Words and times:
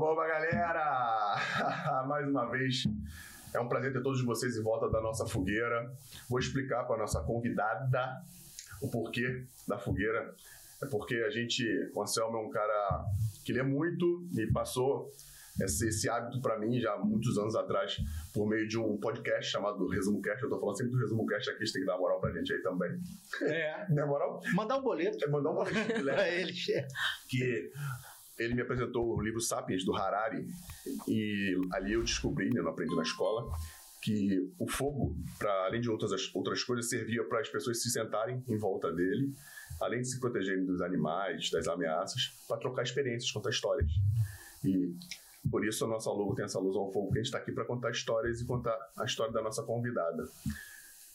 Oba, 0.00 0.28
galera! 0.28 1.34
Mais 2.06 2.24
uma 2.28 2.48
vez, 2.48 2.84
é 3.52 3.58
um 3.58 3.66
prazer 3.66 3.92
ter 3.92 4.00
todos 4.00 4.24
vocês 4.24 4.56
em 4.56 4.62
volta 4.62 4.88
da 4.88 5.00
nossa 5.00 5.26
fogueira. 5.26 5.92
Vou 6.28 6.38
explicar 6.38 6.84
para 6.84 6.94
a 6.94 6.98
nossa 6.98 7.20
convidada 7.24 8.22
o 8.80 8.88
porquê 8.88 9.44
da 9.66 9.76
fogueira. 9.76 10.32
É 10.80 10.86
porque 10.86 11.16
a 11.16 11.30
gente, 11.30 11.64
o 11.92 12.00
Anselmo 12.00 12.38
é 12.38 12.40
um 12.42 12.48
cara 12.48 13.06
que 13.44 13.52
lê 13.52 13.60
muito 13.64 14.24
e 14.36 14.46
passou 14.52 15.10
esse, 15.60 15.88
esse 15.88 16.08
hábito 16.08 16.40
para 16.40 16.56
mim 16.60 16.78
já 16.78 16.92
há 16.92 16.98
muitos 16.98 17.36
anos 17.36 17.56
atrás 17.56 17.96
por 18.32 18.46
meio 18.46 18.68
de 18.68 18.78
um 18.78 18.96
podcast 18.98 19.50
chamado 19.50 19.84
Resumo 19.88 20.22
Cast. 20.22 20.44
Eu 20.44 20.48
tô 20.48 20.60
falando 20.60 20.76
sempre 20.76 20.92
do 20.92 20.98
Resumo 20.98 21.26
Cast 21.26 21.50
aqui, 21.50 21.66
você 21.66 21.72
tem 21.72 21.82
que 21.82 21.88
dar 21.88 21.98
moral 21.98 22.20
pra 22.20 22.30
gente 22.30 22.52
aí 22.52 22.62
também. 22.62 23.00
É. 23.42 23.86
Não 23.90 24.04
é 24.04 24.06
moral? 24.06 24.40
Mandar 24.54 24.78
um 24.78 24.82
boleto. 24.82 25.24
É 25.24 25.28
mandar 25.28 25.50
um 25.50 25.54
boleto 25.54 25.74
pra 26.04 26.28
ele. 26.28 26.52
que 27.28 27.72
ele 28.38 28.54
me 28.54 28.62
apresentou 28.62 29.16
o 29.16 29.20
livro 29.20 29.40
Sapiens, 29.40 29.84
do 29.84 29.94
Harari, 29.94 30.46
e 31.06 31.56
ali 31.72 31.92
eu 31.94 32.02
descobri, 32.02 32.50
né, 32.50 32.60
não 32.62 32.70
aprendi 32.70 32.94
na 32.94 33.02
escola, 33.02 33.50
que 34.00 34.52
o 34.58 34.68
fogo, 34.68 35.16
para 35.38 35.66
além 35.66 35.80
de 35.80 35.90
outras, 35.90 36.32
outras 36.34 36.62
coisas, 36.62 36.88
servia 36.88 37.24
para 37.24 37.40
as 37.40 37.48
pessoas 37.48 37.82
se 37.82 37.90
sentarem 37.90 38.42
em 38.48 38.56
volta 38.56 38.92
dele, 38.92 39.34
além 39.80 40.00
de 40.00 40.08
se 40.08 40.20
protegerem 40.20 40.64
dos 40.64 40.80
animais, 40.80 41.50
das 41.50 41.66
ameaças, 41.66 42.32
para 42.46 42.56
trocar 42.58 42.82
experiências, 42.82 43.30
contar 43.30 43.50
histórias. 43.50 43.90
E 44.64 44.94
por 45.50 45.66
isso 45.66 45.84
a 45.84 45.88
nossa 45.88 46.10
logo 46.10 46.34
tem 46.34 46.44
essa 46.44 46.60
luz 46.60 46.76
ao 46.76 46.92
fogo, 46.92 47.12
que 47.12 47.18
a 47.18 47.22
gente 47.22 47.26
está 47.26 47.38
aqui 47.38 47.52
para 47.52 47.64
contar 47.64 47.90
histórias 47.90 48.40
e 48.40 48.46
contar 48.46 48.76
a 48.96 49.04
história 49.04 49.32
da 49.32 49.42
nossa 49.42 49.62
convidada. 49.62 50.28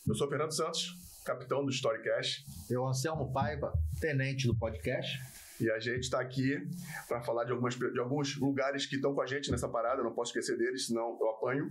Eu 0.05 0.15
sou 0.15 0.27
Fernando 0.27 0.53
Santos, 0.53 0.93
capitão 1.23 1.63
do 1.63 1.71
Storycast. 1.71 2.45
Eu, 2.69 2.85
Anselmo 2.85 3.31
Paiva, 3.31 3.71
tenente 4.01 4.45
do 4.45 4.55
podcast. 4.55 5.19
E 5.63 5.71
a 5.71 5.79
gente 5.79 6.01
está 6.01 6.19
aqui 6.19 6.61
para 7.07 7.21
falar 7.21 7.45
de, 7.45 7.53
algumas, 7.53 7.75
de 7.75 7.97
alguns 7.97 8.37
lugares 8.37 8.85
que 8.85 8.97
estão 8.97 9.15
com 9.15 9.21
a 9.21 9.25
gente 9.25 9.49
nessa 9.49 9.69
parada, 9.69 10.01
eu 10.01 10.03
não 10.03 10.11
posso 10.11 10.31
esquecer 10.31 10.57
deles, 10.57 10.87
senão 10.87 11.17
eu 11.21 11.29
apanho. 11.29 11.69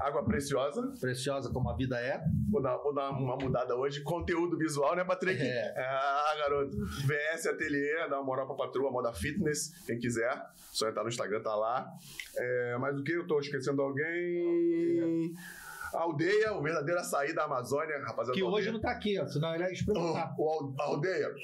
Água 0.00 0.24
Preciosa. 0.24 0.92
Preciosa 1.00 1.48
como 1.52 1.70
a 1.70 1.76
vida 1.76 2.00
é. 2.00 2.20
Vou 2.50 2.60
dar, 2.60 2.76
vou 2.78 2.92
dar 2.92 3.10
uma 3.10 3.36
mudada 3.36 3.76
hoje. 3.76 4.00
Conteúdo 4.02 4.58
visual, 4.58 4.96
né, 4.96 5.04
Patrick? 5.04 5.40
É. 5.40 5.72
Ah, 5.78 6.34
garoto. 6.36 6.76
VS 7.06 7.46
Ateliê, 7.46 8.08
dá 8.08 8.16
uma 8.16 8.24
moral 8.24 8.46
pra 8.48 8.56
patroa, 8.56 8.90
moda 8.90 9.12
fitness, 9.12 9.72
quem 9.86 10.00
quiser. 10.00 10.42
Só 10.72 10.88
entrar 10.88 11.04
no 11.04 11.08
Instagram, 11.08 11.42
tá 11.42 11.54
lá. 11.54 11.88
É, 12.34 12.76
mas 12.80 12.98
o 12.98 13.04
que? 13.04 13.12
Eu 13.12 13.26
tô 13.26 13.38
esquecendo 13.38 13.82
alguém. 13.82 15.32
A 15.94 16.02
aldeia, 16.02 16.54
o 16.54 16.62
verdadeiro 16.62 17.00
açaí 17.00 17.34
da 17.34 17.44
Amazônia, 17.44 17.98
rapaziada. 18.04 18.32
Que 18.32 18.42
hoje 18.42 18.70
não 18.70 18.80
tá 18.80 18.90
aqui, 18.90 19.18
ó, 19.18 19.26
senão 19.26 19.54
ele 19.54 19.64
é 19.64 19.72
experimentar. 19.72 20.34
O, 20.38 20.74
aldeia, 20.78 21.34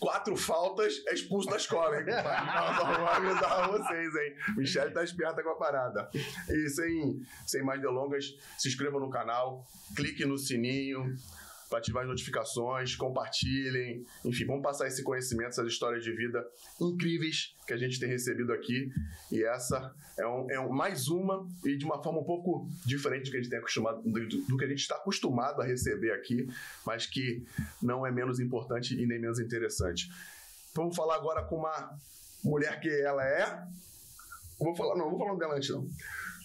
quatro 0.00 0.36
faltas, 0.36 1.02
é 1.06 1.14
expulso 1.14 1.48
da 1.48 1.56
escola, 1.56 1.96
hein? 1.98 2.06
Nós 2.06 2.76
vamos 2.76 3.10
avisar 3.10 3.70
vocês, 3.70 4.14
hein? 4.14 4.34
Michelle 4.56 4.92
tá 4.92 5.04
esperta 5.04 5.42
com 5.42 5.50
a 5.50 5.56
parada. 5.56 6.10
E 6.48 6.68
sem, 6.68 7.22
sem 7.46 7.62
mais 7.62 7.80
delongas, 7.80 8.36
se 8.58 8.68
inscrevam 8.68 9.00
no 9.00 9.10
canal, 9.10 9.64
clique 9.94 10.24
no 10.24 10.36
sininho 10.36 11.16
para 11.68 11.78
ativar 11.78 12.02
as 12.02 12.08
notificações, 12.08 12.94
compartilhem, 12.96 14.04
enfim, 14.24 14.44
vamos 14.46 14.62
passar 14.62 14.86
esse 14.86 15.02
conhecimento, 15.02 15.48
essas 15.50 15.66
histórias 15.68 16.04
de 16.04 16.12
vida 16.12 16.46
incríveis 16.80 17.54
que 17.66 17.72
a 17.72 17.76
gente 17.76 17.98
tem 17.98 18.08
recebido 18.08 18.52
aqui. 18.52 18.90
E 19.32 19.42
essa 19.44 19.94
é, 20.18 20.26
um, 20.26 20.50
é 20.50 20.60
um- 20.60 20.72
mais 20.72 21.08
uma 21.08 21.46
e 21.64 21.76
de 21.76 21.84
uma 21.84 22.02
forma 22.02 22.20
um 22.20 22.24
pouco 22.24 22.68
diferente 22.84 23.24
do 23.24 23.30
que 23.30 23.36
a 23.38 23.40
gente 23.40 23.50
tem 23.50 23.58
acostumado, 23.58 24.02
do, 24.02 24.26
do 24.46 24.56
que 24.56 24.64
a 24.64 24.68
gente 24.68 24.80
está 24.80 24.96
acostumado 24.96 25.60
a 25.60 25.64
receber 25.64 26.12
aqui, 26.12 26.46
mas 26.86 27.06
que 27.06 27.44
não 27.82 28.06
é 28.06 28.10
menos 28.12 28.38
importante 28.40 28.94
e 29.00 29.06
nem 29.06 29.18
menos 29.20 29.40
interessante. 29.40 30.10
Vamos 30.74 30.94
falar 30.96 31.16
agora 31.16 31.42
com 31.44 31.56
uma 31.56 31.98
mulher 32.42 32.78
que 32.80 32.88
ela 32.88 33.24
é. 33.24 33.66
Vou 34.58 34.74
falar, 34.76 34.96
não, 34.96 35.10
vou 35.10 35.18
falar 35.18 35.36
dela 35.38 35.56
antes, 35.56 35.70
não. 35.70 35.88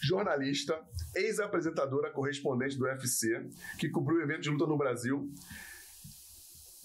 Jornalista, 0.01 0.79
ex-apresentadora 1.15 2.11
correspondente 2.11 2.77
do 2.77 2.85
UFC, 2.85 3.45
que 3.77 3.89
cobriu 3.89 4.21
eventos 4.21 4.43
de 4.43 4.49
luta 4.49 4.65
no 4.65 4.77
Brasil, 4.77 5.31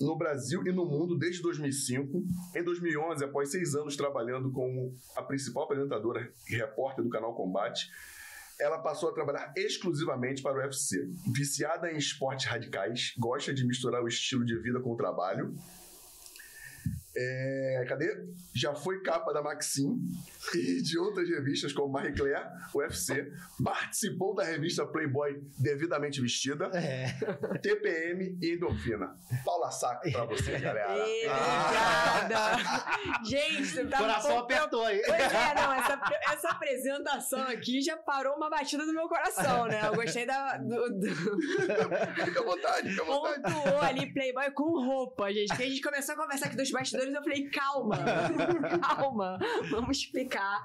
no 0.00 0.16
Brasil 0.16 0.66
e 0.66 0.72
no 0.72 0.84
mundo 0.84 1.16
desde 1.16 1.40
2005. 1.42 2.22
Em 2.54 2.62
2011, 2.62 3.24
após 3.24 3.50
seis 3.50 3.74
anos 3.74 3.96
trabalhando 3.96 4.50
como 4.50 4.96
a 5.16 5.22
principal 5.22 5.64
apresentadora 5.64 6.32
e 6.48 6.56
repórter 6.56 7.04
do 7.04 7.10
canal 7.10 7.34
Combate, 7.34 7.90
ela 8.58 8.78
passou 8.78 9.08
a 9.08 9.12
trabalhar 9.12 9.52
exclusivamente 9.56 10.42
para 10.42 10.56
o 10.56 10.60
UFC. 10.60 11.08
Viciada 11.32 11.90
em 11.90 11.96
esportes 11.96 12.46
radicais, 12.46 13.14
gosta 13.18 13.52
de 13.52 13.66
misturar 13.66 14.02
o 14.02 14.08
estilo 14.08 14.44
de 14.44 14.56
vida 14.58 14.80
com 14.80 14.92
o 14.92 14.96
trabalho. 14.96 15.56
É, 17.16 17.84
cadê? 17.88 18.24
Já 18.54 18.74
foi 18.74 19.00
capa 19.02 19.32
da 19.32 19.40
Maxim 19.42 19.98
e 20.54 20.82
de 20.82 20.98
outras 20.98 21.28
revistas 21.28 21.72
como 21.72 21.92
Marie 21.92 22.12
Claire, 22.14 22.44
UFC. 22.74 23.30
Participou 23.62 24.34
da 24.34 24.42
revista 24.44 24.84
Playboy 24.86 25.40
Devidamente 25.58 26.20
Vestida, 26.20 26.70
É. 26.74 27.06
TPM 27.58 28.36
e 28.42 28.54
Endorfina. 28.54 29.14
Paula 29.44 29.70
Saco 29.70 30.10
pra 30.10 30.24
você, 30.24 30.58
galera. 30.58 30.96
Ei, 31.06 31.26
Ah. 31.28 32.20
Obrigada! 32.24 33.24
Gente, 33.24 33.64
você 33.66 33.84
tá 33.86 33.98
Coração 33.98 34.38
apertou 34.38 34.84
aí. 34.84 35.02
Pois 35.06 35.20
é, 35.20 35.54
não, 35.54 35.72
essa, 35.72 36.00
essa 36.32 36.48
apresentação 36.50 37.42
aqui 37.42 37.80
já 37.80 37.96
parou 37.96 38.34
uma 38.36 38.50
batida 38.50 38.84
no 38.84 38.92
meu 38.92 39.08
coração, 39.08 39.66
né? 39.66 39.80
Eu 39.86 39.94
gostei 39.94 40.26
da. 40.26 40.56
Do, 40.58 40.88
do- 40.98 41.14
Fica 42.24 42.40
à 42.40 42.44
vontade, 42.44 42.90
fica 42.90 43.02
à 43.02 43.06
vontade. 43.06 43.42
pontuou 43.54 43.80
ali 43.80 44.12
Playboy 44.12 44.50
com 44.52 44.84
roupa, 44.84 45.32
gente. 45.32 45.54
Que 45.56 45.62
a 45.62 45.66
gente 45.68 45.80
começou 45.80 46.14
a 46.14 46.18
conversar 46.18 46.46
aqui 46.46 46.56
dos 46.56 46.70
bastidores, 46.70 47.03
eu 47.12 47.22
falei, 47.22 47.48
calma, 47.50 47.96
calma, 48.96 49.38
vamos 49.70 49.98
explicar. 49.98 50.62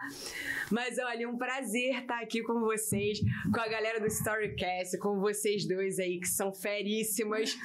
Mas 0.71 0.97
olha, 0.99 1.27
um 1.29 1.37
prazer 1.37 2.01
estar 2.01 2.21
aqui 2.21 2.41
com 2.43 2.59
vocês, 2.59 3.19
com 3.53 3.59
a 3.59 3.67
galera 3.67 3.99
do 3.99 4.07
Storycast, 4.07 4.97
com 4.99 5.19
vocês 5.19 5.67
dois 5.67 5.99
aí 5.99 6.19
que 6.19 6.27
são 6.27 6.53
feríssimas. 6.53 7.57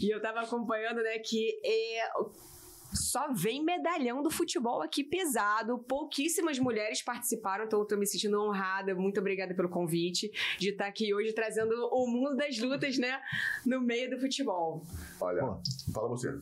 E 0.00 0.12
eu 0.12 0.20
tava 0.20 0.40
acompanhando, 0.40 1.02
né, 1.02 1.18
que 1.18 1.60
é. 1.64 2.10
Só 2.92 3.32
vem 3.32 3.64
medalhão 3.64 4.20
do 4.20 4.32
futebol 4.32 4.82
aqui 4.82 5.04
pesado. 5.04 5.78
Pouquíssimas 5.78 6.58
mulheres 6.58 7.00
participaram, 7.00 7.64
então 7.64 7.78
eu 7.78 7.84
tô 7.84 7.96
me 7.96 8.04
sentindo 8.04 8.42
honrada. 8.42 8.96
Muito 8.96 9.20
obrigada 9.20 9.54
pelo 9.54 9.68
convite 9.68 10.28
de 10.58 10.70
estar 10.70 10.86
aqui 10.86 11.14
hoje 11.14 11.32
trazendo 11.32 11.72
o 11.92 12.08
mundo 12.08 12.36
das 12.36 12.58
lutas, 12.58 12.98
né? 12.98 13.20
No 13.64 13.80
meio 13.80 14.10
do 14.10 14.18
futebol. 14.18 14.84
Olha, 15.20 15.40
Pô. 15.40 15.60
fala 15.94 16.08
você. 16.08 16.36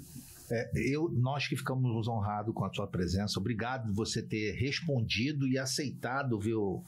É, 0.50 0.70
eu, 0.74 1.10
nós 1.10 1.46
que 1.46 1.56
ficamos 1.56 2.08
honrados 2.08 2.54
com 2.54 2.64
a 2.64 2.72
sua 2.72 2.86
presença, 2.86 3.38
obrigado 3.38 3.86
por 3.88 3.94
você 3.94 4.22
ter 4.22 4.52
respondido 4.52 5.46
e 5.46 5.58
aceitado 5.58 6.38
o 6.54 6.82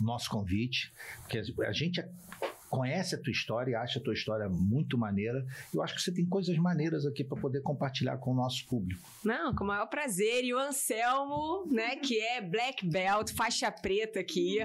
nosso 0.00 0.30
convite, 0.30 0.92
porque 1.22 1.42
a 1.62 1.72
gente 1.72 2.04
conhece 2.70 3.14
a 3.14 3.18
tua 3.18 3.30
história, 3.30 3.78
acha 3.80 3.98
a 3.98 4.02
tua 4.02 4.14
história 4.14 4.48
muito 4.48 4.96
maneira. 4.98 5.44
Eu 5.72 5.82
acho 5.82 5.94
que 5.94 6.02
você 6.02 6.12
tem 6.12 6.24
coisas 6.26 6.56
maneiras 6.58 7.06
aqui 7.06 7.24
para 7.24 7.40
poder 7.40 7.60
compartilhar 7.62 8.16
com 8.18 8.32
o 8.32 8.34
nosso 8.34 8.66
público. 8.66 9.00
Não, 9.24 9.54
com 9.54 9.64
o 9.64 9.66
maior 9.66 9.86
prazer. 9.86 10.44
E 10.44 10.52
o 10.54 10.58
Anselmo, 10.58 11.66
né, 11.70 11.96
que 11.96 12.20
é 12.20 12.40
black 12.40 12.86
belt, 12.86 13.32
faixa 13.34 13.70
preta 13.70 14.20
aqui. 14.20 14.58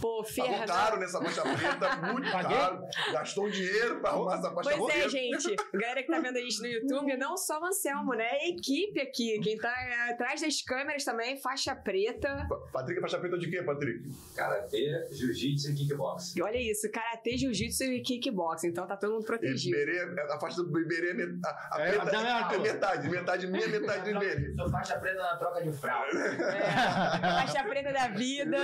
Pô, 0.00 0.22
Pagou 0.22 0.24
Fernando. 0.24 0.66
caro 0.68 1.00
nessa 1.00 1.20
faixa 1.22 1.42
preta, 1.42 1.96
muito 2.12 2.30
Paguei? 2.30 2.56
caro. 2.56 2.84
Gastou 3.12 3.46
um 3.46 3.50
dinheiro 3.50 4.00
pra 4.00 4.10
arrumar 4.10 4.34
essa 4.38 4.50
faixa 4.50 4.70
Pois 4.76 4.94
é, 4.94 4.98
preta. 4.98 5.08
gente. 5.10 5.56
A 5.72 5.76
galera 5.76 6.02
que 6.02 6.08
tá 6.10 6.20
vendo 6.20 6.36
a 6.36 6.40
gente 6.40 6.60
no 6.60 6.66
YouTube, 6.66 7.16
não 7.16 7.36
só 7.36 7.60
o 7.60 7.64
Anselmo, 7.66 8.14
né? 8.14 8.28
A 8.30 8.48
equipe 8.48 9.00
aqui. 9.00 9.38
Quem 9.40 9.56
tá 9.58 9.68
é, 9.70 10.10
atrás 10.12 10.40
das 10.40 10.60
câmeras 10.62 11.04
também, 11.04 11.36
faixa 11.40 11.74
preta. 11.74 12.46
Pa- 12.48 12.56
Patrick, 12.72 13.00
faixa 13.00 13.18
preta 13.18 13.38
de 13.38 13.48
quê, 13.50 13.62
Patrick? 13.62 14.10
Karatê, 14.34 15.08
jiu-jitsu 15.12 15.70
e 15.70 15.74
kickbox. 15.74 16.34
E 16.36 16.42
olha 16.42 16.58
isso, 16.60 16.90
karatê, 16.90 17.36
jiu-jitsu 17.44 17.84
e 17.84 18.00
kickbox. 18.02 18.64
Então 18.64 18.86
tá 18.86 18.96
todo 18.96 19.12
mundo 19.14 19.24
protegido. 19.26 19.76
Iberê, 19.76 20.00
a 20.32 20.38
faixa 20.38 20.62
do 20.62 20.80
Iberê 20.80 21.10
é 21.10 21.14
met- 21.14 21.40
a, 21.44 21.76
a 21.76 21.80
É, 21.82 21.92
preta 21.98 22.18
a- 22.18 22.54
é 22.54 22.58
metade, 22.58 23.08
metade 23.08 23.46
minha, 23.46 23.68
metade 23.68 24.02
do 24.04 24.10
Iberê. 24.16 24.54
Sou 24.56 24.70
faixa 24.70 24.98
preta 24.98 25.18
na 25.22 25.36
troca 25.36 25.62
de 25.62 25.72
fralda. 25.72 26.14
É, 26.54 27.20
faixa 27.20 27.64
preta 27.64 27.92
da 27.92 28.08
vida. 28.08 28.56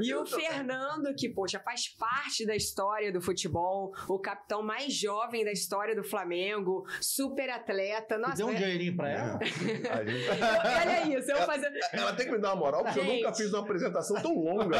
E 0.00 0.14
o 0.14 0.24
Fernando, 0.26 1.14
que, 1.14 1.28
poxa, 1.28 1.58
faz 1.60 1.88
parte 1.88 2.46
da 2.46 2.54
história 2.54 3.12
do 3.12 3.20
futebol, 3.20 3.92
o 4.08 4.18
capitão 4.18 4.62
mais 4.62 4.92
jovem 4.94 5.44
da 5.44 5.52
história 5.52 5.94
do 5.94 6.02
Flamengo, 6.04 6.84
super 7.00 7.48
atleta. 7.50 8.18
Nossa, 8.18 8.36
Deu 8.36 8.46
um 8.48 8.52
é- 8.52 8.54
dinheirinho 8.54 8.96
para 8.96 9.08
ela? 9.10 9.38
Olha 9.98 11.18
isso, 11.18 11.30
eu 11.30 11.36
vou 11.38 11.46
fazer. 11.46 11.70
Ela 11.92 12.12
tem 12.14 12.26
que 12.26 12.32
me 12.32 12.38
dar 12.38 12.48
uma 12.54 12.56
moral, 12.56 12.84
porque 12.84 12.98
eu 13.00 13.04
Gente. 13.04 13.22
nunca 13.22 13.34
fiz 13.34 13.52
uma 13.52 13.62
apresentação 13.62 14.20
tão 14.22 14.34
longa 14.34 14.78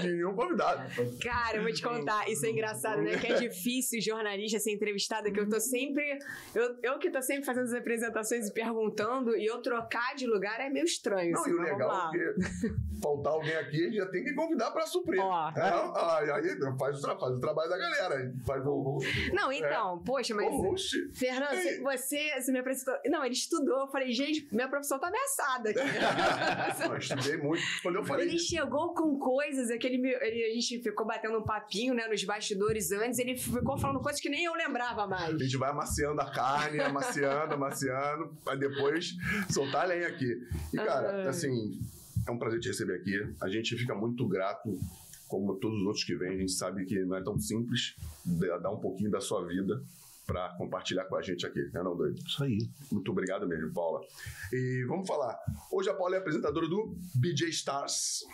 de 0.00 0.08
nenhum 0.12 0.34
convidado. 0.34 0.82
Cara, 1.22 1.56
eu 1.56 1.62
vou 1.62 1.72
te 1.72 1.82
contar, 1.82 2.28
isso 2.28 2.46
é 2.46 2.47
engraçado, 2.50 3.02
né? 3.02 3.16
Que 3.18 3.26
é 3.28 3.34
difícil 3.34 4.00
jornalista 4.00 4.58
ser 4.58 4.72
entrevistado, 4.72 5.32
que 5.32 5.40
eu 5.40 5.48
tô 5.48 5.60
sempre. 5.60 6.18
Eu, 6.54 6.76
eu 6.82 6.98
que 6.98 7.10
tô 7.10 7.20
sempre 7.22 7.44
fazendo 7.44 7.64
as 7.64 7.74
apresentações 7.74 8.48
e 8.48 8.52
perguntando, 8.52 9.36
e 9.36 9.46
eu 9.46 9.60
trocar 9.60 10.14
de 10.14 10.26
lugar 10.26 10.60
é 10.60 10.68
meio 10.68 10.84
estranho. 10.84 11.32
Não, 11.32 11.40
assim, 11.40 11.50
e 11.50 11.54
o 11.54 11.60
legal 11.60 12.08
é 12.08 12.18
que 12.18 12.98
faltar 13.00 13.32
alguém 13.32 13.54
aqui, 13.56 13.82
a 13.82 13.84
gente 13.86 13.96
já 13.96 14.06
tem 14.06 14.24
que 14.24 14.34
convidar 14.34 14.70
pra 14.70 14.86
suprir. 14.86 15.20
Ó. 15.22 15.50
É, 15.50 16.30
aí, 16.30 16.30
aí 16.30 16.76
faz, 16.78 17.02
o 17.02 17.18
faz 17.18 17.36
o 17.36 17.40
trabalho 17.40 17.70
da 17.70 17.78
galera. 17.78 18.34
Faz 18.46 18.64
o. 18.66 18.98
Não, 19.32 19.52
então, 19.52 20.02
poxa, 20.04 20.34
mas. 20.34 20.46
o 20.46 20.62
host. 20.62 21.10
Fernando, 21.14 21.54
Ei. 21.54 21.80
você, 21.80 22.40
você 22.40 22.52
me 22.52 22.58
apresentou. 22.58 22.94
Não, 23.06 23.24
ele 23.24 23.34
estudou. 23.34 23.80
Eu 23.80 23.88
falei, 23.88 24.12
gente, 24.12 24.48
minha 24.52 24.68
profissão 24.68 24.98
tá 24.98 25.08
ameaçada 25.08 25.70
aqui. 25.70 25.78
Eu 26.88 26.96
estudei 26.96 27.36
muito. 27.36 27.62
Quando 27.82 27.96
eu 27.96 28.04
falei. 28.04 28.28
Ele 28.28 28.38
chegou 28.38 28.94
com 28.94 29.18
coisas, 29.18 29.70
aquele 29.70 29.98
meu- 29.98 30.20
ele, 30.22 30.44
a 30.44 30.54
gente 30.54 30.82
ficou 30.82 31.06
batendo 31.06 31.38
um 31.38 31.42
papinho, 31.42 31.94
né, 31.94 32.06
nos 32.08 32.22
bastidores 32.38 32.92
antes, 32.92 33.18
ele 33.18 33.36
ficou 33.36 33.76
falando 33.76 34.00
coisas 34.00 34.20
que 34.20 34.28
nem 34.28 34.44
eu 34.44 34.54
lembrava 34.54 35.06
mais. 35.06 35.34
A 35.34 35.38
gente 35.38 35.56
vai 35.56 35.70
amaciando 35.70 36.20
a 36.20 36.30
carne, 36.30 36.80
amaciando, 36.80 37.54
amaciando, 37.54 38.36
pra 38.44 38.54
depois 38.54 39.16
soltar 39.50 39.82
a 39.82 39.86
lenha 39.86 40.06
aqui. 40.06 40.40
E, 40.72 40.76
cara, 40.76 41.28
assim, 41.28 41.80
é 42.26 42.30
um 42.30 42.38
prazer 42.38 42.60
te 42.60 42.68
receber 42.68 42.94
aqui. 42.94 43.34
A 43.40 43.48
gente 43.48 43.76
fica 43.76 43.94
muito 43.94 44.26
grato, 44.28 44.78
como 45.26 45.56
todos 45.56 45.80
os 45.80 45.86
outros 45.86 46.04
que 46.04 46.14
vêm. 46.14 46.34
A 46.34 46.38
gente 46.38 46.52
sabe 46.52 46.86
que 46.86 47.04
não 47.04 47.16
é 47.16 47.22
tão 47.22 47.38
simples 47.38 47.96
dar 48.62 48.70
um 48.70 48.78
pouquinho 48.78 49.10
da 49.10 49.20
sua 49.20 49.44
vida 49.44 49.82
pra 50.24 50.50
compartilhar 50.58 51.06
com 51.06 51.16
a 51.16 51.22
gente 51.22 51.46
aqui, 51.46 51.60
né, 51.72 51.82
não, 51.82 51.96
doido? 51.96 52.20
Isso 52.24 52.44
aí. 52.44 52.58
Muito 52.92 53.10
obrigado 53.10 53.48
mesmo, 53.48 53.72
Paula. 53.72 54.00
E 54.52 54.84
vamos 54.86 55.08
falar. 55.08 55.36
Hoje 55.72 55.88
a 55.88 55.94
Paula 55.94 56.16
é 56.16 56.18
apresentadora 56.18 56.68
do 56.68 56.94
BJ 57.14 57.48
Stars, 57.48 58.24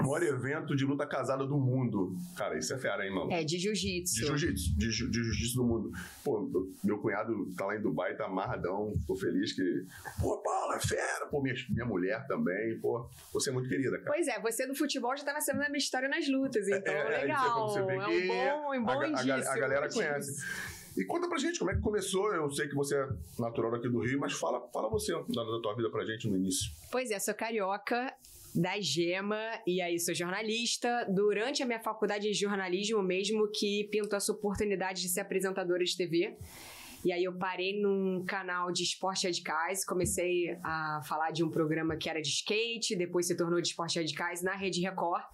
o 0.00 0.02
maior 0.02 0.22
evento 0.22 0.74
de 0.74 0.84
luta 0.84 1.06
casada 1.06 1.46
do 1.46 1.56
mundo. 1.58 2.16
Cara, 2.36 2.58
isso 2.58 2.72
é 2.74 2.78
fera, 2.78 3.04
hein, 3.06 3.12
mano? 3.14 3.32
É, 3.32 3.44
de 3.44 3.58
jiu-jitsu. 3.58 4.14
De 4.14 4.26
jiu-jitsu, 4.26 4.76
de, 4.76 4.86
de 4.88 4.92
jiu-jitsu 5.24 5.56
do 5.56 5.64
mundo. 5.64 5.90
Pô, 6.24 6.48
meu 6.82 6.98
cunhado 6.98 7.32
tá 7.56 7.66
lá 7.66 7.76
em 7.76 7.80
Dubai, 7.82 8.16
tá 8.16 8.26
amarradão, 8.26 8.92
ficou 9.00 9.16
feliz 9.16 9.52
que. 9.52 9.86
Pô, 10.20 10.38
Paula, 10.38 10.76
é 10.76 10.80
fera! 10.80 11.26
Pô, 11.30 11.42
minha, 11.42 11.54
minha 11.70 11.84
mulher 11.86 12.26
também, 12.26 12.78
pô. 12.80 13.06
Você 13.32 13.50
é 13.50 13.52
muito 13.52 13.68
querida, 13.68 13.98
cara. 13.98 14.04
Pois 14.06 14.26
é, 14.28 14.40
você 14.40 14.66
do 14.66 14.74
futebol 14.74 15.16
já 15.16 15.24
tá 15.24 15.32
nascendo 15.32 15.58
na 15.58 15.68
minha 15.68 15.78
história 15.78 16.08
nas 16.08 16.28
lutas, 16.28 16.66
então 16.68 16.92
É, 16.92 16.98
é, 16.98 17.02
isso 17.08 17.18
é 17.18 17.20
legal. 17.22 17.68
você 17.68 17.78
é 17.80 17.86
que 17.86 17.92
um 17.92 18.28
bom, 18.28 18.74
um 18.76 18.84
bom 18.84 18.90
a, 18.92 19.04
a, 19.04 19.08
indício. 19.08 19.26
ga- 19.26 19.52
a 19.52 19.58
galera 19.58 19.86
indício. 19.86 20.02
conhece. 20.02 20.46
E 20.94 21.04
conta 21.06 21.26
pra 21.26 21.38
gente 21.38 21.58
como 21.58 21.70
é 21.70 21.74
que 21.74 21.80
começou. 21.80 22.34
Eu 22.34 22.50
sei 22.50 22.68
que 22.68 22.74
você 22.74 22.94
é 22.94 23.08
natural 23.38 23.70
daqui 23.70 23.88
do 23.88 24.00
Rio, 24.00 24.20
mas 24.20 24.34
fala, 24.34 24.60
fala 24.72 24.90
você 24.90 25.10
da, 25.12 25.42
da 25.42 25.60
tua 25.62 25.74
vida 25.74 25.90
pra 25.90 26.04
gente 26.04 26.28
no 26.28 26.36
início. 26.36 26.70
Pois 26.90 27.10
é, 27.10 27.18
sou 27.18 27.32
carioca 27.34 28.12
da 28.54 28.80
Gema 28.80 29.40
e 29.66 29.80
aí 29.80 29.98
sou 29.98 30.14
jornalista. 30.14 31.06
Durante 31.08 31.62
a 31.62 31.66
minha 31.66 31.80
faculdade 31.80 32.28
de 32.28 32.34
jornalismo 32.34 33.02
mesmo 33.02 33.50
que 33.50 33.84
pintou 33.90 34.16
essa 34.16 34.32
oportunidade 34.32 35.02
de 35.02 35.08
ser 35.08 35.20
apresentadora 35.20 35.84
de 35.84 35.96
TV. 35.96 36.36
E 37.04 37.12
aí 37.12 37.24
eu 37.24 37.32
parei 37.32 37.80
num 37.80 38.24
canal 38.24 38.70
de 38.70 38.84
esporte 38.84 39.26
radicais, 39.26 39.84
comecei 39.84 40.56
a 40.62 41.00
falar 41.04 41.32
de 41.32 41.42
um 41.42 41.50
programa 41.50 41.96
que 41.96 42.08
era 42.08 42.22
de 42.22 42.28
skate, 42.28 42.94
depois 42.94 43.26
se 43.26 43.36
tornou 43.36 43.60
de 43.60 43.68
esporte 43.68 43.98
radicais 43.98 44.42
na 44.42 44.54
Rede 44.54 44.80
Record. 44.80 45.24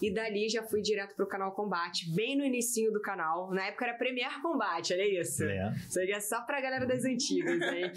E 0.00 0.10
dali 0.10 0.48
já 0.48 0.62
fui 0.62 0.80
direto 0.80 1.14
pro 1.14 1.26
canal 1.26 1.52
Combate, 1.52 2.10
bem 2.14 2.36
no 2.36 2.44
inicinho 2.44 2.90
do 2.90 3.02
canal. 3.02 3.50
Na 3.52 3.66
época 3.66 3.84
era 3.84 3.94
Premier 3.98 4.40
Combate, 4.40 4.94
olha 4.94 5.20
isso. 5.20 5.44
É. 5.44 5.74
Seria 5.90 6.20
só 6.20 6.40
pra 6.40 6.58
galera 6.60 6.86
das 6.86 7.04
antigas, 7.04 7.60
hein? 7.60 7.92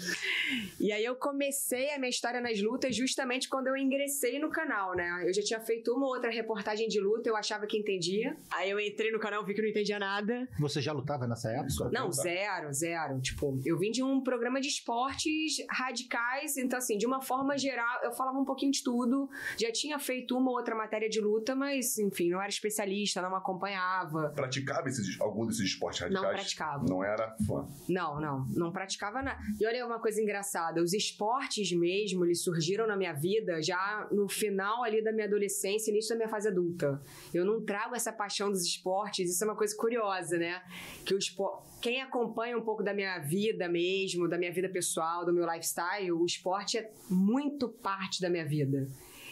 e 0.78 0.92
aí 0.92 1.04
eu 1.04 1.16
comecei 1.16 1.94
a 1.94 1.98
minha 1.98 2.10
história 2.10 2.42
nas 2.42 2.60
lutas 2.60 2.94
justamente 2.94 3.48
quando 3.48 3.68
eu 3.68 3.76
ingressei 3.76 4.38
no 4.38 4.50
canal, 4.50 4.94
né? 4.94 5.24
Eu 5.26 5.32
já 5.32 5.42
tinha 5.42 5.60
feito 5.60 5.94
uma 5.94 6.06
ou 6.06 6.14
outra 6.14 6.30
reportagem 6.30 6.88
de 6.88 7.00
luta, 7.00 7.28
eu 7.28 7.36
achava 7.36 7.66
que 7.66 7.78
entendia. 7.78 8.36
Aí 8.52 8.68
eu 8.68 8.78
entrei 8.78 9.10
no 9.10 9.18
canal, 9.18 9.42
vi 9.44 9.54
que 9.54 9.62
não 9.62 9.68
entendia 9.68 9.98
nada. 9.98 10.46
Você 10.58 10.82
já 10.82 10.92
lutava 10.92 11.26
nessa 11.26 11.50
época? 11.50 11.90
Não, 11.90 12.12
zero, 12.12 12.70
zero. 12.72 13.13
Tipo, 13.20 13.60
eu 13.64 13.78
vim 13.78 13.90
de 13.90 14.02
um 14.02 14.20
programa 14.22 14.60
de 14.60 14.68
esportes 14.68 15.56
radicais, 15.70 16.56
então 16.56 16.78
assim, 16.78 16.96
de 16.96 17.06
uma 17.06 17.20
forma 17.20 17.56
geral, 17.56 18.02
eu 18.02 18.12
falava 18.12 18.38
um 18.38 18.44
pouquinho 18.44 18.72
de 18.72 18.82
tudo. 18.82 19.28
Já 19.58 19.70
tinha 19.72 19.98
feito 19.98 20.36
uma 20.36 20.50
ou 20.50 20.56
outra 20.56 20.74
matéria 20.74 21.08
de 21.08 21.20
luta, 21.20 21.54
mas 21.54 21.98
enfim, 21.98 22.30
não 22.30 22.40
era 22.40 22.48
especialista, 22.48 23.22
não 23.22 23.34
acompanhava. 23.34 24.30
Praticava 24.34 24.88
esses, 24.88 25.20
algum 25.20 25.46
desses 25.46 25.66
esportes 25.66 26.00
radicais? 26.00 26.24
Não 26.24 26.32
praticava. 26.32 26.84
Não 26.88 27.04
era 27.04 27.36
fã. 27.46 27.68
Não, 27.88 28.20
não, 28.20 28.46
não 28.50 28.72
praticava 28.72 29.22
nada. 29.22 29.38
E 29.60 29.66
olha 29.66 29.86
uma 29.86 30.00
coisa 30.00 30.20
engraçada, 30.20 30.82
os 30.82 30.92
esportes 30.92 31.72
mesmo, 31.72 32.24
eles 32.24 32.42
surgiram 32.42 32.86
na 32.86 32.96
minha 32.96 33.12
vida 33.12 33.62
já 33.62 34.08
no 34.10 34.28
final 34.28 34.84
ali 34.84 35.02
da 35.02 35.12
minha 35.12 35.26
adolescência, 35.26 35.90
início 35.90 36.10
da 36.10 36.16
minha 36.16 36.28
fase 36.28 36.48
adulta. 36.48 37.02
Eu 37.32 37.44
não 37.44 37.64
trago 37.64 37.94
essa 37.94 38.12
paixão 38.12 38.50
dos 38.50 38.62
esportes, 38.64 39.30
isso 39.30 39.42
é 39.42 39.46
uma 39.46 39.56
coisa 39.56 39.76
curiosa, 39.76 40.38
né? 40.38 40.62
Que 41.04 41.14
o 41.14 41.18
espor... 41.18 41.62
quem 41.84 42.00
acompanha 42.00 42.56
um 42.56 42.62
pouco 42.62 42.82
da 42.82 42.94
minha 42.94 43.18
vida 43.18 43.68
mesmo, 43.68 44.26
da 44.26 44.38
minha 44.38 44.50
vida 44.50 44.70
pessoal, 44.70 45.22
do 45.22 45.34
meu 45.34 45.44
lifestyle, 45.44 46.12
o 46.12 46.24
esporte 46.24 46.78
é 46.78 46.90
muito 47.10 47.68
parte 47.68 48.22
da 48.22 48.30
minha 48.30 48.46
vida. 48.46 48.88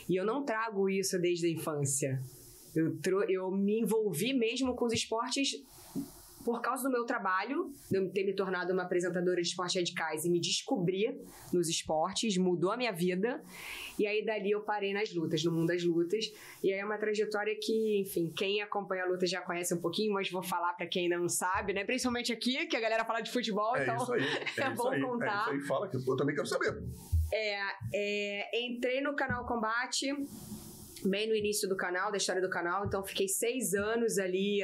E 0.07 0.15
eu 0.15 0.23
não 0.23 0.45
trago 0.45 0.87
isso 0.87 1.19
desde 1.19 1.47
a 1.47 1.51
infância. 1.51 2.21
Eu, 2.77 2.99
eu 3.27 3.51
me 3.51 3.81
envolvi 3.81 4.35
mesmo 4.35 4.75
com 4.75 4.85
os 4.85 4.93
esportes 4.93 5.65
por 6.45 6.61
causa 6.61 6.83
do 6.83 6.91
meu 6.91 7.05
trabalho, 7.05 7.73
de 7.91 7.97
eu 7.97 8.11
ter 8.11 8.25
me 8.25 8.35
tornado 8.35 8.73
uma 8.73 8.83
apresentadora 8.83 9.41
de 9.41 9.49
esportes 9.49 9.77
radicais 9.77 10.25
e 10.25 10.31
me 10.31 10.41
descobrir 10.41 11.17
nos 11.53 11.69
esportes, 11.69 12.37
mudou 12.37 12.73
a 12.73 12.77
minha 12.77 12.93
vida. 12.93 13.43
E 13.99 14.07
aí 14.07 14.25
dali 14.25 14.51
eu 14.51 14.61
parei 14.63 14.93
nas 14.93 15.13
lutas, 15.15 15.45
no 15.45 15.53
mundo 15.53 15.69
das 15.69 15.85
lutas. 15.85 16.33
E 16.63 16.73
aí 16.73 16.81
é 16.81 16.85
uma 16.85 16.99
trajetória 16.99 17.55
que, 17.61 18.01
enfim, 18.01 18.33
quem 18.37 18.61
acompanha 18.63 19.05
a 19.05 19.07
luta 19.07 19.27
já 19.27 19.41
conhece 19.41 19.75
um 19.75 19.81
pouquinho, 19.81 20.13
mas 20.15 20.31
vou 20.31 20.43
falar 20.43 20.73
pra 20.75 20.87
quem 20.87 21.09
não 21.09 21.29
sabe, 21.29 21.73
né? 21.73 21.85
Principalmente 21.85 22.33
aqui, 22.33 22.67
que 22.67 22.77
a 22.77 22.81
galera 22.81 23.05
fala 23.05 23.21
de 23.21 23.31
futebol, 23.31 23.77
É 23.77 23.83
então 23.83 23.97
isso 23.97 24.13
aí. 24.13 24.23
É, 24.59 24.61
é 24.63 24.71
bom 24.71 24.89
aí. 24.89 25.01
contar. 25.01 25.27
É 25.27 25.41
isso 25.43 25.51
aí. 25.51 25.61
Fala 25.69 25.89
que 25.89 25.97
eu 25.97 26.17
também 26.17 26.35
quero 26.35 26.47
saber. 26.47 26.83
É, 27.33 28.67
entrei 28.67 29.01
no 29.01 29.15
canal 29.15 29.47
Combate 29.47 30.13
bem 31.05 31.29
no 31.29 31.35
início 31.35 31.69
do 31.69 31.77
canal, 31.77 32.11
da 32.11 32.17
história 32.17 32.41
do 32.41 32.49
canal, 32.49 32.87
então 32.87 33.03
fiquei 33.03 33.27
seis 33.27 33.75
anos 33.75 34.19
ali 34.19 34.61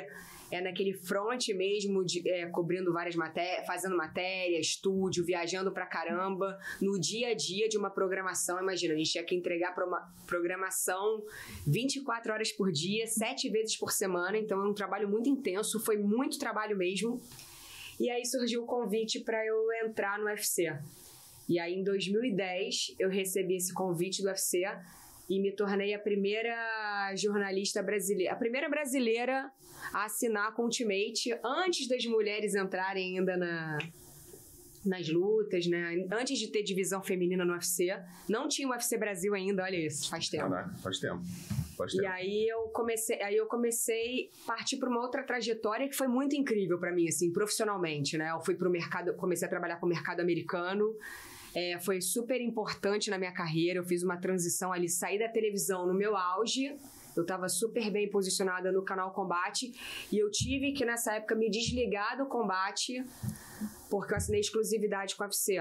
é, 0.51 0.61
naquele 0.61 0.95
front 0.95 1.49
mesmo, 1.49 2.05
de, 2.05 2.29
é, 2.29 2.47
cobrindo 2.47 2.93
várias 2.93 3.15
matérias, 3.15 3.67
fazendo 3.67 3.97
matéria, 3.97 4.59
estúdio, 4.59 5.25
viajando 5.25 5.73
pra 5.73 5.87
caramba, 5.87 6.59
no 6.81 6.99
dia 6.99 7.29
a 7.29 7.35
dia 7.35 7.69
de 7.69 7.77
uma 7.77 7.91
programação. 7.91 8.61
Imagina, 8.61 8.95
a 8.95 8.97
gente 8.97 9.13
tinha 9.13 9.25
que 9.25 9.35
entregar 9.35 9.75
pra 9.75 9.87
uma 9.87 10.01
programação 10.27 11.23
24 11.67 12.33
horas 12.33 12.53
por 12.53 12.73
dia, 12.73 13.07
sete 13.07 13.51
vezes 13.51 13.77
por 13.77 13.93
semana, 13.93 14.39
então 14.39 14.65
é 14.65 14.69
um 14.69 14.75
trabalho 14.75 15.09
muito 15.09 15.29
intenso, 15.29 15.81
foi 15.81 15.99
muito 15.99 16.39
trabalho 16.39 16.77
mesmo. 16.77 17.21
E 18.01 18.09
aí 18.11 18.25
surgiu 18.25 18.63
o 18.63 18.67
convite 18.67 19.21
para 19.21 19.45
eu 19.45 19.57
entrar 19.85 20.19
no 20.19 20.27
UFC. 20.27 20.73
E 21.49 21.59
aí, 21.59 21.75
em 21.75 21.83
2010, 21.83 22.95
eu 22.99 23.09
recebi 23.09 23.57
esse 23.57 23.73
convite 23.73 24.23
do 24.23 24.29
UFC 24.29 24.65
e 25.29 25.41
me 25.41 25.53
tornei 25.53 25.93
a 25.95 25.99
primeira 25.99 27.13
jornalista 27.17 27.83
brasileira, 27.83 28.33
a 28.33 28.37
primeira 28.37 28.69
brasileira 28.69 29.51
a 29.93 30.05
assinar 30.05 30.55
com 30.55 30.63
Ultimate 30.65 31.39
antes 31.45 31.87
das 31.89 32.05
mulheres 32.07 32.55
entrarem 32.55 33.19
ainda 33.19 33.37
na, 33.37 33.79
nas 34.85 35.09
lutas, 35.09 35.67
né? 35.67 36.07
Antes 36.13 36.39
de 36.39 36.49
ter 36.51 36.63
divisão 36.63 37.03
feminina 37.03 37.45
no 37.45 37.53
UFC. 37.53 37.89
Não 38.29 38.49
tinha 38.49 38.67
o 38.69 38.71
UFC 38.71 38.97
Brasil 38.97 39.35
ainda, 39.35 39.63
olha 39.63 39.77
isso, 39.77 40.09
faz 40.09 40.29
tempo. 40.29 40.49
Caraca, 40.49 40.75
faz 40.79 40.99
tempo. 40.99 41.21
Faz 41.77 41.93
E 41.95 41.99
tempo. 41.99 42.09
aí 42.09 42.49
eu 42.49 42.63
comecei, 42.71 43.23
aí 43.23 43.37
eu 43.37 43.47
comecei 43.47 44.31
a 44.43 44.47
partir 44.47 44.79
para 44.79 44.89
uma 44.89 45.01
outra 45.01 45.23
trajetória 45.23 45.89
que 45.89 45.95
foi 45.95 46.09
muito 46.09 46.35
incrível 46.35 46.79
para 46.79 46.93
mim, 46.93 47.07
assim, 47.07 47.31
profissionalmente, 47.33 48.19
né? 48.19 48.31
Eu 48.33 48.41
fui 48.41 48.55
pro 48.57 48.69
mercado, 48.71 49.15
comecei 49.15 49.47
a 49.47 49.49
trabalhar 49.49 49.77
com 49.77 49.87
o 49.87 49.89
mercado 49.89 50.21
americano. 50.21 50.97
É, 51.55 51.79
foi 51.81 52.01
super 52.01 52.41
importante 52.41 53.11
na 53.11 53.19
minha 53.19 53.33
carreira. 53.33 53.79
Eu 53.79 53.85
fiz 53.85 54.03
uma 54.03 54.17
transição 54.17 54.73
ali, 54.73 54.89
saí 54.89 55.19
da 55.19 55.29
televisão 55.29 55.87
no 55.87 55.95
meu 55.95 56.17
auge. 56.17 56.77
Eu 57.17 57.23
estava 57.23 57.49
super 57.49 57.91
bem 57.91 58.09
posicionada 58.09 58.71
no 58.71 58.85
canal 58.85 59.13
Combate 59.13 59.73
e 60.13 60.19
eu 60.19 60.31
tive 60.31 60.73
que 60.73 60.85
nessa 60.85 61.15
época 61.15 61.35
me 61.35 61.51
desligar 61.51 62.17
do 62.17 62.27
combate 62.27 63.05
porque 63.91 64.13
eu 64.13 64.17
assinei 64.17 64.41
exclusividade 64.41 65.17
com 65.17 65.25
a 65.25 65.27
UFC. 65.27 65.59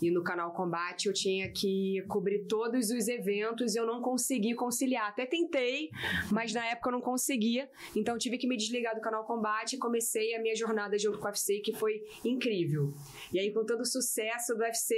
E 0.00 0.10
no 0.10 0.22
canal 0.22 0.52
Combate 0.52 1.06
eu 1.06 1.12
tinha 1.12 1.50
que 1.50 2.02
cobrir 2.08 2.46
todos 2.46 2.90
os 2.90 3.08
eventos 3.08 3.74
e 3.74 3.78
eu 3.78 3.86
não 3.86 4.00
consegui 4.00 4.54
conciliar. 4.54 5.08
Até 5.08 5.26
tentei, 5.26 5.90
mas 6.30 6.52
na 6.52 6.64
época 6.66 6.88
eu 6.88 6.92
não 6.92 7.00
conseguia. 7.00 7.68
Então 7.94 8.16
tive 8.16 8.38
que 8.38 8.46
me 8.46 8.56
desligar 8.56 8.94
do 8.94 9.00
canal 9.00 9.24
Combate 9.24 9.76
e 9.76 9.78
comecei 9.78 10.34
a 10.34 10.40
minha 10.40 10.56
jornada 10.56 10.98
junto 10.98 11.18
com 11.18 11.26
a 11.26 11.30
UFC, 11.30 11.60
que 11.60 11.72
foi 11.72 12.02
incrível. 12.24 12.92
E 13.32 13.38
aí, 13.38 13.52
com 13.52 13.64
todo 13.64 13.80
o 13.80 13.86
sucesso 13.86 14.54
do 14.54 14.62
UFC, 14.62 14.96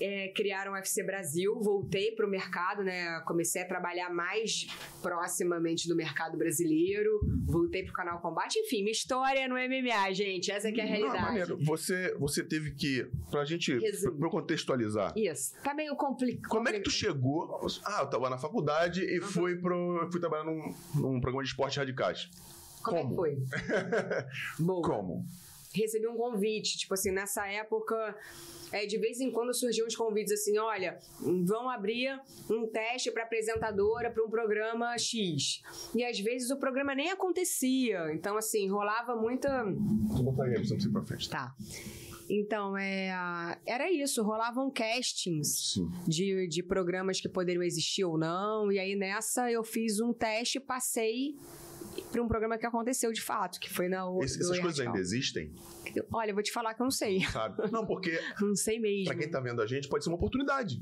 é, 0.00 0.28
criaram 0.34 0.72
o 0.72 0.74
UFC 0.74 1.02
Brasil, 1.02 1.58
voltei 1.60 2.12
para 2.12 2.26
o 2.26 2.30
mercado, 2.30 2.82
né? 2.82 3.20
Comecei 3.26 3.62
a 3.62 3.66
trabalhar 3.66 4.10
mais 4.10 4.66
proximamente 5.02 5.88
do 5.88 5.96
mercado 5.96 6.36
brasileiro, 6.38 7.20
voltei 7.46 7.82
para 7.82 7.90
o 7.90 7.94
canal 7.94 8.20
Combate. 8.20 8.58
Enfim, 8.58 8.78
minha 8.82 8.92
história 8.92 9.46
no 9.48 9.54
MMA, 9.56 10.12
gente. 10.12 10.50
Essa 10.50 10.70
que 10.72 10.80
é 10.80 10.84
a 10.84 10.86
Não, 10.86 10.92
realidade. 10.94 11.22
maneiro. 11.24 11.58
Você, 11.64 12.14
você 12.18 12.42
teve 12.44 12.72
que, 12.72 13.06
pra 13.30 13.44
gente, 13.44 13.76
Resumo. 13.78 14.16
pra 14.18 14.26
eu 14.26 14.30
contextualizar, 14.30 15.12
Isso. 15.16 15.52
Tá 15.62 15.74
meio 15.74 15.94
complicado. 15.96 16.48
como 16.50 16.68
é 16.68 16.72
que 16.72 16.80
tu 16.80 16.90
chegou? 16.90 17.66
Ah, 17.84 18.00
eu 18.02 18.06
tava 18.10 18.30
na 18.30 18.38
faculdade 18.38 19.02
e 19.04 19.20
fui, 19.20 19.56
pro, 19.56 20.08
fui 20.10 20.20
trabalhar 20.20 20.44
num, 20.44 20.74
num 20.94 21.20
programa 21.20 21.42
de 21.42 21.50
esportes 21.50 21.76
radicais. 21.76 22.30
Como, 22.82 22.96
é 22.96 23.00
que 23.00 23.06
Como? 23.06 23.16
foi? 23.16 23.36
Boa. 24.58 24.82
Como? 24.82 25.26
Recebi 25.74 26.06
um 26.06 26.16
convite. 26.16 26.78
Tipo 26.78 26.94
assim, 26.94 27.10
nessa 27.10 27.46
época, 27.46 28.16
é, 28.72 28.86
de 28.86 28.98
vez 28.98 29.20
em 29.20 29.30
quando 29.30 29.54
surgiam 29.54 29.86
uns 29.86 29.96
convites 29.96 30.32
assim: 30.32 30.58
olha, 30.58 30.98
vão 31.44 31.68
abrir 31.68 32.20
um 32.48 32.66
teste 32.66 33.10
para 33.10 33.24
apresentadora 33.24 34.10
para 34.10 34.24
um 34.24 34.30
programa 34.30 34.96
X. 34.98 35.62
E 35.94 36.04
às 36.04 36.18
vezes 36.20 36.50
o 36.50 36.58
programa 36.58 36.94
nem 36.94 37.10
acontecia. 37.10 38.12
Então, 38.12 38.36
assim, 38.36 38.68
rolava 38.68 39.16
muita. 39.16 39.64
Vou 39.64 40.24
botar 40.24 40.44
aí, 40.44 40.52
você 40.52 40.56
não 40.56 40.64
precisa 40.64 40.88
ir 40.88 40.92
pra 40.92 41.02
frente. 41.02 41.30
Tá. 41.30 41.54
Então, 42.32 42.76
é, 42.76 43.10
era 43.66 43.90
isso, 43.90 44.22
rolavam 44.22 44.70
castings 44.70 45.74
Sim. 45.74 45.90
de, 46.06 46.46
de 46.46 46.62
programas 46.62 47.20
que 47.20 47.28
poderiam 47.28 47.64
existir 47.64 48.04
ou 48.04 48.16
não. 48.16 48.70
E 48.70 48.78
aí 48.78 48.94
nessa 48.94 49.50
eu 49.50 49.64
fiz 49.64 49.98
um 49.98 50.12
teste 50.12 50.60
passei 50.60 51.36
para 52.10 52.22
um 52.22 52.28
programa 52.28 52.58
que 52.58 52.66
aconteceu 52.66 53.12
de 53.12 53.20
fato, 53.22 53.58
que 53.60 53.70
foi 53.72 53.88
na 53.88 54.08
o- 54.08 54.22
Esse- 54.22 54.40
essas 54.40 54.58
coisas 54.58 54.80
ainda 54.80 54.98
existem, 54.98 55.52
Olha, 56.12 56.30
eu 56.30 56.34
vou 56.34 56.42
te 56.42 56.52
falar 56.52 56.74
que 56.74 56.80
eu 56.82 56.84
não 56.84 56.90
sei. 56.90 57.20
sabe? 57.26 57.70
Não, 57.72 57.84
porque 57.86 58.10
Não 58.40 58.54
sei 58.54 58.78
mesmo. 58.78 59.06
pra 59.06 59.14
quem 59.16 59.28
tá 59.30 59.40
vendo 59.40 59.60
a 59.60 59.66
gente, 59.66 59.88
pode 59.88 60.04
ser 60.04 60.10
uma 60.10 60.16
oportunidade. 60.16 60.80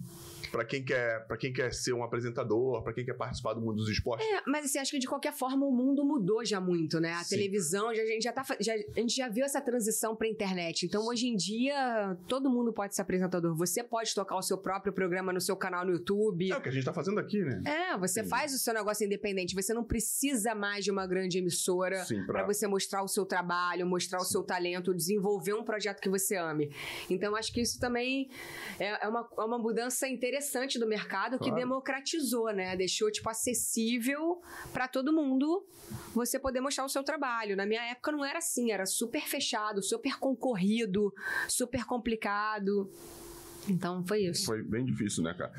Pra 0.50 0.64
quem 0.64 0.85
quer, 0.85 1.26
para 1.26 1.37
quem 1.37 1.52
quer 1.52 1.73
ser 1.73 1.93
um 1.93 2.02
apresentador, 2.02 2.83
pra 2.83 2.93
quem 2.93 3.05
quer 3.05 3.14
participar 3.14 3.55
do 3.55 3.61
mundo 3.61 3.76
dos 3.76 3.88
esportes. 3.88 4.26
É, 4.26 4.43
mas 4.47 4.64
assim, 4.64 4.78
acho 4.78 4.90
que 4.90 4.99
de 4.99 5.07
qualquer 5.07 5.33
forma 5.33 5.67
o 5.67 5.73
mundo 5.73 6.05
mudou 6.05 6.45
já 6.45 6.61
muito, 6.61 7.00
né? 7.00 7.12
A 7.12 7.25
Sim. 7.25 7.37
televisão, 7.37 7.95
já, 7.95 8.02
a, 8.02 8.07
gente 8.07 8.23
já 8.23 8.33
tá, 8.33 8.45
já, 8.61 8.73
a 8.73 9.00
gente 9.00 9.14
já 9.14 9.28
viu 9.28 9.45
essa 9.45 9.61
transição 9.61 10.17
pra 10.17 10.26
internet. 10.26 10.87
Então, 10.87 11.07
hoje 11.07 11.26
em 11.26 11.37
dia, 11.37 12.17
todo 12.26 12.50
mundo 12.50 12.73
pode 12.73 12.95
ser 12.95 13.02
apresentador. 13.02 13.55
Você 13.57 13.83
pode 13.83 14.14
tocar 14.14 14.37
o 14.37 14.43
seu 14.43 14.59
próprio 14.59 14.93
programa 14.93 15.33
no 15.33 15.40
seu 15.40 15.57
canal 15.57 15.85
no 15.85 15.93
YouTube. 15.93 16.50
É 16.50 16.57
o 16.57 16.61
que 16.61 16.69
a 16.69 16.73
gente 16.73 16.85
tá 16.85 16.93
fazendo 16.93 17.21
aqui, 17.21 17.43
né? 17.43 17.62
É, 17.67 17.99
você 17.99 18.23
Sim. 18.23 18.28
faz 18.28 18.55
o 18.55 18.59
seu 18.59 18.73
negócio 18.73 19.05
independente. 19.05 19.55
Você 19.55 19.75
não 19.75 19.85
precisa 19.85 20.55
mais 20.55 20.85
de 20.85 20.90
uma 20.90 21.07
grande 21.07 21.38
emissora 21.38 22.05
Sim, 22.05 22.25
para 22.26 22.45
você 22.45 22.67
mostrar 22.67 23.02
o 23.02 23.09
seu 23.09 23.26
trabalho, 23.26 23.87
mostrar 23.87 24.19
o 24.19 24.25
seu 24.25 24.43
talento, 24.43 24.95
desenvolver 24.95 25.55
um 25.55 25.64
projeto 25.64 26.00
que 26.00 26.09
você 26.09 26.37
ame. 26.37 26.71
Então, 27.11 27.37
acho 27.37 27.52
que 27.52 27.61
isso 27.61 27.78
também 27.78 28.31
é, 28.78 29.05
é 29.05 29.09
uma, 29.09 29.28
é 29.38 29.43
uma 29.43 29.59
mudança 29.59 30.09
interessante 30.09 30.38
do 30.78 30.87
mercado 30.87 31.38
que 31.38 31.45
Claro. 31.45 31.57
democratizou, 31.57 32.52
né? 32.52 32.76
Deixou, 32.76 33.11
tipo, 33.11 33.28
acessível 33.30 34.40
para 34.73 34.87
todo 34.88 35.12
mundo 35.12 35.66
você 36.14 36.38
poder 36.38 36.61
mostrar 36.61 36.85
o 36.85 36.88
seu 36.88 37.02
trabalho. 37.02 37.57
Na 37.57 37.66
minha 37.66 37.83
época 37.90 38.12
não 38.12 38.25
era 38.25 38.38
assim, 38.38 38.71
era 38.71 38.87
super 38.87 39.23
fechado, 39.26 39.83
super 39.83 40.18
concorrido, 40.18 41.12
super 41.49 41.85
complicado. 41.85 42.90
Então, 43.68 44.02
foi 44.07 44.23
isso. 44.23 44.47
Foi 44.47 44.62
bem 44.62 44.83
difícil, 44.83 45.23
né, 45.23 45.35
cara? 45.35 45.52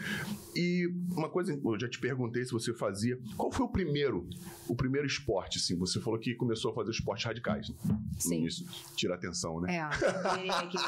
E 0.55 0.87
uma 1.11 1.29
coisa, 1.29 1.53
eu 1.53 1.79
já 1.79 1.87
te 1.87 1.99
perguntei 1.99 2.43
se 2.43 2.51
você 2.51 2.73
fazia. 2.73 3.19
Qual 3.37 3.51
foi 3.51 3.65
o 3.67 3.69
primeiro, 3.69 4.27
o 4.67 4.75
primeiro 4.75 5.05
esporte, 5.05 5.59
assim? 5.59 5.77
Você 5.77 5.99
falou 6.01 6.19
que 6.19 6.33
começou 6.33 6.71
a 6.71 6.73
fazer 6.73 6.89
esportes 6.89 7.25
radicais. 7.25 7.69
né? 7.69 7.75
Sim. 8.17 8.37
início. 8.39 8.65
Tira 8.95 9.13
atenção, 9.13 9.61
né? 9.61 9.75
É, 9.75 9.89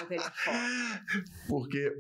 telefone. 0.07 0.31
Porque. 1.47 1.95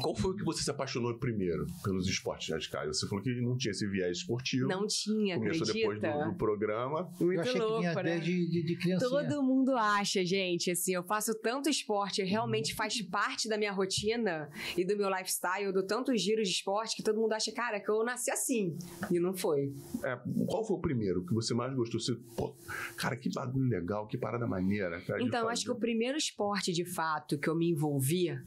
Qual 0.00 0.14
foi 0.14 0.32
o 0.32 0.36
que 0.36 0.44
você 0.44 0.62
se 0.62 0.70
apaixonou 0.70 1.14
primeiro 1.18 1.66
pelos 1.82 2.08
esportes 2.08 2.48
radicais? 2.50 2.88
Você 2.88 3.06
falou 3.06 3.22
que 3.22 3.40
não 3.40 3.56
tinha 3.56 3.70
esse 3.70 3.86
viés 3.86 4.18
esportivo. 4.18 4.68
Não 4.68 4.86
tinha, 4.86 5.36
Começou 5.36 5.66
depois 5.66 5.98
acredita? 5.98 6.24
do, 6.24 6.30
do 6.32 6.36
programa. 6.36 7.10
Muito 7.20 7.34
eu 7.34 7.40
achei 7.40 7.60
louco, 7.60 7.74
que 7.74 7.80
vinha 7.80 7.94
né? 7.94 8.02
desde 8.02 8.50
de, 8.50 8.62
de 8.62 8.76
criancinha. 8.76 9.10
Todo 9.10 9.42
mundo 9.42 9.76
acha, 9.76 10.24
gente, 10.24 10.70
assim, 10.70 10.94
eu 10.94 11.02
faço 11.02 11.34
tanto 11.40 11.68
esporte, 11.68 12.22
realmente 12.22 12.74
faz 12.74 13.00
parte 13.02 13.48
da 13.48 13.56
minha 13.56 13.72
rotina 13.72 14.48
e 14.76 14.84
do 14.84 14.96
meu 14.96 15.08
lifestyle, 15.08 15.64
eu 15.64 15.72
dou 15.72 15.86
tantos 15.86 16.20
giros 16.20 16.48
de 16.48 16.54
esporte 16.54 16.96
que 16.96 17.02
todo 17.02 17.20
mundo 17.20 17.32
acha, 17.32 17.52
cara, 17.52 17.80
que 17.80 17.90
eu 17.90 18.04
nasci 18.04 18.30
assim. 18.30 18.76
E 19.10 19.18
não 19.18 19.34
foi. 19.34 19.72
É, 20.04 20.18
qual 20.46 20.64
foi 20.64 20.76
o 20.76 20.80
primeiro 20.80 21.24
que 21.24 21.34
você 21.34 21.54
mais 21.54 21.74
gostou? 21.74 22.00
Você, 22.00 22.14
pô, 22.36 22.54
cara, 22.96 23.16
que 23.16 23.30
bagulho 23.32 23.68
legal, 23.68 24.06
que 24.06 24.16
parada 24.16 24.46
maneira. 24.46 25.00
Cara, 25.02 25.18
de 25.18 25.26
Então, 25.26 25.48
acho 25.48 25.64
que 25.64 25.70
o 25.70 25.76
primeiro 25.76 26.16
esporte, 26.16 26.72
de 26.72 26.84
fato, 26.84 27.38
que 27.38 27.48
eu 27.48 27.54
me 27.54 27.70
envolvia 27.70 28.42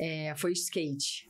é, 0.00 0.34
foi 0.34 0.52
skate. 0.52 1.29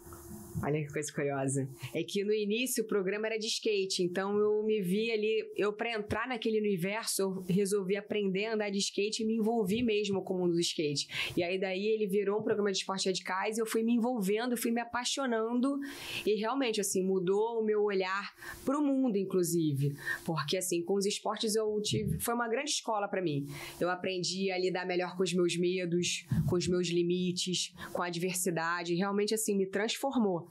Olha 0.62 0.84
que 0.84 0.92
coisa 0.92 1.10
curiosa. 1.12 1.68
É 1.94 2.02
que 2.02 2.22
no 2.22 2.32
início 2.32 2.84
o 2.84 2.86
programa 2.86 3.26
era 3.26 3.38
de 3.38 3.46
skate, 3.46 4.02
então 4.02 4.36
eu 4.38 4.62
me 4.62 4.80
vi 4.82 5.10
ali, 5.10 5.50
eu 5.56 5.72
para 5.72 5.92
entrar 5.92 6.28
naquele 6.28 6.58
universo, 6.58 7.22
eu 7.22 7.44
resolvi 7.48 7.96
aprender 7.96 8.46
a 8.46 8.54
andar 8.54 8.70
de 8.70 8.78
skate 8.78 9.22
e 9.22 9.26
me 9.26 9.36
envolvi 9.36 9.82
mesmo 9.82 10.22
com 10.22 10.34
o 10.34 10.38
mundo 10.40 10.52
do 10.52 10.60
skate. 10.60 11.32
E 11.34 11.42
aí 11.42 11.58
daí 11.58 11.86
ele 11.86 12.06
virou 12.06 12.40
um 12.40 12.42
programa 12.42 12.70
de 12.70 12.78
esportes 12.78 13.06
radicais 13.06 13.56
e 13.56 13.60
eu 13.60 13.66
fui 13.66 13.82
me 13.82 13.94
envolvendo, 13.94 14.56
fui 14.56 14.70
me 14.70 14.80
apaixonando 14.80 15.78
e 16.26 16.34
realmente 16.34 16.80
assim 16.80 17.02
mudou 17.02 17.60
o 17.60 17.64
meu 17.64 17.82
olhar 17.82 18.34
pro 18.64 18.82
mundo 18.82 19.16
inclusive, 19.16 19.96
porque 20.26 20.58
assim, 20.58 20.82
com 20.82 20.94
os 20.94 21.06
esportes 21.06 21.54
eu 21.54 21.80
tive, 21.80 22.20
foi 22.20 22.34
uma 22.34 22.48
grande 22.48 22.70
escola 22.70 23.08
para 23.08 23.22
mim. 23.22 23.46
Eu 23.80 23.88
aprendi 23.88 24.50
a 24.50 24.58
lidar 24.58 24.86
melhor 24.86 25.16
com 25.16 25.22
os 25.22 25.32
meus 25.32 25.56
medos, 25.56 26.26
com 26.46 26.56
os 26.56 26.68
meus 26.68 26.88
limites, 26.88 27.74
com 27.92 28.02
a 28.02 28.06
adversidade, 28.06 28.94
realmente 28.94 29.34
assim 29.34 29.56
me 29.56 29.66
transformou. 29.66 30.49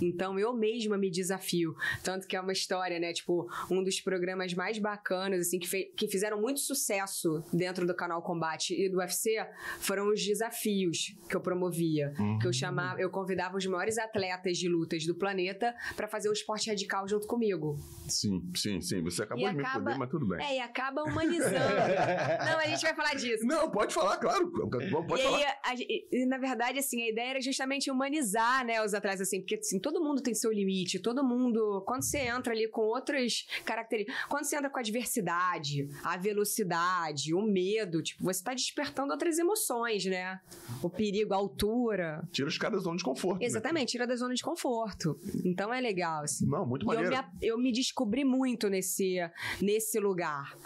Então 0.00 0.38
eu 0.38 0.52
mesma 0.54 0.96
me 0.96 1.10
desafio. 1.10 1.74
Tanto 2.04 2.26
que 2.26 2.36
é 2.36 2.40
uma 2.40 2.52
história, 2.52 2.98
né? 3.00 3.12
Tipo, 3.12 3.48
um 3.68 3.82
dos 3.82 4.00
programas 4.00 4.54
mais 4.54 4.78
bacanas, 4.78 5.40
assim, 5.48 5.58
que, 5.58 5.66
que 5.96 6.06
fizeram 6.08 6.40
muito 6.40 6.60
sucesso 6.60 7.42
dentro 7.52 7.84
do 7.86 7.94
canal 7.94 8.22
Combate 8.22 8.74
e 8.80 8.88
do 8.88 8.98
UFC 8.98 9.44
foram 9.80 10.08
os 10.08 10.24
desafios 10.24 11.16
que 11.28 11.34
eu 11.36 11.40
promovia. 11.40 12.12
Que 12.40 12.46
eu 12.46 12.52
chamava, 12.52 13.00
eu 13.00 13.10
convidava 13.10 13.56
os 13.56 13.66
maiores 13.66 13.98
atletas 13.98 14.56
de 14.56 14.68
lutas 14.68 15.04
do 15.04 15.14
planeta 15.16 15.74
pra 15.96 16.06
fazer 16.06 16.28
o 16.28 16.32
esporte 16.32 16.70
radical 16.70 17.06
junto 17.08 17.26
comigo. 17.26 17.76
Sim, 18.08 18.40
sim, 18.54 18.80
sim. 18.80 19.02
Você 19.02 19.24
acabou 19.24 19.46
E 19.46 19.50
de 19.50 19.56
me 19.56 19.62
acaba- 19.64 19.80
foder, 19.80 19.98
mas 19.98 20.10
tudo 20.10 20.26
bem. 20.28 20.46
É, 20.46 20.56
e 20.56 20.60
acaba 20.60 21.02
humanizando. 21.02 21.54
Não, 22.46 22.58
a 22.58 22.66
gente 22.68 22.82
vai 22.82 22.94
falar 22.94 23.14
disso. 23.14 23.44
Não, 23.44 23.68
pode 23.70 23.92
falar, 23.92 24.16
claro. 24.18 24.48
Pode 24.50 24.86
e 24.86 24.90
falar. 25.24 25.36
aí, 25.38 25.44
a- 25.44 25.74
e, 26.12 26.24
na 26.26 26.38
verdade, 26.38 26.78
assim, 26.78 27.02
a 27.02 27.08
ideia 27.10 27.30
era 27.30 27.40
justamente 27.40 27.90
humanizar, 27.90 28.64
né, 28.64 28.82
os 28.82 28.94
atletas, 28.94 29.20
assim, 29.28 29.40
porque 29.40 29.56
assim, 29.56 29.78
todo 29.78 30.02
mundo 30.02 30.22
tem 30.22 30.34
seu 30.34 30.52
limite, 30.52 30.98
todo 30.98 31.22
mundo, 31.24 31.82
quando 31.86 32.02
você 32.02 32.18
entra 32.18 32.52
ali 32.52 32.68
com 32.68 32.82
outras 32.82 33.46
características, 33.64 34.24
quando 34.28 34.44
você 34.44 34.56
entra 34.56 34.70
com 34.70 34.78
a 34.78 34.82
diversidade, 34.82 35.88
a 36.02 36.16
velocidade, 36.16 37.34
o 37.34 37.42
medo, 37.42 38.02
tipo, 38.02 38.24
você 38.24 38.42
tá 38.42 38.54
despertando 38.54 39.12
outras 39.12 39.38
emoções, 39.38 40.04
né? 40.06 40.40
O 40.82 40.88
perigo, 40.90 41.32
a 41.34 41.36
altura. 41.36 42.26
Tira 42.32 42.48
os 42.48 42.58
caras 42.58 42.78
da 42.78 42.84
zona 42.84 42.96
de 42.96 43.04
conforto. 43.04 43.40
né? 43.40 43.46
Exatamente, 43.46 43.90
tira 43.92 44.06
da 44.06 44.16
zona 44.16 44.34
de 44.34 44.42
conforto. 44.42 45.18
Então 45.44 45.72
é 45.72 45.80
legal, 45.80 46.22
assim. 46.24 46.46
Não, 46.46 46.66
muito 46.66 46.84
E 46.84 46.88
eu 46.88 47.02
maneiro. 47.02 47.16
me, 47.16 47.46
eu 47.46 47.58
me 47.58 47.72
descobri 47.72 48.24
muito 48.24 48.68
nesse, 48.68 49.16
nesse 49.60 49.98
lugar. 50.00 50.56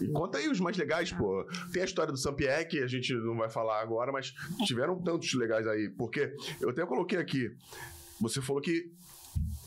E 0.00 0.08
Conta 0.08 0.38
aí 0.38 0.48
os 0.48 0.58
mais 0.58 0.76
legais, 0.76 1.12
pô. 1.12 1.46
Tem 1.72 1.82
a 1.82 1.84
história 1.84 2.10
do 2.12 2.18
Sampierre, 2.18 2.64
que 2.64 2.80
a 2.82 2.86
gente 2.86 3.14
não 3.14 3.36
vai 3.36 3.48
falar 3.48 3.80
agora, 3.80 4.10
mas 4.10 4.34
tiveram 4.66 5.00
tantos 5.00 5.32
legais 5.34 5.66
aí. 5.68 5.88
Porque 5.88 6.34
eu 6.60 6.70
até 6.70 6.84
coloquei 6.84 7.18
aqui. 7.18 7.48
Você 8.20 8.40
falou 8.40 8.62
que 8.62 8.90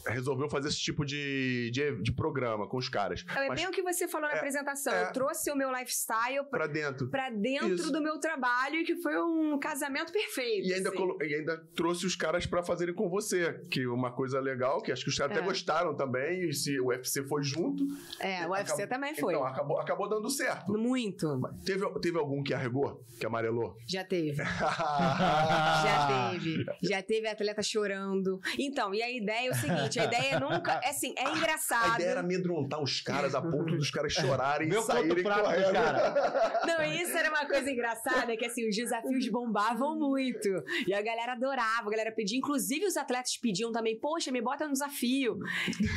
resolveu 0.10 0.50
fazer 0.50 0.70
esse 0.70 0.80
tipo 0.80 1.06
de, 1.06 1.70
de, 1.72 2.02
de 2.02 2.12
programa 2.12 2.68
com 2.68 2.78
os 2.78 2.90
caras. 2.90 3.24
É 3.36 3.48
Mas 3.48 3.60
bem 3.62 3.68
o 3.68 3.72
que 3.72 3.82
você 3.82 4.08
falou 4.08 4.28
na 4.28 4.34
É, 4.36 4.38
apresentação. 4.38 4.94
é. 4.94 5.04
Eu 5.04 5.12
trouxe 5.14 5.52
o 5.52 5.56
meu 5.56 5.70
lifestyle 5.72 6.44
pra, 6.50 6.60
pra 6.60 6.68
dentro. 6.68 7.10
pra 7.10 7.30
dentro 7.30 7.74
Isso. 7.74 7.92
do 7.92 8.02
meu 8.02 8.20
trabalho 8.20 8.76
e 8.76 8.84
que 8.84 8.96
foi 8.98 9.18
um 9.22 9.58
casamento 9.60 10.12
perfeito. 10.12 10.68
E 10.68 10.74
ainda, 10.74 10.90
assim. 10.90 10.98
colo- 10.98 11.18
e 11.22 11.34
ainda 11.36 11.58
trouxe 11.76 12.06
os 12.06 12.16
caras 12.16 12.46
pra 12.46 12.64
fazerem 12.64 12.94
com 12.94 13.10
você, 13.10 13.54
que 13.70 13.82
é 13.82 13.88
uma 13.88 14.12
coisa 14.12 14.40
legal, 14.40 14.82
que 14.82 14.92
acho 14.92 15.04
que 15.04 15.10
os 15.10 15.18
caras 15.18 15.36
É. 15.36 15.40
até 15.40 15.48
gostaram 15.48 15.96
também, 15.96 16.48
e 16.50 16.54
se 16.54 16.80
o 16.80 16.88
UFC 16.88 17.24
foi 17.24 17.44
junto. 17.44 17.86
É, 18.20 18.46
o 18.48 18.52
UFC 18.52 18.84
acabou- 18.84 18.88
também 18.88 19.16
foi. 19.16 19.34
Então, 19.34 19.46
acabou, 19.46 19.80
acabou 19.80 20.10
dando 20.10 20.30
certo. 20.30 20.72
Muito. 20.78 21.40
Teve, 21.66 21.86
teve 22.02 22.18
algum 22.18 22.42
que 22.44 22.54
arregou? 22.54 23.04
Que 23.20 23.26
amarelou? 23.26 23.76
Já 23.88 24.04
teve. 24.04 24.44
Já 24.44 26.32
teve. 26.32 26.66
Já 26.84 27.02
teve 27.02 27.28
atleta 27.28 27.62
chorando. 27.62 28.40
Então, 28.58 28.94
e 28.94 29.02
a 29.02 29.10
ideia 29.12 29.48
é 29.50 29.52
o 29.52 29.56
seguinte: 29.56 29.97
a 30.00 30.06
ideia 30.06 30.36
é 30.36 30.40
nunca. 30.40 30.80
É 30.84 30.90
assim, 30.90 31.14
é 31.18 31.26
A 31.28 31.32
engraçado. 31.38 31.96
ideia 31.96 32.10
era 32.12 32.20
amedrontar 32.22 32.82
os 32.82 33.02
caras 33.02 33.36
a 33.36 33.42
ponto 33.42 33.76
dos 33.76 33.90
caras 33.92 34.14
chorarem 34.14 34.68
e 34.68 34.70
Meu 34.70 34.82
ponto 34.82 34.92
saírem 34.94 35.24
correndo. 35.24 35.72
cara. 35.74 36.62
Não, 36.66 36.84
isso 36.84 37.18
era 37.18 37.30
uma 37.30 37.46
coisa 37.46 37.70
engraçada, 37.72 38.36
que 38.38 38.46
assim, 38.46 38.68
os 38.68 38.76
desafios 38.76 39.28
bombavam 39.30 39.98
muito. 39.98 40.48
E 40.88 40.94
a 40.94 41.02
galera 41.02 41.34
adorava, 41.34 41.88
a 41.88 41.90
galera 41.92 42.12
pedia. 42.12 42.38
Inclusive, 42.38 42.86
os 42.86 42.98
atletas 42.98 43.38
pediam 43.38 43.72
também, 43.72 44.00
poxa, 44.00 44.32
me 44.32 44.42
bota 44.42 44.66
no 44.66 44.74
desafio. 44.74 45.38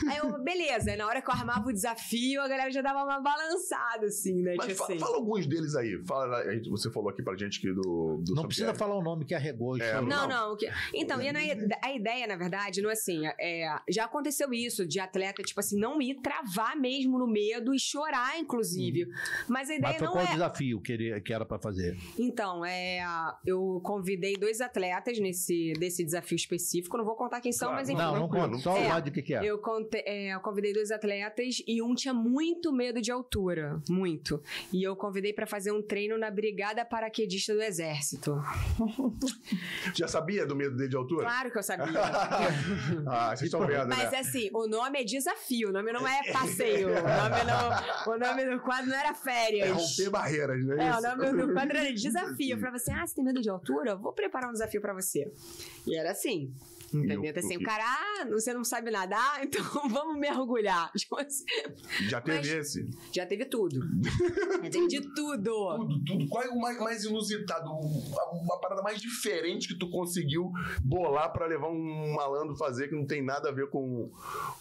Aí 0.08 0.18
eu, 0.18 0.42
beleza. 0.42 0.96
Na 0.96 1.06
hora 1.06 1.22
que 1.22 1.30
eu 1.30 1.34
armava 1.34 1.68
o 1.68 1.72
desafio, 1.72 2.40
a 2.42 2.48
galera 2.48 2.70
já 2.70 2.82
dava 2.82 3.04
uma 3.04 3.20
balançada, 3.20 4.06
assim, 4.06 4.42
né? 4.42 4.54
Mas 4.56 4.66
tipo 4.66 4.78
fala, 4.78 4.90
assim. 4.90 4.98
fala 5.00 5.16
alguns 5.16 5.46
deles 5.46 5.74
aí. 5.74 6.02
Fala, 6.06 6.38
a 6.38 6.52
gente- 6.54 6.68
você 6.68 6.90
falou 6.90 7.10
aqui 7.10 7.22
pra 7.22 7.36
gente 7.36 7.60
que 7.60 7.72
do, 7.72 8.20
do 8.24 8.34
Não 8.34 8.46
precisa 8.46 8.74
falar 8.74 8.96
o 8.96 9.02
nome 9.02 9.24
que 9.24 9.34
arregou. 9.34 9.76
É. 9.80 9.94
Não, 9.94 10.02
Não. 10.02 10.28
não. 10.28 10.56
que- 10.56 10.70
Então, 10.94 11.20
e 11.20 11.32
na- 11.32 11.40
a 11.82 11.92
ideia, 11.92 12.26
na 12.26 12.36
verdade, 12.36 12.80
não 12.82 12.90
é 12.90 12.92
assim. 12.92 13.22
É, 13.38 13.66
já 13.90 14.04
aconteceu 14.04 14.52
isso, 14.52 14.86
de 14.86 14.98
atleta, 15.00 15.42
tipo 15.42 15.60
assim, 15.60 15.78
não 15.78 16.00
ir 16.00 16.14
travar 16.22 16.76
mesmo 16.76 17.18
no 17.18 17.26
medo 17.26 17.74
e 17.74 17.78
chorar, 17.78 18.38
inclusive. 18.38 19.08
Mas 19.48 19.68
a 19.70 19.74
ideia 19.74 19.92
Mas 19.92 19.98
foi 19.98 20.06
não 20.06 20.12
qual 20.14 20.24
é. 20.24 20.28
o 20.28 20.32
desafio 20.32 20.80
que, 20.80 20.92
ele, 20.92 21.20
que 21.20 21.32
era 21.32 21.44
pra 21.44 21.58
fazer? 21.58 21.96
Então, 22.18 22.64
é, 22.64 23.00
eu 23.44 23.80
convidei 23.84 24.34
dois 24.36 24.60
atletas 24.60 25.18
nesse 25.18 25.72
desse 25.78 26.04
desafio 26.04 26.36
específico. 26.36 26.96
Não 26.96 27.04
vou 27.04 27.14
contar 27.16 27.40
quem 27.40 27.52
são, 27.52 27.68
Claro. 27.68 27.80
mas 27.80 27.88
enfim. 27.88 28.00
Não, 28.00 28.16
não 28.16 28.28
conta. 28.28 28.58
Só 28.58 28.76
É. 28.76 28.86
o 28.86 28.88
lado 28.88 29.04
de 29.04 29.10
que, 29.10 29.22
que 29.22 29.34
é. 29.34 29.44
Eu, 29.44 29.58
conte- 29.58 30.02
é, 30.06 30.34
eu 30.34 30.40
convidei 30.40 30.72
dois 30.72 30.90
atletas 30.90 31.62
e 31.66 31.82
um 31.82 31.94
tinha 31.94 32.14
muito 32.14 32.72
medo 32.72 33.00
de 33.00 33.10
altura, 33.10 33.80
muito. 33.88 34.42
E 34.72 34.82
eu 34.82 34.94
convidei 34.96 35.32
pra 35.32 35.46
fazer 35.46 35.72
um 35.72 35.82
treino 35.82 36.16
na 36.18 36.30
Brigada 36.30 36.84
Paraquedista 36.84 37.54
do 37.54 37.62
Exército. 37.62 38.40
Já 39.94 40.06
sabia 40.08 40.46
do 40.46 40.54
medo 40.56 40.76
dele 40.76 40.88
de 40.88 40.96
altura? 40.96 41.24
Claro 41.26 41.50
que 41.50 41.58
eu 41.58 41.62
sabia. 41.62 41.86
Ah, 43.06 43.28
vocês 43.36 43.42
estão 43.52 43.60
vendo, 43.66 43.79
Mas 43.88 44.10
né? 44.12 44.18
assim, 44.18 44.50
o 44.52 44.66
nome 44.66 45.00
é 45.00 45.04
desafio, 45.04 45.68
o 45.70 45.72
nome 45.72 45.92
não 45.92 46.06
é 46.06 46.32
passeio. 46.32 46.88
O 46.90 46.92
nome, 46.92 47.44
não, 47.44 48.14
o 48.14 48.18
nome 48.18 48.50
do 48.56 48.60
quadro 48.62 48.90
não 48.90 48.96
era 48.96 49.10
É 49.10 49.14
férias. 49.14 49.70
romper 49.70 50.10
barreiras, 50.10 50.64
não 50.64 50.80
é, 50.80 50.88
É, 50.88 50.96
o 50.96 51.00
nome 51.00 51.46
do 51.46 51.52
quadro 51.52 51.76
era 51.76 51.92
desafio. 51.92 52.54
Eu 52.54 52.58
falava 52.58 52.76
assim: 52.76 52.92
ah, 52.92 53.06
você 53.06 53.14
tem 53.14 53.24
medo 53.24 53.40
de 53.40 53.48
altura? 53.48 53.96
Vou 53.96 54.12
preparar 54.12 54.48
um 54.48 54.52
desafio 54.52 54.80
pra 54.80 54.92
você. 54.92 55.32
E 55.86 55.96
era 55.96 56.10
assim. 56.10 56.52
Entendeu? 56.92 57.22
Eu- 57.24 57.30
Então, 57.30 57.42
assim, 57.42 57.54
eu- 57.54 57.60
o 57.60 57.62
cara, 57.64 57.84
ah, 57.84 58.26
você 58.28 58.52
não 58.52 58.64
sabe 58.64 58.90
nadar, 58.90 59.40
então 59.44 59.88
vamos 59.88 60.18
mergulhar. 60.18 60.90
Tipo 60.96 61.18
assim, 61.20 61.44
Já 62.08 62.20
teve 62.20 62.38
Mas- 62.38 62.48
esse. 62.48 62.90
já 63.12 63.24
teve 63.26 63.44
tudo. 63.44 63.80
Já 64.62 64.70
teve 64.70 64.86
de 64.88 65.00
tudo. 65.14 65.76
Tudo, 65.76 66.04
tudo. 66.04 66.28
Qual 66.28 66.42
é 66.44 66.48
o 66.48 66.58
mais, 66.60 66.78
mais 66.78 67.04
inusitado? 67.04 67.70
Uma, 67.70 68.30
uma 68.32 68.60
parada 68.60 68.82
mais 68.82 69.00
diferente 69.00 69.68
que 69.68 69.78
tu 69.78 69.88
conseguiu 69.90 70.50
bolar 70.84 71.32
pra 71.32 71.46
levar 71.46 71.68
um 71.68 72.12
malandro 72.14 72.54
fazer 72.56 72.88
que 72.88 72.94
não 72.94 73.06
tem 73.06 73.22
nada 73.24 73.48
a 73.48 73.52
ver 73.52 73.68
com, 73.70 74.10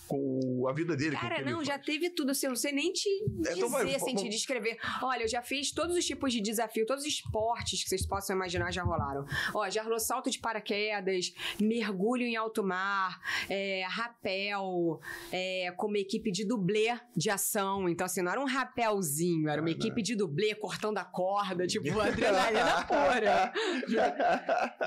com 0.08 0.68
a 0.68 0.74
vida 0.74 0.96
dele? 0.96 1.16
Cara, 1.16 1.42
não, 1.44 1.64
já 1.64 1.74
faz? 1.74 1.86
teve 1.86 2.10
tudo. 2.12 2.32
Assim, 2.32 2.46
eu 2.46 2.52
não 2.52 2.56
sei 2.56 2.72
nem 2.72 2.92
te 2.94 3.08
É, 3.10 3.28
dizer, 3.40 3.58
então 3.58 3.70
vai, 3.70 3.84
assim, 3.96 4.06
vamos- 4.06 4.22
te 4.22 4.30
descrever. 4.30 4.78
Olha, 5.04 5.24
eu 5.24 5.28
já 5.28 5.42
fiz 5.42 5.72
todos 5.72 5.96
os 5.98 6.06
tipos 6.06 6.32
de 6.34 6.42
desafio, 6.42 6.86
todos 6.86 7.04
os 7.04 7.10
esportes 7.10 7.84
que 7.84 7.90
vocês 7.90 8.06
possam 8.06 8.36
imaginar 8.36 8.72
já 8.72 8.84
rolaram. 8.84 9.26
Ó, 9.54 9.70
já 9.70 9.84
rolou 9.84 10.00
salto 10.00 10.30
de 10.30 10.40
paraquedas, 10.40 11.34
mergulho 11.60 12.19
em 12.24 12.36
alto 12.36 12.64
mar, 12.64 13.20
é, 13.50 13.84
rapel, 13.88 15.00
é, 15.32 15.72
com 15.78 15.88
uma 15.88 15.98
equipe 15.98 16.32
de 16.32 16.46
dublê 16.46 16.98
de 17.16 17.30
ação. 17.30 17.88
Então, 17.90 18.06
assim, 18.06 18.22
não 18.22 18.32
era 18.32 18.42
um 18.42 18.46
rapelzinho, 18.46 19.50
era 19.50 19.62
uma 19.62 19.72
equipe 19.72 20.02
de 20.02 20.16
dublê 20.16 20.56
cortando 20.56 20.98
a 20.98 21.06
corda, 21.06 21.66
tipo, 21.68 22.00
adrenalina 22.00 22.84
pura. 22.88 23.54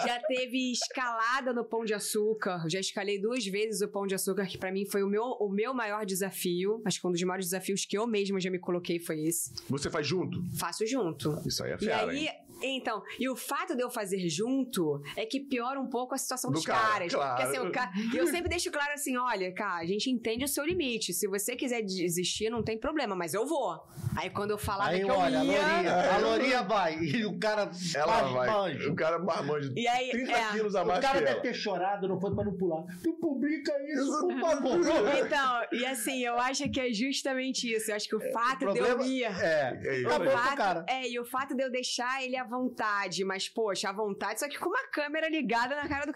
Já 0.05 0.21
teve 0.27 0.73
escalada 0.73 1.53
no 1.53 1.65
Pão 1.65 1.85
de 1.85 1.95
Açúcar. 1.95 2.65
Já 2.69 2.81
escalei 2.81 3.21
duas 3.21 3.45
vezes 3.47 3.81
o 3.83 3.89
Pão 3.89 4.07
de 4.07 4.15
Açúcar, 4.15 4.47
que 4.47 4.59
pra 4.59 4.73
mim 4.73 4.87
foi 4.87 5.03
o 5.03 5.09
meu, 5.09 5.23
o 5.23 5.49
meu 5.51 5.75
maior 5.75 6.05
desafio. 6.05 6.83
Acho 6.85 7.01
que 7.01 7.07
um 7.07 7.13
dos 7.13 7.23
maiores 7.23 7.47
desafios 7.47 7.85
que 7.85 7.97
eu 7.97 8.07
mesma 8.07 8.41
já 8.41 8.51
me 8.51 8.59
coloquei 8.59 8.99
foi 8.99 9.23
esse. 9.25 9.53
Você 9.69 9.91
faz 9.91 10.07
junto? 10.07 10.43
Faço 10.57 10.87
junto. 10.87 11.41
Isso 11.47 11.63
aí 11.65 11.73
é 11.73 11.75
E 11.75 11.79
fera, 11.79 12.11
aí, 12.11 12.27
hein? 12.27 12.33
Então, 12.63 13.03
e 13.19 13.29
o 13.29 13.37
fato 13.37 13.75
de 13.77 13.83
eu 13.83 13.91
fazer 13.91 14.29
junto 14.29 15.01
é 15.17 15.25
que 15.27 15.41
piora 15.41 15.81
um 15.81 15.89
pouco 15.89 16.15
a 16.15 16.19
situação 16.19 16.51
Do 16.51 16.55
dos 16.55 16.67
cara, 16.67 16.81
caras. 16.81 17.13
claro. 17.15 17.37
Porque 17.37 17.57
assim, 17.59 17.67
o 17.69 17.73
ca... 17.73 17.93
e 18.13 18.17
eu 18.17 18.27
sempre 18.27 18.49
deixo 18.49 18.71
claro 18.71 18.93
assim: 18.93 19.17
olha, 19.17 19.53
cara, 19.55 19.81
a 19.83 19.87
gente 19.87 20.11
entende 20.11 20.45
o 20.45 20.49
seu 20.49 20.65
limite. 20.65 21.13
Se 21.13 21.27
você 21.29 21.57
quiser 21.57 21.83
desistir, 21.83 22.51
não 22.51 22.63
tem 22.63 22.79
problema, 22.79 23.15
mas 23.15 23.35
eu 23.35 23.47
vou. 23.47 23.81
Aí 24.17 24.31
quando 24.31 24.51
eu 24.53 24.59
falava 24.59 24.91
Aí, 24.91 25.03
que 25.05 25.11
eu 25.11 25.15
olha, 25.15 25.41
a 25.41 25.45
ia. 25.45 25.61
Lourinha, 25.63 26.15
a 26.15 26.19
Lourinha 26.19 26.63
vai. 26.63 26.99
E 26.99 27.25
o 27.27 27.39
cara 27.39 27.71
Ela 27.95 28.23
vai. 28.23 28.47
marmanjo. 28.49 28.93
O 28.93 28.97
cara 28.97 29.19
marmanjo. 29.19 29.73
E 29.77 29.87
aí, 29.89 30.11
30 30.11 30.33
é. 30.33 30.53
quilos 30.53 30.75
a 30.75 30.83
O 30.83 30.87
mais 30.87 31.01
cara 31.01 31.19
que 31.19 31.25
deve 31.25 31.33
ela. 31.35 31.43
ter 31.43 31.55
chorado, 31.55 32.09
não 32.09 32.21
foi 32.21 32.35
pra 32.35 32.45
não 32.45 32.57
pular. 32.57 32.85
Tu 33.03 33.13
publica 33.15 33.73
isso, 33.93 34.19
por 34.29 34.41
favor. 34.41 34.81
Então, 35.25 35.63
e 35.73 35.85
assim, 35.87 36.21
eu 36.25 36.39
acho 36.39 36.69
que 36.71 36.81
é 36.81 36.93
justamente 36.93 37.73
isso. 37.73 37.91
Eu 37.91 37.97
acho 37.97 38.09
que 38.09 38.17
o 38.17 38.33
fato 38.33 38.67
O 38.67 38.73
de 38.73 38.79
eu 38.79 38.87
problema 38.87 39.07
ir. 39.07 39.23
é. 39.25 39.81
É 39.85 39.99
isso 40.01 40.09
O 40.09 40.23
o 40.23 40.31
fato, 40.31 40.57
cara. 40.57 40.87
é, 40.89 41.09
e 41.09 41.19
o 41.19 41.25
fato 41.25 41.55
de 41.55 41.63
eu 41.63 41.71
deixar 41.71 42.23
ele 42.23 42.37
à 42.37 42.45
vontade, 42.59 43.25
mas, 43.25 43.49
poxa, 43.49 43.89
à 43.89 43.93
vontade, 43.93 44.41
só 44.41 44.49
que 44.49 44.59
com 44.59 44.69
uma 44.69 44.87
câmera 44.93 45.29
ligada 45.29 45.75
na 45.75 45.89
cara 45.89 46.07
do. 46.07 46.15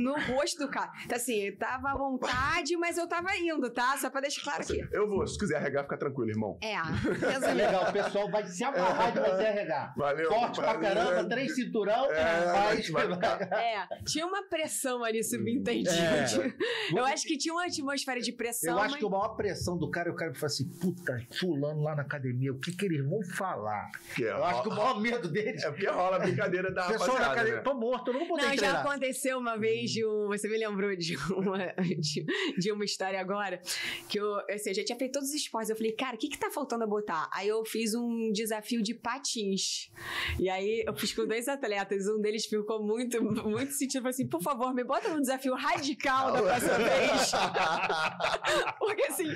no 0.00 0.14
rosto 0.20 0.58
do 0.64 0.70
cara. 0.70 0.90
Então, 1.04 1.16
assim, 1.16 1.34
ele 1.34 1.56
tava 1.56 1.90
à 1.90 1.96
vontade, 1.96 2.76
mas 2.76 2.96
eu 2.98 3.06
tava 3.08 3.34
indo, 3.36 3.70
tá? 3.70 3.96
Só 3.98 4.10
pra 4.10 4.20
deixar 4.20 4.42
claro 4.42 4.62
aqui. 4.62 4.86
Eu 4.92 5.08
vou, 5.08 5.26
se 5.26 5.38
quiser 5.38 5.56
arregar, 5.56 5.82
fica 5.84 5.96
tranquilo, 5.96 6.30
irmão. 6.30 6.58
É, 6.62 6.74
É 7.44 7.54
legal, 7.54 7.88
o 7.88 7.92
pessoal 7.92 8.30
vai 8.30 8.44
se 8.46 8.64
amarrar 8.64 9.12
de 9.12 9.20
você 9.20 9.46
arregar. 9.46 9.94
Valeu. 9.96 10.28
Forte 10.28 10.60
pra 10.60 10.72
valeu. 10.72 10.82
caramba, 10.94 11.28
três 11.28 11.54
cinturão, 11.54 12.06
É, 12.10 12.46
mas... 12.52 12.88
vai. 12.88 13.04
É, 13.52 13.86
tinha 14.06 14.26
uma 14.26 14.42
pressão 14.48 15.04
ali 15.04 15.22
subentendida. 15.22 15.90
É. 15.94 16.54
Eu 16.98 17.04
acho 17.04 17.26
que 17.26 17.36
tinha 17.36 17.52
uma 17.54 17.64
atmosfera 17.64 18.20
de 18.20 18.32
pressão. 18.32 18.72
Eu 18.74 18.78
acho 18.78 18.90
mas- 18.92 19.00
que 19.00 19.06
a 19.06 19.10
maior 19.10 19.28
pressão 19.36 19.76
do 19.76 19.90
cara 19.90 20.08
é 20.08 20.12
o 20.12 20.16
cara 20.16 20.32
que 20.32 20.38
fala 20.38 20.46
assim, 20.52 20.68
puta, 20.80 21.20
fulano 21.38 21.82
lá 21.82 21.94
na 21.94 22.02
academia, 22.02 22.52
o 22.52 22.58
que 22.58 22.72
que 22.74 22.84
eles 22.86 23.04
vão 23.04 23.22
falar? 23.22 23.90
Que 24.14 24.24
é, 24.24 24.30
Eu 24.30 24.44
acho 24.44 24.62
que 24.62 24.68
o 24.68 24.72
maior 24.72 25.00
medo 25.00 25.28
deles... 25.28 25.62
é 25.64 25.68
porque 25.74 25.86
rola 25.86 26.16
a 26.16 26.18
brincadeira 26.20 26.70
da 26.72 26.86
pessoal 26.86 27.10
rapaziada, 27.10 27.32
academia, 27.32 27.56
né? 27.56 27.62
tô 27.62 27.74
morto, 27.74 28.08
eu 28.08 28.12
não 28.12 28.20
vou 28.20 28.28
poder 28.28 28.42
Não, 28.42 28.50
já 28.50 28.56
treinar. 28.56 28.86
aconteceu 28.86 29.38
uma 29.38 29.56
vez 29.58 29.90
de 29.90 30.06
um. 30.06 30.28
Você 30.28 30.48
me 30.48 30.56
lembrou 30.56 30.94
de 30.96 31.16
uma, 31.32 31.58
de, 31.98 32.24
de 32.58 32.72
uma 32.72 32.84
história 32.84 33.20
agora. 33.20 33.60
Que 34.08 34.18
eu, 34.18 34.36
assim, 34.50 34.70
eu 34.70 34.74
já 34.74 34.84
tinha 34.84 34.98
feito 34.98 35.12
todos 35.12 35.28
os 35.28 35.34
esportes. 35.34 35.70
Eu 35.70 35.76
falei, 35.76 35.92
cara, 35.92 36.14
o 36.14 36.18
que, 36.18 36.28
que 36.28 36.38
tá 36.38 36.50
faltando 36.50 36.86
botar? 36.86 37.28
Aí 37.32 37.48
eu 37.48 37.64
fiz 37.64 37.94
um 37.94 38.30
desafio 38.32 38.82
de 38.82 38.94
patins. 38.94 39.90
E 40.38 40.48
aí 40.48 40.84
eu 40.86 40.94
fiz 40.94 41.12
com 41.12 41.26
dois 41.26 41.48
atletas. 41.48 42.06
Um 42.08 42.20
deles 42.20 42.46
ficou 42.46 42.82
muito, 42.82 43.22
muito 43.22 43.72
sentido. 43.72 44.02
Falei 44.02 44.10
assim, 44.14 44.28
por 44.28 44.42
favor, 44.42 44.74
me 44.74 44.84
bota 44.84 45.08
num 45.08 45.20
desafio 45.20 45.54
radical 45.54 46.32
da 46.32 46.42
próxima 46.42 46.78
vez. 46.78 47.32
Porque 48.78 49.02
assim, 49.04 49.28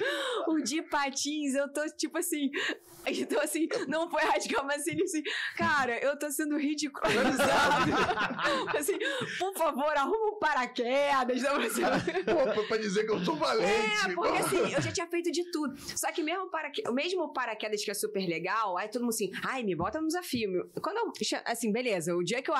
o 0.46 0.58
de 0.60 0.82
patins, 0.82 1.54
eu 1.54 1.72
tô 1.72 1.84
tipo 1.96 2.18
assim. 2.18 2.50
Então, 3.06 3.40
assim, 3.40 3.66
não 3.86 4.10
foi 4.10 4.22
radical, 4.22 4.64
mas 4.66 4.82
assim, 4.82 5.02
assim, 5.02 5.22
cara, 5.56 5.98
eu 5.98 6.17
tô 6.18 6.30
sendo 6.30 6.56
ridicularizado. 6.56 7.92
assim, 8.78 8.98
por 9.38 9.54
favor, 9.54 9.96
arruma 9.96 10.36
um 10.36 10.38
paraquedas. 10.38 11.42
Não, 11.42 11.56
assim, 11.56 11.82
Pô, 12.54 12.64
pra 12.64 12.76
dizer 12.76 13.04
que 13.04 13.12
eu 13.12 13.24
sou 13.24 13.36
valente. 13.36 13.70
é, 13.70 14.14
porque 14.14 14.38
assim, 14.38 14.72
eu 14.72 14.80
já 14.80 14.92
tinha 14.92 15.06
feito 15.06 15.30
de 15.30 15.50
tudo. 15.50 15.76
Só 15.78 16.10
que 16.12 16.22
mesmo 16.22 16.50
paraque... 16.50 16.82
mesmo 16.90 17.22
o 17.22 17.32
paraquedas 17.32 17.84
que 17.84 17.90
é 17.90 17.94
super 17.94 18.26
legal, 18.26 18.76
aí 18.76 18.88
todo 18.88 19.02
mundo 19.02 19.10
assim, 19.10 19.30
ai, 19.44 19.62
me 19.62 19.74
bota 19.74 20.00
no 20.00 20.06
desafio. 20.08 20.70
Quando 20.82 20.98
eu, 20.98 21.12
assim, 21.44 21.72
beleza, 21.72 22.14
o 22.16 22.22
dia 22.22 22.42
que 22.42 22.50
eu, 22.50 22.54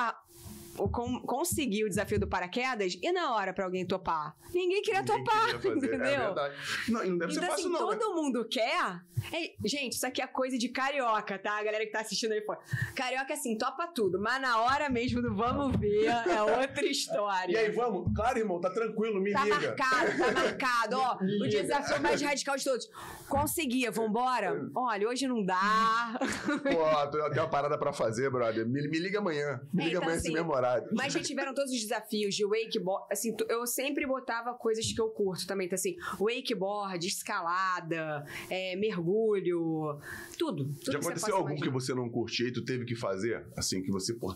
a- 0.79 0.83
eu 0.83 0.89
con- 0.89 1.21
consegui 1.21 1.83
o 1.83 1.89
desafio 1.89 2.19
do 2.19 2.27
paraquedas, 2.27 2.97
e 3.01 3.11
na 3.11 3.33
hora 3.35 3.53
pra 3.53 3.65
alguém 3.65 3.85
topar? 3.85 4.35
Ninguém 4.53 4.81
queria 4.81 5.01
Ninguém 5.01 5.23
topar, 5.23 5.45
queria 5.45 5.59
fazer, 5.59 5.87
entendeu? 5.87 6.09
É. 6.09 6.53
Não, 6.89 7.05
não 7.05 7.17
deve 7.17 7.31
Então, 7.31 7.31
ser 7.31 7.39
fácil, 7.41 7.53
assim, 7.53 7.69
não. 7.69 7.89
né? 7.89 7.95
todo 7.97 8.15
mundo 8.15 8.47
quer. 8.49 9.01
É, 9.33 9.53
gente, 9.67 9.93
isso 9.93 10.07
aqui 10.07 10.21
é 10.21 10.27
coisa 10.27 10.57
de 10.57 10.69
carioca, 10.69 11.37
tá? 11.37 11.59
A 11.59 11.63
galera 11.63 11.85
que 11.85 11.91
tá 11.91 11.99
assistindo 11.99 12.31
aí 12.31 12.41
fora. 12.41 12.59
Carioca, 12.95 13.33
assim, 13.33 13.57
topa 13.57 13.85
tudo, 13.87 14.19
mas 14.19 14.41
na 14.41 14.61
hora 14.61 14.89
mesmo 14.89 15.21
do 15.21 15.35
vamos 15.35 15.77
ver 15.77 16.05
é 16.05 16.41
outra 16.41 16.85
história. 16.85 17.51
E 17.53 17.57
aí, 17.57 17.71
vamos? 17.71 18.11
Claro, 18.15 18.39
irmão, 18.39 18.59
tá 18.61 18.69
tranquilo, 18.69 19.19
me 19.21 19.31
Tá 19.33 19.43
liga. 19.43 19.55
marcado, 19.59 20.17
tá 20.17 20.31
marcado. 20.31 20.95
Ó, 20.99 21.17
Me 21.21 21.45
o 21.47 21.49
desafio 21.49 22.01
mais 22.01 22.21
radical 22.21 22.55
de 22.55 22.63
todos. 22.63 22.89
Conseguia, 23.27 23.91
vambora? 23.91 24.65
Olha, 24.75 25.07
hoje 25.07 25.27
não 25.27 25.43
dá. 25.45 26.17
Pô, 26.63 27.17
eu 27.17 27.29
tenho 27.29 27.43
uma 27.43 27.49
parada 27.49 27.77
pra 27.77 27.91
fazer, 27.93 28.29
brother. 28.29 28.65
Me, 28.65 28.87
me 28.87 28.99
liga 28.99 29.19
amanhã. 29.19 29.59
Me 29.73 29.83
É, 29.83 29.85
liga 29.87 29.97
então, 29.97 30.03
amanhã 30.03 30.17
assim, 30.17 30.33
mesmo 30.33 30.53
horário. 30.69 30.89
Mas 30.93 31.13
já 31.13 31.21
tiveram 31.21 31.53
todos 31.53 31.71
os 31.71 31.79
desafios 31.79 32.35
de 32.35 32.45
wakeboard. 32.45 33.07
Assim, 33.11 33.35
eu 33.49 33.65
sempre 33.65 34.05
botava 34.05 34.53
coisas 34.53 34.91
que 34.91 34.99
eu 35.01 35.09
curto 35.09 35.45
também. 35.47 35.65
Então, 35.67 35.75
assim, 35.75 35.95
wakeboard, 36.19 37.05
escalada, 37.05 38.25
é, 38.49 38.75
mergulho, 38.75 39.99
tudo. 40.37 40.65
tudo 40.65 40.91
Já 40.91 40.99
que 40.99 41.05
aconteceu 41.05 41.35
algum 41.35 41.49
que 41.49 41.55
imaginar. 41.67 41.73
você 41.73 41.93
não 41.93 42.09
curtia 42.09 42.47
e 42.47 42.51
tu 42.51 42.63
teve 42.63 42.85
que 42.85 42.95
fazer? 42.95 43.45
Assim, 43.57 43.81
que 43.81 43.91
você, 43.91 44.13
pô, 44.13 44.33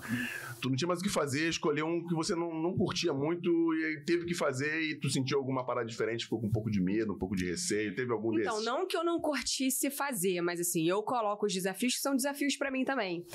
tu 0.61 0.69
não 0.69 0.75
tinha 0.75 0.87
mais 0.87 0.99
o 0.99 1.03
que 1.03 1.09
fazer, 1.09 1.49
escolheu 1.49 1.85
um 1.85 2.05
que 2.05 2.13
você 2.15 2.35
não, 2.35 2.53
não 2.53 2.75
curtia 2.75 3.13
muito 3.13 3.49
e 3.75 4.03
teve 4.05 4.25
que 4.25 4.33
fazer 4.33 4.81
e 4.81 4.95
tu 4.99 5.09
sentiu 5.09 5.37
alguma 5.37 5.65
parada 5.65 5.87
diferente, 5.87 6.23
ficou 6.25 6.39
com 6.39 6.47
um 6.47 6.51
pouco 6.51 6.69
de 6.69 6.81
medo, 6.81 7.13
um 7.13 7.17
pouco 7.17 7.35
de 7.35 7.45
receio, 7.45 7.93
teve 7.95 8.11
algum 8.11 8.37
Então, 8.39 8.53
desses? 8.55 8.65
não 8.65 8.87
que 8.87 8.95
eu 8.97 9.03
não 9.03 9.19
curtisse 9.19 9.89
fazer, 9.89 10.41
mas 10.41 10.59
assim, 10.59 10.87
eu 10.87 11.01
coloco 11.03 11.45
os 11.45 11.53
desafios 11.53 11.95
que 11.95 12.01
são 12.01 12.15
desafios 12.15 12.55
pra 12.55 12.71
mim 12.71 12.83
também. 12.83 13.25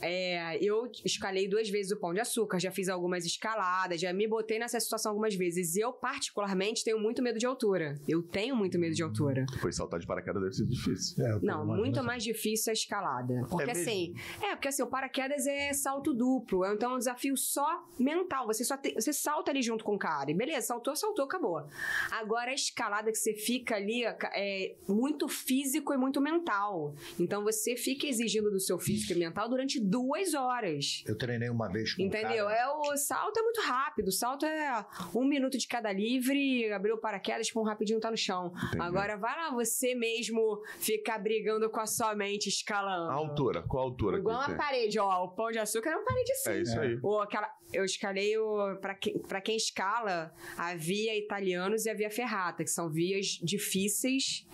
É, 0.00 0.58
eu 0.64 0.90
escalei 1.04 1.48
duas 1.48 1.68
vezes 1.68 1.92
o 1.92 1.96
pão 1.96 2.12
de 2.14 2.20
açúcar, 2.20 2.58
já 2.58 2.70
fiz 2.70 2.88
algumas 2.88 3.24
escaladas, 3.24 4.00
já 4.00 4.12
me 4.12 4.26
botei 4.26 4.58
nessa 4.58 4.78
situação 4.80 5.10
algumas 5.10 5.34
vezes. 5.34 5.76
Eu, 5.76 5.92
particularmente, 5.92 6.84
tenho 6.84 6.98
muito 6.98 7.22
medo 7.22 7.38
de 7.38 7.46
altura. 7.46 7.94
Eu 8.08 8.22
tenho 8.22 8.54
muito 8.56 8.78
medo 8.78 8.94
de 8.94 9.02
altura. 9.02 9.44
Foi 9.60 9.72
saltar 9.72 10.00
de 10.00 10.06
paraquedas 10.06 10.42
deve 10.42 10.54
ser 10.54 10.66
difícil. 10.66 11.24
É, 11.24 11.38
Não, 11.42 11.66
muito 11.66 12.02
mais 12.02 12.22
difícil 12.22 12.70
a 12.70 12.74
escalada. 12.74 13.46
Porque 13.48 13.66
mesmo? 13.66 13.82
assim, 13.82 14.14
é, 14.42 14.54
porque 14.56 14.68
assim, 14.68 14.82
o 14.82 14.86
paraquedas 14.86 15.46
é 15.46 15.72
salto 15.72 16.12
duplo. 16.14 16.64
Então 16.66 16.92
é 16.92 16.94
um 16.94 16.98
desafio 16.98 17.36
só 17.36 17.84
mental. 17.98 18.46
Você 18.46 18.64
só 18.64 18.76
tem- 18.76 18.94
você 18.94 19.12
salta 19.12 19.50
ali 19.50 19.62
junto 19.62 19.84
com 19.84 19.94
o 19.94 19.98
cara. 19.98 20.30
E 20.30 20.34
beleza, 20.34 20.68
saltou, 20.68 20.94
saltou, 20.96 21.24
acabou. 21.24 21.66
Agora 22.10 22.50
a 22.50 22.54
escalada 22.54 23.10
que 23.10 23.18
você 23.18 23.34
fica 23.34 23.76
ali 23.76 24.04
é 24.04 24.76
muito 24.88 25.28
físico 25.28 25.92
e 25.92 25.96
muito 25.96 26.20
mental. 26.20 26.94
Então 27.18 27.42
você 27.44 27.76
fica 27.76 28.06
exigindo 28.06 28.50
do 28.50 28.60
seu 28.60 28.78
físico 28.78 29.12
e 29.12 29.16
mental 29.16 29.48
durante 29.48 29.80
duas 29.90 30.34
horas. 30.34 31.02
Eu 31.06 31.16
treinei 31.18 31.48
uma 31.50 31.68
vez 31.68 31.94
com 31.94 32.02
um 32.02 32.06
Entendeu? 32.06 32.46
cara- 32.46 32.56
É, 32.60 32.68
o 32.68 32.96
salto 32.96 33.38
é 33.38 33.42
muito 33.42 33.60
rápido. 33.62 34.08
O 34.08 34.12
salto 34.12 34.46
é 34.46 34.86
um 35.14 35.24
minuto 35.24 35.58
de 35.58 35.66
cada 35.66 35.92
livre, 35.92 36.72
abriu 36.72 36.94
o 36.94 36.98
paraquedas, 36.98 37.50
pum, 37.50 37.62
rapidinho 37.62 37.98
tá 38.00 38.10
no 38.10 38.16
chão. 38.16 38.52
Entendi. 38.68 38.80
Agora 38.82 39.16
vai 39.16 39.34
lá 39.36 39.50
você 39.50 39.94
mesmo 39.94 40.62
ficar 40.78 41.18
brigando 41.18 41.68
com 41.68 41.80
a 41.80 41.86
sua 41.86 42.14
mente, 42.14 42.48
escalando. 42.48 43.10
A 43.10 43.14
altura, 43.14 43.62
qual 43.62 43.82
a 43.82 43.86
altura 43.86 44.18
Igual 44.18 44.36
uma 44.36 44.46
tem? 44.46 44.56
parede, 44.56 44.98
ó. 44.98 45.24
O 45.24 45.28
pão 45.30 45.50
de 45.50 45.58
açúcar 45.58 45.90
é 45.90 45.96
uma 45.96 46.04
parede 46.04 46.32
assim. 46.32 46.50
É 46.50 46.60
isso 46.60 46.78
aí. 46.80 46.98
Ou 47.02 47.20
aquela, 47.20 47.50
eu 47.72 47.84
escalei 47.84 48.36
o. 48.38 48.76
Pra, 48.76 48.94
que, 48.94 49.18
pra 49.18 49.40
quem 49.40 49.56
escala, 49.56 50.32
a 50.56 50.74
via 50.76 51.16
italianos 51.18 51.84
e 51.86 51.90
a 51.90 51.94
via 51.94 52.10
ferrata, 52.10 52.62
que 52.62 52.70
são 52.70 52.88
vias 52.88 53.38
difíceis. 53.42 54.46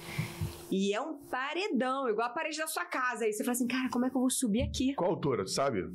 E 0.71 0.93
é 0.93 1.01
um 1.01 1.17
paredão, 1.27 2.09
igual 2.09 2.27
a 2.27 2.31
parede 2.31 2.59
da 2.59 2.67
sua 2.67 2.85
casa. 2.85 3.25
Aí 3.25 3.33
você 3.33 3.45
fala 3.45 3.53
assim, 3.53 3.69
cara, 3.69 3.89
como 3.89 4.05
é 4.05 4.11
que 4.11 4.17
eu 4.17 4.21
vou 4.21 4.31
subir 4.31 4.63
aqui? 4.63 4.95
Qual 4.95 5.09
a 5.11 5.15
altura, 5.15 5.45
tu 5.45 5.51
sabe? 5.51 5.89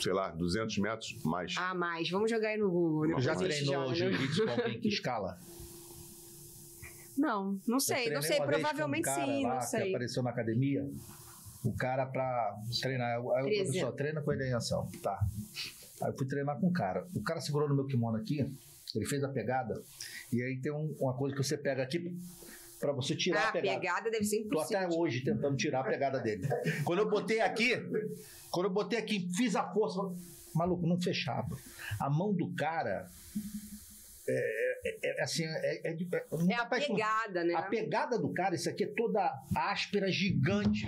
Sei 0.00 0.12
lá, 0.12 0.30
200 0.30 0.78
metros 0.78 1.22
mais. 1.24 1.54
Ah, 1.58 1.74
mais. 1.74 2.08
Vamos 2.10 2.30
jogar 2.30 2.48
aí 2.48 2.56
no 2.56 2.70
Google. 2.70 3.06
Depois 3.06 3.24
já 3.24 3.32
a 3.32 3.34
gente 3.36 3.48
treinou 3.48 3.94
joga, 3.94 4.10
né? 4.10 4.16
jiu-jitsu 4.16 4.44
com 4.46 4.50
alguém 4.50 4.80
que 4.80 4.88
escala? 4.88 5.38
Não, 7.16 7.60
não 7.66 7.80
sei, 7.80 8.10
não 8.10 8.22
sei. 8.22 8.40
Provavelmente 8.40 9.08
um 9.08 9.12
cara 9.12 9.26
sim, 9.26 9.42
lá 9.42 9.50
não 9.54 9.58
Que 9.58 9.66
sei. 9.66 9.88
apareceu 9.90 10.22
na 10.22 10.30
academia. 10.30 10.88
O 11.64 11.72
cara 11.76 12.06
pra 12.06 12.56
treinar. 12.80 13.10
Aí 13.10 13.18
o 13.18 13.44
13. 13.44 13.62
professor, 13.64 13.92
treina 13.92 14.22
com 14.22 14.32
ele 14.32 14.44
aí, 14.44 14.52
Anselmo. 14.52 14.90
Tá. 15.02 15.18
Aí 16.02 16.10
eu 16.12 16.16
fui 16.16 16.26
treinar 16.26 16.58
com 16.60 16.68
o 16.68 16.72
cara. 16.72 17.06
O 17.14 17.22
cara 17.22 17.40
segurou 17.40 17.68
no 17.68 17.74
meu 17.74 17.86
kimono 17.86 18.16
aqui, 18.16 18.38
ele 18.94 19.04
fez 19.04 19.24
a 19.24 19.28
pegada. 19.28 19.82
E 20.32 20.40
aí 20.40 20.60
tem 20.60 20.70
um- 20.72 20.94
uma 21.00 21.12
coisa 21.14 21.34
que 21.36 21.42
você 21.42 21.58
pega 21.58 21.82
aqui 21.82 22.16
pra 22.78 22.92
você 22.92 23.14
tirar 23.16 23.46
Ah, 23.46 23.48
a 23.48 23.52
pegada. 23.52 23.78
pegada 23.80 24.10
deve 24.10 24.24
ser 24.24 24.44
Tô 24.44 24.60
até 24.60 24.78
impossível. 24.78 25.00
hoje 25.02 25.20
tentando 25.24 25.56
tirar 25.56 25.80
a 25.80 25.84
pegada 25.84 26.18
dele. 26.20 26.46
Quando 26.84 27.00
eu 27.00 27.08
botei 27.10 27.40
aqui, 27.40 27.72
quando 28.50 28.66
eu 28.66 28.70
botei 28.72 28.98
aqui, 28.98 29.28
fiz 29.36 29.56
a 29.56 29.64
força, 29.72 30.00
maluco, 30.54 30.86
não 30.86 31.00
fechava. 31.00 31.56
A 32.00 32.08
mão 32.08 32.32
do 32.32 32.48
cara 32.54 33.10
é, 34.28 34.80
é- 34.84 35.20
é 35.20 35.22
assim, 35.22 35.44
é, 35.44 35.90
é, 35.90 35.92
de- 35.94 36.08
é- 36.12 36.24
É 36.50 36.54
a 36.54 36.66
pegada, 36.66 37.44
né? 37.44 37.54
A 37.54 37.62
pegada 37.62 38.18
do 38.18 38.32
cara, 38.32 38.54
isso 38.54 38.68
aqui 38.68 38.84
é 38.84 38.86
toda 38.88 39.32
áspera, 39.56 40.10
gigante. 40.10 40.86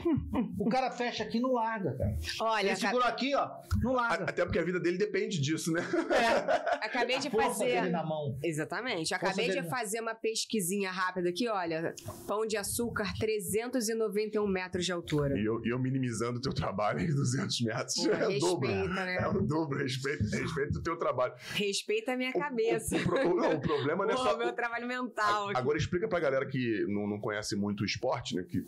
o 0.58 0.68
cara 0.68 0.90
fecha 0.90 1.24
aqui 1.24 1.38
e 1.38 1.40
não 1.40 1.52
larga, 1.52 1.96
cara. 1.96 2.16
Olha, 2.40 2.66
Ele 2.68 2.76
segurou 2.76 3.06
aqui, 3.06 3.34
ó, 3.34 3.48
não 3.82 3.92
A- 3.98 4.02
larga. 4.02 4.24
Até 4.30 4.44
porque 4.44 4.58
a 4.58 4.62
vida 4.64 4.78
dele 4.80 4.98
depende 4.98 5.40
disso, 5.40 5.72
né? 5.72 5.80
é, 5.80 6.84
acabei 6.86 7.18
de 7.18 7.28
A 7.28 7.30
força 7.30 7.48
fazer. 7.50 7.80
dele 7.80 7.90
na 7.90 8.04
mão. 8.04 8.38
Exatamente. 8.42 9.08
Força 9.10 9.16
Acabei 9.26 9.48
de 9.48 9.54
dele, 9.56 9.68
fazer 9.68 10.00
uma 10.00 10.14
pesquisinha 10.14 10.90
rápida 10.90 11.28
aqui, 11.28 11.48
olha. 11.48 11.94
Pão 12.26 12.46
de 12.46 12.56
açúcar, 12.56 13.12
391 13.18 14.46
metros 14.46 14.84
de 14.84 14.92
altura. 14.92 15.38
E 15.38 15.44
eu, 15.44 15.60
eu 15.64 15.78
minimizando 15.78 16.38
o 16.38 16.42
teu 16.42 16.52
trabalho 16.52 17.00
em 17.00 17.06
200 17.14 17.60
metros. 17.62 17.94
Pô, 17.94 18.10
é 18.12 18.28
o 18.28 18.38
dobro. 18.38 18.68
respeita, 18.68 19.04
né? 19.04 19.16
É 19.20 19.28
o 19.28 19.40
dobro. 19.42 19.78
Respeito, 19.78 20.22
respeito 20.24 20.78
o 20.78 20.82
teu 20.82 20.96
trabalho. 20.98 21.34
Respeita 21.54 22.12
a 22.12 22.16
minha 22.16 22.32
cabeça. 22.32 22.96
O, 22.96 23.29
pro- 23.32 23.40
não, 23.42 23.52
o 23.56 23.60
problema 23.60 24.04
não 24.06 24.14
é 24.14 24.16
só. 24.16 24.36
meu 24.36 24.52
trabalho 24.52 24.86
mental. 24.86 25.48
aqui. 25.48 25.58
Agora 25.58 25.78
explica 25.78 26.08
pra 26.08 26.20
galera 26.20 26.46
que 26.46 26.84
não, 26.88 27.06
não 27.06 27.18
conhece 27.20 27.56
muito 27.56 27.82
o 27.82 27.84
esporte, 27.86 28.34
né? 28.36 28.42
Que, 28.48 28.64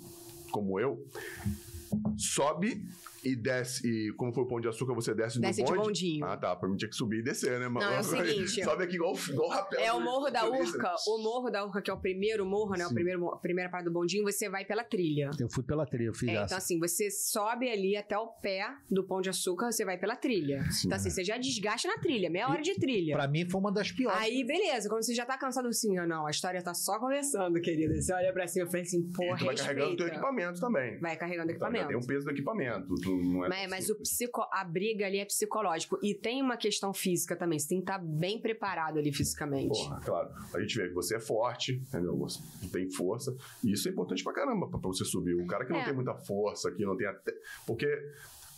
como 0.50 0.78
eu. 0.80 1.04
Sobe 2.16 2.84
e 3.24 3.36
desce. 3.36 3.86
E 3.86 4.12
como 4.14 4.32
foi 4.32 4.44
o 4.44 4.46
pão 4.46 4.60
de 4.60 4.68
açúcar, 4.68 4.94
você 4.94 5.14
desce, 5.14 5.40
Desce 5.40 5.62
do 5.62 5.66
de 5.66 5.72
bonde. 5.72 5.86
bondinho. 5.86 6.24
Ah, 6.26 6.36
tá. 6.36 6.54
Pra 6.56 6.68
mim 6.68 6.76
tinha 6.76 6.88
que 6.88 6.96
subir 6.96 7.18
e 7.20 7.22
descer, 7.22 7.58
né? 7.60 7.68
Não, 7.68 7.80
é 7.82 8.00
o 8.00 8.02
seguinte. 8.04 8.64
Sobe 8.64 8.84
aqui 8.84 8.96
igual, 8.96 9.14
igual 9.28 9.48
rapel. 9.50 9.80
É 9.80 9.92
o 9.92 10.00
Morro 10.00 10.30
da. 10.30 10.44
Urca. 10.48 10.94
O 11.06 11.18
Morro 11.22 11.50
da 11.50 11.64
Urca, 11.64 11.80
que 11.82 11.90
é 11.90 11.94
o 11.94 11.98
primeiro 12.00 12.44
morro, 12.44 12.74
né? 12.76 12.86
O 12.86 12.92
primeiro, 12.94 13.28
a 13.30 13.38
primeira 13.38 13.70
parte 13.70 13.84
do 13.84 13.92
bondinho, 13.92 14.24
você 14.24 14.48
vai 14.48 14.64
pela 14.64 14.84
trilha. 14.84 15.30
Eu 15.38 15.48
fui 15.50 15.62
pela 15.62 15.86
trilha, 15.86 16.08
eu 16.08 16.14
fiz 16.14 16.28
É, 16.28 16.32
essa. 16.34 16.44
então, 16.46 16.58
assim, 16.58 16.78
você 16.78 17.10
sobe 17.10 17.68
ali 17.70 17.96
até 17.96 18.16
o 18.18 18.26
pé 18.26 18.66
do 18.90 19.04
Pão 19.04 19.20
de 19.20 19.30
Açúcar, 19.30 19.70
você 19.72 19.84
vai 19.84 19.98
pela 19.98 20.16
trilha. 20.16 20.62
Sim. 20.70 20.86
então, 20.88 20.96
assim, 20.96 21.10
você 21.10 21.24
já 21.24 21.38
desgasta 21.38 21.88
na 21.88 21.98
trilha, 21.98 22.28
meia 22.30 22.48
hora 22.48 22.62
de 22.62 22.74
trilha. 22.74 23.14
Pra 23.16 23.28
mim 23.28 23.48
foi 23.48 23.60
uma 23.60 23.72
das 23.72 23.90
piores. 23.92 24.18
Aí, 24.20 24.44
beleza, 24.44 24.88
quando 24.88 25.02
você 25.04 25.14
já 25.14 25.24
tá 25.24 25.36
cansado 25.38 25.68
assim, 25.68 25.96
ah, 25.98 26.06
não, 26.06 26.26
a 26.26 26.30
história 26.30 26.62
tá 26.62 26.74
só 26.74 26.98
começando, 26.98 27.60
querida. 27.60 27.94
Você 28.00 28.12
olha 28.12 28.32
pra 28.32 28.46
cima 28.46 28.66
e 28.66 28.70
fala 28.70 28.82
assim, 28.82 29.00
E 29.00 29.12
porra, 29.12 29.36
tu 29.38 29.44
vai 29.46 29.56
carregando 29.56 29.92
o 29.92 29.96
teu 29.96 30.06
equipamento 30.08 30.60
também. 30.60 30.98
Vai 31.00 31.16
carregando 31.16 31.50
Então, 31.52 31.68
equipamento. 31.68 31.88
tem 31.88 31.96
o 31.96 32.06
peso 32.06 32.24
do 32.24 32.30
equipamento. 32.30 32.94
Tu 33.02 33.11
não 33.18 33.44
é 33.44 33.48
Mas, 33.48 33.70
mas 33.70 33.90
o 33.90 33.96
psico, 34.00 34.42
a 34.52 34.64
briga 34.64 35.06
ali 35.06 35.18
é 35.18 35.24
psicológico. 35.24 35.98
E 36.02 36.14
tem 36.14 36.42
uma 36.42 36.56
questão 36.56 36.92
física 36.92 37.36
também. 37.36 37.58
Você 37.58 37.68
tem 37.68 37.78
que 37.78 37.82
estar 37.84 37.98
bem 37.98 38.40
preparado 38.40 38.98
ali 38.98 39.12
fisicamente. 39.12 39.68
Porra, 39.78 40.00
claro. 40.00 40.30
A 40.54 40.60
gente 40.60 40.76
vê 40.76 40.88
que 40.88 40.94
você 40.94 41.16
é 41.16 41.20
forte, 41.20 41.72
entendeu? 41.74 42.16
Você 42.18 42.40
tem 42.72 42.90
força. 42.90 43.34
E 43.64 43.72
isso 43.72 43.88
é 43.88 43.90
importante 43.92 44.22
pra 44.24 44.32
caramba 44.32 44.68
pra, 44.68 44.78
pra 44.78 44.88
você 44.88 45.04
subir. 45.04 45.34
O 45.34 45.46
cara 45.46 45.64
que 45.64 45.72
não 45.72 45.80
É. 45.80 45.84
tem 45.84 45.94
muita 45.94 46.14
força, 46.14 46.70
que 46.72 46.84
não 46.84 46.96
tem 46.96 47.06
até. 47.06 47.32
Porque 47.66 47.86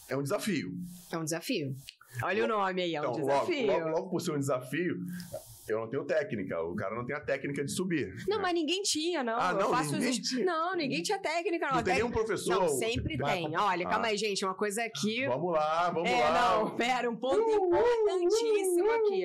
é 0.08 0.16
um 0.16 0.22
desafio. 0.22 0.72
É 1.10 1.18
um 1.18 1.24
desafio. 1.24 1.74
Olha 2.22 2.44
o 2.44 2.48
nome 2.48 2.82
aí, 2.82 2.94
é 2.94 3.00
um 3.00 3.04
Então, 3.04 3.12
logo, 3.26 3.26
desafio. 3.46 3.66
logo, 3.66 3.88
logo 3.88 4.10
por 4.10 4.20
ser 4.20 4.30
um 4.32 4.38
desafio, 4.38 4.96
eu 5.68 5.80
não 5.80 5.88
tenho 5.88 6.04
técnica. 6.04 6.60
O 6.62 6.74
cara 6.74 6.94
não 6.94 7.04
tem 7.06 7.14
a 7.16 7.20
técnica 7.20 7.64
de 7.64 7.72
subir. 7.72 8.14
Não, 8.28 8.36
né? 8.36 8.42
mas 8.42 8.54
ninguém 8.54 8.82
tinha, 8.82 9.22
não. 9.24 9.38
Ah, 9.38 9.50
Eu 9.52 9.58
não, 9.60 9.70
faço 9.70 9.92
ninguém 9.92 10.10
os- 10.10 10.18
tinha? 10.18 10.44
Não, 10.44 10.76
ninguém 10.76 11.02
tinha 11.02 11.18
técnica, 11.18 11.66
não. 11.66 11.76
Não 11.76 11.82
tem 11.82 11.94
Técnica- 11.94 11.94
nenhum 12.04 12.10
professor. 12.10 12.60
Não, 12.60 12.68
sempre 12.68 13.16
tem. 13.18 13.56
Olha, 13.56 13.86
Ah. 13.86 13.90
calma 13.90 14.06
aí, 14.08 14.16
gente. 14.16 14.44
Uma 14.44 14.54
coisa 14.54 14.82
aqui. 14.84 15.26
Vamos 15.26 15.52
lá, 15.52 15.90
vamos 15.90 16.10
é, 16.10 16.20
lá. 16.28 16.58
não, 16.58 16.76
pera, 16.76 17.10
um 17.10 17.16
ponto 17.16 17.40
importantíssimo 17.50 18.90
aqui. 18.90 19.24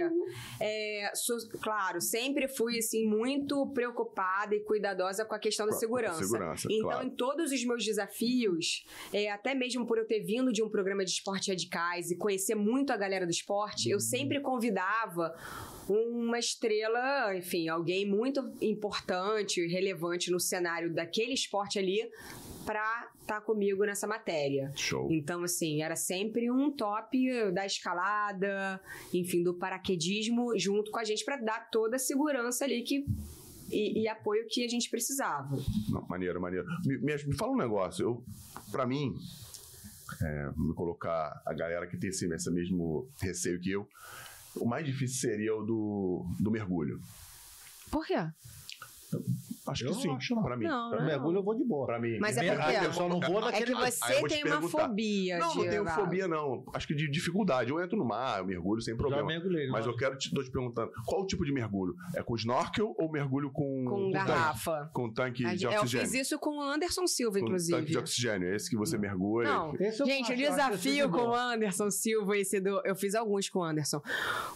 É, 0.60 1.12
sou- 1.16 1.38
claro, 1.62 2.02
sempre 2.02 2.48
fui, 2.48 2.78
assim, 2.78 3.06
muito 3.08 3.68
preocupada 3.74 4.56
e 4.56 4.60
cuidadosa 4.62 5.26
com 5.26 5.36
a 5.36 5.40
questão 5.40 5.66
da 5.66 5.74
segurança. 5.74 6.24
segurança, 6.24 6.68
Então, 6.70 6.90
claro. 6.90 7.06
em 7.08 7.10
todos 7.10 7.52
os 7.52 7.64
meus 7.66 7.84
desafios, 7.86 8.86
é, 9.14 9.30
até 9.32 9.54
mesmo 9.54 9.86
por 9.86 9.98
eu 9.98 10.06
ter 10.06 10.22
vindo 10.22 10.52
de 10.52 10.64
um 10.64 10.70
programa 10.70 11.04
de 11.04 11.12
esporte 11.12 11.50
radicais 11.50 12.12
e 12.12 12.18
conhecer 12.18 12.56
muito 12.56 12.92
a 12.92 12.98
galera 12.98 13.26
do 13.26 13.32
esporte, 13.32 13.90
eu 13.90 14.00
sempre 14.00 14.40
convidava 14.42 15.34
uma 15.94 16.38
estrela, 16.40 17.36
enfim, 17.36 17.68
alguém 17.70 18.06
muito 18.06 18.42
importante, 18.62 19.66
relevante 19.68 20.30
no 20.32 20.40
cenário 20.40 20.94
daquele 20.94 21.34
esporte 21.34 21.80
ali, 21.80 22.10
pra 22.66 23.10
estar 23.22 23.42
comigo 23.42 23.84
nessa 23.86 24.06
matéria. 24.08 24.72
Show. 24.76 25.08
Então, 25.12 25.44
assim, 25.44 25.82
era 25.82 25.96
sempre 25.96 26.52
um 26.52 26.72
top 26.72 27.52
da 27.52 27.66
escalada, 27.66 28.80
enfim, 29.14 29.42
do 29.44 29.54
paraquedismo 29.56 30.58
junto 30.58 30.92
com 30.92 31.00
a 31.00 31.04
gente 31.04 31.24
pra 31.26 31.38
dar 31.38 31.70
toda 31.70 31.96
a 31.96 32.00
segurança 32.00 32.66
ali 32.66 32.82
que. 32.84 33.06
E, 33.72 34.02
e 34.02 34.08
apoio 34.08 34.48
que 34.50 34.66
a 34.66 34.68
gente 34.68 34.90
precisava. 34.90 35.56
Não, 35.90 36.02
maneiro, 36.08 36.42
maneiro. 36.42 36.66
Me, 36.86 36.98
me- 36.98 37.24
me 37.28 37.36
fala 37.38 37.52
um 37.52 37.58
negócio. 37.58 38.04
Eu, 38.04 38.24
pra 38.72 38.88
mim, 38.88 39.14
é, 40.24 40.50
me 40.58 40.74
colocar 40.74 41.40
a 41.46 41.54
galera 41.54 41.86
que 41.86 41.96
tem 41.96 42.10
esse, 42.10 42.26
esse 42.34 42.52
mesmo 42.52 43.08
receio 43.22 43.60
que 43.60 43.70
eu, 43.70 43.88
o 44.56 44.66
mais 44.66 44.86
difícil 44.86 45.30
seria 45.30 45.56
o 45.56 45.64
do, 45.64 46.26
do 46.40 46.52
mergulho. 46.52 47.02
Por 47.92 48.06
quê? 48.06 48.28
Acho 49.70 49.86
Eu 49.86 49.92
que 49.94 50.02
sim, 50.02 50.10
acho 50.16 50.36
não. 50.36 50.44
pra 50.44 50.58
mim. 50.58 50.66
Não, 50.66 50.90
Pra 50.90 51.00
não. 51.00 51.06
mergulho 51.06 51.38
eu 51.40 51.44
vou 51.44 51.56
de 51.56 51.64
boa. 51.64 51.86
Pra 51.86 52.00
mim. 52.00 52.18
Mas 52.20 52.38
é 52.38 52.42
Minha- 52.42 52.56
porque- 52.56 52.76
Ah, 52.76 52.84
Eu 52.84 52.94
só 52.94 53.08
não 53.10 53.20
vou 53.20 53.40
É 53.40 53.46
naquele. 53.46 53.66
que 53.66 53.72
Aí 53.74 54.16
eu 54.16 54.22
você 54.22 54.28
te 54.28 54.44
tem 54.44 54.52
uma 54.52 54.62
fobia, 54.70 55.38
Não, 55.40 55.56
não 55.56 55.64
tenho 55.70 55.86
fobia, 55.88 56.28
não. 56.28 56.64
Acho 56.74 56.88
que 56.88 56.94
de 56.96 57.10
dificuldade. 57.10 57.70
Eu 57.72 57.82
entro 57.84 57.98
no 57.98 58.06
mar, 58.06 58.40
eu 58.40 58.46
mergulho 58.46 58.82
sem 58.82 58.94
Já 58.94 58.98
problema. 58.98 59.26
mergulhei. 59.28 59.68
Mas 59.70 59.86
eu 59.86 59.96
quero 59.96 60.18
te, 60.18 60.34
tô 60.34 60.44
te 60.44 60.52
perguntando, 60.52 60.92
qual 61.06 61.22
o 61.22 61.26
tipo 61.26 61.44
de 61.46 61.52
mergulho? 61.52 61.94
É 62.16 62.24
com 62.24 62.36
snorkel 62.36 62.96
ou 62.98 63.12
mergulho 63.12 63.52
com, 63.52 63.86
Com 63.86 64.12
garrafa. 64.12 64.90
Com 64.94 65.12
tanque 65.12 65.44
de 65.44 65.50
gente- 65.52 65.64
Eu 65.66 65.72
oxigênio? 65.82 66.08
fiz 66.08 66.22
isso 66.22 66.40
com 66.40 66.58
o 66.58 66.62
Anderson 66.62 67.06
Silva, 67.08 67.40
com 67.40 67.46
tanque 67.46 67.58
de 67.64 67.72
inclusive. 67.74 67.98
oxigênio, 67.98 68.50
é 68.52 68.56
esse 68.56 68.70
que 68.70 68.78
você 68.78 68.98
mergulha. 68.98 69.50
Não, 69.50 69.76
Esse 69.76 70.02
eu 70.02 70.06
gente, 70.06 70.30
o 70.30 70.34
eu 70.34 70.38
desafio 70.38 71.10
com 71.10 71.18
o. 71.30 71.34
Anderson 71.36 71.90
Silva, 71.90 72.38
esse 72.38 72.60
do. 72.60 72.82
Eu 72.86 72.96
fiz 72.96 73.16
alguns 73.16 73.50
com 73.50 73.60
o 73.60 73.64
Anderson. 73.64 74.02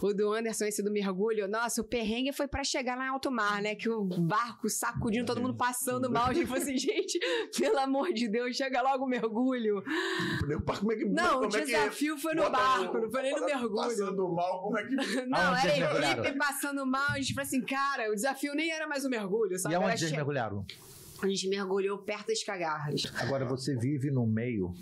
O 0.02 0.12
do 0.12 0.32
Anderson, 0.32 0.64
esse 0.64 0.82
do 0.82 0.90
mergulho. 0.92 1.48
Nossa, 1.48 1.80
o 1.80 1.84
perrengue 1.84 2.32
foi 2.32 2.46
pra 2.48 2.62
chegar 2.64 2.96
lá 2.96 3.06
em 3.06 3.08
alto 3.08 3.30
mar, 3.30 3.60
né? 3.62 3.74
Que 3.74 3.88
o 3.88 4.04
barco 4.04 4.68
sacudindo, 5.04 5.26
todo 5.26 5.40
mundo 5.40 5.54
passando 5.54 6.10
mal. 6.10 6.28
A 6.28 6.32
gente 6.32 6.46
falou 6.46 6.62
assim, 6.62 6.76
gente, 6.78 7.18
pelo 7.56 7.78
amor 7.78 8.12
de 8.12 8.28
Deus, 8.28 8.56
chega 8.56 8.80
logo 8.82 9.04
o 9.04 9.08
mergulho. 9.08 9.82
Como 10.80 10.92
é 10.92 10.96
que, 10.96 11.04
Não, 11.04 11.40
como 11.40 11.52
o 11.52 11.56
é 11.56 11.60
que 11.60 11.66
desafio 11.66 12.16
foi 12.18 12.34
no 12.34 12.50
barco, 12.50 12.98
não 12.98 13.10
foi 13.10 13.22
nem 13.22 13.34
no 13.34 13.44
mergulho. 13.44 13.74
Passando 13.74 14.28
mal, 14.32 14.62
como 14.62 14.78
é 14.78 14.84
que. 14.86 14.94
Não, 15.26 15.38
era 15.56 15.74
a 15.74 15.78
mergulharam? 15.78 16.22
equipe 16.24 16.38
passando 16.38 16.86
mal. 16.86 17.10
A 17.10 17.16
gente 17.20 17.34
falou 17.34 17.46
assim, 17.46 17.60
cara, 17.60 18.10
o 18.10 18.14
desafio 18.14 18.54
nem 18.54 18.70
era 18.70 18.86
mais 18.86 19.04
o 19.04 19.10
mergulho, 19.10 19.58
sabe? 19.58 19.74
E 19.74 19.76
aonde 19.76 19.98
vocês 19.98 20.10
che- 20.10 20.16
mergulharam? 20.16 20.64
A 21.22 21.26
gente 21.28 21.48
mergulhou 21.48 21.98
perto 21.98 22.28
das 22.28 22.42
cagarras. 22.42 23.02
Agora 23.16 23.44
você 23.44 23.76
vive 23.76 24.10
num 24.10 24.26
meio 24.26 24.74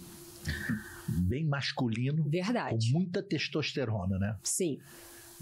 bem 1.08 1.46
masculino, 1.46 2.24
com 2.24 2.30
Verdade. 2.30 2.92
muita 2.92 3.22
testosterona, 3.22 4.18
né? 4.18 4.36
Sim. 4.42 4.78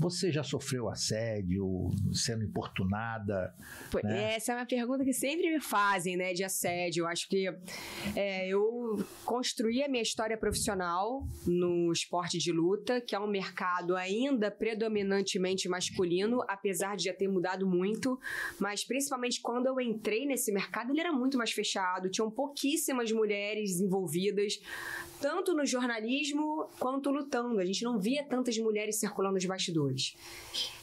Você 0.00 0.32
já 0.32 0.42
sofreu 0.42 0.88
assédio, 0.88 1.90
sendo 2.10 2.42
importunada? 2.42 3.54
Pô, 3.90 4.00
né? 4.02 4.34
Essa 4.34 4.52
é 4.52 4.56
uma 4.56 4.64
pergunta 4.64 5.04
que 5.04 5.12
sempre 5.12 5.52
me 5.52 5.60
fazem, 5.60 6.16
né, 6.16 6.32
de 6.32 6.42
assédio. 6.42 7.02
Eu 7.02 7.06
acho 7.06 7.28
que 7.28 7.46
é, 8.16 8.48
eu 8.48 9.04
construí 9.26 9.82
a 9.82 9.88
minha 9.88 10.02
história 10.02 10.38
profissional 10.38 11.22
no 11.46 11.92
esporte 11.92 12.38
de 12.38 12.50
luta, 12.50 12.98
que 12.98 13.14
é 13.14 13.20
um 13.20 13.26
mercado 13.26 13.94
ainda 13.94 14.50
predominantemente 14.50 15.68
masculino, 15.68 16.42
apesar 16.48 16.96
de 16.96 17.04
já 17.04 17.12
ter 17.12 17.28
mudado 17.28 17.66
muito. 17.66 18.18
Mas 18.58 18.82
principalmente 18.82 19.38
quando 19.42 19.66
eu 19.66 19.78
entrei 19.78 20.24
nesse 20.24 20.50
mercado, 20.50 20.92
ele 20.92 21.00
era 21.00 21.12
muito 21.12 21.36
mais 21.36 21.52
fechado, 21.52 22.08
tinham 22.08 22.30
pouquíssimas 22.30 23.12
mulheres 23.12 23.78
envolvidas, 23.80 24.58
tanto 25.20 25.54
no 25.54 25.66
jornalismo 25.66 26.70
quanto 26.78 27.10
lutando. 27.10 27.60
A 27.60 27.66
gente 27.66 27.84
não 27.84 27.98
via 27.98 28.24
tantas 28.24 28.56
mulheres 28.56 28.98
circulando 28.98 29.34
nos 29.34 29.44
bastidores. 29.44 29.89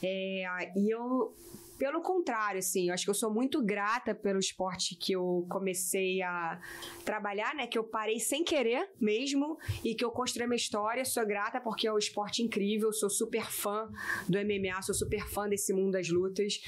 É, 0.02 0.72
e 0.76 0.90
eu 0.90 1.34
pelo 1.78 2.02
contrário, 2.02 2.58
assim, 2.58 2.88
eu 2.88 2.94
acho 2.94 3.04
que 3.04 3.10
eu 3.10 3.14
sou 3.14 3.32
muito 3.32 3.62
grata 3.62 4.12
pelo 4.12 4.40
esporte 4.40 4.96
que 4.96 5.12
eu 5.12 5.46
comecei 5.48 6.20
a 6.20 6.60
trabalhar, 7.04 7.54
né? 7.54 7.68
Que 7.68 7.78
eu 7.78 7.84
parei 7.84 8.18
sem 8.18 8.42
querer 8.42 8.90
mesmo 9.00 9.56
e 9.84 9.94
que 9.94 10.04
eu 10.04 10.10
construí 10.10 10.46
minha 10.48 10.56
história. 10.56 11.04
Sou 11.04 11.24
grata 11.24 11.60
porque 11.60 11.86
é 11.86 11.92
um 11.92 11.98
esporte 11.98 12.42
incrível, 12.42 12.92
sou 12.92 13.08
super 13.08 13.44
fã 13.48 13.88
do 14.28 14.38
MMA, 14.38 14.82
sou 14.82 14.94
super 14.94 15.24
fã 15.28 15.48
desse 15.48 15.72
mundo 15.72 15.92
das 15.92 16.08
lutas. 16.08 16.60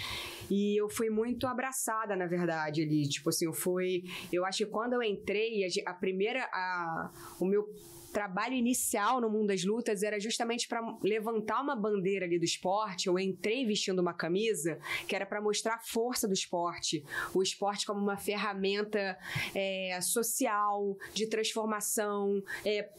E 0.48 0.80
eu 0.80 0.88
fui 0.88 1.10
muito 1.10 1.46
abraçada, 1.48 2.14
na 2.14 2.26
verdade, 2.26 2.82
ali. 2.82 3.08
Tipo 3.08 3.30
assim, 3.30 3.46
eu 3.46 3.52
fui. 3.52 4.04
Eu 4.32 4.44
acho 4.44 4.58
que 4.58 4.66
quando 4.66 4.92
eu 4.92 5.02
entrei, 5.02 5.64
a, 5.64 5.90
a 5.90 5.94
primeira. 5.94 6.44
A, 6.52 7.10
o 7.40 7.44
meu 7.44 7.68
trabalho 8.12 8.54
inicial 8.54 9.20
no 9.20 9.30
mundo 9.30 9.48
das 9.48 9.64
lutas 9.64 10.02
era 10.02 10.18
justamente 10.18 10.68
para 10.68 10.80
levantar 11.02 11.60
uma 11.60 11.76
bandeira 11.76 12.26
ali 12.26 12.38
do 12.38 12.44
esporte. 12.44 13.06
Eu 13.06 13.18
entrei 13.18 13.64
vestindo 13.64 14.00
uma 14.00 14.14
camisa 14.14 14.78
que 15.06 15.14
era 15.14 15.24
para 15.24 15.40
mostrar 15.40 15.74
a 15.74 15.78
força 15.78 16.26
do 16.26 16.34
esporte, 16.34 17.04
o 17.34 17.42
esporte 17.42 17.86
como 17.86 18.00
uma 18.00 18.16
ferramenta 18.16 19.18
é, 19.54 19.98
social 20.00 20.96
de 21.14 21.26
transformação, 21.26 22.42
é, 22.64 22.90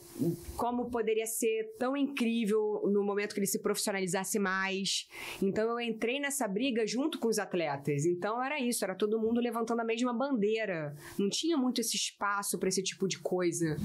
como 0.58 0.90
poderia 0.90 1.26
ser 1.26 1.76
tão 1.78 1.96
incrível 1.96 2.84
no 2.86 3.04
momento 3.04 3.34
que 3.34 3.40
ele 3.40 3.48
se 3.48 3.60
profissionalizasse 3.60 4.40
mais. 4.40 5.08
Então 5.42 5.70
eu 5.70 5.80
entrei 5.80 6.20
nessa 6.20 6.48
briga 6.48 6.86
junto 6.86 7.20
com 7.20 7.28
os 7.28 7.40
atletas. 7.40 8.06
Então 8.06 8.44
era 8.44 8.60
isso, 8.60 8.84
era 8.84 8.96
todo 8.96 9.20
mundo 9.20 9.40
levantando 9.40 9.82
a 9.82 9.86
mesma 9.86 10.14
bandeira. 10.14 10.96
Não 11.18 11.30
tinha 11.30 11.58
muito 11.58 11.82
esse 11.82 11.96
espaço 11.96 12.58
para 12.58 12.70
esse 12.70 12.84
tipo 12.84 13.08
de 13.08 13.20
coisa. 13.20 13.78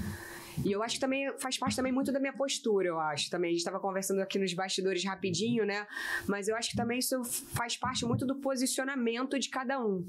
E 0.64 0.73
eu 0.73 0.83
acho 0.83 0.95
que 0.95 1.01
também 1.01 1.33
faz 1.38 1.59
parte 1.59 1.77
também 1.77 1.92
muito 1.92 2.12
da 2.12 2.19
minha 2.19 2.33
postura, 2.33 2.88
eu 2.88 2.99
acho. 2.99 3.31
Também 3.31 3.49
a 3.49 3.53
gente 3.53 3.61
estava 3.61 3.79
conversando 3.81 4.21
aqui 4.21 4.38
nos 4.38 4.53
bastidores 4.55 5.05
rapidinho, 5.05 5.64
né? 5.64 5.87
Mas 6.27 6.49
eu 6.49 6.57
acho 6.57 6.71
que 6.71 6.77
também 6.77 6.99
isso 6.99 7.23
faz 7.55 7.77
parte 7.77 8.05
muito 8.05 8.27
do 8.27 8.37
posicionamento 8.37 9.38
de 9.38 9.49
cada 9.49 9.79
um. 9.79 10.05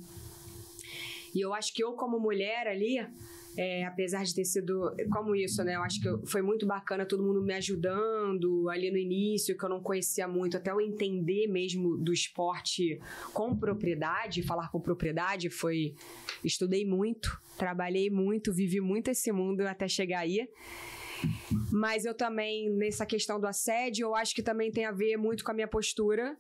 E 1.34 1.42
eu 1.42 1.54
acho 1.54 1.74
que 1.74 1.84
eu, 1.84 1.94
como 1.94 2.20
mulher 2.20 2.68
ali, 2.68 3.00
é, 3.58 3.84
apesar 3.86 4.24
de 4.24 4.36
ter 4.36 4.46
sido 4.46 4.94
como 5.12 5.36
isso, 5.36 5.64
né? 5.64 5.76
Eu 5.76 5.82
acho 5.82 6.00
que 6.00 6.28
foi 6.28 6.44
muito 6.44 6.68
bacana 6.68 7.08
todo 7.08 7.24
mundo 7.24 7.42
me 7.42 7.54
ajudando 7.56 8.70
ali 8.70 8.92
no 8.92 8.98
início, 8.98 9.58
que 9.58 9.66
eu 9.66 9.70
não 9.70 9.82
conhecia 9.82 10.28
muito, 10.28 10.56
até 10.56 10.70
eu 10.70 10.80
entender 10.80 11.48
mesmo 11.48 11.98
do 11.98 12.14
esporte 12.14 13.00
com 13.34 13.58
propriedade, 13.58 14.44
falar 14.44 14.70
com 14.70 14.80
propriedade, 14.80 15.50
foi. 15.50 15.96
Estudei 16.44 16.86
muito, 16.86 17.36
trabalhei 17.58 18.12
muito, 18.12 18.54
vivi 18.54 18.80
muito 18.80 19.10
esse 19.10 19.32
mundo 19.32 19.62
até 19.62 19.88
chegar 19.88 20.20
aí. 20.20 20.48
Mas 21.72 22.06
eu 22.06 22.14
também, 22.14 22.70
nessa 22.70 23.06
questão 23.06 23.40
do 23.40 23.48
assédio, 23.48 24.08
eu 24.08 24.16
acho 24.16 24.34
que 24.34 24.42
também 24.42 24.72
tem 24.72 24.86
a 24.86 24.92
ver 24.92 25.18
muito 25.18 25.44
com 25.44 25.52
a 25.52 25.54
minha 25.54 25.68
postura. 25.68 26.38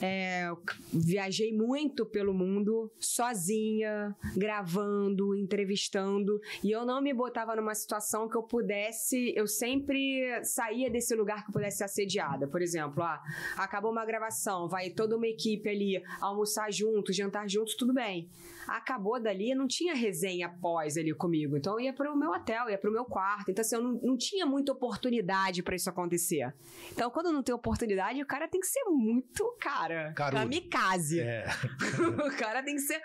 É, 0.00 0.50
viajei 0.92 1.52
muito 1.52 2.04
pelo 2.04 2.34
mundo, 2.34 2.90
sozinha, 2.98 4.14
gravando, 4.36 5.34
entrevistando, 5.34 6.40
e 6.62 6.70
eu 6.70 6.84
não 6.84 7.00
me 7.00 7.12
botava 7.14 7.56
numa 7.56 7.74
situação 7.74 8.28
que 8.28 8.36
eu 8.36 8.42
pudesse, 8.42 9.32
eu 9.34 9.46
sempre 9.46 10.44
saía 10.44 10.90
desse 10.90 11.14
lugar 11.14 11.42
que 11.42 11.50
eu 11.50 11.52
pudesse 11.52 11.78
ser 11.78 11.84
assediada. 11.84 12.46
Por 12.46 12.60
exemplo, 12.60 13.02
ah, 13.02 13.22
acabou 13.56 13.90
uma 13.90 14.04
gravação, 14.04 14.68
vai 14.68 14.90
toda 14.90 15.16
uma 15.16 15.26
equipe 15.26 15.68
ali 15.68 16.02
almoçar 16.20 16.70
junto, 16.70 17.12
jantar 17.12 17.48
juntos, 17.48 17.74
tudo 17.74 17.94
bem. 17.94 18.28
Acabou 18.66 19.20
dali, 19.20 19.54
não 19.54 19.66
tinha 19.66 19.94
resenha 19.94 20.46
após 20.46 20.96
ali 20.96 21.14
comigo. 21.14 21.56
Então 21.56 21.74
eu 21.74 21.80
ia 21.80 21.92
pro 21.92 22.16
meu 22.16 22.30
hotel, 22.30 22.68
ia 22.70 22.78
pro 22.78 22.92
meu 22.92 23.04
quarto. 23.04 23.50
Então, 23.50 23.62
assim, 23.62 23.76
eu 23.76 23.82
não, 23.82 24.00
não 24.02 24.16
tinha 24.16 24.44
muita 24.44 24.72
oportunidade 24.72 25.62
pra 25.62 25.76
isso 25.76 25.88
acontecer. 25.88 26.54
Então, 26.92 27.10
quando 27.10 27.32
não 27.32 27.42
tem 27.42 27.54
oportunidade, 27.54 28.22
o 28.22 28.26
cara 28.26 28.48
tem 28.48 28.60
que 28.60 28.66
ser 28.66 28.84
muito, 28.84 29.56
cara, 29.60 30.12
Carudo. 30.14 30.42
kamikaze. 30.42 31.20
É. 31.20 31.46
o 32.26 32.36
cara 32.36 32.62
tem 32.62 32.74
que 32.74 32.82
ser 32.82 33.00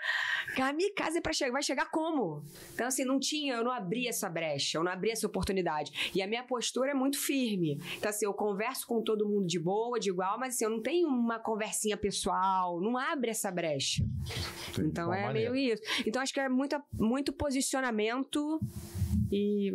kamikaze 0.56 1.20
pra 1.20 1.32
chegar. 1.32 1.52
Vai 1.52 1.62
chegar 1.62 1.90
como? 1.90 2.42
Então, 2.74 2.86
assim, 2.86 3.04
não 3.04 3.18
tinha, 3.18 3.54
eu 3.54 3.64
não 3.64 3.70
abri 3.70 4.08
essa 4.08 4.28
brecha, 4.28 4.78
eu 4.78 4.84
não 4.84 4.90
abri 4.90 5.10
essa 5.10 5.26
oportunidade. 5.26 6.12
E 6.14 6.22
a 6.22 6.26
minha 6.26 6.42
postura 6.42 6.90
é 6.90 6.94
muito 6.94 7.18
firme. 7.18 7.78
Então, 7.96 8.10
assim, 8.10 8.26
eu 8.26 8.34
converso 8.34 8.86
com 8.86 9.02
todo 9.02 9.28
mundo 9.28 9.46
de 9.46 9.58
boa, 9.58 9.98
de 9.98 10.10
igual, 10.10 10.38
mas 10.38 10.54
assim, 10.54 10.64
eu 10.64 10.70
não 10.70 10.82
tenho 10.82 11.08
uma 11.08 11.38
conversinha 11.38 11.96
pessoal, 11.96 12.80
não 12.80 12.96
abre 12.96 13.30
essa 13.30 13.50
brecha. 13.50 14.04
Então 14.78 15.12
é 15.12 15.22
maneiro. 15.22 15.51
Isso. 15.54 15.82
Então 16.06 16.22
acho 16.22 16.32
que 16.32 16.40
é 16.40 16.48
muita, 16.48 16.82
muito 16.92 17.32
posicionamento 17.32 18.60
e. 19.30 19.72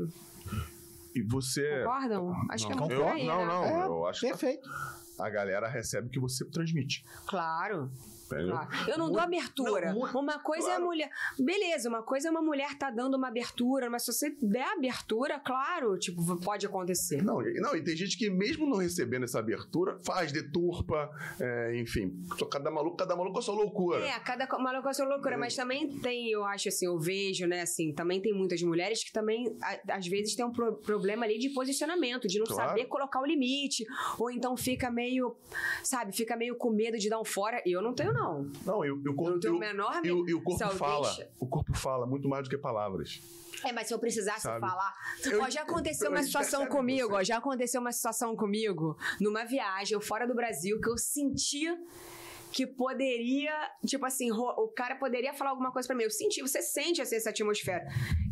E 1.15 1.21
você. 1.23 1.83
Concordam? 1.83 2.33
Acho 2.49 2.67
que 2.67 2.73
é 2.73 2.75
não, 2.75 2.87
muito 2.87 3.01
Eu, 3.01 3.07
aí, 3.07 3.25
não, 3.25 3.39
né? 3.39 3.45
não. 3.45 3.63
É, 3.65 3.85
eu 3.85 4.05
acho 4.07 4.19
que 4.21 4.27
Perfeito. 4.27 4.69
a 5.19 5.29
galera 5.29 5.67
recebe 5.67 6.07
o 6.07 6.09
que 6.11 6.19
você 6.19 6.45
transmite. 6.49 7.03
Claro. 7.25 7.91
Claro. 8.27 8.67
Eu 8.87 8.97
não 8.97 9.11
dou 9.11 9.19
abertura. 9.21 9.93
Não, 9.93 9.99
uma 10.21 10.39
coisa 10.39 10.67
é 10.67 10.71
a 10.71 10.75
claro. 10.75 10.85
mulher. 10.85 11.09
Beleza, 11.39 11.89
uma 11.89 12.03
coisa 12.03 12.27
é 12.27 12.31
uma 12.31 12.41
mulher 12.41 12.77
tá 12.77 12.89
dando 12.89 13.15
uma 13.15 13.27
abertura, 13.27 13.89
mas 13.89 14.03
se 14.05 14.11
você 14.13 14.29
der 14.41 14.67
abertura, 14.73 15.39
claro, 15.39 15.97
tipo, 15.97 16.21
pode 16.41 16.65
acontecer. 16.65 17.21
Não, 17.23 17.41
e- 17.41 17.59
não, 17.59 17.75
e 17.75 17.83
tem 17.83 17.95
gente 17.95 18.17
que 18.17 18.29
mesmo 18.29 18.67
não 18.69 18.77
recebendo 18.77 19.23
essa 19.23 19.39
abertura, 19.39 19.99
faz, 20.05 20.31
deturpa, 20.31 21.09
é, 21.39 21.79
enfim. 21.79 22.13
Cada 22.51 22.69
maluco, 22.71 22.97
cada 22.97 23.15
maluco 23.15 23.33
com 23.33 23.39
a 23.39 23.41
sua 23.41 23.55
loucura. 23.55 23.99
É, 24.05 24.19
cada 24.19 24.47
co- 24.47 24.59
maluco 24.59 24.83
com 24.83 24.89
a 24.89 24.93
sua 24.93 25.05
loucura, 25.05 25.37
mas 25.37 25.55
também 25.55 25.87
tem, 25.99 26.29
eu 26.29 26.43
acho 26.45 26.69
assim, 26.69 26.85
eu 26.85 26.97
vejo, 26.99 27.45
né, 27.47 27.61
assim, 27.61 27.93
também 27.93 28.21
tem 28.21 28.33
muitas 28.33 28.61
mulheres 28.61 29.03
que 29.03 29.11
também, 29.11 29.55
a- 29.61 29.95
às 29.95 30.07
vezes, 30.07 30.35
tem 30.35 30.45
um 30.45 30.51
pro- 30.51 30.75
problema 30.77 31.25
ali 31.25 31.37
de 31.37 31.49
posicionamento, 31.49 32.27
de 32.27 32.39
não 32.39 32.45
Claro. 32.45 32.69
saber 32.69 32.85
colocar 32.85 33.21
o 33.21 33.25
limite, 33.25 33.85
ou 34.19 34.29
então 34.31 34.55
fica 34.57 34.89
meio, 34.91 35.35
sabe, 35.83 36.15
fica 36.15 36.35
meio 36.35 36.55
com 36.55 36.69
medo 36.71 36.97
de 36.97 37.09
dar 37.09 37.19
um 37.19 37.25
fora. 37.25 37.61
Eu 37.65 37.81
não 37.81 37.93
tenho, 37.93 38.13
não. 38.17 38.51
Não, 38.65 38.85
e, 38.85 38.91
o- 38.91 39.01
Eu 39.05 39.13
corpo, 39.15 39.31
não 39.31 39.39
tenho 39.39 39.55
o 39.55 39.59
menor 39.59 40.01
e 40.05 40.11
o, 40.11 40.27
e 40.29 40.33
o 40.33 40.41
corpo 40.41 40.69
fala. 40.75 41.15
O 41.39 41.45
corpo 41.47 41.73
fala 41.73 42.05
muito 42.05 42.27
mais 42.27 42.43
do 42.43 42.49
que 42.49 42.57
palavras. 42.57 43.21
É, 43.65 43.71
mas 43.71 43.87
se 43.87 43.93
eu 43.93 43.97
precisasse 43.99 44.41
Sabe? 44.41 44.59
falar. 44.59 44.95
Eu- 45.23 45.41
ó, 45.41 45.49
já 45.49 45.61
aconteceu 45.63 46.07
eu- 46.07 46.11
uma 46.11 46.19
eu 46.19 46.23
situação 46.23 46.67
comigo, 46.67 47.15
ó, 47.15 47.23
já 47.23 47.37
aconteceu 47.37 47.81
uma 47.81 47.91
situação 47.91 48.35
comigo 48.35 48.95
numa 49.19 49.43
viagem 49.45 49.93
eu 49.95 50.01
fora 50.01 50.27
do 50.27 50.35
Brasil 50.35 50.79
que 50.79 50.87
eu 50.89 50.97
sentia 50.97 51.75
que 52.57 52.65
poderia, 52.65 53.53
tipo 53.85 54.03
assim, 54.03 54.31
o 54.31 54.67
cara 54.75 54.95
poderia 54.95 55.31
falar 55.31 55.51
alguma 55.51 55.71
coisa 55.71 55.87
pra 55.87 55.95
mim. 55.95 56.05
Eu 56.05 56.09
senti, 56.09 56.41
você 56.41 56.59
sente 56.59 56.99
assim, 56.99 57.17
essa 57.17 57.29
atmosfera. 57.29 57.85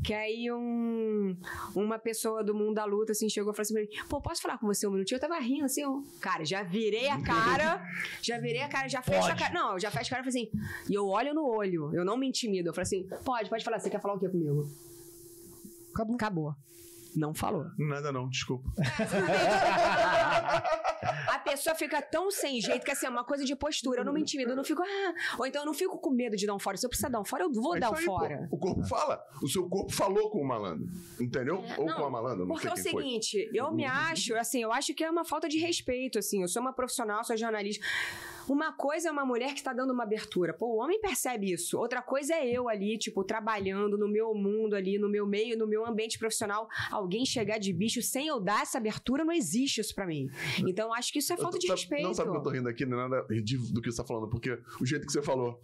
Que 0.03 0.15
aí 0.15 0.51
um, 0.51 1.37
uma 1.75 1.99
pessoa 1.99 2.43
do 2.43 2.55
mundo 2.55 2.73
da 2.73 2.85
luta 2.85 3.11
assim 3.11 3.29
chegou 3.29 3.53
e 3.53 3.55
falou 3.55 3.61
assim 3.61 3.75
pra 3.75 3.83
mim: 3.83 3.89
pô, 4.09 4.19
posso 4.19 4.41
falar 4.41 4.57
com 4.57 4.65
você 4.65 4.87
um 4.87 4.91
minutinho? 4.91 5.17
Eu 5.17 5.21
tava 5.21 5.37
rindo 5.37 5.65
assim, 5.65 5.83
eu, 5.83 6.03
cara, 6.19 6.43
já 6.43 6.63
virei 6.63 7.07
a 7.07 7.21
cara, 7.21 7.87
já 8.19 8.39
virei 8.39 8.63
a 8.63 8.67
cara, 8.67 8.87
já 8.87 9.03
fecho 9.03 9.31
a 9.31 9.35
cara. 9.35 9.53
Não, 9.53 9.73
eu 9.73 9.79
já 9.79 9.91
fecho 9.91 10.07
a 10.07 10.17
cara 10.17 10.27
e 10.27 10.31
falei 10.31 10.41
assim, 10.41 10.49
e 10.89 10.95
eu 10.95 11.05
olho 11.05 11.31
no 11.31 11.47
olho, 11.47 11.93
eu 11.93 12.03
não 12.03 12.17
me 12.17 12.27
intimido. 12.27 12.69
Eu 12.69 12.73
falei 12.73 12.87
assim: 12.87 13.07
pode, 13.23 13.47
pode 13.47 13.63
falar, 13.63 13.77
você 13.77 13.91
quer 13.91 14.01
falar 14.01 14.15
o 14.15 14.19
que 14.19 14.27
comigo? 14.27 14.67
Acabou. 15.93 16.15
Acabou. 16.15 16.55
Não 17.15 17.35
falou. 17.35 17.67
Nada 17.77 18.11
não, 18.11 18.27
desculpa. 18.27 18.67
A 21.27 21.39
pessoa 21.39 21.75
fica 21.75 22.01
tão 22.01 22.29
sem 22.31 22.59
jeito 22.61 22.83
que 22.85 22.91
assim, 22.91 23.05
é 23.05 23.09
uma 23.09 23.23
coisa 23.23 23.43
de 23.45 23.55
postura. 23.55 24.01
Eu 24.01 24.05
não 24.05 24.13
me 24.13 24.21
intimido, 24.21 24.51
eu 24.51 24.55
não 24.55 24.63
fico. 24.63 24.81
Ah, 24.81 25.13
ou 25.39 25.45
então 25.45 25.61
eu 25.61 25.65
não 25.65 25.73
fico 25.73 25.97
com 25.99 26.09
medo 26.09 26.35
de 26.35 26.45
dar 26.45 26.53
um 26.55 26.59
fora. 26.59 26.77
Se 26.77 26.85
eu 26.85 26.89
precisar 26.89 27.09
dar 27.09 27.19
um 27.19 27.25
fora, 27.25 27.43
eu 27.43 27.51
vou 27.51 27.75
É 27.75 27.79
dar 27.79 27.91
um 27.91 27.95
aí, 27.95 28.05
pô. 28.05 28.17
fora. 28.19 28.47
O 28.51 28.57
corpo 28.57 28.83
fala. 28.87 29.21
O 29.41 29.47
seu 29.47 29.67
corpo 29.69 29.91
falou 29.91 30.29
com 30.29 30.39
o 30.39 30.47
malandro. 30.47 30.87
Entendeu? 31.19 31.63
É, 31.67 31.79
Ou 31.79 31.85
não, 31.85 31.95
com 31.95 32.03
a 32.05 32.09
malandra, 32.09 32.45
não 32.45 32.47
Porque 32.47 32.63
sei 32.63 32.69
é 32.69 32.73
o 32.73 32.75
quem 32.83 32.91
foi. 32.91 33.01
seguinte, 33.03 33.49
eu 33.53 33.71
me 33.71 33.85
acho, 33.85 34.35
assim, 34.35 34.61
eu 34.61 34.71
acho 34.71 34.93
que 34.93 35.03
é 35.03 35.09
uma 35.09 35.25
falta 35.25 35.47
de 35.49 35.57
respeito, 35.57 36.19
assim. 36.19 36.41
Eu 36.41 36.47
sou 36.47 36.61
uma 36.61 36.73
profissional, 36.73 37.23
sou 37.23 37.35
jornalista. 37.37 37.85
Uma 38.53 38.71
coisa 38.73 39.09
é 39.09 39.11
uma 39.11 39.25
mulher 39.25 39.53
que 39.53 39.63
tá 39.63 39.73
dando 39.73 39.91
uma 39.93 40.03
abertura. 40.03 40.53
Pô, 40.53 40.67
o 40.67 40.77
homem 40.77 40.99
percebe 40.99 41.51
isso. 41.51 41.77
Outra 41.77 42.01
coisa 42.01 42.33
é 42.35 42.45
eu 42.47 42.67
ali, 42.69 42.97
tipo, 42.97 43.23
trabalhando 43.23 43.97
no 43.97 44.07
meu 44.07 44.33
mundo 44.33 44.75
ali, 44.75 44.97
no 44.99 45.09
meu 45.09 45.25
meio, 45.25 45.57
no 45.57 45.67
meu 45.67 45.85
ambiente 45.85 46.17
profissional. 46.19 46.67
Alguém 46.91 47.25
chegar 47.25 47.57
de 47.57 47.71
bicho 47.73 48.01
sem 48.01 48.27
eu 48.27 48.39
dar 48.39 48.61
essa 48.61 48.77
abertura, 48.77 49.23
não 49.25 49.33
existe 49.33 49.81
isso 49.81 49.93
pra 49.95 50.05
mim. 50.05 50.29
Então, 50.67 50.93
acho 50.93 51.11
que 51.11 51.19
isso 51.19 51.33
é 51.33 51.37
falta 51.37 51.57
de 51.57 51.67
Sabe- 51.67 51.79
respeito. 51.79 52.03
Não 52.03 52.13
sabe 52.13 52.31
que 52.31 52.37
eu 52.37 52.41
tô 52.43 52.49
rindo 52.49 52.69
aqui, 52.69 52.85
não 52.85 52.99
é 52.99 53.07
nada 53.07 53.25
de- 53.41 53.57
do 53.73 53.81
que 53.81 53.91
você 53.91 53.97
tá 54.01 54.07
falando, 54.07 54.29
porque 54.29 54.57
o 54.79 54.85
jeito 54.85 55.05
que 55.05 55.11
você 55.11 55.21
falou, 55.21 55.61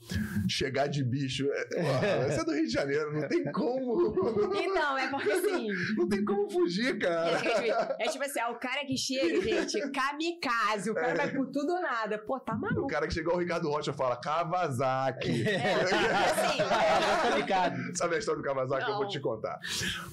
chegar 0.48 0.88
de 0.88 1.04
bicho, 1.04 1.48
é, 1.52 1.65
você 2.32 2.41
é 2.41 2.44
do 2.44 2.52
Rio 2.54 2.65
de 2.65 2.72
Janeiro, 2.74 3.13
não 3.13 3.28
tem 3.28 3.52
como. 3.52 4.13
Então, 4.56 4.98
é 4.98 5.10
porque 5.10 5.32
assim. 5.32 5.67
Não 5.98 6.08
tem 6.08 6.24
como 6.24 6.50
fugir, 6.50 6.96
É, 6.96 7.00
cara. 7.00 7.96
é 8.00 8.08
tipo 8.08 8.24
assim, 8.24 8.39
é 8.39 8.48
o 8.48 8.56
cara 8.56 8.86
que 8.86 8.98
chega, 8.98 9.41
gente, 9.41 9.80
kamikaze, 9.91 10.89
o 10.89 10.94
cara 10.96 11.15
vai 11.15 11.32
por 11.34 11.48
tudo 11.48 11.74
ou 11.74 11.82
nada. 11.82 12.17
Pô, 12.17 12.39
tá 12.39 12.56
O 12.56 12.60
maluco. 12.76 12.88
cara 12.88 13.08
que 13.08 13.14
chegou 13.14 13.36
o 13.36 13.38
Ricardo 13.40 13.70
Rocha 13.70 13.94
fala 13.94 14.16
Kawasaki. 14.18 15.30
Assim, 15.48 16.62
É, 16.62 17.30
tô 17.32 17.38
ligado. 17.38 17.98
Sabe 17.98 18.16
a 18.16 18.20
história 18.20 18.42
do 18.42 18.46
Kawasaki? 18.46 18.84
Eu 18.90 18.94
vou 18.96 19.04
Não. 19.04 19.10
te 19.10 19.20
contar. 19.20 19.60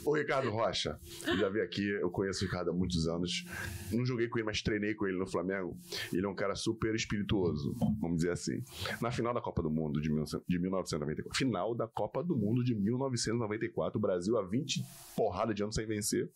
O 0.05 0.15
Ricardo 0.17 0.51
Rocha, 0.51 0.99
eu 1.27 1.37
já 1.39 1.49
vi 1.49 1.61
aqui, 1.61 1.87
eu 2.01 2.11
conheço 2.11 2.45
o 2.45 2.47
Ricardo 2.47 2.71
há 2.71 2.75
muitos 2.75 3.07
anos. 3.09 3.45
Não 3.93 4.05
joguei 4.05 4.29
com 4.29 4.39
ele, 4.39 4.47
mas 4.47 4.63
treinei 4.63 4.95
com 4.95 5.07
ele 5.07 5.19
no 5.19 5.27
Flamengo. 5.27 5.77
Ele 6.13 6.25
é 6.25 6.29
um 6.29 6.35
cara 6.35 6.55
super 6.55 6.95
espirituoso, 6.95 7.75
vamos 8.01 8.19
dizer 8.19 8.31
assim. 8.33 8.63
Na 9.01 9.11
final 9.11 9.33
da 9.35 9.41
Copa 9.41 9.63
do 9.63 9.71
Mundo 9.71 10.01
de 10.01 10.09
1900 10.09 10.47
de 10.49 10.59
1994, 10.59 11.37
final 11.39 11.75
da 11.75 11.87
Copa 11.87 12.23
do 12.23 12.37
Mundo 12.37 12.63
de 12.65 12.75
1994, 12.75 13.99
o 13.99 14.01
Brasil 14.01 14.37
há 14.39 14.43
20 14.43 14.85
porrada 15.17 15.53
de 15.55 15.63
anos 15.63 15.75
sem 15.75 15.87
vencer. 15.87 16.29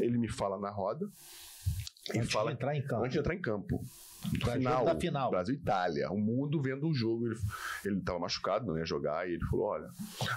Ele 0.00 0.18
me 0.18 0.28
fala 0.28 0.58
na 0.58 0.70
roda 0.70 1.06
e 2.14 2.18
Antes 2.18 2.32
fala 2.32 2.50
de 2.50 2.56
entrar 2.56 2.74
em 2.76 2.82
campo. 2.82 3.02
antes 3.02 3.12
de 3.12 3.18
entrar 3.18 3.34
em 3.34 3.40
campo. 3.40 3.80
Pra 4.40 4.58
jogo 4.58 4.84
da 4.84 4.96
final. 4.96 5.30
Brasil 5.30 5.54
e 5.54 5.58
Itália. 5.58 6.10
O 6.10 6.18
mundo 6.18 6.60
vendo 6.60 6.88
o 6.88 6.94
jogo. 6.94 7.26
Ele, 7.26 7.36
ele 7.84 8.00
tava 8.00 8.18
machucado, 8.18 8.66
não 8.66 8.78
ia 8.78 8.84
jogar. 8.84 9.28
E 9.28 9.34
ele 9.34 9.44
falou: 9.46 9.66
olha, 9.66 9.88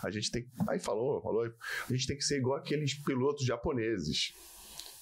a 0.03 0.09
gente 0.09 0.31
tem. 0.31 0.47
Aí 0.67 0.79
falou, 0.79 1.21
falou, 1.21 1.43
a 1.43 1.93
gente 1.93 2.07
tem 2.07 2.17
que 2.17 2.23
ser 2.23 2.37
igual 2.37 2.57
aqueles 2.57 2.93
pilotos 2.93 3.45
japoneses 3.45 4.33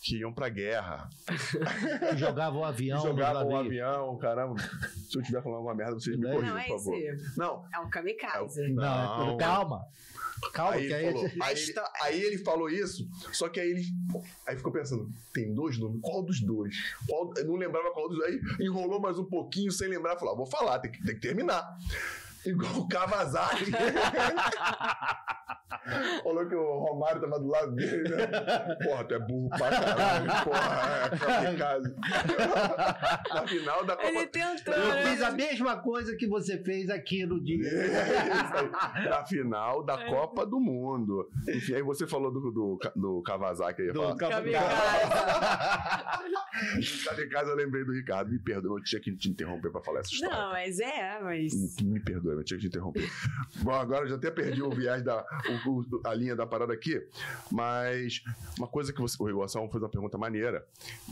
que 0.06 0.18
iam 0.20 0.32
pra 0.32 0.50
guerra. 0.50 1.10
Que 2.12 2.18
jogava 2.18 2.56
o 2.56 2.64
avião. 2.64 3.02
jogavam 3.02 3.48
um 3.48 3.54
navios. 3.54 3.66
avião, 3.82 4.18
caramba. 4.18 4.56
Se 5.10 5.18
eu 5.18 5.22
estiver 5.22 5.42
falando 5.42 5.58
alguma 5.58 5.74
merda, 5.76 5.96
vocês 5.96 6.16
me 6.16 6.24
Não, 6.24 6.32
corrijam, 6.34 6.54
não 6.54 6.62
é 6.62 6.68
por 6.68 6.78
favor. 6.78 6.96
esse. 6.96 7.38
Não. 7.40 7.66
É 7.74 7.80
o 7.80 7.90
kamikaze. 7.90 8.68
Não, 8.74 9.26
Não. 9.28 9.38
calma. 9.38 9.86
Calma, 10.54 10.74
Aí 10.74 10.88
que 10.88 10.94
ele, 10.94 10.96
aí. 11.08 11.14
falou, 11.14 11.32
aí, 11.42 11.58
ele, 11.58 11.74
aí 12.04 12.22
ele 12.24 12.38
falou 12.40 12.70
isso, 12.70 13.08
só 13.32 13.48
que 13.50 13.58
aí 13.60 13.72
ele 13.72 13.84
aí 14.46 14.56
ficou 14.58 14.72
pensando, 14.72 15.10
tem 15.34 15.52
dois 15.54 15.78
nomes? 15.80 16.00
Qual 16.02 16.22
dos 16.22 16.42
dois? 16.42 16.76
Qual, 17.08 17.34
não 17.46 17.56
lembrava 17.56 17.90
qual 17.92 18.10
dos 18.10 18.18
dois. 18.20 18.34
Aí 18.36 18.66
enrolou 18.66 19.00
mais 19.00 19.18
um 19.18 19.24
pouquinho 19.24 19.72
sem 19.72 19.88
lembrar, 19.88 20.18
falou, 20.18 20.34
ah, 20.34 20.38
vou 20.38 20.46
falar, 20.46 20.80
tem 20.80 20.92
que, 20.92 21.02
tem 21.04 21.16
que 21.16 21.22
terminar. 21.22 21.66
Igual 22.46 22.78
o 22.78 22.88
Kawasaki. 22.88 23.72
Falou 26.24 26.48
que 26.48 26.56
o 26.56 26.80
Romário 26.80 27.22
tava 27.22 27.40
do 27.40 27.48
lado 27.48 27.76
dele, 27.76 28.10
né? 28.10 28.28
Porra, 28.84 29.04
tu 29.04 29.14
é 29.14 29.20
burro 29.20 29.50
pra 29.50 29.70
caralho. 29.70 30.44
Porra, 30.44 31.12
é 31.12 31.18
kamikaze. 31.18 31.96
Na 33.32 33.48
final 33.48 33.86
da 33.86 33.96
Copa... 33.96 34.08
Ele 34.08 34.26
tentou, 34.26 34.74
Eu 34.74 34.88
né? 34.88 35.04
fiz 35.04 35.22
a 35.22 35.32
mesma 35.32 35.78
coisa 35.78 36.16
que 36.16 36.28
você 36.28 36.58
fez 36.64 36.90
aqui 36.90 37.26
no 37.26 37.40
dia. 37.40 37.68
Isso 37.68 37.76
aí. 37.76 39.10
Na 39.10 39.24
final 39.26 39.84
da 39.84 40.06
Copa 40.08 40.46
do 40.46 40.60
Mundo. 40.60 41.30
Enfim, 41.48 41.76
aí 41.76 41.84
você 41.84 42.08
falou 42.08 42.32
do, 42.32 42.52
do, 42.52 42.80
do 42.96 43.22
Kawasaki 43.22 43.84
aí. 43.84 43.92
Do 43.92 44.16
Kamikaze. 44.16 44.56
Sabe, 47.04 47.26
em 47.26 47.30
casa 47.30 47.52
eu 47.52 47.56
lembrei 47.56 47.84
do 47.86 47.92
Ricardo. 47.94 48.32
Me 48.32 48.40
perdoa, 48.40 48.80
eu 48.80 48.84
tinha 48.84 49.02
que 49.02 49.16
te 49.16 49.30
interromper 49.30 49.72
pra 49.72 49.82
falar 49.82 50.00
essa 50.00 50.10
história. 50.12 50.36
Não, 50.36 50.52
mas 50.52 50.80
é, 50.80 51.20
mas. 51.22 51.54
Me 51.82 52.00
perdoe, 52.00 52.35
eu 52.40 52.44
tinha 52.44 52.58
que 52.58 52.64
te 52.64 52.68
interromper. 52.68 53.10
Bom, 53.64 53.72
agora 53.74 54.06
eu 54.06 54.10
já 54.10 54.16
até 54.16 54.30
perdi 54.32 54.62
o 54.62 54.70
viés 54.70 55.04
da 55.04 55.26
o- 55.66 55.70
o- 55.72 56.02
a 56.06 56.14
linha 56.14 56.36
da 56.36 56.46
parada 56.46 56.74
aqui, 56.74 57.02
mas 57.52 58.22
uma 58.58 58.68
coisa 58.68 58.92
que 58.94 59.02
você, 59.02 59.16
o 59.22 59.26
Regoação 59.26 59.70
fez 59.70 59.82
uma 59.82 59.90
pergunta 59.90 60.18
maneira 60.18 60.66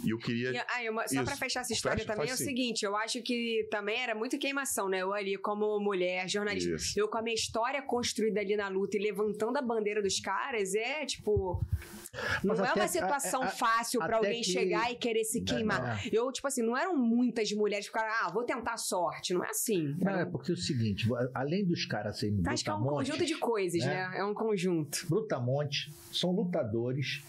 e 0.03 0.09
eu 0.12 0.17
queria 0.17 0.65
ah, 0.67 0.91
uma- 0.91 1.07
só 1.07 1.23
pra 1.23 1.36
fechar 1.36 1.62
essa 1.62 1.73
história 1.73 1.99
Fecha, 1.99 2.13
também 2.13 2.29
é 2.29 2.33
o 2.33 2.38
sim. 2.38 2.45
seguinte, 2.45 2.83
eu 2.86 2.95
acho 2.95 3.21
que 3.21 3.67
também 3.71 3.99
era 4.01 4.13
muito 4.15 4.38
queimação, 4.38 4.89
né? 4.89 4.99
Eu 5.01 5.13
ali 5.13 5.38
como 5.38 5.79
mulher, 5.79 6.27
jornalista, 6.29 6.75
Isso. 6.75 6.99
eu 6.99 7.07
com 7.07 7.17
a 7.17 7.21
minha 7.21 7.36
história 7.36 7.81
construída 7.81 8.39
ali 8.39 8.55
na 8.55 8.67
luta 8.67 8.97
e 8.97 9.01
levantando 9.01 9.57
a 9.57 9.62
bandeira 9.62 10.01
dos 10.01 10.19
caras, 10.19 10.73
é 10.75 11.05
tipo... 11.05 11.62
Não 12.43 12.56
Mas 12.56 12.60
é 12.60 12.63
até- 12.67 12.80
uma 12.82 12.88
situação 12.88 13.41
a- 13.41 13.45
a- 13.45 13.49
fácil 13.49 13.99
pra 13.99 14.17
até 14.17 14.28
alguém 14.28 14.41
que- 14.43 14.52
chegar 14.52 14.91
e 14.91 14.95
querer 14.95 15.23
se 15.23 15.41
queimar. 15.41 15.99
Eu, 16.13 16.32
tipo 16.32 16.47
assim, 16.47 16.62
não 16.62 16.78
eram 16.78 16.95
muitas 16.95 17.52
mulheres 17.54 17.88
que 17.88 17.91
ficaram, 17.91 18.13
ah, 18.21 18.30
vou 18.32 18.43
tentar 18.43 18.73
a 18.73 18.78
sorte. 18.78 19.34
Não 19.34 19.43
é 19.43 19.49
assim. 19.49 19.95
Não, 19.99 20.12
é 20.12 20.23
um- 20.23 20.32
porque 20.32 20.52
é 20.52 20.54
o 20.54 20.58
seguinte, 20.58 21.08
além 21.34 21.65
dos 21.65 21.86
caras 21.86 22.19
serem 22.19 22.39
Acho 22.45 22.63
que 22.63 22.69
é 22.69 22.73
um 22.73 22.84
conjunto 22.84 23.26
de 23.26 23.36
coisas, 23.38 23.82
né? 23.84 24.10
né? 24.10 24.19
É 24.19 24.23
um 24.23 24.34
conjunto. 24.34 25.08
brutamontes, 25.10 25.91
são 26.12 26.32
lutadores. 26.32 27.23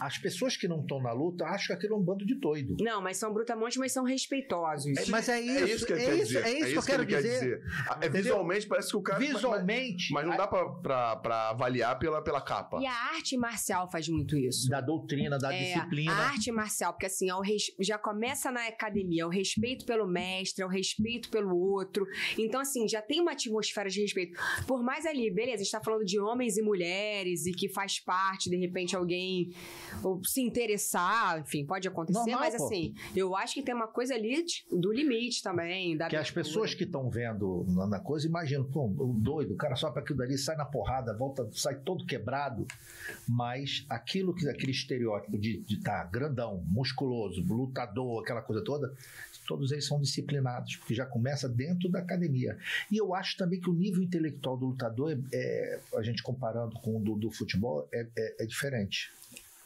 As 0.00 0.18
pessoas 0.18 0.56
que 0.56 0.68
não 0.68 0.80
estão 0.80 1.00
na 1.02 1.12
luta 1.12 1.44
acham 1.46 1.68
que 1.68 1.72
aquilo 1.74 1.94
é 1.94 1.98
um 1.98 2.02
bando 2.02 2.24
de 2.26 2.34
doido. 2.34 2.76
Não, 2.80 3.00
mas 3.00 3.16
são 3.16 3.32
brutamontes, 3.32 3.76
mas 3.78 3.92
são 3.92 4.04
respeitosos. 4.04 4.92
Mas 5.08 5.28
é 5.28 5.40
isso, 5.40 5.64
é 5.64 5.68
isso 5.74 5.86
que 5.86 5.92
ele 5.92 6.02
é 6.02 6.04
quer 6.06 6.14
isso, 6.16 6.26
dizer. 6.26 6.44
é 6.44 6.50
isso 6.58 6.70
que 6.72 6.78
eu 6.78 6.82
quero 6.82 7.06
dizer. 7.06 7.62
Ah, 7.88 7.94
É, 7.94 8.06
Entendeu? 8.06 8.22
visualmente 8.22 8.66
parece 8.66 8.90
que 8.90 8.96
o 8.96 9.02
cara 9.02 9.18
Visualmente, 9.18 10.12
mas, 10.12 10.24
mas 10.24 10.30
não 10.30 10.36
dá 10.36 10.46
pra, 10.46 10.68
pra, 10.68 11.16
pra 11.16 11.48
avaliar 11.50 11.98
pela, 11.98 12.22
pela 12.22 12.40
capa. 12.40 12.78
E 12.80 12.86
a 12.86 12.92
arte 13.14 13.36
marcial 13.36 13.90
faz 13.90 14.08
muito 14.08 14.36
isso. 14.36 14.68
da 14.68 14.80
doutrina, 14.80 15.38
da 15.38 15.54
É, 15.54 15.58
disciplina. 15.74 16.12
A 16.12 16.28
arte 16.28 16.50
marcial, 16.52 16.92
porque 16.92 17.06
assim, 17.06 17.30
é 17.30 17.34
o 17.34 17.40
res- 17.40 17.72
já 17.80 17.98
começa 17.98 18.50
na 18.50 18.66
academia, 18.66 19.22
é 19.22 19.26
o 19.26 19.30
respeito 19.30 19.84
pelo 19.86 20.06
mestre, 20.06 20.62
é 20.62 20.66
o 20.66 20.68
respeito 20.68 21.30
pelo 21.30 21.56
outro. 21.56 22.06
Então, 22.38 22.60
assim, 22.60 22.88
já 22.88 23.00
tem 23.02 23.20
uma 23.20 23.32
atmosfera 23.32 23.88
de 23.88 24.00
respeito. 24.00 24.38
Por 24.66 24.82
mais 24.82 25.06
ali, 25.06 25.30
beleza, 25.30 25.56
a 25.60 25.64
gente 25.64 25.72
tá 25.72 25.80
falando 25.82 26.04
de 26.04 26.18
homens 26.20 26.56
e 26.56 26.62
mulheres 26.62 27.46
e 27.46 27.52
que 27.52 27.68
faz 27.68 27.98
parte, 28.00 28.50
de 28.50 28.56
repente, 28.56 28.94
alguém 28.96 29.50
ou 30.02 30.22
se 30.24 30.40
interessar, 30.40 31.40
enfim, 31.40 31.64
pode 31.64 31.86
acontecer, 31.88 32.18
Normal, 32.18 32.40
mas 32.40 32.56
pô. 32.56 32.66
assim, 32.66 32.94
eu 33.14 33.34
acho 33.36 33.54
que 33.54 33.62
tem 33.62 33.74
uma 33.74 33.88
coisa 33.88 34.14
ali 34.14 34.42
de- 34.44 34.64
do 34.70 34.92
limite 34.92 35.42
também. 35.42 35.96
Da 35.96 36.08
que 36.08 36.16
as 36.16 36.30
pessoas 36.30 36.74
que 36.74 36.84
estão 36.84 37.08
vendo 37.10 37.64
na, 37.68 37.86
na 37.86 38.00
coisa 38.00 38.26
imaginam, 38.26 38.64
pô, 38.64 38.86
o 38.86 39.14
doido, 39.18 39.54
o 39.54 39.56
cara 39.56 39.76
só 39.76 39.90
para 39.90 40.02
aquilo 40.02 40.18
dali, 40.18 40.36
sai 40.38 40.56
na 40.56 40.64
porrada, 40.64 41.12
volta, 41.16 41.48
sai 41.52 41.76
todo 41.80 42.04
quebrado. 42.06 42.66
Mas 43.28 43.84
aquilo 43.88 44.34
que 44.34 44.48
aquele 44.48 44.72
estereótipo 44.72 45.38
de 45.38 45.62
estar 45.68 46.04
grandão, 46.10 46.62
musculoso, 46.68 47.42
lutador, 47.42 48.22
aquela 48.22 48.42
coisa 48.42 48.62
toda, 48.62 48.92
todos 49.46 49.70
eles 49.70 49.86
são 49.86 50.00
disciplinados, 50.00 50.76
porque 50.76 50.94
já 50.94 51.06
começa 51.06 51.48
dentro 51.48 51.88
da 51.88 52.00
academia. 52.00 52.58
E 52.90 52.96
eu 52.96 53.14
acho 53.14 53.36
também 53.36 53.60
que 53.60 53.70
o 53.70 53.72
nível 53.74 54.02
intelectual 54.02 54.56
do 54.56 54.66
lutador, 54.66 55.12
é, 55.12 55.16
é, 55.32 55.80
a 55.96 56.02
gente 56.02 56.22
comparando 56.22 56.78
com 56.80 56.96
o 56.96 57.00
do, 57.00 57.14
do 57.14 57.30
futebol, 57.30 57.88
é, 57.92 58.06
é- 58.16 58.36
é 58.42 58.46
diferente. 58.46 59.12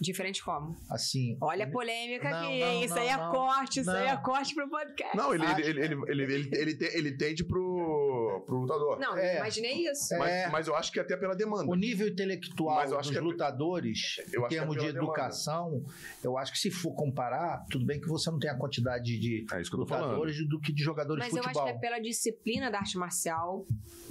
Diferente 0.01 0.43
como? 0.43 0.75
Assim, 0.91 1.37
Olha 1.43 1.67
a 1.67 1.71
polêmica 1.71 2.31
Não, 2.31 2.39
aqui, 2.39 2.61
não, 2.61 2.67
hein? 2.69 2.85
Isso 2.85 2.95
não, 2.95 3.03
aí 3.03 3.09
é 3.09 3.17
não. 3.19 3.31
corte, 3.33 3.81
isso 3.81 3.91
aí 3.91 4.07
é 4.07 4.17
corte 4.17 4.55
pro 4.55 4.69
podcast. 4.71 5.17
Não, 5.17 5.35
ele, 5.35 5.45
ele, 5.45 5.81
ele, 5.81 5.95
ele, 6.09 6.23
ele, 6.23 6.51
ele, 6.55 6.75
te- 6.77 6.97
ele 6.97 7.13
tende 7.19 7.45
pro, 7.45 8.43
pro 8.47 8.61
lutador. 8.61 8.99
Não, 8.99 9.17
É. 9.17 9.37
imaginei 9.37 9.87
isso. 9.87 10.17
Mas, 10.19 10.31
É. 10.31 10.49
mas 10.49 10.67
eu 10.69 10.75
acho 10.75 10.91
que 10.91 10.99
até 10.99 11.17
pela 11.19 11.35
demanda. 11.37 11.71
O 11.71 11.75
nível 11.75 12.09
intelectual 12.09 12.77
Mas 12.77 12.91
eu 12.93 12.99
acho 12.99 13.09
dos 13.11 13.19
que 13.19 13.19
é- 13.19 13.21
lutadores, 13.21 14.17
eu 14.19 14.25
em 14.25 14.25
acho 14.25 14.49
que 14.49 14.55
é 14.55 14.59
termos 14.59 14.75
de 14.77 14.81
pela 14.81 14.93
demanda. 14.93 15.13
educação, 15.13 15.85
eu 16.25 16.39
acho 16.39 16.53
que 16.53 16.59
se 16.59 16.71
for 16.71 16.95
comparar, 16.95 17.65
tudo 17.71 17.85
bem 17.85 18.01
que 18.01 18.09
você 18.09 18.31
não 18.31 18.39
tem 18.39 18.51
a 18.51 18.57
quantidade 18.57 19.19
de 19.19 19.45
É 19.53 19.65
falando. 19.65 19.77
lutadores 19.81 20.49
do 20.49 20.59
que 20.61 20.73
de 20.73 20.83
jogadores 20.83 21.23
Mas 21.25 21.33
de 21.33 21.39
eu 21.39 21.41
acho 21.45 21.51
futebol. 21.53 21.67
que 21.73 21.77
é 21.77 21.79
pela 21.79 21.99
disciplina 22.01 22.71
da 22.71 22.79
arte 22.79 22.97
marcial 22.97 23.67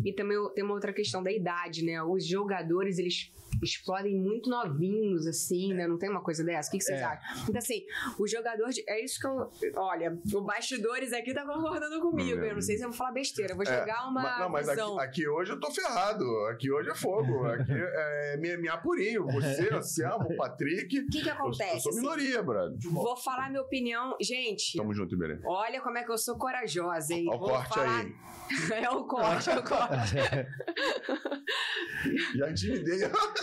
e 0.06 0.13
também 0.13 0.38
tem 0.54 0.63
uma 0.63 0.73
outra 0.75 0.93
questão 0.93 1.23
da 1.23 1.32
idade, 1.32 1.84
né? 1.84 2.02
Os 2.04 2.28
jogadores, 2.28 2.99
eles 2.99 3.32
explodem 3.63 4.15
muito 4.15 4.49
novinhos, 4.49 5.25
assim, 5.27 5.73
né? 5.73 5.87
Não 5.87 5.97
tem 5.97 6.09
uma 6.09 6.21
coisa 6.21 6.43
dessa? 6.43 6.69
O 6.69 6.71
que, 6.71 6.77
que 6.77 6.83
vocês 6.83 6.99
É. 6.99 7.03
acham? 7.03 7.43
Então, 7.43 7.57
assim, 7.57 7.83
o 8.19 8.27
jogador... 8.27 8.69
De... 8.69 8.83
É 8.87 9.03
isso 9.03 9.19
que 9.19 9.27
eu... 9.27 9.49
Olha, 9.75 10.17
o 10.33 10.41
bastidores 10.41 11.13
aqui 11.13 11.33
tá 11.33 11.45
concordando 11.45 11.99
comigo. 12.01 12.39
Eu 12.43 12.53
não 12.55 12.61
sei 12.61 12.77
se 12.77 12.83
eu 12.83 12.89
vou 12.89 12.97
falar 12.97 13.11
besteira. 13.11 13.53
Eu 13.53 13.57
vou 13.57 13.65
É, 13.65 13.79
jogar 13.79 14.03
uma 14.07 14.21
Ma- 14.21 14.39
Não, 14.39 14.49
mas 14.49 14.67
aqui, 14.69 14.79
visão. 14.79 14.99
aqui 14.99 15.27
hoje 15.27 15.51
eu 15.51 15.59
tô 15.59 15.71
ferrado. 15.71 16.23
Aqui 16.47 16.71
hoje 16.71 16.89
é 16.89 16.95
fogo. 16.95 17.45
Aqui 17.45 17.71
é 17.73 18.37
minha, 18.37 18.57
minha 18.57 18.73
apurinho. 18.73 19.25
Você, 19.27 19.69
Anselmo, 19.73 20.33
o 20.33 20.37
Patrick. 20.37 20.99
O 20.99 21.07
que 21.07 21.21
que 21.21 21.29
acontece? 21.29 21.75
eu 21.75 21.79
sou 21.81 21.91
assim? 21.91 22.01
minoria, 22.01 22.41
brother. 22.43 22.77
Vou 22.91 23.15
falar 23.17 23.49
minha 23.49 23.61
opinião. 23.61 24.15
Gente, 24.21 24.77
Tamo 24.77 24.93
junto, 24.93 25.15
Iberê. 25.15 25.39
olha 25.45 25.81
como 25.81 25.97
é 25.97 26.03
que 26.03 26.11
eu 26.11 26.17
sou 26.17 26.37
corajosa, 26.37 27.13
hein? 27.13 27.25
Ó 27.29 27.35
o 27.35 27.39
Vou 27.39 27.49
corte 27.49 27.73
falar- 27.73 27.99
aí. 28.01 28.15
é 28.83 28.89
o 28.89 29.03
corte, 29.05 29.49
é 29.49 29.57
o 29.57 29.63
corte. 29.63 30.15
Já 32.35 32.49
intimidei. 32.49 32.99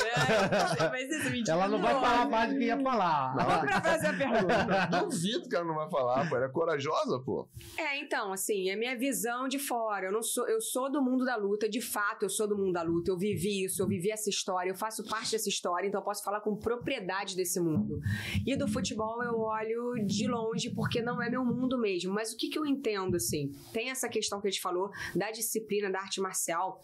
É, 0.06 1.50
Ela 1.50 1.68
não 1.68 1.80
vai 1.80 1.94
falar 1.94 2.28
mais 2.28 2.52
do 2.52 2.58
que 2.58 2.64
ia 2.64 2.80
falar. 2.80 3.34
Vamos 3.34 3.52
Ela- 3.52 3.62
pra 3.64 3.80
fazer 3.82 4.06
a 4.08 4.12
pergunta. 4.16 4.86
Duvido 5.04 5.48
que 5.48 5.56
ela 5.56 5.64
não 5.64 5.74
vai 5.74 5.88
falar, 5.90 6.28
pô. 6.28 6.36
Ela 6.36 6.46
é 6.46 6.48
corajosa, 6.48 7.20
pô. 7.20 7.48
É, 7.78 7.98
então, 7.98 8.32
assim, 8.32 8.70
é 8.70 8.76
minha 8.76 8.96
visão 8.96 9.48
de 9.48 9.58
fora. 9.58 10.06
Eu 10.06 10.12
não 10.12 10.22
sou, 10.22 10.48
eu 10.48 10.60
sou 10.60 10.90
do 10.90 11.02
mundo 11.02 11.24
da 11.24 11.36
luta, 11.36 11.68
de 11.68 11.80
fato, 11.80 12.24
eu 12.24 12.28
sou 12.30 12.46
do 12.48 12.56
mundo 12.56 12.72
da 12.72 12.82
luta. 12.82 13.10
Eu 13.10 13.16
vivi 13.18 13.64
isso, 13.64 13.82
eu 13.82 13.86
vivi 13.86 14.10
essa 14.10 14.28
história, 14.30 14.70
eu 14.70 14.74
faço 14.76 15.04
parte 15.04 15.32
dessa 15.32 15.48
história, 15.48 15.86
então 15.88 16.00
eu 16.00 16.04
posso 16.04 16.22
falar 16.22 16.40
com 16.40 16.56
propriedade 16.56 17.36
desse 17.36 17.60
mundo. 17.60 18.00
E 18.46 18.56
do 18.56 18.68
futebol 18.68 19.22
eu 19.22 19.38
olho 19.40 19.94
de 20.06 20.26
longe 20.26 20.70
porque 20.70 21.00
não 21.02 21.22
é 21.22 21.28
meu 21.30 21.44
mundo 21.44 21.78
mesmo. 21.78 22.12
Mas 22.12 22.32
o 22.32 22.36
que, 22.36 22.48
que 22.48 22.58
eu 22.58 22.66
entendo, 22.66 23.16
assim? 23.16 23.52
Tem 23.72 23.90
essa 23.90 24.08
questão 24.08 24.40
que 24.40 24.48
a 24.48 24.50
gente 24.50 24.60
falou 24.62 24.90
da 25.14 25.30
disciplina 25.30 25.90
da 25.90 26.00
arte 26.00 26.20
marcial. 26.20 26.82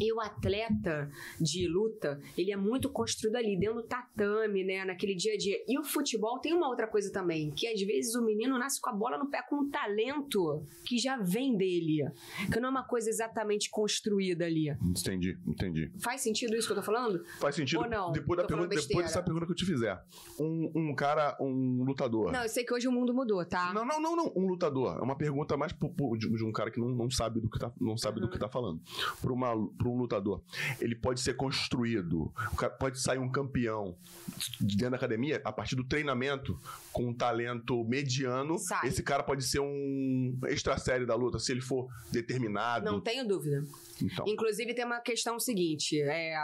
E 0.00 0.12
o 0.12 0.20
atleta 0.20 1.10
de 1.40 1.66
luta, 1.66 2.20
ele 2.36 2.52
é 2.52 2.56
muito 2.56 2.88
construído 2.88 3.36
ali, 3.36 3.58
dentro 3.58 3.76
do 3.76 3.82
tatame, 3.82 4.64
né? 4.64 4.84
Naquele 4.84 5.14
dia 5.14 5.34
a 5.34 5.36
dia. 5.36 5.56
E 5.66 5.78
o 5.78 5.84
futebol 5.84 6.38
tem 6.38 6.52
uma 6.52 6.68
outra 6.68 6.86
coisa 6.86 7.12
também, 7.12 7.50
que 7.50 7.66
às 7.66 7.80
vezes 7.80 8.14
o 8.14 8.24
menino 8.24 8.58
nasce 8.58 8.80
com 8.80 8.90
a 8.90 8.92
bola 8.92 9.18
no 9.18 9.30
pé 9.30 9.42
com 9.48 9.56
um 9.56 9.70
talento 9.70 10.64
que 10.84 10.98
já 10.98 11.16
vem 11.16 11.56
dele. 11.56 12.04
Que 12.52 12.60
não 12.60 12.68
é 12.68 12.70
uma 12.70 12.84
coisa 12.84 13.08
exatamente 13.08 13.70
construída 13.70 14.44
ali. 14.44 14.70
Entendi, 14.82 15.38
entendi. 15.46 15.90
Faz 16.00 16.20
sentido 16.20 16.56
isso 16.56 16.66
que 16.66 16.72
eu 16.72 16.76
tô 16.76 16.82
falando? 16.82 17.22
Faz 17.40 17.54
sentido 17.54 17.80
Ou 17.80 17.88
não? 17.88 18.12
depois, 18.12 18.38
da 18.40 18.46
pergunta, 18.46 18.74
depois 18.74 19.06
dessa 19.06 19.22
pergunta 19.22 19.46
que 19.46 19.52
eu 19.52 19.56
te 19.56 19.64
fizer. 19.64 20.00
Um, 20.38 20.70
um 20.74 20.94
cara, 20.94 21.36
um 21.40 21.84
lutador. 21.84 22.32
Não, 22.32 22.42
eu 22.42 22.48
sei 22.48 22.64
que 22.64 22.72
hoje 22.72 22.88
o 22.88 22.92
mundo 22.92 23.14
mudou, 23.14 23.44
tá? 23.44 23.72
Não, 23.72 23.84
não, 23.84 24.00
não, 24.00 24.16
não. 24.16 24.32
Um 24.36 24.46
lutador. 24.46 24.98
É 24.98 25.02
uma 25.02 25.16
pergunta 25.16 25.56
mais 25.56 25.72
de, 25.72 26.44
um 26.44 26.52
cara 26.52 26.70
que 26.70 26.80
não, 26.80 26.88
não 26.88 27.10
sabe 27.10 27.40
do 27.40 27.48
que 27.48 27.58
tá, 27.58 27.72
não 27.80 27.96
sabe 27.96 28.20
do 28.20 28.28
que 28.28 28.38
tá 28.38 28.48
falando. 28.48 28.80
Para 29.80 29.88
um 29.88 29.96
lutador. 29.96 30.42
Ele 30.78 30.94
pode 30.94 31.20
ser 31.20 31.34
construído. 31.34 32.30
Pode 32.78 33.00
sair 33.00 33.18
um 33.18 33.30
campeão 33.30 33.96
de 34.60 34.76
dentro 34.76 34.90
da 34.90 34.96
academia 34.98 35.40
a 35.42 35.50
partir 35.50 35.74
do 35.74 35.82
treinamento 35.82 36.60
com 36.92 37.08
um 37.08 37.14
talento 37.14 37.84
mediano. 37.84 38.58
Sai. 38.58 38.88
Esse 38.88 39.02
cara 39.02 39.22
pode 39.22 39.44
ser 39.44 39.60
um 39.60 40.38
extra 40.48 40.76
série 40.76 41.06
da 41.06 41.14
luta 41.14 41.38
se 41.38 41.52
ele 41.52 41.60
for 41.60 41.88
determinado. 42.10 42.84
Não 42.84 43.00
tenho 43.00 43.26
dúvida. 43.26 43.64
Então. 44.02 44.24
Inclusive, 44.26 44.74
tem 44.74 44.84
uma 44.84 45.00
questão 45.00 45.38
seguinte: 45.38 46.00
é, 46.00 46.34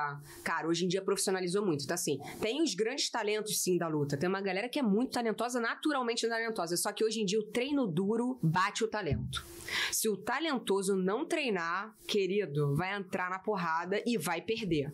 cara, 0.44 0.68
hoje 0.68 0.84
em 0.84 0.88
dia 0.88 1.02
profissionalizou 1.02 1.64
muito. 1.64 1.84
Então, 1.84 1.94
assim, 1.94 2.18
tem 2.40 2.62
os 2.62 2.74
grandes 2.74 3.10
talentos, 3.10 3.62
sim, 3.62 3.76
da 3.76 3.88
luta. 3.88 4.16
Tem 4.16 4.28
uma 4.28 4.40
galera 4.40 4.68
que 4.68 4.78
é 4.78 4.82
muito 4.82 5.12
talentosa, 5.12 5.60
naturalmente 5.60 6.28
talentosa. 6.28 6.76
Só 6.76 6.92
que 6.92 7.04
hoje 7.04 7.20
em 7.20 7.24
dia 7.24 7.38
o 7.38 7.44
treino 7.44 7.86
duro 7.86 8.38
bate 8.42 8.84
o 8.84 8.88
talento. 8.88 9.44
Se 9.90 10.08
o 10.08 10.16
talentoso 10.16 10.96
não 10.96 11.24
treinar, 11.26 11.94
querido, 12.06 12.74
vai 12.76 12.96
entrar 12.96 13.30
na 13.30 13.38
porrada 13.38 14.00
e 14.06 14.16
vai 14.16 14.40
perder. 14.40 14.92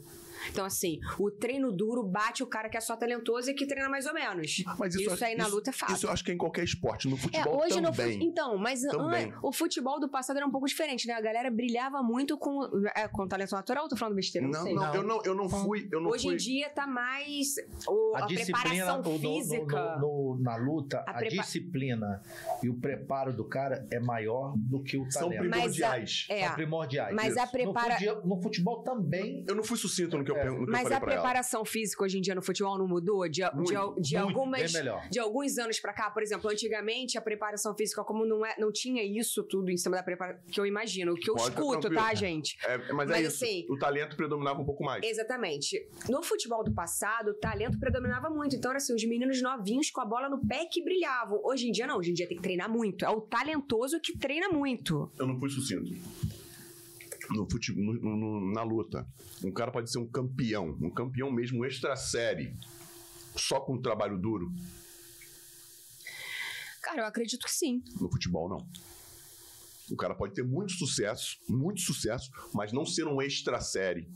Então, 0.51 0.64
assim, 0.64 0.99
o 1.18 1.30
treino 1.30 1.72
duro 1.72 2.03
bate 2.03 2.43
o 2.43 2.47
cara 2.47 2.68
que 2.68 2.76
é 2.76 2.80
só 2.80 2.97
talentoso 2.97 3.51
e 3.51 3.55
que 3.55 3.66
treina 3.66 3.88
mais 3.88 4.07
ou 4.07 4.14
menos. 4.14 4.62
Mas 4.78 4.95
isso, 4.95 5.12
Isso 5.12 5.24
aí 5.24 5.36
na 5.36 5.47
luta 5.47 5.70
é 5.70 5.72
fácil. 5.72 5.95
Isso 5.97 6.07
eu 6.07 6.11
acho 6.11 6.24
que 6.24 6.30
é 6.30 6.34
em 6.34 6.38
qualquer 6.38 6.64
esporte. 6.64 7.09
No 7.09 7.16
É, 7.16 7.18
futebol 7.18 7.62
hoje 7.62 7.80
no 7.80 7.90
também. 7.93 8.18
fu- 8.18 8.24
Então, 8.24 8.59
mas 8.59 8.80
Também. 8.82 9.32
o 9.43 9.53
futebol 9.53 10.01
do 10.01 10.09
passado 10.09 10.36
era 10.36 10.47
um 10.47 10.51
pouco 10.51 10.66
diferente, 10.66 11.07
né? 11.07 11.14
A 11.14 11.20
galera 11.20 11.51
brilhava 11.51 12.03
muito 12.03 12.36
com, 12.38 12.61
é, 12.95 13.09
com 13.09 13.26
talento 13.28 13.53
natural. 13.53 13.84
Eu 13.84 13.88
tô 13.90 13.97
falando 13.97 14.14
besteira, 14.14 14.47
não, 14.47 14.53
Não, 14.53 14.62
sei. 14.64 14.74
não, 14.74 14.95
eu 14.95 15.03
não, 15.03 15.22
eu 15.24 15.34
não 15.34 15.49
fui, 15.49 15.88
eu 15.93 16.01
não 16.01 16.11
Hoje 16.11 16.24
fui. 16.24 16.34
em 16.34 16.36
dia 16.36 16.68
tá 16.70 16.86
mais 16.86 17.55
o- 17.86 18.14
a, 18.16 18.24
A 18.24 18.26
disciplina 18.26 18.61
preparação 18.62 19.03
no- 19.03 19.12
no- 19.12 19.18
física. 19.18 19.97
no- 19.99 20.36
no- 20.36 20.43
na 20.43 20.57
luta, 20.57 20.99
A 21.07 21.11
a, 21.11 21.14
prepa- 21.14 21.43
disciplina 21.43 22.22
e 22.62 22.68
o 22.68 22.74
preparo 22.74 23.32
do 23.32 23.45
cara 23.45 23.86
é 23.90 24.01
maior 24.01 24.55
do 24.57 24.82
que 24.82 24.97
o 24.97 25.11
São 25.11 25.28
talento. 25.28 25.49
Mas 25.49 25.53
a- 25.53 25.62
primordiais. 25.62 26.26
é, 26.28 26.47
São 26.47 26.55
primordiais. 26.55 27.14
mas 27.14 27.36
a 27.36 27.43
Isso. 27.45 27.53
prepara- 27.53 27.95
no, 27.95 27.99
fute- 28.14 28.26
no 28.28 28.43
futebol 28.43 28.82
também. 28.82 29.45
Eu 29.49 29.55
não 29.55 29.62
fui 29.62 29.76
sucinto 29.76 30.16
no 30.18 30.24
que 30.24 30.32
eu, 30.33 30.37
É. 30.37 30.43
pergun- 30.43 30.59
no 30.61 30.64
que 30.66 30.70
eu 30.70 30.72
mas 30.72 30.83
falei 30.83 30.97
a 30.97 31.01
pra 31.01 31.12
ela. 31.12 31.22
preparação 31.22 31.64
física 31.64 32.05
hoje 32.05 32.18
em 32.18 32.20
dia 32.20 32.35
no 32.35 32.43
futebol 32.43 32.78
não 32.78 32.87
mudou? 32.89 33.28
De, 33.28 33.41
de, 33.43 33.55
Muito, 33.55 34.01
de 34.01 34.16
muito, 34.16 34.16
algumas. 34.18 34.72
De 35.11 35.18
alguns 35.18 35.59
anos 35.59 35.78
pra 35.80 35.93
cá, 35.93 36.11
por 36.11 36.22
exemplo, 36.22 36.51
antigamente 36.51 37.16
a 37.18 37.20
preparação 37.22 37.74
física, 37.76 38.03
como 38.05 38.24
não, 38.26 38.45
é, 38.45 38.55
não 38.59 38.70
tinha 38.72 39.03
isso 39.05 39.43
tudo 39.45 39.70
em 39.70 39.76
cima 39.76 39.97
da 39.97 40.03
preparação, 40.03 40.43
que 40.51 40.61
eu 40.61 40.66
imagino, 40.66 41.12
o 41.12 41.14
que 41.16 41.30
eu 41.30 41.35
Pode, 41.35 41.49
escuto, 41.51 41.91
tá, 41.95 42.14
gente? 42.14 42.57
É, 42.64 42.78
mas, 42.93 43.09
é 43.11 43.12
Mas 43.12 43.26
isso. 43.35 43.45
assim- 43.45 43.66
o 43.70 43.78
talento 43.78 44.16
predominava 44.16 44.61
um 44.61 44.64
pouco 44.64 44.85
mais. 44.85 45.03
Exatamente. 45.05 45.87
No 46.09 46.22
futebol 46.22 46.62
do 46.64 46.72
passado, 46.72 47.30
o 47.30 47.35
talento 47.35 47.78
predominava 47.78 48.28
muito. 48.30 48.57
Então, 48.57 48.70
era 48.70 48.78
assim, 48.78 48.95
os 48.95 49.05
meninos 49.05 49.41
novinhos 49.43 49.91
com 49.91 50.01
a 50.01 50.05
bola 50.05 50.28
no 50.28 50.47
pé 50.47 50.66
que 50.66 50.83
brilhavam. 50.83 51.41
Hoje 51.45 51.68
em 51.68 51.72
dia, 51.72 51.87
não. 51.87 51.99
Hoje 51.99 52.11
em 52.11 52.14
dia 52.14 52.26
tem 52.26 52.37
que 52.37 52.43
treinar 52.43 52.70
muito. 52.70 53.05
É 53.05 53.09
o 53.11 53.20
talentoso 53.20 54.01
que 54.01 54.16
treina 54.18 54.49
muito. 54.49 55.11
Eu 55.18 55.26
não 55.26 55.39
fui 55.39 55.49
sucinto. 55.51 55.93
No 57.31 57.49
fute, 57.51 57.73
no- 57.73 57.95
no- 58.16 58.53
na 58.53 58.62
luta, 58.62 59.07
um 59.45 59.53
cara 59.53 59.70
pode 59.70 59.91
ser 59.91 59.99
um 59.99 60.07
campeão, 60.09 60.77
um 60.81 60.91
campeão 60.91 61.31
mesmo 61.31 61.64
extra 61.64 61.95
série, 61.97 62.55
só 63.37 63.61
com 63.61 63.81
trabalho 63.81 64.18
duro. 64.18 64.53
Cara, 66.83 67.03
eu 67.03 67.07
acredito 67.07 67.45
que 67.45 67.51
sim. 67.53 67.83
No 68.01 68.11
futebol, 68.11 68.49
não. 68.49 68.66
O 69.91 69.97
cara 69.97 70.14
pode 70.14 70.35
ter 70.35 70.43
muito 70.45 70.73
sucesso, 70.73 71.39
muito 71.49 71.81
sucesso, 71.81 72.31
mas 72.53 72.73
não 72.73 72.85
ser 72.85 73.07
um 73.07 73.20
extra 73.23 73.61
série 73.61 74.09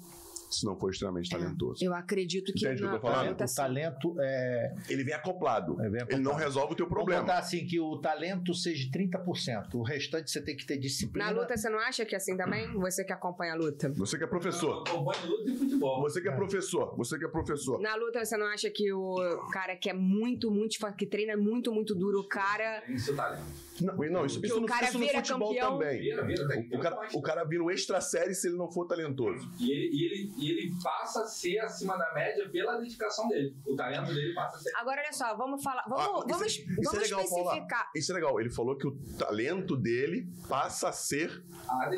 se 0.59 0.67
não 0.67 0.79
for 0.79 0.91
extremamente 0.91 1.31
talentoso. 1.31 1.85
Eu 1.85 1.95
acredito 1.95 2.53
que 2.53 2.67
Entende 2.67 2.85
o 2.85 2.89
que 2.89 2.95
eu 2.95 3.01
tô 3.01 3.07
falando? 3.07 3.41
o 3.41 3.55
talento 3.55 4.17
é. 4.21 4.75
Ele 4.89 5.05
vem 5.05 5.15
acoplado. 5.15 5.81
É, 5.81 5.89
vem 5.89 6.01
Ele 6.03 6.23
não 6.23 6.33
acoplado. 6.33 6.37
resolve 6.39 6.73
o 6.73 6.77
teu 6.77 6.87
Vamos 6.87 6.99
problema. 7.05 7.23
botar 7.23 7.39
assim 7.39 7.67
que 7.67 7.79
o 7.81 7.99
talento 7.99 8.55
seja 8.55 8.89
30%. 8.91 9.75
O 9.75 9.83
restante 9.83 10.31
você 10.31 10.41
tem 10.41 10.57
que 10.57 10.67
ter 10.67 10.79
disciplina. 10.79 11.31
Na 11.31 11.41
luta, 11.41 11.57
você 11.57 11.69
não 11.69 11.79
acha 11.79 12.05
que 12.05 12.15
é 12.15 12.19
assim 12.19 12.37
também? 12.37 12.73
Você 12.75 13.05
que 13.05 13.13
acompanha 13.13 13.53
a 13.53 13.57
luta. 13.57 13.89
Você 13.91 14.17
que 14.19 14.25
é 14.25 14.27
professor. 14.27 14.85
Eu 14.89 14.95
acompanho 14.95 15.27
luta 15.27 15.51
e 15.51 15.57
futebol. 15.57 16.01
Você 16.03 16.21
que 16.21 16.29
é 16.29 16.33
professor. 16.33 16.97
Você 16.97 17.19
que 17.19 17.25
é 17.25 17.29
professor. 17.29 17.81
Na 17.81 17.95
luta, 17.97 18.25
você 18.25 18.37
não 18.37 18.47
acha 18.47 18.71
que 18.71 18.93
o 18.93 19.17
cara 19.53 19.77
que 19.77 19.91
é 19.91 19.95
muito, 19.95 20.51
muito, 20.51 20.77
que 20.97 21.07
treina 21.07 21.37
muito, 21.37 21.73
muito 21.73 21.95
duro, 21.95 22.21
o 22.21 22.29
cara. 22.29 22.83
Tem 22.87 22.99
seu 22.99 23.15
talento. 23.15 23.43
Não, 23.81 23.95
não 23.95 24.25
isso, 24.25 24.41
isso 24.45 24.59
no, 24.59 24.67
cara 24.67 24.87
isso 24.87 24.99
no 24.99 25.05
vira 25.05 25.19
futebol 25.19 25.49
campeão. 25.49 25.79
também. 25.79 26.01
Vira, 26.01 26.25
vira, 26.25 26.45
O 26.73 26.79
cara, 26.81 27.09
o 27.13 27.21
cara 27.23 27.45
vira 27.45 27.63
um 27.63 27.71
extra 27.71 28.01
série 28.01 28.35
se 28.35 28.49
ele 28.49 28.57
não 28.57 28.71
for 28.73 28.87
talentoso. 28.87 29.47
E 29.61 29.71
ele, 29.71 29.91
e, 29.93 30.05
ele, 30.07 30.33
ele 30.51 30.75
passa 30.83 31.23
a 31.23 31.27
ser 31.27 31.59
acima 31.61 31.97
da 31.97 32.13
média 32.15 32.49
pela 32.51 32.77
dedicação 32.79 33.29
dele. 33.29 33.57
O 33.67 33.75
talento 33.77 34.13
dele 34.15 34.35
passa 34.35 34.57
a 34.57 34.61
ser. 34.61 34.73
Agora, 34.77 35.01
olha 35.03 35.13
só, 35.13 35.37
vamos 35.37 35.63
falar. 35.63 35.85
Vamos, 35.89 36.03
Ah, 36.03 36.07
isso- 36.07 36.27
vamos, 36.29 36.53
isso 36.53 36.63
é 36.71 36.85
vamos 36.85 37.01
legal, 37.03 37.29
Paula. 37.29 37.45
especificar. 37.53 37.91
Isso 37.95 38.13
é 38.13 38.15
legal. 38.15 38.41
Ele 38.41 38.51
falou 38.51 38.77
que 38.77 38.87
o 38.87 38.97
talento 39.19 39.77
dele 39.77 40.29
passa 40.49 40.89
a 40.89 40.93
ser 40.93 41.45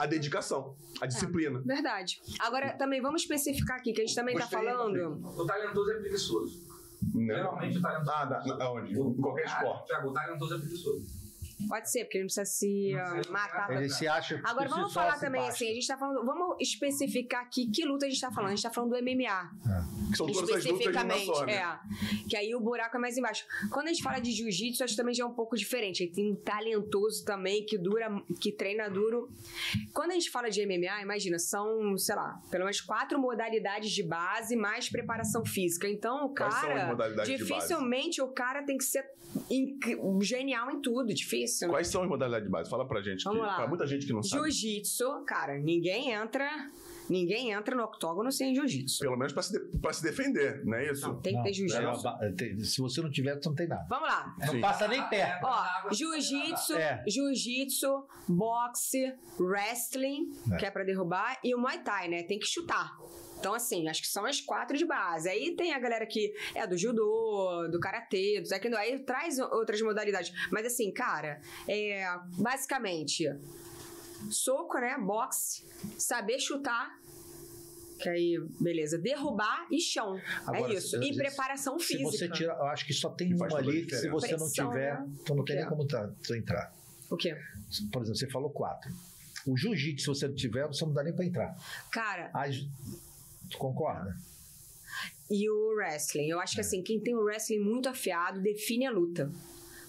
A 0.01 0.07
dedicação, 0.07 0.77
a 1.01 1.07
disciplina. 1.07 1.61
Verdade. 1.65 2.21
Agora, 2.41 2.73
também 2.77 3.01
vamos 3.01 3.23
especificar 3.23 3.77
aqui, 3.79 3.93
que 3.93 4.01
a 4.03 4.05
gente 4.07 4.15
também 4.17 4.35
tá 4.35 4.41
Gostei, 4.43 4.59
falando. 4.59 5.39
O 5.41 5.47
talentoso 5.47 5.91
é 5.91 5.95
preguiçoso. 6.01 6.67
Né? 7.15 7.35
Geralmente 7.37 7.79
o 7.79 7.81
talentoso. 7.83 8.11
Ah, 8.11 8.27
na- 8.27 8.65
aonde? 8.65 8.93
Em 8.99 9.15
qualquer 9.21 9.47
esporte. 9.47 9.87
Thiago, 9.87 10.09
o 10.09 10.13
talentoso 10.13 10.55
é 10.55 10.59
preguiçoso. 10.59 11.28
Pode 11.67 11.91
ser, 11.91 12.05
porque 12.05 12.19
ele 12.19 12.25
não 12.25 12.29
precisa 12.29 12.45
se 12.45 12.93
sei, 12.93 13.33
matar. 13.33 13.71
Ele 13.71 13.89
se 13.89 14.07
acha. 14.07 14.39
que 14.39 14.47
Agora 14.47 14.69
vamos 14.69 14.93
falar 14.95 15.19
também 15.19 15.41
basta. 15.41 15.55
assim, 15.55 15.71
a 15.71 15.75
gente 15.75 15.87
tá 15.87 15.99
falando, 15.99 16.25
vamos 16.25 16.57
especificar 16.61 17.43
aqui 17.43 17.71
que 17.71 17.85
luta 17.85 18.07
a 18.07 18.09
gente 18.09 18.21
tá 18.21 18.31
falando. 18.31 18.53
A 18.53 18.55
gente 18.55 18.63
tá 18.63 18.71
falando 18.71 18.91
do 18.91 19.03
MMA. 19.03 19.51
Que 20.11 20.17
são 20.17 20.27
todas 20.27 20.51
as 20.51 20.65
lutas 20.65 20.65
de 20.65 20.71
uma 20.71 20.79
especificamente, 20.79 21.27
só, 21.27 21.45
né? 21.45 21.55
é. 21.55 22.29
Que 22.29 22.37
aí 22.37 22.55
o 22.55 22.61
buraco 22.61 22.97
é 22.97 23.01
mais 23.01 23.17
embaixo. 23.17 23.45
Quando 23.71 23.89
a 23.89 23.93
gente 23.93 24.03
fala 24.03 24.19
de 24.21 24.31
jiu-jitsu, 24.33 24.85
acho 24.85 24.95
que 24.95 24.97
também 24.97 25.15
já 25.15 25.25
é 25.25 25.27
um 25.27 25.35
pouco 25.35 25.57
diferente. 25.57 26.03
Aí 26.03 26.11
tem 26.11 26.33
um 26.33 26.37
talentoso 26.37 27.25
também 27.25 27.65
que 27.65 27.77
dura, 27.77 28.09
que 28.41 28.53
treina 28.53 28.89
duro. 28.89 29.29
Quando 29.93 30.13
a 30.13 30.15
gente 30.15 30.31
fala 30.31 30.49
de 30.49 30.65
MMA, 30.65 31.03
imagina, 31.03 31.39
são, 31.39 31.97
sei 31.99 32.15
lá, 32.15 32.41
pelo 32.51 32.65
menos 32.65 32.81
quatro 32.81 33.19
modalidades 33.19 33.91
de 33.91 34.03
base 34.03 34.57
mais 34.57 34.89
preparação 34.89 35.45
física. 35.45 35.89
Então, 35.89 36.27
o 36.27 36.35
Quais 36.35 36.55
são 36.55 36.63
as 36.63 36.69
cara, 36.69 36.87
modalidades 36.89 37.37
de 37.37 37.45
base? 37.45 37.55
dificilmente 37.55 38.23
o 38.23 38.29
cara 38.29 38.63
tem 38.63 38.79
que 38.79 38.85
ser 38.85 39.05
genial 40.23 40.71
em 40.71 40.81
tudo, 40.81 41.13
difícil. 41.13 41.48
Né? 41.67 41.69
Quais 41.73 41.89
são 41.89 42.03
as 42.03 42.09
modalidades 42.09 42.47
de 42.47 42.51
base? 42.53 42.71
Fala 42.71 42.87
pra 42.87 43.01
gente. 43.01 43.25
Vamos 43.25 43.41
que, 43.41 43.47
lá. 43.47 43.57
Pra 43.57 43.67
muita 43.69 43.87
gente 43.87 44.07
que 44.07 44.13
não 44.13 44.23
sabe. 44.23 44.43
Jiu-jitsu, 44.51 45.25
cara, 45.27 45.59
ninguém 45.59 46.11
entra, 46.13 46.49
ninguém 47.09 47.53
entra 47.53 47.75
no 47.77 47.83
octógono 47.85 48.31
sem 48.33 48.55
jiu-jitsu. 48.55 48.99
Pelo 49.01 49.17
menos 49.17 49.33
pra 49.33 49.43
se, 49.43 49.53
de- 49.53 49.79
pra 49.79 49.93
se 49.93 50.03
defender, 50.03 50.65
não 50.65 50.75
é 50.77 50.91
isso? 50.91 51.07
Não, 51.09 51.21
tem 51.21 51.33
que 51.33 51.39
Não, 51.39 51.45
ter 51.45 51.53
jiu-jitsu. 51.53 51.83
é 51.83 52.03
ba- 52.03 52.19
tem- 52.37 52.59
Se 52.65 52.81
você 52.81 53.01
não 53.01 53.11
tiver, 53.11 53.35
você 53.41 53.49
não 53.49 53.57
tem 53.57 53.67
nada. 53.69 53.87
Vamos 53.89 54.09
lá. 54.09 54.35
Não 54.41 54.49
Sim. 54.53 54.61
passa 54.61 54.87
nem 54.89 55.03
perto. 55.09 55.45
Ó, 55.45 55.93
jiu-jitsu, 55.93 56.75
É. 56.77 57.03
jiu-jitsu, 57.09 58.05
boxe, 58.29 59.15
wrestling, 59.39 60.31
É. 60.53 60.57
que 60.57 60.67
é 60.67 60.71
pra 60.71 60.85
derrubar, 60.85 61.39
e 61.45 61.55
o 61.55 61.59
Muay 61.59 61.79
Thai, 61.83 62.09
né? 62.09 62.23
Tem 62.23 62.39
que 62.39 62.47
chutar. 62.47 62.97
Então, 63.39 63.55
assim, 63.55 63.89
acho 63.89 64.03
que 64.03 64.09
são 64.09 64.25
as 64.27 64.41
quatro 64.41 64.77
de 64.77 64.85
base. 64.85 65.29
Aí 65.29 65.55
tem 65.57 65.73
a 65.73 65.79
galera 65.79 66.05
que 66.07 66.35
é 66.55 66.67
do 66.67 66.77
judô, 66.77 67.69
do 67.71 67.79
karatê, 67.79 68.41
do 68.41 68.49
taekwondo, 68.49 68.77
aí 68.77 68.99
traz 69.05 69.39
outras 69.39 69.81
modalidades. 69.81 70.33
Mas, 70.51 70.67
assim, 70.67 70.93
cara, 70.93 71.41
é 71.69 72.05
basicamente 72.37 73.25
soco, 74.31 74.79
né? 74.79 74.97
Boxe, 74.99 75.65
saber 75.97 76.39
chutar. 76.41 76.99
Que 78.01 78.09
aí, 78.09 78.39
beleza, 78.61 78.97
derrubar 78.97 79.67
e 79.73 79.81
chão. 79.81 80.21
Agora, 80.47 80.73
é 80.73 80.77
isso. 80.77 80.91
se- 81.01 81.05
E 81.11 81.17
preparação 81.17 81.79
Se 81.81 81.97
física. 81.97 82.11
você 82.11 82.29
tira, 82.29 82.53
eu 82.53 82.67
acho 82.67 82.87
que 82.87 82.93
só 82.93 83.11
tem 83.11 83.35
uma 83.35 83.47
ali 83.57 83.85
que 83.87 83.97
se 83.97 84.09
você 84.09 84.37
não 84.37 84.47
Pressão, 84.47 84.69
tiver, 84.71 85.01
né? 85.01 85.07
então 85.21 85.35
não 85.37 85.45
tem 85.45 85.57
nem 85.57 85.65
quê? 85.65 85.71
como 85.71 85.85
tá, 85.87 86.09
tu 86.25 86.35
entrar. 86.35 86.73
O 87.11 87.17
quê? 87.17 87.37
Por 87.93 88.03
exemplo, 88.03 88.17
você 88.19 88.29
falou 88.31 88.51
quatro. 88.51 88.89
O 89.47 89.57
jiu-jitsu, 89.57 90.15
se 90.15 90.21
você 90.21 90.29
não 90.29 90.35
tiver, 90.37 90.67
você 90.69 90.85
não 90.85 90.93
dá 90.93 91.03
nem 91.03 91.13
pra 91.13 91.25
entrar. 91.25 91.57
Cara, 91.91 92.31
As, 92.35 92.57
tu 93.49 93.59
concorda? 93.59 94.15
e 95.31 95.49
o 95.49 95.75
wrestling. 95.77 96.29
Eu 96.29 96.41
acho 96.41 96.55
que 96.55 96.61
assim, 96.61 96.83
quem 96.83 97.01
tem 97.01 97.15
o 97.15 97.23
wrestling 97.23 97.61
muito 97.61 97.89
afiado 97.89 98.41
define 98.41 98.87
a 98.87 98.91
luta. 98.91 99.31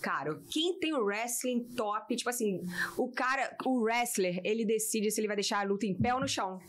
Cara, 0.01 0.39
quem 0.49 0.79
tem 0.79 0.93
o 0.93 1.03
wrestling 1.03 1.63
top, 1.75 2.15
tipo 2.15 2.29
assim, 2.29 2.63
o 2.97 3.11
cara, 3.11 3.55
o 3.65 3.81
wrestler, 3.81 4.39
ele 4.45 4.65
decide 4.65 5.11
se 5.11 5.19
ele 5.19 5.27
vai 5.27 5.35
deixar 5.35 5.59
a 5.59 5.63
luta 5.63 5.85
em 5.85 5.93
pé 5.93 6.13
ou 6.13 6.21
no 6.21 6.27
chão. 6.27 6.59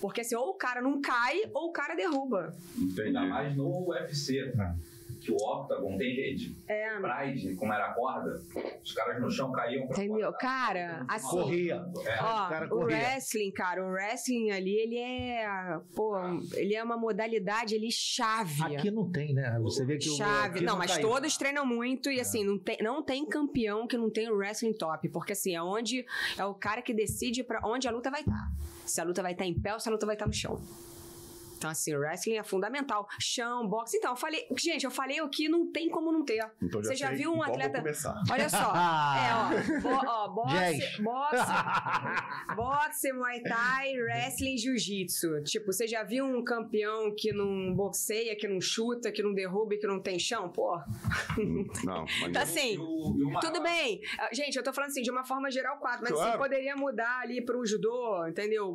Porque 0.00 0.20
assim, 0.20 0.36
ou 0.36 0.50
o 0.50 0.54
cara 0.54 0.80
não 0.80 1.00
cai, 1.00 1.42
ou 1.52 1.68
o 1.68 1.72
cara 1.72 1.94
derruba. 1.94 2.54
Ainda 3.04 3.26
mais 3.26 3.56
no 3.56 3.88
UFC. 3.88 4.38
É. 4.38 4.74
Que 5.20 5.30
o 5.30 5.36
Octagon 5.36 5.98
tem 5.98 6.14
rede. 6.14 6.56
É, 6.66 6.98
Pride, 6.98 7.54
como 7.56 7.72
era 7.72 7.86
a 7.90 7.94
corda, 7.94 8.40
os 8.82 8.92
caras 8.92 9.20
no 9.20 9.30
chão 9.30 9.52
caíam 9.52 9.86
pra 9.86 10.02
Entendeu? 10.02 10.32
Cara, 10.32 11.04
assim. 11.08 11.28
Corria. 11.28 11.84
É. 12.06 12.22
Ó, 12.22 12.48
cara 12.48 12.66
o 12.66 12.68
corria. 12.70 12.96
wrestling, 12.96 13.50
cara, 13.52 13.84
o 13.84 13.90
wrestling 13.90 14.50
ali, 14.50 14.74
ele 14.76 14.96
é. 14.98 15.78
Pô, 15.94 16.16
ele 16.54 16.74
é 16.74 16.82
uma 16.82 16.96
modalidade 16.96 17.74
ali 17.74 17.90
chave. 17.92 18.76
Aqui 18.76 18.90
não 18.90 19.10
tem, 19.10 19.34
né? 19.34 19.58
Você 19.62 19.84
vê 19.84 19.98
que 19.98 20.08
o 20.08 20.16
Chave. 20.16 20.56
aqui 20.56 20.64
Não, 20.64 20.76
mas 20.78 20.94
caiu. 20.94 21.08
todos 21.08 21.36
treinam 21.36 21.66
muito 21.66 22.10
e 22.10 22.18
assim, 22.20 22.42
não 22.44 22.58
tem, 22.58 22.78
não 22.80 23.02
tem 23.02 23.26
campeão 23.26 23.86
que 23.86 23.96
não 23.98 24.10
tem 24.10 24.30
o 24.30 24.34
wrestling 24.36 24.72
top. 24.72 25.08
Porque 25.10 25.32
assim, 25.32 25.54
é 25.54 25.62
onde 25.62 26.04
é 26.38 26.44
o 26.44 26.54
cara 26.54 26.80
que 26.80 26.94
decide 26.94 27.44
pra 27.44 27.60
onde 27.64 27.86
a 27.86 27.90
luta 27.90 28.10
vai 28.10 28.20
estar. 28.20 28.50
Se 28.86 29.00
a 29.00 29.04
luta 29.04 29.22
vai 29.22 29.32
estar 29.32 29.44
em 29.44 29.54
pé 29.54 29.74
ou 29.74 29.80
se 29.80 29.88
a 29.88 29.92
luta 29.92 30.06
vai 30.06 30.14
estar 30.14 30.26
no 30.26 30.32
chão. 30.32 30.60
Então, 31.60 31.68
assim, 31.70 31.94
o 31.94 31.98
wrestling 32.00 32.38
é 32.38 32.42
fundamental. 32.42 33.06
Chão, 33.18 33.68
boxe. 33.68 33.98
Então, 33.98 34.12
eu 34.12 34.16
falei. 34.16 34.46
Gente, 34.58 34.84
eu 34.84 34.90
falei 34.90 35.20
o 35.20 35.28
que 35.28 35.46
não 35.46 35.70
tem 35.70 35.90
como 35.90 36.10
não 36.10 36.24
ter. 36.24 36.42
Então 36.62 36.82
Você 36.82 36.96
já 36.96 37.10
viu 37.10 37.34
um 37.34 37.42
atleta-. 37.42 37.82
Olha 38.30 38.48
só. 38.48 38.72
É, 38.74 39.30
ó. 39.34 39.50
Bo, 39.82 39.88
ó 40.08 40.28
boxe, 40.28 41.02
boxe, 41.02 41.52
boxe, 42.56 43.12
muay 43.12 43.42
thai, 43.42 43.94
wrestling, 44.00 44.56
jiu-jitsu. 44.56 45.42
Tipo, 45.44 45.70
você 45.70 45.86
já 45.86 46.02
viu 46.02 46.24
um 46.24 46.42
campeão 46.42 47.14
que 47.14 47.30
não 47.30 47.74
boxeia, 47.74 48.34
que 48.34 48.48
não 48.48 48.58
chuta, 48.58 49.12
que 49.12 49.22
não 49.22 49.34
derruba 49.34 49.74
e 49.74 49.78
que 49.78 49.86
não 49.86 50.00
tem 50.00 50.18
chão? 50.18 50.48
Pô. 50.48 50.78
Não, 51.84 52.06
mas 52.22 52.32
Tá 52.32 52.40
assim. 52.42 52.78
Maior- 52.78 53.40
Tudo 53.40 53.62
bem. 53.62 54.00
Ah, 54.18 54.30
Gente, 54.32 54.56
eu 54.56 54.62
tô 54.62 54.72
falando 54.72 54.90
assim, 54.92 55.02
de 55.02 55.10
uma 55.10 55.24
forma 55.24 55.50
geral, 55.50 55.76
quatro. 55.78 56.00
Mas 56.02 56.12
Claro. 56.12 56.30
assim, 56.30 56.38
poderia 56.38 56.74
mudar 56.74 57.20
ali 57.20 57.44
pro 57.44 57.64
judô, 57.66 58.26
entendeu? 58.26 58.74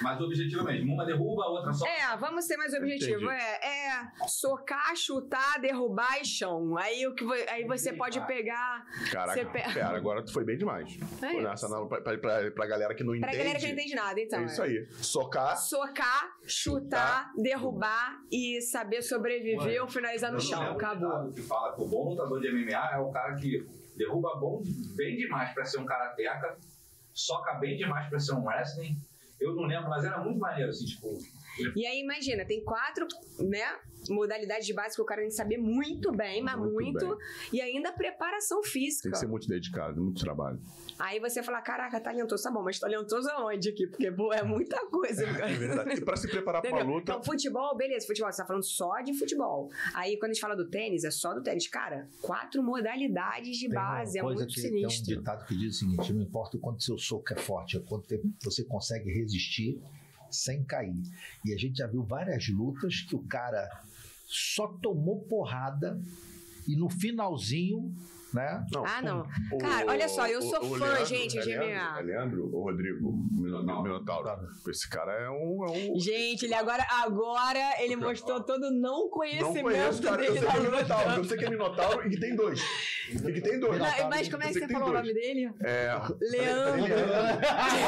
Mas 0.00 0.18
o 0.20 0.24
objetivo 0.24 0.64
mesmo. 0.64 0.94
Uma 0.94 1.04
derruba, 1.04 1.42
a 1.44 1.48
outra 1.50 1.72
só. 1.72 1.86
É, 1.86 2.13
vamos 2.16 2.44
ser 2.46 2.56
mais 2.56 2.72
objetivo. 2.74 3.24
Entendi. 3.24 3.42
É, 3.62 3.88
é 3.90 4.10
socar, 4.28 4.94
chutar, 4.96 5.60
derrubar 5.60 6.20
e 6.20 6.24
chão. 6.24 6.76
Aí, 6.78 7.06
o 7.06 7.14
que, 7.14 7.24
aí 7.48 7.64
você 7.64 7.92
pode 7.92 8.20
pegar. 8.26 8.84
Caraca, 9.10 9.34
Você 9.40 9.44
pe- 9.46 9.72
pera, 9.72 9.96
agora 9.96 10.22
tu 10.24 10.32
foi 10.32 10.44
bem 10.44 10.56
demais. 10.56 10.96
É 11.22 11.32
Foi 11.32 11.42
nessa 11.42 11.68
pra, 11.86 12.00
pra, 12.00 12.18
pra, 12.18 12.50
pra 12.50 12.66
galera 12.66 12.94
que 12.94 13.02
não 13.04 13.18
Pra 13.18 13.28
entende. 13.28 13.38
galera 13.38 13.58
que 13.58 13.66
não 13.66 13.72
entende 13.72 13.94
nada, 13.94 14.20
então. 14.20 14.40
é 14.40 14.44
isso 14.44 14.62
é. 14.62 14.66
aí. 14.66 14.86
Socar, 14.92 15.56
Socar, 15.56 16.30
chutar, 16.46 17.32
derrubar 17.36 18.18
e 18.30 18.60
saber 18.62 19.02
sobreviver 19.02 19.80
ou 19.82 19.88
finalizar 19.88 20.32
no 20.32 20.40
chão. 20.40 20.60
lembro 20.60 20.74
Acabou. 20.76 21.28
o 21.28 21.32
que 21.32 21.42
fala 21.42 21.74
que 21.74 21.80
o 21.82 21.86
bom 21.86 22.10
lutador 22.10 22.40
de 22.40 22.50
MMA 22.50 22.90
é 22.94 22.98
o 22.98 23.10
cara 23.10 23.34
que 23.34 23.66
derruba 23.96 24.34
bom, 24.36 24.62
bem 24.96 25.16
demais 25.16 25.52
pra 25.54 25.64
ser 25.64 25.78
um 25.78 25.84
karateca, 25.86 26.56
soca 27.12 27.54
bem 27.54 27.76
demais 27.76 28.08
pra 28.08 28.18
ser 28.18 28.32
um 28.34 28.44
wrestling. 28.44 28.96
Eu 29.40 29.54
não 29.54 29.64
lembro, 29.64 29.88
mas 29.90 30.04
era 30.04 30.18
muito 30.18 30.38
maneiro, 30.38 30.70
assim, 30.70 30.84
tipo. 30.84 31.12
E 31.76 31.86
aí, 31.86 32.00
imagina, 32.00 32.44
tem 32.44 32.62
quatro, 32.64 33.06
né? 33.38 33.64
Modalidades 34.10 34.66
de 34.66 34.74
base 34.74 34.94
que 34.94 35.00
o 35.00 35.04
cara 35.04 35.22
tem 35.22 35.30
que 35.30 35.34
saber 35.34 35.56
muito 35.56 36.12
bem, 36.12 36.42
mas 36.42 36.58
Muito 36.58 36.74
muito. 36.74 37.18
E 37.50 37.60
ainda 37.62 37.90
preparação 37.90 38.62
física. 38.62 39.04
tem 39.04 39.12
que 39.12 39.18
ser 39.18 39.26
muito 39.26 39.48
dedicado, 39.48 39.98
muito 39.98 40.20
trabalho. 40.20 40.60
Aí 40.98 41.18
você 41.18 41.42
fala, 41.42 41.62
caraca, 41.62 41.98
talentoso, 41.98 42.42
tá 42.42 42.50
bom, 42.50 42.62
mas 42.62 42.78
talentoso 42.78 43.28
aonde 43.30 43.70
aqui? 43.70 43.86
Porque, 43.86 44.12
pô, 44.12 44.30
é 44.32 44.42
muita 44.42 44.78
coisa, 44.88 45.24
cara. 45.32 45.50
É 45.50 45.54
verdade. 45.54 45.94
E 45.94 46.00
pra 46.04 46.16
se 46.16 46.28
preparar 46.28 46.60
pra 46.60 46.82
luta, 46.82 47.12
Então, 47.12 47.24
futebol, 47.24 47.74
beleza, 47.76 48.06
futebol, 48.06 48.30
você 48.30 48.42
tá 48.42 48.46
falando 48.46 48.62
só 48.62 49.00
de 49.00 49.14
futebol. 49.14 49.70
Aí, 49.94 50.18
quando 50.18 50.32
a 50.32 50.34
gente 50.34 50.42
fala 50.42 50.54
do 50.54 50.68
tênis, 50.68 51.02
é 51.04 51.10
só 51.10 51.32
do 51.34 51.42
tênis. 51.42 51.66
Cara, 51.66 52.06
quatro 52.20 52.62
modalidades 52.62 53.56
de 53.56 53.68
Tem 53.68 53.78
uma 53.78 53.84
base, 53.86 54.18
é 54.18 54.22
muito 54.22 54.46
que, 54.46 54.60
sinistro. 54.60 55.06
Tem 55.06 55.16
um 55.16 55.18
ditado 55.20 55.46
que 55.46 55.56
diz 55.56 55.76
o 55.76 55.78
seguinte: 55.78 56.12
não 56.12 56.20
importa 56.22 56.56
o 56.58 56.60
quanto 56.60 56.82
seu 56.84 56.98
soco 56.98 57.32
é 57.32 57.36
forte, 57.36 57.76
é 57.78 57.80
quanto 57.80 58.06
tempo 58.06 58.28
você 58.42 58.62
consegue 58.64 59.10
resistir 59.10 59.80
sem 60.34 60.64
cair. 60.64 61.02
E 61.44 61.52
a 61.52 61.56
gente 61.56 61.78
já 61.78 61.86
viu 61.86 62.02
várias 62.02 62.48
lutas 62.48 63.00
que 63.00 63.14
o 63.14 63.22
cara 63.24 63.68
só 64.26 64.66
tomou 64.66 65.20
porrada 65.22 66.00
e 66.66 66.76
no 66.76 66.88
finalzinho, 66.88 67.94
né? 68.34 68.64
Não, 68.72 68.84
Ah, 68.84 69.00
não. 69.02 69.26
o- 69.52 69.58
Cara, 69.58 69.86
olha 69.86 70.08
só, 70.08 70.26
eu 70.26 70.40
o- 70.40 70.42
sou 70.42 70.64
o 70.64 70.78
fã, 70.78 70.84
Leandro- 70.86 71.06
gente, 71.06 71.38
é 71.38 71.42
de 71.42 71.48
Leandro, 71.48 71.68
MMA. 71.68 71.98
É 71.98 72.02
Leandro 72.02 72.50
ou 72.52 72.62
Rodrigo 72.64 73.12
Mino- 73.32 73.82
Minotauro? 73.82 74.48
Esse 74.68 74.88
cara 74.90 75.12
é 75.12 75.30
um. 75.30 75.64
É 75.66 75.70
um 75.92 75.98
Gente, 76.00 76.44
ele 76.46 76.54
agora, 76.54 76.84
agora 77.02 77.60
ele 77.80 77.96
mostrou 77.96 78.42
todo 78.42 78.64
o 78.64 78.70
não 78.70 78.94
não 79.04 79.08
conhecimento 79.10 79.62
conheço, 79.62 80.02
cara. 80.02 80.24
Eu 80.24 80.32
dele 80.34 80.46
sei 80.46 80.48
que 80.50 80.56
é 80.56 80.60
Minotauro. 80.70 81.10
Eu 81.16 81.24
sei 81.24 81.38
que 81.38 81.44
é 81.44 81.50
Minotauro 81.50 82.06
e 82.06 82.10
que 82.10 82.20
tem 82.20 82.36
dois. 82.36 82.60
E 83.10 83.32
que 83.32 83.40
tem 83.40 83.60
dois. 83.60 83.78
Não, 83.78 84.08
mas 84.10 84.28
como 84.28 84.42
é 84.42 84.46
que 84.48 84.54
você 84.54 84.68
falou 84.68 84.88
o 84.88 84.92
dois. 84.92 85.02
nome 85.06 85.14
dele? 85.14 85.50
É. 85.62 85.90
Leandro. 86.20 86.80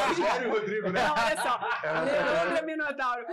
Rogério 0.09 0.49
e 0.49 0.51
Rodrigo, 0.59 0.90
né? 0.90 1.03
Não, 1.03 1.14
olha 1.14 1.36
só. 1.42 1.61
Leandro 2.05 2.66
Minotauro. 2.66 3.26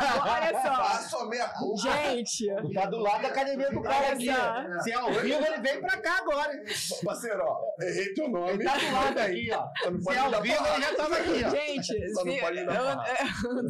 Agora, 0.00 0.32
olha 0.46 0.62
só. 0.62 0.84
Faço 0.84 1.16
a 1.18 1.28
meia 1.28 1.48
culpa. 1.48 1.80
Gente, 1.82 2.46
Tá 2.74 2.86
do 2.86 2.98
lado 2.98 3.22
da 3.22 3.28
academia 3.28 3.70
do 3.70 3.82
cara 3.82 4.12
aqui. 4.12 4.28
Ó. 4.30 4.80
Se 4.80 4.90
é 4.92 4.94
ao 4.94 5.12
vivo, 5.12 5.44
ele 5.44 5.60
vem 5.60 5.80
pra 5.80 5.96
cá 6.00 6.18
agora. 6.18 6.62
Parceiro, 7.04 7.40
ó, 7.42 7.58
errei 7.82 8.12
teu 8.14 8.28
nome. 8.28 8.52
Ele 8.54 8.64
tá 8.64 8.76
do 8.78 8.92
lado 8.92 9.18
aqui, 9.18 9.50
ó. 9.52 9.68
Se 10.00 10.14
é 10.14 10.18
ao 10.18 10.42
vivo, 10.42 10.66
ele 10.66 10.82
já 10.82 10.94
tava 10.94 11.16
aqui, 11.16 11.44
ó. 11.44 11.50
Gente, 11.50 12.12
Só 12.14 12.24
não 12.24 12.32
se- 12.32 12.40
pode 12.40 12.64
dar 12.66 12.74
Não 12.74 13.60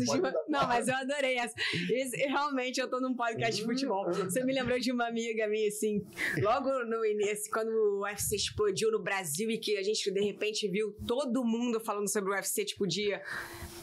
não, 0.49 0.66
mas 0.68 0.89
eu 0.89 0.95
adorei 0.95 1.37
essa. 1.39 1.55
Esse- 1.93 2.16
realmente 2.16 2.81
eu 2.81 2.89
tô 2.89 3.01
num 3.01 3.14
podcast 3.14 3.61
de 3.61 3.64
futebol. 3.66 4.07
Você 4.12 4.45
me 4.45 4.53
lembrou 4.53 4.78
de 4.78 4.93
uma 4.93 5.07
amiga 5.09 5.47
minha, 5.49 5.68
assim, 5.68 6.05
logo 6.41 6.85
no 6.85 7.05
início, 7.05 7.51
quando 7.53 7.68
o 7.70 8.03
UFC 8.03 8.37
explodiu 8.37 8.91
no 8.91 9.03
Brasil 9.03 9.51
e 9.51 9.59
que 9.59 9.76
a 9.76 9.83
gente 9.83 10.11
de 10.11 10.20
repente 10.20 10.68
viu 10.68 10.93
todo 11.07 11.45
mundo 11.45 11.81
falando 11.81 12.09
sobre 12.09 12.31
o 12.31 12.35
UFC, 12.35 12.64
tipo, 12.64 12.87
de. 12.87 13.12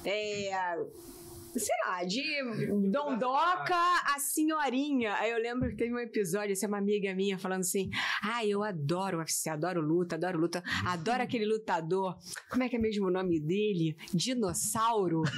É, 0.06 0.78
sei 1.58 1.76
lá, 1.86 2.04
de 2.04 2.24
Dondoca 2.92 3.76
a 3.76 4.20
senhorinha. 4.20 5.14
Aí 5.16 5.32
eu 5.32 5.38
lembro 5.40 5.70
que 5.70 5.76
teve 5.76 5.94
um 5.94 6.00
episódio, 6.00 6.52
essa 6.54 6.66
é 6.66 6.68
uma 6.68 6.78
amiga 6.78 7.14
minha 7.16 7.38
falando 7.38 7.62
assim: 7.62 7.90
Ah, 8.24 8.46
eu 8.46 8.64
adoro 8.64 9.18
o 9.18 9.20
UFC, 9.20 9.50
adoro 9.50 9.82
luta, 9.82 10.16
adoro 10.16 10.38
luta, 10.40 10.64
adoro 10.86 11.24
aquele 11.24 11.46
lutador. 11.46 12.18
Como 12.50 12.64
é 12.64 12.70
que 12.70 12.76
é 12.76 12.80
mesmo 12.80 13.08
o 13.08 13.12
nome 13.12 13.40
dele? 13.40 13.96
Dinossauro. 14.14 15.24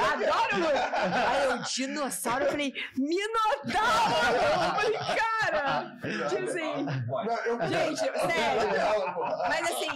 adoro 0.00 0.56
luta. 0.56 1.28
Aí 1.28 1.44
eu, 1.50 1.58
dinossauro, 1.62 2.44
eu 2.44 2.50
falei, 2.50 2.72
Minotauro! 2.96 4.36
Eu 4.36 4.74
falei, 4.80 4.98
cara! 4.98 5.96
Tipo 6.28 6.44
assim, 6.44 6.86
eu- 7.46 7.68
Gente, 7.68 7.98
sério. 7.98 8.68
Mas 9.48 9.62
assim, 9.70 9.88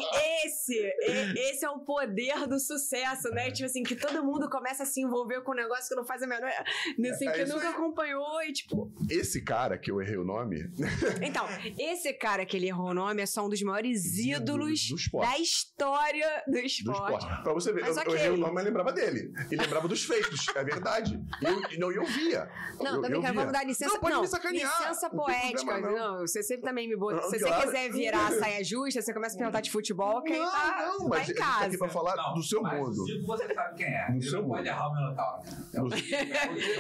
esse, 0.44 0.92
esse 1.36 1.64
é 1.64 1.70
o 1.70 1.78
poder 1.80 2.46
do 2.48 2.58
sucesso, 2.58 3.28
né? 3.30 3.50
Tipo 3.50 3.66
assim, 3.66 3.82
que 3.84 3.96
todo 3.96 4.24
mundo 4.24 4.48
começa 4.48 4.82
a 4.82 4.86
se 4.86 5.00
envolver 5.00 5.40
com 5.42 5.52
um 5.52 5.54
negócio 5.54 5.88
que 5.88 5.94
não 5.94 6.04
faz 6.04 6.22
a 6.22 6.26
menor. 6.26 6.50
Assim, 6.50 7.28
É 7.28 7.32
que 7.32 7.42
isso 7.42 7.54
nunca 7.54 7.70
acompanhou 7.70 8.42
e 8.42 8.52
tipo. 8.52 8.92
Esse 9.10 9.42
cara 9.42 9.78
que 9.78 9.90
eu 9.90 10.00
errei 10.00 10.16
o 10.16 10.24
nome 10.24 10.58
Então, 11.22 11.46
esse 11.78 12.12
cara 12.14 12.44
que 12.46 12.56
ele 12.56 12.68
errou 12.68 12.90
o 12.90 12.94
nome 12.94 13.22
é 13.22 13.26
só 13.26 13.44
um 13.44 13.48
dos 13.48 13.60
maiores 13.62 14.18
ídolos 14.18 14.88
do 14.88 14.96
esporte. 14.96 15.30
da 15.30 15.38
história 15.38 16.42
do 16.46 16.52
do 16.52 16.58
esporte. 16.60 17.18
esporte. 17.24 17.42
Pra 17.42 17.52
você 17.52 17.72
ver, 17.72 17.82
Mas 17.82 17.96
eu, 17.96 18.02
ok. 18.02 18.12
eu 18.14 18.18
errei 18.18 18.30
o 18.30 18.36
nome, 18.36 18.54
mas 18.54 18.64
lembrava 18.64 18.92
dele. 18.92 19.32
E 19.50 19.56
lembrava 19.56 19.86
dos 19.88 20.04
feitos, 20.04 20.46
é 20.54 20.64
verdade. 20.64 21.20
E 21.40 21.44
eu, 21.44 21.78
não, 21.78 21.92
eu 21.92 22.04
via. 22.04 22.48
Não, 22.80 22.96
eu, 22.96 23.02
também 23.02 23.16
eu 23.16 23.20
quero, 23.20 23.34
vamos 23.34 23.52
dar 23.52 23.64
licença. 23.64 23.92
Não, 23.94 24.00
pode 24.00 24.20
me 24.20 24.26
sacanear. 24.28 24.78
licença 24.80 25.08
Não 25.08 25.16
poética. 25.16 25.64
problema, 25.64 25.90
não. 25.90 26.12
não. 26.18 26.20
você 26.26 26.42
sempre 26.42 26.62
também 26.64 26.88
me 26.88 26.96
bota. 26.96 27.16
Não, 27.22 27.30
Se 27.30 27.38
claro. 27.38 27.54
você 27.60 27.66
quiser 27.66 27.92
virar 27.92 28.26
a 28.28 28.38
saia 28.38 28.64
justa, 28.64 29.02
você 29.02 29.12
começa 29.12 29.34
a 29.34 29.38
perguntar 29.38 29.60
de 29.60 29.70
futebol, 29.70 30.22
quem 30.24 30.38
não, 30.38 30.50
tá, 30.50 30.84
não, 30.86 30.98
tá 30.98 31.08
mas 31.08 31.18
em 31.18 31.22
a 31.22 31.24
gente 31.24 31.36
tá 31.36 31.48
aqui 31.50 31.60
casa. 31.64 31.78
pra 31.78 31.88
falar 31.88 32.16
Não, 32.16 32.34
do 32.34 32.42
seu 32.42 32.62
mas 32.62 32.78
mundo. 32.78 33.04
Zico 33.04 33.26
você 33.26 33.54
sabe 33.54 33.73
quem 33.74 33.86
é. 33.86 34.06
Do 34.10 34.16
Ele 34.16 34.22
seu 34.22 34.42
não 34.42 34.48
pode 34.48 34.68
errar 34.68 34.88
o 34.88 34.94
Minotauro. 34.94 35.42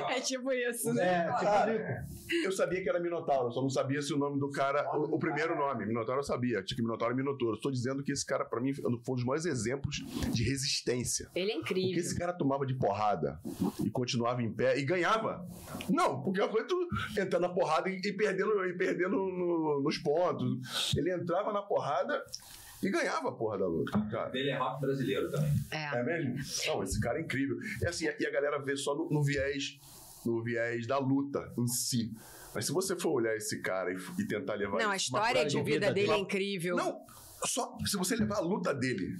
É 0.08 0.20
tipo 0.20 0.52
isso, 0.52 0.92
né? 0.94 1.26
É, 1.26 1.32
tipo, 1.32 1.46
Ah, 1.46 2.04
eu 2.44 2.52
sabia 2.52 2.82
que 2.82 2.88
era 2.88 3.00
Minotauro, 3.00 3.52
só 3.52 3.60
não 3.60 3.68
sabia 3.70 4.00
se 4.00 4.12
o 4.12 4.18
nome 4.18 4.38
do 4.40 4.50
cara, 4.50 4.88
o, 4.96 5.14
o 5.16 5.18
primeiro 5.18 5.56
nome. 5.56 5.86
Minotauro 5.86 6.20
eu 6.20 6.24
sabia, 6.24 6.62
tinha 6.62 6.76
que 6.76 6.82
Minotauro 6.82 7.12
e 7.14 7.16
Minotouro. 7.16 7.56
Estou 7.56 7.70
dizendo 7.70 8.02
que 8.02 8.12
esse 8.12 8.24
cara, 8.24 8.44
pra 8.44 8.60
mim, 8.60 8.72
foi 8.72 8.90
um 8.90 9.14
dos 9.14 9.24
maiores 9.24 9.44
exemplos 9.46 9.96
de 10.32 10.42
resistência. 10.44 11.28
Ele 11.34 11.50
é 11.52 11.54
Porque 11.56 11.74
incrível. 11.74 12.00
esse 12.00 12.18
cara 12.18 12.32
tomava 12.32 12.64
de 12.66 12.74
porrada 12.74 13.38
e 13.84 13.90
continuava 13.90 14.42
em 14.42 14.52
pé 14.52 14.78
e 14.78 14.84
ganhava. 14.84 15.46
Não, 15.88 16.22
porque 16.22 16.40
a 16.40 16.48
coisa 16.48 16.66
tu 16.66 16.88
entrando 17.18 17.42
na 17.42 17.48
porrada 17.48 17.88
e, 17.88 17.96
e 18.02 18.12
perdendo, 18.12 18.64
e 18.66 18.72
perdendo 18.76 19.16
no- 19.16 19.82
nos 19.82 19.98
pontos. 19.98 20.94
Ele 20.96 21.12
entrava 21.12 21.52
na 21.52 21.62
porrada 21.62 22.22
e 22.86 22.90
ganhava 22.90 23.28
a 23.28 23.32
porra 23.32 23.58
da 23.58 23.66
luta, 23.66 23.92
cara. 24.10 24.30
Ele 24.34 24.50
é 24.50 24.56
rock 24.56 24.80
brasileiro 24.80 25.30
também. 25.30 25.52
É. 25.70 25.98
É 25.98 26.02
mesmo? 26.02 26.36
Não, 26.66 26.82
esse 26.82 27.00
cara 27.00 27.18
é 27.18 27.22
incrível. 27.22 27.56
E 27.80 27.86
assim, 27.86 28.06
e 28.18 28.26
a 28.26 28.30
galera 28.30 28.58
vê 28.62 28.76
só 28.76 28.94
no, 28.94 29.08
no 29.10 29.22
viés, 29.22 29.78
no 30.24 30.42
viés 30.42 30.86
da 30.86 30.98
luta 30.98 31.52
em 31.58 31.66
si. 31.66 32.12
Mas 32.54 32.66
se 32.66 32.72
você 32.72 32.96
for 32.96 33.10
olhar 33.10 33.34
esse 33.36 33.60
cara 33.60 33.92
e, 33.92 33.96
e 34.18 34.26
tentar 34.26 34.54
levar 34.54 34.78
Não, 34.78 34.90
a 34.90 34.96
história 34.96 35.44
de 35.44 35.60
vida 35.62 35.92
dele 35.92 36.12
é 36.12 36.18
incrível. 36.18 36.76
Não, 36.76 37.00
só 37.44 37.76
se 37.84 37.96
você 37.96 38.16
levar 38.16 38.36
a 38.36 38.40
luta 38.40 38.72
dele 38.72 39.18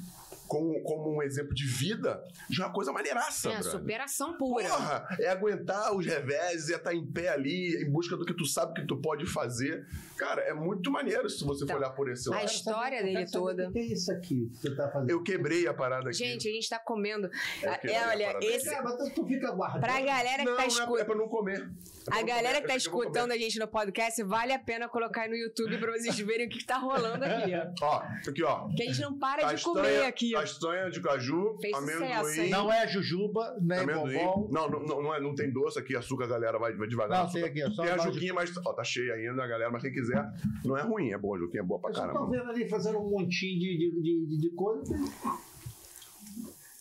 como, 0.54 0.80
como 0.84 1.16
um 1.16 1.22
exemplo 1.22 1.52
de 1.52 1.66
vida, 1.66 2.22
já 2.48 2.62
é 2.64 2.66
uma 2.66 2.72
coisa 2.72 2.92
maneiraça, 2.92 3.48
É, 3.48 3.54
brother. 3.54 3.72
superação 3.72 4.38
pura. 4.38 4.68
Porra, 4.68 5.06
é 5.18 5.28
aguentar 5.28 5.92
os 5.94 6.06
reveses, 6.06 6.70
é 6.70 6.76
estar 6.76 6.94
em 6.94 7.04
pé 7.04 7.28
ali, 7.30 7.82
em 7.82 7.90
busca 7.90 8.16
do 8.16 8.24
que 8.24 8.32
tu 8.32 8.44
sabe 8.46 8.72
que 8.74 8.86
tu 8.86 8.96
pode 9.00 9.26
fazer. 9.26 9.84
Cara, 10.16 10.42
é 10.42 10.54
muito 10.54 10.92
maneiro 10.92 11.28
se 11.28 11.44
você 11.44 11.64
Então, 11.64 11.76
for 11.76 11.82
olhar 11.82 11.90
por 11.94 12.08
esse 12.08 12.28
a 12.28 12.36
lado. 12.36 12.44
história 12.46 12.98
Eu 12.98 13.02
quero 13.04 13.14
dele 13.18 13.30
toda. 13.30 13.68
O 13.68 13.72
que 13.72 13.78
é 13.80 13.82
isso 13.82 14.12
aqui 14.12 14.48
que 14.52 14.58
você 14.58 14.74
tá 14.76 14.88
fazendo? 14.88 15.10
Eu 15.10 15.22
quebrei 15.24 15.66
a 15.66 15.74
parada 15.74 16.08
aqui. 16.10 16.18
Gente, 16.18 16.48
a 16.48 16.52
gente 16.52 16.68
tá 16.68 16.78
comendo. 16.78 17.28
É, 17.62 17.90
É, 17.90 17.98
a 18.04 18.08
olha, 18.10 18.38
esse. 18.40 18.70
Cara, 18.70 18.84
mas 18.84 18.96
tu, 18.96 19.14
tu 19.22 19.26
fica 19.26 19.50
guardando. 19.50 19.80
Pra 19.80 20.00
galera 20.00 20.38
que 20.38 20.44
não, 20.44 20.52
tá 20.56 20.58
não 20.58 20.64
é, 20.64 20.66
escutando. 20.68 20.98
é 21.00 21.04
pra 21.04 21.14
não 21.16 21.28
comer. 21.28 21.68
É 22.12 22.18
A 22.18 22.22
galera 22.22 22.48
comer, 22.48 22.60
que 22.62 22.66
tá 22.68 22.76
escutando 22.76 23.32
a 23.32 23.36
gente 23.38 23.58
no 23.58 23.66
podcast, 23.66 24.22
vale 24.22 24.52
a 24.52 24.58
pena 24.58 24.88
colocar 24.88 25.22
aí 25.22 25.28
no 25.30 25.36
YouTube 25.36 25.78
pra 25.78 25.90
vocês 25.92 26.16
verem 26.18 26.46
o 26.46 26.50
que, 26.50 26.58
que 26.58 26.64
tá 26.66 26.78
rolando 26.78 27.24
aqui, 27.24 27.52
ó. 27.54 27.64
Ó, 27.84 28.02
aqui, 28.28 28.42
ó. 28.44 28.68
Que 28.68 28.82
a 28.82 28.86
gente 28.86 29.00
não 29.00 29.18
para 29.18 29.52
de 29.52 29.62
comer 29.62 30.04
aqui. 30.04 30.34
Castanha 30.44 30.90
de 30.90 31.00
caju, 31.00 31.56
Fez 31.60 31.76
sucesso, 31.76 32.02
amendoim. 32.04 32.40
hein? 32.40 32.50
Não 32.50 32.72
é 32.72 32.86
jujuba, 32.88 33.56
nem 33.60 33.78
amendoim. 33.80 34.14
bombom. 34.18 34.48
Não, 34.50 34.68
não, 34.70 34.80
não, 34.86 35.02
não, 35.02 35.14
é, 35.14 35.20
não 35.20 35.34
tem 35.34 35.50
doce 35.50 35.78
aqui, 35.78 35.96
açúcar, 35.96 36.26
galera, 36.26 36.58
vai, 36.58 36.72
vai 36.74 36.86
devagar. 36.88 37.24
Não, 37.24 37.32
tem 37.32 37.42
aqui, 37.44 37.62
é 37.62 37.70
só 37.70 37.82
Tem 37.82 37.92
a 37.92 37.96
de- 37.96 38.04
juquinha, 38.12 38.34
mas 38.34 38.52
ó, 38.66 38.72
tá 38.72 38.84
cheia 38.84 39.14
ainda, 39.14 39.46
galera. 39.46 39.70
Mas 39.70 39.82
quem 39.82 39.92
quiser, 39.92 40.24
não 40.64 40.76
é 40.76 40.82
ruim, 40.82 41.10
é 41.12 41.18
bom. 41.18 41.34
A 41.34 41.38
juquinha 41.38 41.62
é 41.62 41.66
boa 41.66 41.80
pra 41.80 41.90
Eu 41.90 41.94
só 41.94 42.06
tô 42.06 42.12
caramba. 42.12 42.30
vendo 42.30 42.50
ali 42.50 42.68
fazendo 42.68 42.98
um 42.98 43.10
montinho 43.10 43.58
de, 43.58 43.78
de, 43.78 44.26
de, 44.26 44.38
de- 44.40 44.50
coisa. 44.50 44.94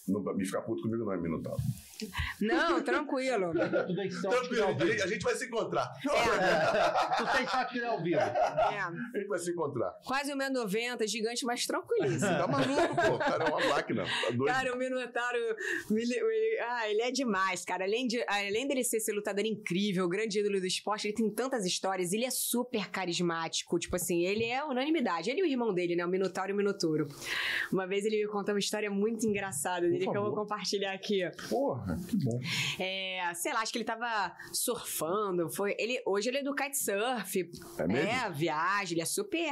Não 0.07 0.22
vai 0.22 0.34
me 0.36 0.45
ficar 0.45 0.61
puto 0.61 0.82
comigo, 0.82 1.05
não 1.05 1.14
é 1.14 1.18
Minotauro. 1.18 1.61
Não, 2.41 2.82
tranquilo. 2.84 3.54
Tu 3.54 3.96
tem 3.96 4.12
sorte 4.12 4.50
que 4.50 4.56
Tranquilo, 4.56 4.64
ao 4.64 4.70
a 4.70 4.74
gente, 4.74 4.91
vivo. 4.91 5.04
a 5.04 5.08
gente 5.08 5.24
vai 5.24 5.36
se 5.36 5.46
encontrar. 5.46 5.91
É, 6.04 7.16
Tu 7.18 7.38
tem 7.38 7.48
sorte 7.48 7.72
que 7.74 7.78
ele 7.80 7.86
é 7.86 7.89
ao 7.89 8.02
vivo. 8.04 8.20
é. 8.20 8.80
A 8.80 9.18
gente 9.18 9.28
vai 9.28 9.39
se 9.39 9.52
encontrar. 9.52 9.91
Quase 10.06 10.34
o 10.34 10.36
1,90, 10.38 11.08
gigante, 11.08 11.46
mas 11.46 11.66
tranquilíssimo. 11.66 12.20
Tá 12.38 12.48
maluco, 12.48 12.96
pô. 12.96 13.16
O 13.16 13.20
cara 13.20 13.44
é 13.46 13.50
uma 13.50 13.70
máquina. 13.70 14.04
Tá 14.04 14.30
doido. 14.32 14.46
Cara, 14.46 14.74
o 14.74 14.78
Minotauro. 14.78 15.38
ele- 15.91 16.14
ele- 16.14 16.60
ah, 16.62 16.89
ele 16.89 17.02
é 17.02 17.12
demais, 17.12 17.64
cara. 17.66 17.84
Além, 17.86 18.08
de, 18.08 18.24
além 18.28 18.68
dele 18.68 18.84
ser 18.84 18.98
esse 18.98 19.12
lutador 19.12 19.46
incrível, 19.46 20.08
grande 20.10 20.39
ídolo 20.39 20.60
do 20.60 20.68
esporte, 20.68 21.08
ele 21.08 21.16
tem 21.16 21.30
tantas 21.30 21.66
histórias. 21.66 22.12
Ele 22.14 22.26
é 22.26 22.32
super 22.32 22.89
carismático. 22.89 23.78
Tipo 23.80 23.96
assim, 23.96 24.24
ele 24.26 24.46
é 24.46 24.64
unanimidade. 24.64 25.30
Ele 25.30 25.41
e 25.41 25.44
o 25.44 25.48
irmão 25.48 25.74
dele, 25.74 25.96
né? 25.96 26.06
O 26.06 26.10
Minotauro 26.10 26.52
e 26.52 26.54
o 26.54 26.58
Minotouro. 26.58 27.08
Uma 27.72 27.88
vez 27.88 28.06
ele 28.06 28.22
me 28.24 28.28
contou 28.28 28.54
uma 28.54 28.60
história 28.60 28.89
muito 28.89 29.26
engraçada 29.26 29.88
dele 29.88 30.08
que 30.08 30.18
eu 30.18 30.22
vou 30.24 30.34
compartilhar 30.34 30.94
aqui. 30.94 31.22
Porra, 31.50 31.83
que 32.08 32.18
bom. 32.18 32.40
É, 32.80 33.32
sei 33.36 33.54
lá, 33.54 33.62
acho 33.62 33.72
que 33.72 33.78
ele 33.78 33.86
tava 33.86 34.36
surfando. 34.52 35.50
Foi, 35.50 35.76
ele, 35.78 36.02
hoje 36.06 36.30
ele 36.30 36.40
é 36.40 36.44
do 36.44 36.54
kitesurf. 36.56 37.50
É 37.78 37.88
mesmo? 37.88 38.10
É, 38.10 38.30
viagem, 38.30 38.94
ele 38.96 39.02
é 39.02 39.06
super 39.06 39.52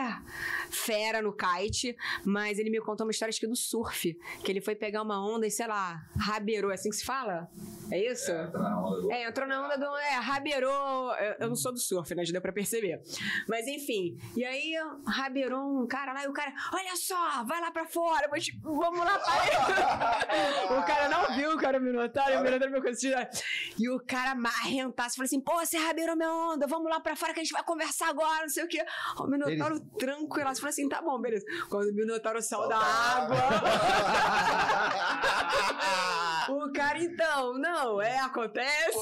fera 0.70 1.22
no 1.22 1.34
kite, 1.34 1.96
mas 2.26 2.60
ele 2.60 2.70
me 2.70 2.80
contou 2.80 3.06
uma 3.06 3.12
história 3.12 3.30
acho 3.30 3.40
que 3.40 3.48
do 3.48 3.56
surf, 3.56 4.18
que 4.44 4.52
ele 4.52 4.62
foi 4.62 4.76
pegar 4.76 5.02
uma 5.02 5.24
onda 5.24 5.46
e, 5.48 5.52
sei 5.52 5.68
lá, 5.68 6.02
rabeirou, 6.18 6.72
é 6.72 6.76
assim 6.76 6.90
que 6.90 6.96
se 6.96 7.06
fala? 7.06 7.50
É 7.92 8.12
isso? 8.12 8.32
É, 8.32 8.48
tá 8.48 8.60
na 8.60 8.80
onda 8.86 9.02
do- 9.02 9.12
É, 9.12 9.28
entrou 9.28 9.48
na 9.48 9.66
onda 9.66 9.78
do. 9.78 9.98
É, 9.98 10.14
rabeirou. 10.16 11.14
Eu, 11.16 11.36
eu 11.42 11.48
não 11.50 11.56
sou 11.56 11.72
do 11.74 11.80
surf, 11.80 12.14
né? 12.16 12.24
Já 12.26 12.32
deu 12.32 12.42
pra 12.42 12.52
perceber. 12.54 13.02
Mas 13.48 13.68
enfim. 13.68 14.18
E 14.36 14.44
aí, 14.46 14.74
rabeirou 15.06 15.60
um 15.62 15.86
cara 15.88 16.14
lá 16.14 16.24
e 16.24 16.28
o 16.28 16.34
cara, 16.34 16.54
olha 16.74 16.96
só, 16.96 17.44
vai 17.44 17.60
lá 17.60 17.70
pra 17.72 17.86
fora, 17.86 18.28
mas, 18.32 18.48
vamos 18.62 19.00
lá 19.00 19.20
pra 19.20 20.72
O 20.80 20.84
cara 20.86 21.10
não 21.10 21.36
viu 21.36 21.52
o 21.54 21.58
cara 21.58 21.80
me 21.80 21.92
notar, 21.92 22.21
o 22.38 22.44
Minotauro 22.44 22.74
me 22.74 22.82
conheceu. 22.82 23.12
E 23.78 23.90
o 23.90 24.00
cara 24.00 24.36
marrentaço, 24.36 25.16
falou 25.16 25.26
assim: 25.26 25.40
pô, 25.40 25.60
você 25.60 25.78
rabeirou 25.78 26.16
minha 26.16 26.32
onda, 26.32 26.68
vamos 26.68 26.90
lá 26.90 27.00
pra 27.00 27.16
fora 27.16 27.34
que 27.34 27.40
a 27.40 27.44
gente 27.44 27.54
vai 27.54 27.64
conversar 27.64 28.10
agora, 28.10 28.42
não 28.42 28.50
sei 28.50 28.64
o 28.64 28.68
quê. 28.68 28.84
O 29.18 29.28
Minotauro 29.28 29.80
tranquilo, 29.98 30.56
falou 30.56 30.70
assim: 30.70 30.88
tá 30.88 31.02
bom, 31.02 31.20
beleza. 31.20 31.46
Quando 31.70 31.90
o 31.90 31.94
Minotauro 31.94 32.42
saiu 32.42 32.68
da 32.68 32.78
água. 32.78 33.38
o 36.50 36.72
cara, 36.72 37.00
então, 37.00 37.58
não, 37.58 38.02
é, 38.02 38.20
acontece. 38.20 38.98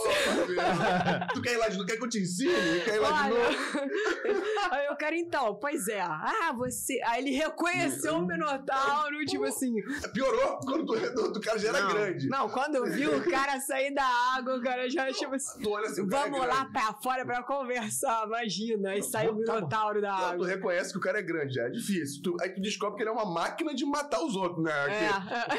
tu 1.34 1.42
quer 1.42 1.54
ir 1.54 1.58
lá 1.58 1.68
de 1.68 1.78
novo? 1.78 1.88
Quer 1.88 1.98
que 1.98 2.04
eu 2.04 2.10
te 2.10 2.20
ensine? 2.20 2.82
Quer 2.84 2.96
ir 2.96 3.00
lá 3.00 3.12
de 3.12 3.34
Olha, 3.34 3.40
novo? 3.44 3.58
aí 4.72 4.90
o 4.90 4.98
cara, 4.98 5.16
então, 5.16 5.56
pois 5.56 5.88
é. 5.88 6.02
Ah, 6.02 6.54
você. 6.56 7.00
Aí 7.06 7.22
ele 7.22 7.36
reconheceu 7.36 8.16
o 8.16 8.26
Minotauro, 8.26 9.18
tipo 9.26 9.46
assim. 9.46 9.76
Piorou 10.14 10.60
quando 10.60 10.86
tu, 10.86 11.34
tu 11.34 11.42
cara 11.42 11.58
já 11.58 11.70
era 11.70 11.82
não, 11.82 11.90
grande. 11.90 12.28
Não, 12.28 12.50
quando 12.50 12.76
eu 12.76 12.86
vi 12.86 13.08
o 13.18 13.30
cara 13.32 13.60
sair 13.60 13.94
da 13.94 14.06
água, 14.36 14.58
o 14.58 14.62
cara 14.62 14.90
já, 14.90 15.12
tipo 15.12 15.36
assim. 15.36 15.60
Assim, 15.86 16.02
é 16.02 16.06
Vamos 16.06 16.40
lá 16.40 16.48
grande. 16.66 16.72
pra 16.72 16.94
fora 17.02 17.26
pra 17.26 17.44
conversar, 17.44 18.26
imagina. 18.26 18.92
Aí 18.92 19.04
saiu 19.04 19.34
o 19.34 19.44
Tá. 19.44 19.56
Minotauro 19.56 20.02
da 20.02 20.12
Não, 20.12 20.18
tu 20.20 20.26
água. 20.26 20.48
reconhece 20.48 20.92
que 20.92 20.98
o 20.98 21.02
cara 21.02 21.20
é 21.20 21.22
grande, 21.22 21.54
já 21.56 21.64
é 21.64 21.70
difícil. 21.70 22.22
Tu- 22.24 22.38
aí 22.42 22.50
tu 22.50 22.62
descobre 22.62 22.98
que 22.98 23.04
ele 23.04 23.10
é 23.10 23.14
uma 23.14 23.26
máquina 23.26 23.74
de 23.74 23.86
matar 23.86 24.22
os 24.24 24.36
outros, 24.36 24.64
né? 24.64 24.72
É, 24.72 24.88
Que- 24.88 25.04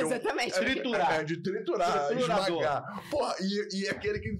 é 0.00 0.04
um- 0.04 0.06
exatamente. 0.06 0.54
é- 0.54 0.60
Triturar. 0.60 1.12
É, 1.20 1.24
de 1.24 1.36
triturar, 1.38 2.12
esmagar. 2.16 3.02
Porra, 3.10 3.34
e, 3.40 3.80
e 3.80 3.86
é 3.86 3.90
aquele 3.90 4.18
que, 4.18 4.38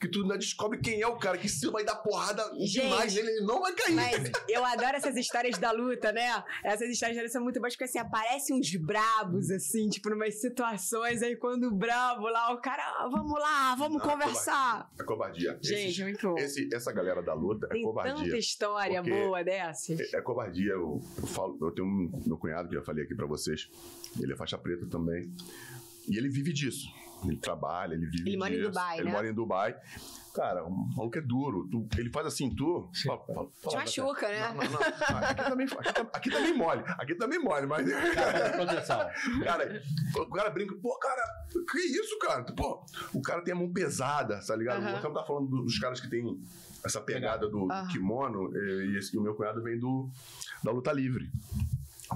que 0.00 0.08
tu 0.08 0.22
ainda 0.22 0.36
descobre 0.36 0.78
quem 0.80 1.00
é 1.00 1.06
o 1.06 1.16
cara, 1.16 1.38
que 1.38 1.48
se 1.48 1.66
vai 1.70 1.84
dar 1.84 1.96
porrada 1.96 2.42
demais 2.56 3.12
Gente, 3.12 3.24
nele, 3.24 3.36
ele 3.38 3.46
não 3.46 3.60
vai 3.60 3.72
cair. 3.72 3.94
Mas 3.94 4.30
eu 4.48 4.64
adoro 4.64 4.96
essas 4.96 5.16
histórias 5.16 5.56
da 5.58 5.70
luta, 5.70 6.12
né? 6.12 6.44
Essas 6.62 6.88
histórias 6.90 7.16
da 7.16 7.22
luta 7.22 7.32
são 7.32 7.42
muito 7.42 7.60
boas, 7.60 7.74
porque 7.74 7.84
assim, 7.84 7.98
aparecem 7.98 8.58
uns 8.58 8.74
brabos, 8.76 9.50
assim, 9.50 9.88
tipo, 9.88 10.10
numas 10.10 10.40
situações, 10.40 11.22
aí 11.22 11.36
quando 11.36 11.64
o 11.68 11.70
brabo 11.74 12.28
lá, 12.28 12.52
o 12.52 12.60
cara, 12.60 12.82
"Ah, 12.98 13.08
vamos 13.10 13.38
lá, 13.40 13.74
vamos 13.76 13.98
Não, 14.02 14.08
é 14.10 14.12
conversar. 14.12 14.90
É 14.98 15.02
covardia. 15.04 15.58
Gente, 15.62 15.88
Esses- 15.90 15.98
muito 16.00 16.28
bom. 16.28 16.38
esse- 16.38 16.68
essa 16.72 16.92
galera 16.92 17.22
da 17.22 17.32
luta 17.34 17.66
é 17.66 17.70
Tem 17.70 17.82
covardia. 17.82 18.14
tanta 18.24 18.36
história 18.36 19.02
boa 19.02 19.42
dessas. 19.42 19.98
É, 20.00 20.16
é 20.16 20.20
covardia. 20.20 20.72
Eu, 20.72 21.00
eu 21.18 21.26
falo, 21.26 21.56
eu 21.62 21.70
tenho 21.70 21.86
um 21.86 22.22
meu 22.26 22.36
cunhado 22.36 22.68
que 22.68 22.74
eu 22.74 22.80
já 22.80 22.84
falei 22.84 23.04
aqui 23.04 23.14
pra 23.14 23.26
vocês. 23.26 23.68
Ele 24.20 24.32
é 24.32 24.36
faixa 24.36 24.58
preta 24.58 24.86
também. 24.86 25.32
E 26.08 26.18
ele 26.18 26.28
vive 26.28 26.52
disso. 26.52 26.86
Ele 27.26 27.36
trabalha, 27.36 27.94
ele 27.94 28.06
vive 28.06 28.28
Ele 28.28 28.36
mora 28.36 28.54
em. 28.54 28.62
Dubai, 28.62 28.96
ele 28.98 29.06
né? 29.06 29.12
mora 29.12 29.28
em 29.28 29.34
Dubai. 29.34 29.76
Cara, 30.34 30.64
o 30.64 30.70
maluco 30.96 31.16
é 31.16 31.20
duro. 31.20 31.68
Tu- 31.70 31.88
ele 31.96 32.10
faz 32.10 32.26
assim, 32.26 32.52
tu. 32.54 32.90
Fala, 33.06 33.18
fala, 33.24 33.46
Te 33.46 33.62
fala, 33.62 33.76
machuca, 33.78 34.28
né? 34.28 34.48
Não, 34.48 34.54
não, 34.64 34.70
não. 34.72 35.18
Aqui 35.28 35.44
também, 35.44 35.66
aqui, 35.66 36.00
aqui 36.12 36.30
também 36.30 36.54
mole. 36.56 36.82
Aqui 36.86 37.14
também 37.14 37.38
mole, 37.38 37.66
mas. 37.68 37.86
Cara, 39.44 39.82
o 40.16 40.26
cara 40.30 40.50
brinca, 40.50 40.74
pô, 40.82 40.98
cara, 40.98 41.22
que 41.70 41.78
isso, 41.78 42.18
cara? 42.18 42.42
Pô, 42.44 42.84
o 43.12 43.22
cara 43.22 43.42
tem 43.42 43.52
a 43.54 43.56
mão 43.56 43.72
pesada, 43.72 44.40
tá 44.46 44.56
ligado? 44.56 44.82
Aham. 44.82 44.96
Você 45.00 45.06
não 45.06 45.14
tá 45.14 45.22
falando 45.24 45.48
do- 45.48 45.62
dos 45.64 45.78
caras 45.78 46.00
que 46.00 46.08
tem 46.10 46.40
essa 46.84 47.00
pegada 47.00 47.48
do, 47.48 47.66
do 47.68 47.88
kimono, 47.92 48.50
eh, 48.56 48.86
e, 48.86 48.98
esse, 48.98 49.14
e 49.14 49.18
o 49.18 49.22
meu 49.22 49.34
cunhado 49.34 49.62
vem 49.62 49.78
do, 49.78 50.08
da 50.62 50.70
luta 50.72 50.92
livre. 50.92 51.30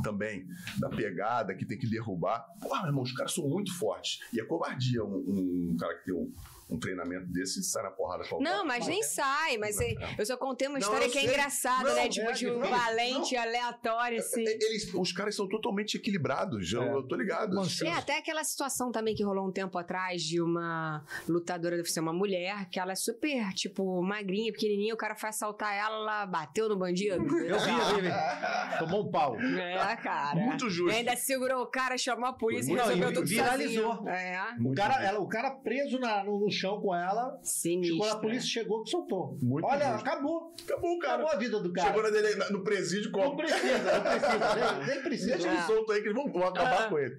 Também, 0.02 0.46
da 0.78 0.88
pegada 0.88 1.54
que 1.54 1.64
tem 1.64 1.78
que 1.78 1.88
derrubar. 1.88 2.46
Pô, 2.60 2.74
meu 2.76 2.86
irmão, 2.86 3.02
os 3.02 3.12
caras 3.12 3.32
são 3.32 3.48
muito 3.48 3.72
fortes. 3.76 4.20
E 4.32 4.40
é 4.40 4.44
covardia 4.44 5.02
um, 5.02 5.70
um 5.72 5.76
cara 5.78 5.94
que 5.94 6.04
tem 6.04 6.14
um, 6.14 6.32
um 6.70 6.78
treinamento 6.78 7.26
desse 7.26 7.60
e 7.60 7.62
sai 7.62 7.82
na 7.82 7.90
porrada 7.90 8.24
com 8.28 8.40
Não, 8.42 8.64
mas 8.64 8.86
nem 8.86 9.02
sai, 9.02 9.56
mas 9.56 9.80
é- 9.80 9.94
eu 10.18 10.26
só 10.26 10.36
contei 10.36 10.68
uma 10.68 10.78
Não, 10.78 10.86
história 10.86 11.08
que 11.08 11.18
é 11.18 11.24
engraçada, 11.24 11.88
Não, 11.88 11.94
né? 11.94 12.08
Tipo, 12.08 12.28
é, 12.28 12.32
de 12.32 12.50
um 12.50 12.58
não, 12.58 12.68
valente, 12.68 13.36
aleatório, 13.36 14.18
assim. 14.18 14.46
É, 14.46 14.52
Eles, 14.64 14.92
os 14.92 15.12
caras 15.12 15.34
são 15.34 15.48
totalmente 15.48 15.96
equilibrados, 15.96 16.72
eu, 16.72 16.82
É. 16.82 16.92
eu 16.92 17.02
tô 17.02 17.16
ligado. 17.16 17.58
Os 17.58 17.80
É, 17.80 17.84
caras- 17.86 17.98
até 18.00 18.18
aquela 18.18 18.44
situação 18.44 18.92
também 18.92 19.14
que 19.14 19.22
rolou 19.24 19.46
um 19.48 19.52
tempo 19.52 19.78
atrás 19.78 20.22
de 20.22 20.40
uma 20.40 21.04
lutadora, 21.28 21.76
deve 21.76 21.90
ser 21.90 22.00
uma 22.00 22.12
mulher, 22.12 22.68
que 22.70 22.78
ela 22.78 22.92
é 22.92 22.96
super, 22.96 23.52
tipo, 23.54 24.02
magrinha, 24.02 24.52
pequenininha, 24.52 24.92
o 24.94 24.96
cara 24.96 25.14
foi 25.14 25.28
assaltar 25.30 25.74
ela, 25.74 25.96
ela 25.96 26.26
bateu 26.26 26.68
no 26.68 26.76
bandido. 26.76 27.14
Eu 27.14 27.24
vi, 27.24 27.48
eu 27.48 27.58
vi, 27.96 28.00
vi. 28.02 28.78
Tomou 28.78 29.06
um 29.06 29.10
pau. 29.10 29.36
É, 29.40 29.96
cara. 29.96 30.36
Muito 30.38 30.68
justo. 30.68 30.92
E 30.92 30.96
ainda 30.98 31.16
segurou 31.16 31.62
o 31.62 31.66
cara, 31.66 31.96
chamou 31.96 32.26
a 32.28 32.32
polícia 32.32 32.70
e 32.72 32.74
Não, 32.74 32.84
resolveu 32.84 33.12
tudo 33.12 33.26
viralizou. 33.26 34.08
É. 34.08 34.38
O 34.62 34.74
cara, 34.74 35.02
ela, 35.04 35.20
o 35.20 35.28
cara 35.28 35.50
preso 35.50 35.98
na- 35.98 36.22
no, 36.24 36.38
no 36.40 36.50
chão 36.58 36.80
com 36.80 36.94
ela. 36.94 37.38
Sinistro. 37.42 37.98
Quando 37.98 38.12
a 38.12 38.20
polícia 38.20 38.48
chegou, 38.48 38.82
que 38.82 38.90
soltou. 38.90 39.38
Muito 39.42 39.64
Olha, 39.66 39.92
justo. 39.92 40.06
acabou. 40.06 40.54
Acabou, 40.64 40.98
cara. 40.98 41.14
Acabou 41.14 41.32
a 41.32 41.36
vida 41.38 41.60
do 41.60 41.72
cara. 41.72 41.88
Chegou 41.88 42.02
na 42.02 42.10
dele, 42.10 42.34
no 42.50 42.62
presídio 42.64 43.10
com 43.10 43.20
Não 43.20 43.36
precisa, 43.36 43.92
não 43.94 44.02
precisa. 44.02 44.76
Nem, 44.78 44.86
nem 44.86 45.02
precisa. 45.02 45.28
Deixa 45.36 45.48
ele 45.48 45.56
É. 45.56 45.62
solto 45.66 45.92
aí 45.92 46.00
que 46.02 46.08
eles 46.08 46.16
vão, 46.16 46.32
vão 46.32 46.44
acabar 46.48 46.84
Ah. 46.86 46.88
com 46.88 46.98
ele. 46.98 47.18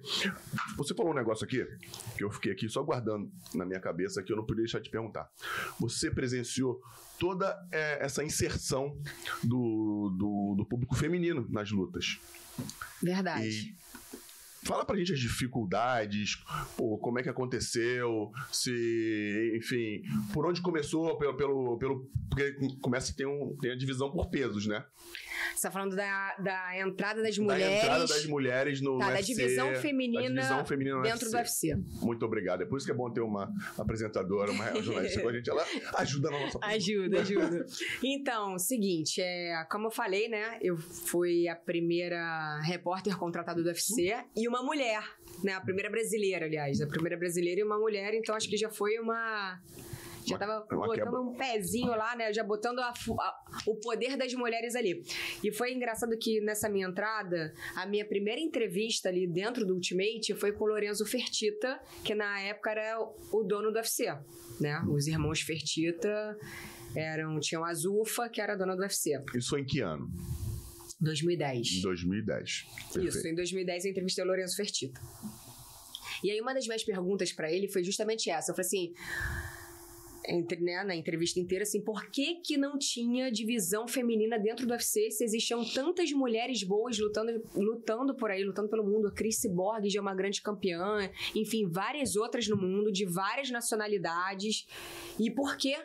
Você 0.76 0.94
falou 0.94 1.12
um 1.12 1.16
negócio 1.16 1.44
aqui 1.44 1.66
que 2.16 2.24
eu 2.24 2.30
fiquei 2.30 2.52
aqui 2.52 2.68
só 2.68 2.82
guardando 2.82 3.30
na 3.54 3.64
minha 3.64 3.80
cabeça 3.80 4.22
que 4.22 4.32
eu 4.32 4.36
não 4.36 4.44
podia 4.44 4.62
deixar 4.64 4.80
de 4.80 4.90
perguntar. 4.90 5.28
Você 5.78 6.10
presenciou 6.10 6.80
toda 7.18 7.56
é, 7.72 8.04
essa 8.04 8.24
inserção 8.24 8.96
do, 9.42 10.14
do, 10.16 10.54
do 10.58 10.66
público 10.66 10.94
feminino 10.94 11.46
nas 11.50 11.70
lutas. 11.70 12.18
Verdade. 13.02 13.46
E 13.48 13.74
fala 14.70 14.84
pra 14.84 14.96
gente 14.96 15.12
as 15.12 15.18
dificuldades, 15.18 16.36
pô, 16.76 16.96
como 16.98 17.18
é 17.18 17.24
que 17.24 17.28
aconteceu, 17.28 18.30
se, 18.52 19.52
enfim, 19.56 20.02
por 20.32 20.46
onde 20.46 20.62
começou, 20.62 21.18
pelo, 21.18 21.36
pelo, 21.36 21.76
pelo 21.76 22.10
porque 22.28 22.54
começa 22.80 23.10
a 23.10 23.14
ter 23.16 23.26
um, 23.26 23.56
tem 23.60 23.72
a 23.72 23.76
divisão 23.76 24.12
por 24.12 24.30
pesos, 24.30 24.66
né? 24.66 24.84
Você 25.54 25.62
tá 25.62 25.70
falando 25.70 25.94
da, 25.96 26.34
da 26.38 26.78
entrada 26.78 27.22
das 27.22 27.36
Da 27.36 27.42
mulheres. 27.42 27.82
entrada 27.82 28.06
das 28.06 28.26
mulheres 28.26 28.80
no 28.80 28.98
Tá, 28.98 29.06
da 29.10 29.14
UFC, 29.16 29.34
divisão 29.34 29.74
feminina 29.76 30.22
da 30.22 30.28
divisão 30.28 30.66
feminina 30.66 31.02
dentro 31.02 31.30
do 31.30 31.36
UFC. 31.36 31.74
Muito 32.02 32.24
obrigado. 32.24 32.62
É 32.62 32.66
por 32.66 32.76
isso 32.78 32.86
que 32.86 32.92
é 32.92 32.94
bom 32.94 33.10
ter 33.10 33.20
uma 33.20 33.52
apresentadora, 33.78 34.50
uma 34.50 34.64
jornalista 34.82 35.20
com 35.20 35.28
a 35.28 35.32
gente. 35.32 35.50
Ela 35.50 35.64
ajuda 35.96 36.30
na 36.30 36.40
nossa 36.40 36.58
Ajuda, 36.62 37.20
ajuda. 37.22 37.66
Então, 38.02 38.58
seguinte, 38.58 39.20
é, 39.20 39.64
como 39.70 39.86
eu 39.86 39.90
falei, 39.90 40.28
né? 40.28 40.58
Eu 40.62 40.76
fui 40.76 41.48
a 41.48 41.56
primeira 41.56 42.60
repórter 42.62 43.16
contratada 43.16 43.62
do 43.62 43.68
UFC 43.68 44.16
e 44.36 44.46
uma 44.48 44.62
mulher, 44.62 45.02
né? 45.42 45.52
A 45.54 45.60
primeira 45.60 45.90
brasileira, 45.90 46.46
aliás. 46.46 46.80
A 46.80 46.86
primeira 46.86 47.16
brasileira 47.16 47.60
e 47.60 47.64
uma 47.64 47.78
mulher, 47.78 48.14
então 48.14 48.34
acho 48.34 48.48
que 48.48 48.56
já 48.56 48.70
foi 48.70 48.98
uma. 48.98 49.60
Já 50.26 50.34
Uma- 50.36 50.38
tava 50.38 50.66
uma 50.74 50.86
botando 50.86 51.20
um 51.22 51.34
pezinho 51.34 51.88
lá, 51.90 52.14
né? 52.16 52.32
Já 52.32 52.44
botando 52.44 52.78
a 52.80 52.90
a- 52.90 53.44
o 53.66 53.76
poder 53.76 54.16
das 54.16 54.32
mulheres 54.34 54.74
ali. 54.74 55.02
E 55.42 55.52
foi 55.52 55.72
engraçado 55.72 56.16
que 56.18 56.40
nessa 56.40 56.68
minha 56.68 56.86
entrada, 56.86 57.52
a 57.74 57.86
minha 57.86 58.04
primeira 58.06 58.40
entrevista 58.40 59.08
ali 59.08 59.26
dentro 59.26 59.64
do 59.66 59.74
Ultimate 59.74 60.34
foi 60.34 60.52
com 60.52 60.64
o 60.64 60.68
Lorenzo 60.68 61.04
Fertita, 61.06 61.80
que 62.04 62.14
na 62.14 62.40
época 62.40 62.70
era 62.70 63.00
o 63.00 63.42
dono 63.42 63.70
do 63.70 63.76
UFC, 63.76 64.06
né? 64.60 64.82
Os 64.88 65.06
irmãos 65.06 65.40
Fertita 65.40 66.36
eram, 66.94 67.38
tinham 67.40 67.64
a 67.64 67.72
Zufa, 67.72 68.28
que 68.28 68.40
era 68.40 68.52
a 68.52 68.56
dona 68.56 68.74
do 68.76 68.82
UFC. 68.82 69.12
Isso 69.34 69.50
foi 69.50 69.60
em 69.62 69.64
que 69.64 69.80
ano? 69.80 70.08
2010. 71.00 71.78
Em 71.78 71.82
2010. 71.82 72.48
Isso, 72.50 72.92
Perfeito. 73.00 73.26
em 73.28 73.34
2010 73.34 73.84
eu 73.86 73.90
entrevistei 73.90 74.22
o 74.22 74.26
Lourenço 74.26 74.56
Fertita. 74.56 75.00
E 76.22 76.30
aí 76.30 76.38
uma 76.40 76.52
das 76.52 76.66
minhas 76.66 76.84
perguntas 76.84 77.32
pra 77.32 77.50
ele 77.50 77.68
foi 77.68 77.82
justamente 77.82 78.28
essa. 78.30 78.50
Eu 78.52 78.54
falei 78.56 78.66
assim, 78.66 78.92
entre, 80.26 80.60
né, 80.60 80.84
na 80.84 80.94
entrevista 80.94 81.40
inteira, 81.40 81.62
assim, 81.62 81.80
por 81.80 82.10
que 82.10 82.36
que 82.36 82.56
não 82.56 82.78
tinha 82.78 83.30
divisão 83.30 83.86
feminina 83.88 84.38
dentro 84.38 84.66
do 84.66 84.72
UFC 84.72 85.10
se 85.10 85.24
existiam 85.24 85.64
tantas 85.64 86.10
mulheres 86.12 86.62
boas 86.62 86.98
lutando, 86.98 87.42
lutando 87.54 88.14
por 88.14 88.30
aí, 88.30 88.44
lutando 88.44 88.68
pelo 88.68 88.84
mundo? 88.84 89.08
A 89.08 89.12
Chris 89.12 89.40
Borg 89.50 89.88
já 89.88 89.98
é 89.98 90.02
uma 90.02 90.14
grande 90.14 90.42
campeã, 90.42 91.10
enfim, 91.34 91.68
várias 91.68 92.16
outras 92.16 92.48
no 92.48 92.56
mundo, 92.56 92.92
de 92.92 93.04
várias 93.04 93.50
nacionalidades. 93.50 94.66
E 95.18 95.30
por 95.30 95.56
que 95.56 95.76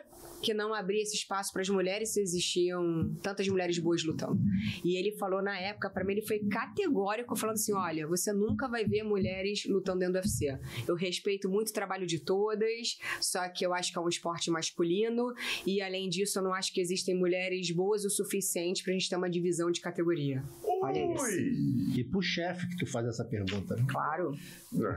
que 0.42 0.54
não 0.54 0.74
abria 0.74 1.02
esse 1.02 1.16
espaço 1.16 1.52
para 1.52 1.62
as 1.62 1.68
mulheres 1.68 2.10
se 2.10 2.20
existiam 2.20 3.14
tantas 3.22 3.46
mulheres 3.48 3.78
boas 3.78 4.04
lutando? 4.04 4.38
E 4.84 4.96
ele 4.96 5.12
falou 5.12 5.42
na 5.42 5.58
época, 5.58 5.90
pra 5.90 6.04
mim, 6.04 6.12
ele 6.12 6.26
foi 6.26 6.40
categórico, 6.40 7.36
falando 7.36 7.56
assim: 7.56 7.74
olha, 7.74 8.06
você 8.06 8.32
nunca 8.32 8.68
vai 8.68 8.84
ver 8.84 9.02
mulheres 9.02 9.64
lutando 9.66 10.00
dentro 10.00 10.14
do 10.14 10.18
UFC. 10.18 10.58
Eu 10.86 10.94
respeito 10.94 11.48
muito 11.48 11.70
o 11.70 11.72
trabalho 11.72 12.06
de 12.06 12.20
todas, 12.20 12.98
só 13.20 13.48
que 13.48 13.64
eu 13.64 13.74
acho 13.74 13.92
que 13.92 13.98
é 13.98 14.00
um 14.00 14.08
esporte 14.08 14.50
masculino, 14.50 15.32
e 15.66 15.80
além 15.80 16.08
disso, 16.08 16.38
eu 16.38 16.42
não 16.42 16.52
acho 16.52 16.72
que 16.72 16.80
existem 16.80 17.14
mulheres 17.14 17.70
boas 17.70 18.04
o 18.04 18.10
suficiente 18.10 18.82
pra 18.82 18.92
gente 18.92 19.08
ter 19.08 19.16
uma 19.16 19.30
divisão 19.30 19.70
de 19.70 19.80
categoria. 19.80 20.42
Olha 20.82 21.14
isso. 21.14 21.98
E 21.98 22.04
pro 22.04 22.22
chefe 22.22 22.68
que 22.68 22.76
tu 22.76 22.86
faz 22.86 23.06
essa 23.06 23.24
pergunta, 23.24 23.74
né? 23.74 23.84
Claro. 23.88 24.32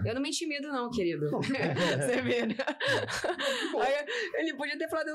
É. 0.04 0.10
Eu 0.10 0.16
não 0.16 0.22
me 0.22 0.30
intimido, 0.30 0.68
não, 0.68 0.90
querido. 0.92 1.30
Você 1.40 2.22
vê, 2.22 2.46
né? 2.46 2.56
Aí, 3.80 4.06
ele 4.36 4.54
podia 4.56 4.78
ter 4.78 4.90
falado: 4.90 5.10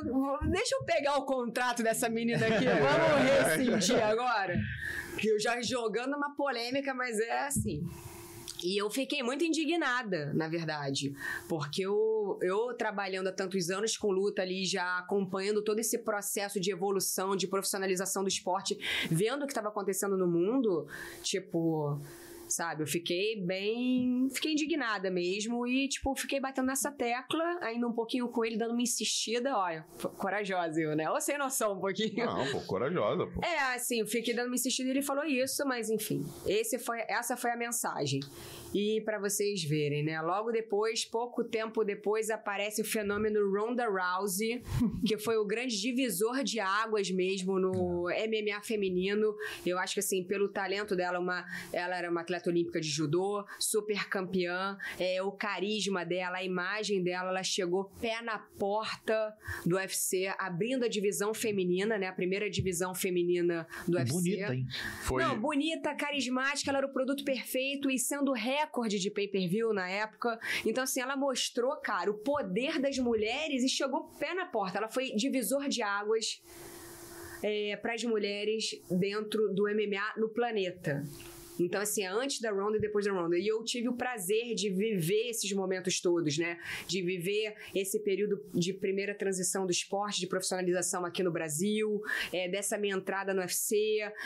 deixa 0.50 0.74
eu 0.76 0.84
pegar 0.84 1.16
o 1.16 1.24
contrato 1.24 1.82
dessa 1.82 2.08
menina 2.08 2.46
aqui, 2.46 2.64
vamos 2.64 3.58
rescindir 3.78 4.04
agora. 4.04 4.58
Que 5.18 5.28
eu 5.28 5.38
já 5.38 5.60
jogando 5.62 6.16
uma 6.16 6.34
polêmica, 6.34 6.92
mas 6.92 7.18
é 7.18 7.46
assim. 7.46 7.86
E 8.64 8.80
eu 8.80 8.88
fiquei 8.88 9.22
muito 9.22 9.44
indignada, 9.44 10.32
na 10.32 10.48
verdade, 10.48 11.14
porque 11.46 11.82
eu, 11.82 12.38
eu 12.40 12.74
trabalhando 12.74 13.28
há 13.28 13.32
tantos 13.32 13.68
anos 13.68 13.94
com 13.94 14.10
luta 14.10 14.40
ali, 14.40 14.64
já 14.64 14.98
acompanhando 14.98 15.62
todo 15.62 15.80
esse 15.80 15.98
processo 15.98 16.58
de 16.58 16.70
evolução, 16.70 17.36
de 17.36 17.46
profissionalização 17.46 18.22
do 18.22 18.28
esporte, 18.28 18.78
vendo 19.10 19.42
o 19.42 19.46
que 19.46 19.52
estava 19.52 19.68
acontecendo 19.68 20.16
no 20.16 20.26
mundo, 20.26 20.86
tipo, 21.22 22.00
sabe? 22.54 22.82
Eu 22.82 22.86
fiquei 22.86 23.40
bem. 23.40 24.28
Fiquei 24.32 24.52
indignada 24.52 25.10
mesmo 25.10 25.66
e, 25.66 25.88
tipo, 25.88 26.14
fiquei 26.14 26.40
batendo 26.40 26.66
nessa 26.66 26.90
tecla, 26.90 27.58
ainda 27.60 27.86
um 27.86 27.92
pouquinho 27.92 28.28
com 28.28 28.44
ele, 28.44 28.56
dando 28.56 28.72
uma 28.72 28.82
insistida. 28.82 29.56
Olha, 29.56 29.84
corajosa 30.16 30.80
eu, 30.80 30.94
né? 30.94 31.10
Ou 31.10 31.20
sem 31.20 31.36
noção 31.36 31.74
um 31.74 31.80
pouquinho. 31.80 32.24
Não, 32.24 32.52
pô, 32.52 32.60
corajosa, 32.60 33.26
pô. 33.26 33.44
É, 33.44 33.74
assim, 33.74 34.00
eu 34.00 34.06
fiquei 34.06 34.34
dando 34.34 34.46
uma 34.46 34.54
insistida 34.54 34.88
e 34.88 34.92
ele 34.92 35.02
falou 35.02 35.24
isso, 35.24 35.66
mas 35.66 35.90
enfim, 35.90 36.24
esse 36.46 36.78
foi, 36.78 37.00
essa 37.08 37.36
foi 37.36 37.50
a 37.50 37.56
mensagem. 37.56 38.20
E 38.74 39.00
pra 39.02 39.20
vocês 39.20 39.62
verem, 39.62 40.02
né? 40.02 40.20
Logo 40.20 40.50
depois, 40.50 41.04
pouco 41.04 41.44
tempo 41.44 41.84
depois, 41.84 42.28
aparece 42.28 42.82
o 42.82 42.84
fenômeno 42.84 43.40
Ronda 43.52 43.86
Rousey, 43.86 44.62
que 45.06 45.16
foi 45.16 45.36
o 45.36 45.44
grande 45.44 45.80
divisor 45.80 46.42
de 46.42 46.58
águas 46.58 47.10
mesmo 47.10 47.58
no 47.60 48.08
MMA 48.08 48.60
feminino. 48.62 49.34
Eu 49.64 49.78
acho 49.78 49.94
que 49.94 50.00
assim, 50.00 50.24
pelo 50.24 50.48
talento 50.48 50.96
dela, 50.96 51.20
uma, 51.20 51.44
ela 51.72 51.96
era 51.96 52.10
uma 52.10 52.22
atleta 52.22 52.43
olímpica 52.48 52.80
de 52.80 52.88
judô, 52.88 53.44
super 53.58 54.08
campeã, 54.08 54.76
é, 54.98 55.22
o 55.22 55.32
carisma 55.32 56.04
dela, 56.04 56.38
a 56.38 56.44
imagem 56.44 57.02
dela, 57.02 57.30
ela 57.30 57.42
chegou 57.42 57.84
pé 58.00 58.22
na 58.22 58.38
porta 58.38 59.34
do 59.64 59.76
UFC, 59.76 60.32
abrindo 60.38 60.84
a 60.84 60.88
divisão 60.88 61.34
feminina, 61.34 61.98
né? 61.98 62.06
A 62.08 62.12
primeira 62.12 62.48
divisão 62.48 62.94
feminina 62.94 63.66
do 63.86 63.96
UFC. 63.96 64.12
Bonita, 64.12 64.54
hein? 64.54 64.66
Foi. 65.02 65.22
Não, 65.22 65.38
bonita, 65.38 65.94
carismática, 65.94 66.70
ela 66.70 66.78
era 66.78 66.86
o 66.86 66.92
produto 66.92 67.24
perfeito 67.24 67.90
e 67.90 67.98
sendo 67.98 68.32
recorde 68.32 68.98
de 68.98 69.10
pay-per-view 69.10 69.72
na 69.72 69.88
época. 69.88 70.38
Então, 70.64 70.84
assim, 70.84 71.00
ela 71.00 71.16
mostrou, 71.16 71.76
cara, 71.76 72.10
o 72.10 72.14
poder 72.14 72.78
das 72.78 72.98
mulheres 72.98 73.62
e 73.62 73.68
chegou 73.68 74.04
pé 74.18 74.34
na 74.34 74.46
porta. 74.46 74.78
Ela 74.78 74.88
foi 74.88 75.12
divisor 75.14 75.68
de 75.68 75.82
águas 75.82 76.40
para 77.82 77.94
as 77.94 78.02
mulheres 78.04 78.70
dentro 78.90 79.52
do 79.52 79.64
MMA 79.64 80.14
no 80.16 80.30
planeta. 80.30 81.04
Então, 81.58 81.80
assim, 81.80 82.04
antes 82.04 82.40
da 82.40 82.50
Ronda 82.50 82.76
e 82.76 82.80
depois 82.80 83.04
da 83.04 83.12
Ronda. 83.12 83.38
E 83.38 83.46
eu 83.46 83.62
tive 83.62 83.88
o 83.88 83.96
prazer 83.96 84.54
de 84.54 84.70
viver 84.70 85.28
esses 85.28 85.52
momentos 85.52 86.00
todos, 86.00 86.36
né? 86.36 86.58
De 86.86 87.02
viver 87.02 87.54
esse 87.74 88.00
período 88.00 88.42
de 88.52 88.72
primeira 88.72 89.14
transição 89.14 89.64
do 89.64 89.70
esporte, 89.70 90.20
de 90.20 90.26
profissionalização 90.26 91.04
aqui 91.04 91.22
no 91.22 91.30
Brasil, 91.30 92.02
é, 92.32 92.48
dessa 92.48 92.76
minha 92.76 92.96
entrada 92.96 93.32
no 93.32 93.40
UFC, 93.40 93.76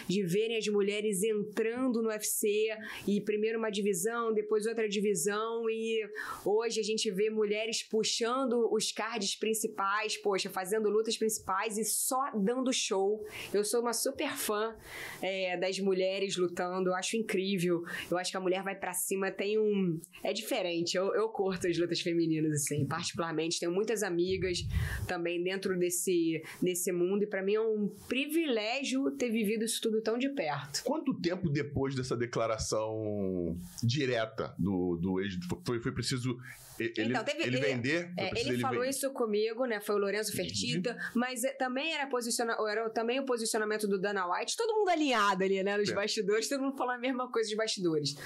de 0.07 0.23
verem 0.23 0.57
as 0.57 0.67
mulheres 0.69 1.23
entrando 1.23 2.03
no 2.03 2.09
UFC, 2.09 2.69
e 3.07 3.21
primeiro 3.21 3.59
uma 3.59 3.71
divisão, 3.71 4.33
depois 4.33 4.67
outra 4.67 4.89
divisão, 4.89 5.69
e 5.69 6.09
hoje 6.45 6.81
a 6.81 6.83
gente 6.83 7.11
vê 7.11 7.29
mulheres 7.29 7.83
puxando 7.83 8.73
os 8.73 8.91
cards 8.91 9.37
principais, 9.37 10.17
poxa, 10.17 10.49
fazendo 10.49 10.89
lutas 10.89 11.17
principais 11.17 11.77
e 11.77 11.85
só 11.85 12.31
dando 12.35 12.73
show. 12.73 13.25
Eu 13.53 13.65
sou 13.65 13.81
uma 13.81 13.93
super 13.93 14.37
fã 14.37 14.75
é, 15.21 15.57
das 15.57 15.79
mulheres 15.79 16.37
lutando, 16.37 16.95
acho 16.95 17.18
incrível. 17.19 17.85
Eu 18.11 18.19
acho 18.19 18.31
que 18.31 18.37
a 18.37 18.41
mulher 18.41 18.63
vai 18.63 18.75
pra 18.75 18.93
cima, 18.93 19.31
tem 19.31 19.59
um. 19.59 20.01
É 20.23 20.33
diferente. 20.33 20.97
Eu, 20.97 21.15
eu 21.15 21.29
curto 21.29 21.67
as 21.67 21.79
lutas 21.79 22.01
femininas, 22.01 22.53
assim, 22.53 22.87
particularmente. 22.87 23.61
Tenho 23.61 23.73
muitas 23.73 24.03
amigas 24.03 24.67
também 25.07 25.43
dentro 25.43 25.79
desse, 25.79 26.43
desse 26.63 26.93
mundo, 26.93 27.25
e 27.25 27.27
pra 27.27 27.43
mim 27.43 27.55
é 27.55 27.61
um 27.61 27.89
privilégio 28.09 29.11
ter 29.13 29.31
vivido 29.31 29.65
isso 29.65 29.81
tudo 29.81 30.01
tão 30.01 30.19
de 30.19 30.29
perto. 30.31 30.83
Quanto 30.85 31.15
tempo 31.15 31.49
depois 31.49 31.95
dessa 31.95 32.17
declaração 32.17 33.59
direta 33.83 34.55
do, 34.59 34.97
do 34.97 35.21
ex 35.21 35.39
foi, 35.65 35.81
foi 35.81 35.93
preciso 35.93 36.39
ele, 36.81 37.11
Então, 37.11 37.25
teve- 37.25 37.43
ele 37.43 37.57
ele- 37.57 37.67
vender? 37.67 38.11
É, 38.17 38.29
preciso 38.29 38.53
ele 38.53 38.61
falou 38.61 38.79
vender? 38.81 38.91
isso 38.91 39.11
comigo, 39.13 39.65
né? 39.67 39.81
Foi 39.81 39.95
o 39.95 39.99
Lourenço 39.99 40.33
Fertita, 40.35 40.97
mas 41.15 41.45
é, 41.45 41.53
também 41.53 41.95
era, 41.95 42.07
posiciona 42.07 42.57
era 42.69 42.89
também 42.91 43.21
o 43.21 43.25
posicionamento 43.25 43.87
do 43.87 43.99
Dana 43.99 44.27
White, 44.27 44.57
todo 44.57 44.75
mundo 44.75 44.89
alinhado 44.89 45.43
ali, 45.45 45.63
né? 45.63 45.77
Nos 45.77 45.89
É. 45.91 45.95
bastidores, 45.95 46.49
todo 46.49 46.63
mundo 46.63 46.77
falando 46.77 46.97
a 46.97 47.01
mesma 47.01 47.31
coisa 47.31 47.49
dos 47.49 47.57
bastidores. 47.57 48.17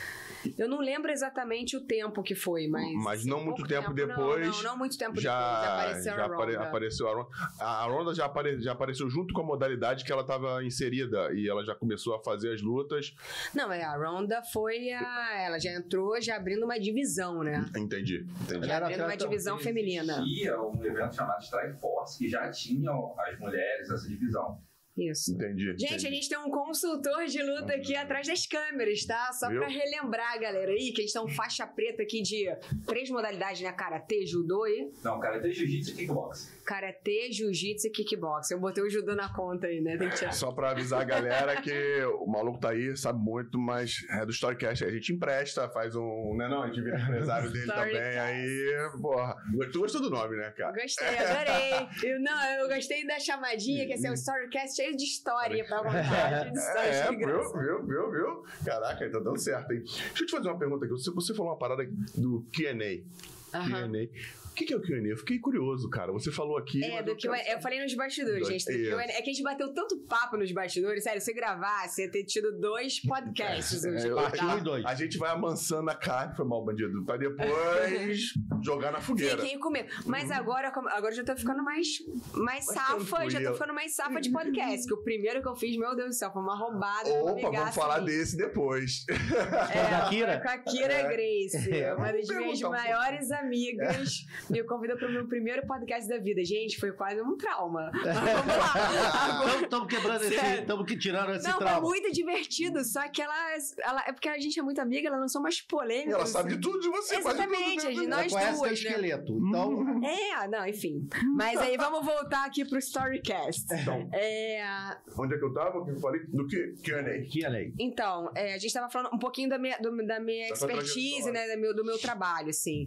Eu 0.59 0.69
não 0.69 0.81
lembro 0.81 1.11
exatamente 1.11 1.77
o 1.77 1.81
tempo 1.81 2.23
que 2.23 2.35
foi, 2.35 2.67
mas. 2.69 2.93
Mas 2.95 3.25
não 3.25 3.45
muito 3.45 3.63
tempo 3.65 3.89
não, 3.89 3.95
depois, 3.95 4.47
Não, 4.57 4.63
não, 4.63 4.77
muito 4.79 4.99
tempo 4.99 5.21
já, 5.21 5.33
depois. 5.61 5.73
Apareceu 5.73 6.17
já 6.17 6.25
a 6.25 6.27
Ronda. 6.27 6.61
apareceu 6.63 7.09
a 7.09 7.15
Ronda. 7.15 7.29
A 7.61 7.85
Ronda 7.87 8.15
já, 8.15 8.25
apare- 8.27 8.61
já 8.61 8.73
apareceu 8.73 9.09
junto 9.09 9.33
com 9.33 9.41
a 9.41 9.45
modalidade 9.45 10.05
que 10.05 10.11
ela 10.13 10.23
estava 10.23 10.63
inserida 10.65 11.33
e 11.33 11.49
ela 11.49 11.65
já 11.65 11.75
começou 11.75 12.15
a 12.15 12.23
fazer 12.23 12.53
as 12.55 12.61
lutas. 12.63 13.15
Não, 13.55 13.73
é, 13.73 13.83
a 13.85 13.97
Ronda 13.97 14.43
foi 14.53 14.91
a. 14.93 15.43
Ela 15.43 15.59
já 15.61 15.73
entrou 15.73 16.21
já 16.21 16.37
abrindo 16.37 16.65
uma 16.65 16.79
divisão, 16.79 17.43
né? 17.43 17.65
Entendi, 17.77 18.27
entendi. 18.43 18.67
Já 18.67 18.75
Era 18.75 18.87
abrindo 18.87 19.05
uma 19.05 19.17
divisão 19.17 19.59
feminina. 19.59 20.19
Existia 20.21 20.61
um 20.61 20.85
evento 20.85 21.15
chamado 21.15 21.43
Strike 21.43 21.81
Force 21.81 22.19
que 22.19 22.29
já 22.29 22.51
tinha 22.51 22.91
as 23.19 23.39
mulheres 23.39 23.91
essa 23.91 24.09
divisão. 24.09 24.61
Isso. 24.97 25.33
Entendi. 25.35 25.65
Gente, 25.71 25.85
entendi. 25.85 26.07
a 26.07 26.11
gente 26.11 26.29
tem 26.29 26.39
um 26.39 26.51
consultor 26.51 27.25
de 27.25 27.43
luta 27.43 27.73
aqui 27.75 27.97
atrás 27.97 28.27
das 28.27 28.47
câmeras, 28.47 29.05
tá? 29.07 29.33
Só 29.33 29.49
Viu? 29.49 29.61
pra 29.61 29.69
relembrar, 29.69 30.39
galera, 30.39 30.71
aí, 30.71 30.93
que 30.93 31.01
eles 31.01 31.07
estão 31.11 31.27
faixa 31.29 31.67
preta 31.67 32.03
aqui 32.03 32.21
de 32.21 32.45
três 32.87 33.09
modalidades, 33.09 33.63
né? 33.63 33.73
Karatê, 33.73 34.27
judô 34.27 34.67
e 34.67 34.91
Não, 35.03 35.19
cara, 35.19 35.41
tem 35.41 35.51
jiu-jitsu 35.53 35.93
e 35.93 35.95
kickbox. 35.95 36.53
karatê, 36.67 37.33
jiu-jitsu 37.33 37.87
e 37.87 37.91
kickbox. 37.91 38.51
Eu 38.51 38.61
botei 38.61 38.85
o 38.85 38.91
judô 38.91 39.15
na 39.15 39.33
conta 39.33 39.67
aí, 39.67 39.81
né? 39.81 39.97
Tem 39.97 40.11
que 40.11 40.17
tirar. 40.17 40.33
Só 40.33 40.53
pra 40.53 40.73
avisar 40.73 41.01
a 41.01 41.05
galera 41.05 41.61
que 41.63 41.73
o 42.21 42.27
maluco 42.27 42.59
tá 42.61 42.71
aí, 42.71 42.95
sabe 42.95 43.19
muito, 43.19 43.59
mas 43.59 44.05
é 44.11 44.27
do 44.27 44.31
Storycast. 44.31 44.85
A 44.85 44.91
gente 44.91 45.11
empresta, 45.13 45.71
faz 45.71 45.97
um. 45.97 46.35
Né, 46.37 46.49
não? 46.49 46.63
A 46.65 46.67
gente 46.67 46.83
vira 46.83 47.01
empresário 47.01 47.51
dele 47.51 47.65
Storycast. 47.71 47.97
também. 47.99 48.19
Aí, 48.19 48.91
porra. 49.01 49.37
Tu 49.73 49.79
gostou 49.81 50.03
do 50.03 50.11
nome, 50.11 50.37
né, 50.37 50.51
cara? 50.51 50.73
Gostei, 50.73 51.09
adorei. 51.09 51.89
Eu, 52.13 52.21
não, 52.21 52.45
eu 52.61 52.69
gostei 52.69 53.07
da 53.07 53.19
chamadinha, 53.19 53.87
que 53.87 53.95
assim, 53.95 54.09
é 54.09 54.11
o 54.11 54.15
Storycast 54.15 54.82
cheio 54.83 54.97
de 54.97 55.05
história 55.05 55.65
pra 55.65 55.79
contar. 55.79 56.03
É, 56.83 57.11
de 57.11 57.17
viu, 57.17 57.53
viu, 57.53 57.87
viu, 57.87 58.11
viu? 58.11 58.45
Caraca, 58.65 59.11
tá 59.11 59.19
dando 59.19 59.39
certo, 59.39 59.73
hein? 59.73 59.83
Deixa 59.85 60.23
eu 60.23 60.27
te 60.27 60.31
fazer 60.31 60.49
uma 60.49 60.59
pergunta 60.59 60.85
aqui. 60.85 60.93
Você, 60.93 61.11
você 61.11 61.35
falou 61.35 61.53
uma 61.53 61.59
parada 61.59 61.85
do 62.17 62.45
Q&A. 62.53 63.57
Aham. 63.57 63.91
Q&A. 63.91 64.42
O 64.53 64.55
que, 64.55 64.67
que 64.67 64.75
é 64.75 64.77
o 64.77 64.83
Q&A? 64.83 64.99
Eu 65.09 65.17
fiquei 65.17 65.39
curioso, 65.39 65.89
cara. 65.89 66.13
Você 66.13 66.31
falou 66.31 66.59
aqui... 66.59 66.85
É, 66.85 67.03
do 67.03 67.13
eu 67.13 67.17
que 67.17 67.27
eu, 67.27 67.33
quero- 67.33 67.49
eu 67.53 67.61
falei 67.61 67.83
nos 67.83 67.95
bastidores, 67.95 68.47
gente. 68.47 68.65
do. 68.67 68.73
Q&A. 68.91 69.03
É 69.05 69.23
que 69.23 69.31
a 69.31 69.33
gente 69.33 69.43
bateu 69.43 69.73
tanto 69.73 69.97
papo 70.01 70.37
nos 70.37 70.53
bastidores, 70.53 71.03
sério, 71.05 71.21
se 71.23 71.33
gravasse, 71.33 72.03
ia 72.03 72.11
ter 72.11 72.25
tido 72.25 72.53
dois 72.61 73.01
podcasts 73.01 73.83
hoje. 73.85 74.07
É, 74.07 74.11
eu- 74.11 74.17
Parte 74.17 74.61
dois. 74.63 74.85
A 74.85 74.95
gente 74.95 75.17
vai 75.19 75.31
amansando 75.31 75.91
a 75.91 75.95
carne, 75.95 76.37
foi 76.37 76.45
mal, 76.45 76.63
bandido, 76.65 77.03
pra 77.05 77.17
depois 77.17 78.21
jogar 78.63 78.93
na 78.93 79.01
fogueira. 79.01 79.39
Fiquei 79.43 79.59
com 79.59 79.71
medo. 79.71 79.89
Mas 80.07 80.31
agora, 80.31 80.71
como- 80.71 80.89
agora 80.89 81.13
eu 81.13 81.17
já 81.17 81.25
tô 81.25 81.35
ficando 81.37 81.63
mais, 81.65 81.87
mais 82.35 82.53
Mais 82.53 82.65
safa, 82.67 83.31
já 83.31 83.43
tô 83.43 83.55
ficando 83.55 83.73
mais 83.75 83.95
safa 83.95 84.21
de 84.21 84.31
podcast. 84.31 84.87
Que 84.87 84.93
o 84.95 85.03
primeiro 85.03 85.41
que 85.41 85.49
eu 85.49 85.57
fiz, 85.57 85.77
meu 85.79 85.97
Deus 85.97 86.09
do 86.11 86.15
céu, 86.15 86.31
foi 86.31 86.43
uma 86.43 86.57
roubada. 86.57 87.09
Opa, 87.09 87.51
vamos 87.51 87.75
falar 87.75 88.01
desse 88.01 88.37
depois. 88.37 89.05
É, 89.09 90.09
Kira? 90.11 90.41
Com 90.41 90.49
a 90.49 90.59
Kira 90.59 90.93
É. 90.93 91.03
Grace, 91.09 91.73
É. 91.75 91.95
uma 91.95 92.07
das 92.13 92.29
minhas 92.29 92.61
perguntar 92.61 92.69
um 92.69 92.71
maiores 92.71 93.31
amigas, 93.33 94.27
me 94.51 94.63
convidou 94.65 94.97
pro 94.97 95.11
meu 95.11 95.27
primeiro 95.27 95.67
podcast 95.67 96.09
da 96.09 96.19
vida. 96.19 96.45
Gente, 96.45 96.79
foi 96.79 96.93
quase 96.93 97.21
um 97.23 97.37
trauma. 97.37 97.91
Mas 97.93 98.03
Vamos 98.33 99.55
lá. 99.55 99.63
Estamos 99.63 99.89
quebrando 99.89 100.23
esse. 100.25 100.35
Estamos 100.61 100.93
tirando 100.97 101.35
esse 101.35 101.45
Não, 101.45 101.57
foi 101.57 101.67
trauma. 101.67 101.89
muito 101.89 102.13
divertido, 102.13 102.85
só 102.85 103.09
que 103.09 103.23
ela, 103.23 103.35
ela. 103.83 104.05
É 104.07 104.13
porque 104.13 104.29
a 104.29 104.39
gente 104.39 104.59
é 104.59 104.63
muito 104.63 104.81
amiga, 104.81 105.09
ela 105.09 105.19
lançou 105.19 105.41
umas 105.41 105.61
polêmicas. 105.61 106.13
Ela 106.15 106.27
sabe 106.27 106.55
de 106.57 106.61
tudo 106.61 106.81
de 106.81 106.89
você, 106.89 107.17
Exatamente, 107.17 107.77
tudo. 107.77 107.89
a 107.89 107.91
gente- 107.93 108.07
Ela 108.07 108.17
nós 108.23 108.33
conhece 108.33 108.51
duas, 108.53 108.61
o 108.61 108.65
né? 108.67 108.73
esqueleto. 108.73 109.39
Então, 109.49 110.03
É, 110.05 110.49
não, 110.49 110.67
enfim. 110.67 111.09
Mas 111.35 111.59
aí 111.61 111.77
vamos 111.77 112.05
voltar 112.05 112.45
aqui 112.47 112.65
pro 112.65 112.79
Storycast. 112.79 113.65
Então, 113.73 114.09
É, 114.13 114.97
onde 115.19 115.35
é 115.35 115.39
que 115.39 115.45
eu 115.45 115.53
tava? 115.55 115.79
O 115.79 115.85
que 115.85 115.93
eu 115.93 116.01
falei? 116.01 116.21
Do 116.29 116.47
que? 116.47 116.75
Q&A. 116.83 117.23
que 117.31 117.47
lei. 117.49 117.73
então, 117.79 118.31
é, 118.35 118.55
a 118.55 118.59
gente 118.59 118.73
tava 118.73 118.91
falando 118.91 119.15
um 119.15 119.19
pouquinho 119.19 119.49
da 119.49 119.59
minha, 119.59 119.79
do- 119.79 120.07
da 120.07 120.21
minha 120.21 120.55
sua 120.55 120.69
expertise, 120.69 121.31
né? 121.31 121.47
Do 121.55 121.61
meu, 121.61 121.75
do 121.75 121.85
meu 121.85 121.99
trabalho, 121.99 122.49
assim. 122.51 122.87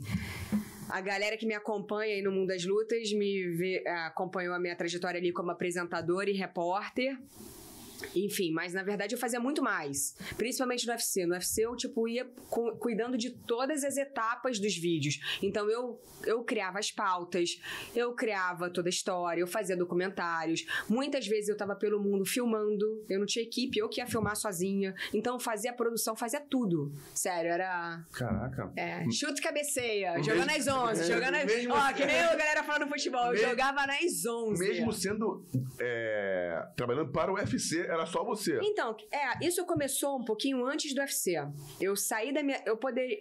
A 0.95 1.01
galera 1.01 1.35
que 1.35 1.45
me 1.45 1.53
acompanha 1.53 2.15
aí 2.15 2.21
no 2.21 2.31
mundo 2.31 2.47
das 2.47 2.63
lutas 2.63 3.11
me 3.11 3.49
vê- 3.49 3.83
acompanhou 4.07 4.53
a 4.55 4.59
minha 4.59 4.77
trajetória 4.77 5.19
ali 5.19 5.33
como 5.33 5.51
apresentadora 5.51 6.29
e 6.29 6.33
repórter. 6.33 7.17
Enfim, 8.15 8.51
mas 8.51 8.73
na 8.73 8.83
verdade 8.83 9.15
eu 9.15 9.19
fazia 9.19 9.39
muito 9.39 9.61
mais. 9.63 10.15
Principalmente 10.37 10.85
no 10.85 10.91
UFC. 10.93 11.25
No 11.25 11.33
UFC 11.33 11.65
eu, 11.65 11.75
tipo, 11.75 12.07
ia 12.07 12.25
cu- 12.49 12.75
cuidando 12.77 13.17
de 13.17 13.29
todas 13.29 13.83
as 13.83 13.97
etapas 13.97 14.59
dos 14.59 14.75
vídeos. 14.75 15.19
Então 15.41 15.69
eu, 15.69 15.99
eu 16.25 16.43
criava 16.43 16.79
as 16.79 16.91
pautas, 16.91 17.59
eu 17.95 18.13
criava 18.13 18.69
toda 18.69 18.87
a 18.87 18.91
história, 18.91 19.41
eu 19.41 19.47
fazia 19.47 19.75
documentários. 19.77 20.65
Muitas 20.89 21.27
vezes 21.27 21.49
eu 21.49 21.57
tava 21.57 21.75
pelo 21.75 22.01
mundo 22.01 22.25
filmando. 22.25 23.05
Eu 23.09 23.19
não 23.19 23.25
tinha 23.25 23.43
equipe, 23.43 23.77
eu 23.79 23.87
que 23.89 23.99
ia 24.01 24.07
filmar 24.07 24.35
sozinha. 24.35 24.93
Então 25.13 25.35
eu 25.35 25.39
fazia 25.39 25.71
a 25.71 25.73
produção, 25.73 26.15
fazia 26.15 26.41
tudo. 26.41 26.91
Sério, 27.13 27.51
era. 27.51 28.03
Caraca. 28.11 28.71
É, 28.75 29.03
chute 29.11 29.39
e 29.39 29.43
cabeceia, 29.43 30.21
jogando 30.23 30.47
nas 30.47 30.67
11, 30.67 31.01
é, 31.01 31.03
jogando 31.05 31.31
nas. 31.33 31.45
mesmo- 31.45 31.73
Ó, 31.73 31.93
que 31.93 32.05
nem 32.05 32.19
a 32.19 32.35
galera 32.35 32.63
fala 32.63 32.85
no 32.85 32.91
futebol, 32.91 33.33
eu 33.33 33.49
jogava 33.49 33.85
nas 33.87 34.25
11. 34.25 34.67
Mesmo 34.67 34.91
sendo 34.93 35.45
é, 35.79 36.65
trabalhando 36.75 37.11
para 37.11 37.31
o 37.31 37.35
UFC, 37.35 37.85
era 37.95 38.05
só 38.05 38.23
você. 38.23 38.59
Então, 38.61 38.95
é, 39.11 39.45
isso 39.45 39.65
começou 39.65 40.17
um 40.17 40.23
pouquinho 40.23 40.65
antes 40.65 40.93
do 40.93 40.99
UFC. 40.99 41.35
Eu 41.79 41.95
saí 41.95 42.33
da 42.33 42.43
minha. 42.43 42.61
Eu 42.65 42.77
poderia. 42.77 43.19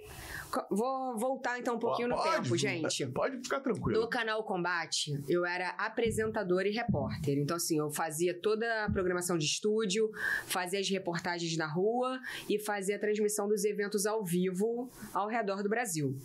Vou 0.70 1.18
voltar 1.18 1.58
então 1.58 1.76
um 1.76 1.78
pouquinho 1.78 2.08
no 2.08 2.16
Pode, 2.16 2.30
tempo, 2.30 2.56
gente. 2.56 3.06
Pode 3.06 3.38
ficar 3.38 3.60
tranquilo. 3.60 4.00
No 4.00 4.08
canal 4.08 4.44
Combate, 4.44 5.12
eu 5.28 5.44
era 5.44 5.70
apresentadora 5.70 6.68
e 6.68 6.72
repórter. 6.72 7.38
Então, 7.38 7.56
assim, 7.56 7.78
eu 7.78 7.90
fazia 7.90 8.38
toda 8.40 8.84
a 8.84 8.90
programação 8.90 9.36
de 9.36 9.46
estúdio, 9.46 10.10
fazia 10.46 10.78
as 10.78 10.88
reportagens 10.88 11.56
na 11.56 11.66
rua 11.66 12.20
e 12.48 12.58
fazia 12.58 12.96
a 12.96 12.98
transmissão 12.98 13.48
dos 13.48 13.64
eventos 13.64 14.06
ao 14.06 14.24
vivo 14.24 14.90
ao 15.12 15.28
redor 15.28 15.62
do 15.62 15.68
Brasil. 15.68 16.16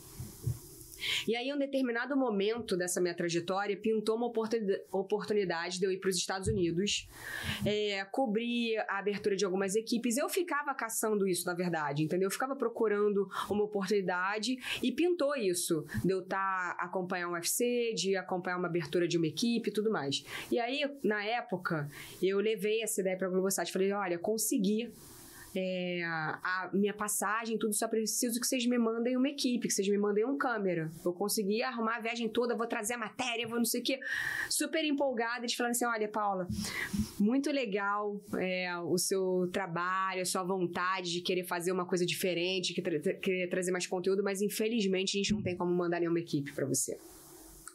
E 1.27 1.35
aí, 1.35 1.49
em 1.49 1.53
um 1.53 1.57
determinado 1.57 2.15
momento 2.15 2.75
dessa 2.75 2.99
minha 3.01 3.13
trajetória, 3.13 3.75
pintou 3.77 4.15
uma 4.15 4.27
oportuni- 4.27 4.79
oportunidade 4.91 5.79
de 5.79 5.85
eu 5.85 5.91
ir 5.91 5.97
para 5.97 6.09
os 6.09 6.17
Estados 6.17 6.47
Unidos, 6.47 7.07
é, 7.65 8.05
cobrir 8.05 8.77
a 8.87 8.99
abertura 8.99 9.35
de 9.35 9.45
algumas 9.45 9.75
equipes. 9.75 10.17
Eu 10.17 10.29
ficava 10.29 10.73
caçando 10.73 11.27
isso, 11.27 11.45
na 11.45 11.53
verdade, 11.53 12.03
entendeu? 12.03 12.27
Eu 12.27 12.31
ficava 12.31 12.55
procurando 12.55 13.29
uma 13.49 13.63
oportunidade 13.63 14.57
e 14.81 14.91
pintou 14.91 15.35
isso, 15.35 15.85
de 16.03 16.11
eu 16.11 16.19
estar 16.19 16.75
acompanhar 16.79 17.27
um 17.29 17.33
UFC, 17.33 17.93
de 17.95 18.15
acompanhar 18.15 18.57
uma 18.57 18.67
abertura 18.67 19.07
de 19.07 19.17
uma 19.17 19.27
equipe 19.27 19.69
e 19.69 19.73
tudo 19.73 19.91
mais. 19.91 20.23
E 20.51 20.59
aí, 20.59 20.81
na 21.03 21.23
época, 21.23 21.89
eu 22.21 22.39
levei 22.39 22.81
essa 22.81 23.01
ideia 23.01 23.17
para 23.17 23.27
a 23.27 23.29
Globosat. 23.29 23.71
Falei, 23.71 23.91
olha, 23.91 24.17
consegui 24.17 24.91
é, 25.55 26.03
a 26.03 26.69
minha 26.73 26.93
passagem, 26.93 27.57
tudo, 27.57 27.73
só 27.73 27.87
preciso 27.87 28.39
que 28.39 28.45
vocês 28.45 28.65
me 28.65 28.77
mandem 28.77 29.17
uma 29.17 29.29
equipe, 29.29 29.67
que 29.67 29.73
vocês 29.73 29.87
me 29.87 29.97
mandem 29.97 30.25
um 30.25 30.37
câmera. 30.37 30.91
Eu 31.03 31.11
consegui 31.13 31.63
arrumar 31.63 31.97
a 31.97 31.99
viagem 31.99 32.29
toda, 32.29 32.55
vou 32.55 32.67
trazer 32.67 32.93
a 32.93 32.97
matéria, 32.97 33.47
vou 33.47 33.57
não 33.57 33.65
sei 33.65 33.81
o 33.81 33.83
quê. 33.83 33.99
Super 34.49 34.83
empolgada, 34.85 35.39
eles 35.39 35.53
falando 35.53 35.71
assim: 35.71 35.85
olha, 35.85 36.07
Paula, 36.07 36.47
muito 37.19 37.51
legal 37.51 38.19
é, 38.37 38.77
o 38.79 38.97
seu 38.97 39.49
trabalho, 39.51 40.21
a 40.21 40.25
sua 40.25 40.43
vontade 40.43 41.11
de 41.11 41.21
querer 41.21 41.43
fazer 41.45 41.71
uma 41.71 41.85
coisa 41.85 42.05
diferente, 42.05 42.73
que 42.73 42.81
tra- 42.81 42.99
querer 42.99 43.49
trazer 43.49 43.71
mais 43.71 43.87
conteúdo, 43.87 44.23
mas 44.23 44.41
infelizmente 44.41 45.17
a 45.17 45.19
gente 45.19 45.33
não 45.33 45.41
tem 45.41 45.55
como 45.55 45.71
mandar 45.73 45.99
nenhuma 45.99 46.19
equipe 46.19 46.51
para 46.53 46.65
você. 46.65 46.97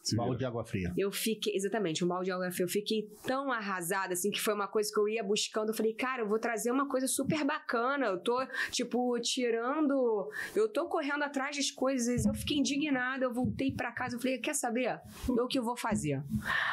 Se 0.05 0.15
Balde 0.17 0.41
de 0.41 0.45
água 0.45 0.63
fria. 0.67 0.93
Eu 0.99 1.11
fiquei, 1.11 1.57
exatamente, 1.57 2.05
um 2.05 2.09
balde 2.09 2.27
de 2.27 2.33
água 2.33 2.51
fria. 2.51 2.67
Eu 2.67 2.69
fiquei 2.69 3.09
tão 3.27 3.51
arrasada, 3.51 4.13
assim, 4.13 4.31
que 4.31 4.39
foi 4.39 4.53
uma 4.53 4.69
coisa 4.69 4.93
que 4.93 5.01
eu 5.01 5.09
ia 5.09 5.25
buscando. 5.25 5.71
Eu 5.71 5.75
falei, 5.75 5.95
cara, 5.95 6.21
eu 6.21 6.29
vou 6.29 6.39
trazer 6.39 6.71
uma 6.71 6.87
coisa 6.87 7.07
super 7.07 7.43
bacana. 7.43 8.05
Eu 8.05 8.21
tô, 8.21 8.47
tipo, 8.71 9.19
tirando. 9.21 10.31
Eu 10.55 10.69
tô 10.71 10.91
correndo 10.91 11.23
atrás 11.23 11.57
das 11.57 11.71
coisas. 11.71 12.27
Eu 12.27 12.35
fiquei 12.35 12.59
indignada. 12.59 13.25
Eu 13.25 13.33
voltei 13.33 13.73
pra 13.73 13.93
casa. 13.93 14.17
Eu 14.17 14.21
falei, 14.21 14.37
quer 14.37 14.55
saber? 14.55 15.01
O 15.27 15.47
que 15.47 15.59
eu 15.59 15.65
vou 15.65 15.75
fazer. 15.75 16.23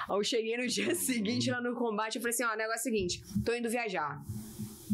Aí 0.09 0.17
eu 0.17 0.23
cheguei 0.25 0.57
no 0.57 0.67
dia 0.67 0.93
seguinte 0.93 1.49
lá 1.49 1.61
no 1.61 1.73
combate. 1.73 2.17
Eu 2.17 2.21
falei 2.21 2.33
assim: 2.33 2.43
ó, 2.43 2.53
o 2.53 2.57
negócio 2.57 2.89
é 2.89 2.91
o 2.91 2.93
seguinte, 2.93 3.23
tô 3.45 3.53
indo 3.53 3.69
viajar. 3.69 4.21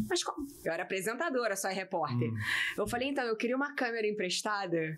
Mas 0.08 0.22
como? 0.22 0.46
Eu 0.64 0.72
era 0.72 0.84
apresentadora, 0.84 1.56
só 1.56 1.68
repórter. 1.68 2.30
Eu 2.76 2.86
falei, 2.86 3.08
então, 3.08 3.24
eu 3.24 3.36
queria 3.36 3.56
uma 3.56 3.74
câmera 3.74 4.06
emprestada 4.06 4.96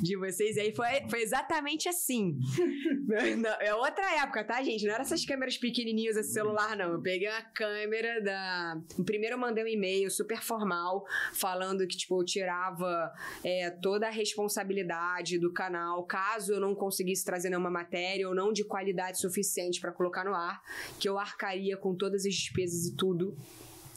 de 0.00 0.16
vocês. 0.16 0.56
E 0.56 0.60
aí 0.60 0.74
foi, 0.74 1.08
foi 1.08 1.22
exatamente 1.22 1.88
assim. 1.88 2.38
Não, 3.38 3.50
é 3.60 3.74
outra 3.74 4.22
época, 4.22 4.44
tá, 4.44 4.62
gente? 4.62 4.84
Não 4.84 4.94
era 4.94 5.02
essas 5.02 5.24
câmeras 5.24 5.56
pequenininhas, 5.56 6.16
esse 6.16 6.32
celular, 6.32 6.76
não. 6.76 6.92
Eu 6.92 7.02
peguei 7.02 7.28
uma 7.28 7.42
câmera 7.42 8.20
da. 8.20 8.80
Primeiro 9.04 9.34
eu 9.34 9.38
mandei 9.38 9.64
um 9.64 9.66
e-mail 9.66 10.10
super 10.10 10.40
formal, 10.40 11.04
falando 11.32 11.86
que, 11.86 11.96
tipo, 11.96 12.20
eu 12.20 12.24
tirava 12.24 13.12
é, 13.44 13.70
toda 13.70 14.06
a 14.06 14.10
responsabilidade 14.10 15.38
do 15.38 15.52
canal, 15.52 16.04
caso 16.04 16.54
eu 16.54 16.60
não 16.60 16.74
conseguisse 16.74 17.24
trazer 17.24 17.50
nenhuma 17.50 17.70
matéria 17.70 18.28
ou 18.28 18.34
não 18.34 18.52
de 18.52 18.64
qualidade 18.64 19.20
suficiente 19.20 19.80
pra 19.80 19.92
colocar 19.92 20.24
no 20.24 20.34
ar, 20.34 20.62
que 20.98 21.08
eu 21.08 21.18
arcaria 21.18 21.76
com 21.76 21.94
todas 21.94 22.24
as 22.24 22.34
despesas 22.34 22.86
e 22.86 22.96
tudo. 22.96 23.36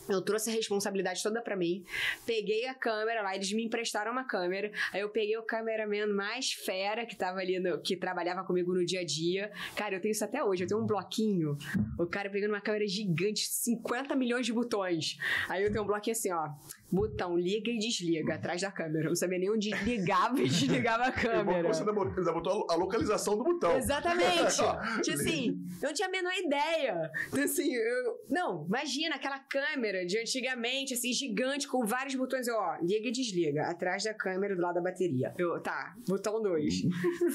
Eu 0.08 0.22
trouxe 0.22 0.49
a 0.49 0.53
responsabilidade 0.53 1.22
toda 1.24 1.41
pra 1.41 1.56
mim. 1.56 1.84
Peguei 2.26 2.66
a 2.68 2.74
câmera 2.74 3.22
lá, 3.22 3.36
eles 3.36 3.51
me 3.51 3.64
emprestaram 3.66 4.12
uma 4.12 4.24
câmera. 4.24 4.72
Aí 4.93 5.01
eu 5.01 5.10
peguei 5.10 5.38
o 5.38 5.43
cameraman 5.43 6.08
mais 6.08 6.51
fera 6.53 7.06
que 7.06 7.16
tava 7.16 7.39
ali, 7.39 7.60
no- 7.60 7.80
que 7.82 7.95
trabalhava 7.95 8.43
comigo 8.43 8.74
no 8.74 8.86
dia 8.86 9.01
a 9.01 9.06
dia. 9.06 9.51
Cara, 9.76 9.95
eu 9.95 10.01
tenho 10.01 10.12
isso 10.12 10.24
até 10.24 10.43
hoje. 10.43 10.64
Eu 10.64 10.68
tenho 10.68 10.82
um 10.82 10.86
bloquinho. 10.86 11.58
O 11.97 12.06
cara 12.06 12.30
pegando 12.30 12.51
uma 12.51 12.62
câmera 12.62 12.88
gigante, 12.88 13.47
50 13.47 14.16
milhões 14.16 14.45
de 14.45 14.53
botões. 14.53 15.18
Aí 15.49 15.64
eu 15.64 15.72
tenho 15.72 15.84
um 15.84 15.88
bloquinho 15.88 16.16
assim, 16.16 16.32
ó. 16.32 16.49
Botão 16.91 17.36
liga 17.38 17.69
e 17.71 17.77
desliga 17.79 18.36
atrás 18.36 18.61
da 18.61 18.71
câmera. 18.71 19.05
Eu 19.05 19.09
não 19.09 19.15
sabia 19.15 19.39
nem 19.39 19.49
onde 19.51 19.71
ligava 19.83 20.39
e 20.39 20.47
desligava 20.47 21.05
a 21.05 21.11
câmera. 21.13 21.67
Você 21.67 21.81
ainda 21.81 22.31
botou- 22.31 22.67
a 22.69 22.75
localização 22.75 23.38
do 23.38 23.43
botão. 23.43 23.75
Exatamente. 23.75 24.55
Tipo 25.03 25.17
assim, 25.17 25.59
eu 25.81 25.88
não 25.88 25.93
tinha 25.93 26.07
a 26.07 26.11
menor 26.11 26.31
ideia. 26.38 27.11
Então, 27.27 27.43
assim, 27.43 27.73
eu... 27.73 28.19
Não, 28.29 28.65
imagina 28.67 29.15
aquela 29.15 29.39
câmera 29.39 30.05
de 30.05 30.17
antigamente, 30.19 30.93
assim, 30.93 31.11
gigante, 31.11 31.67
com 31.67 31.86
vários 31.86 32.15
botões. 32.15 32.47
Eu, 32.47 32.55
ó, 32.55 32.77
liga 32.81 33.07
e 33.07 33.11
desliga. 33.11 33.63
Atrás 33.63 34.03
da 34.03 34.13
câmera, 34.13 34.55
do 34.55 34.61
lado 34.61 34.75
da 34.75 34.81
bateria. 34.81 35.33
Eu, 35.38 35.59
tá, 35.61 35.95
botão 36.07 36.41
2. 36.41 36.83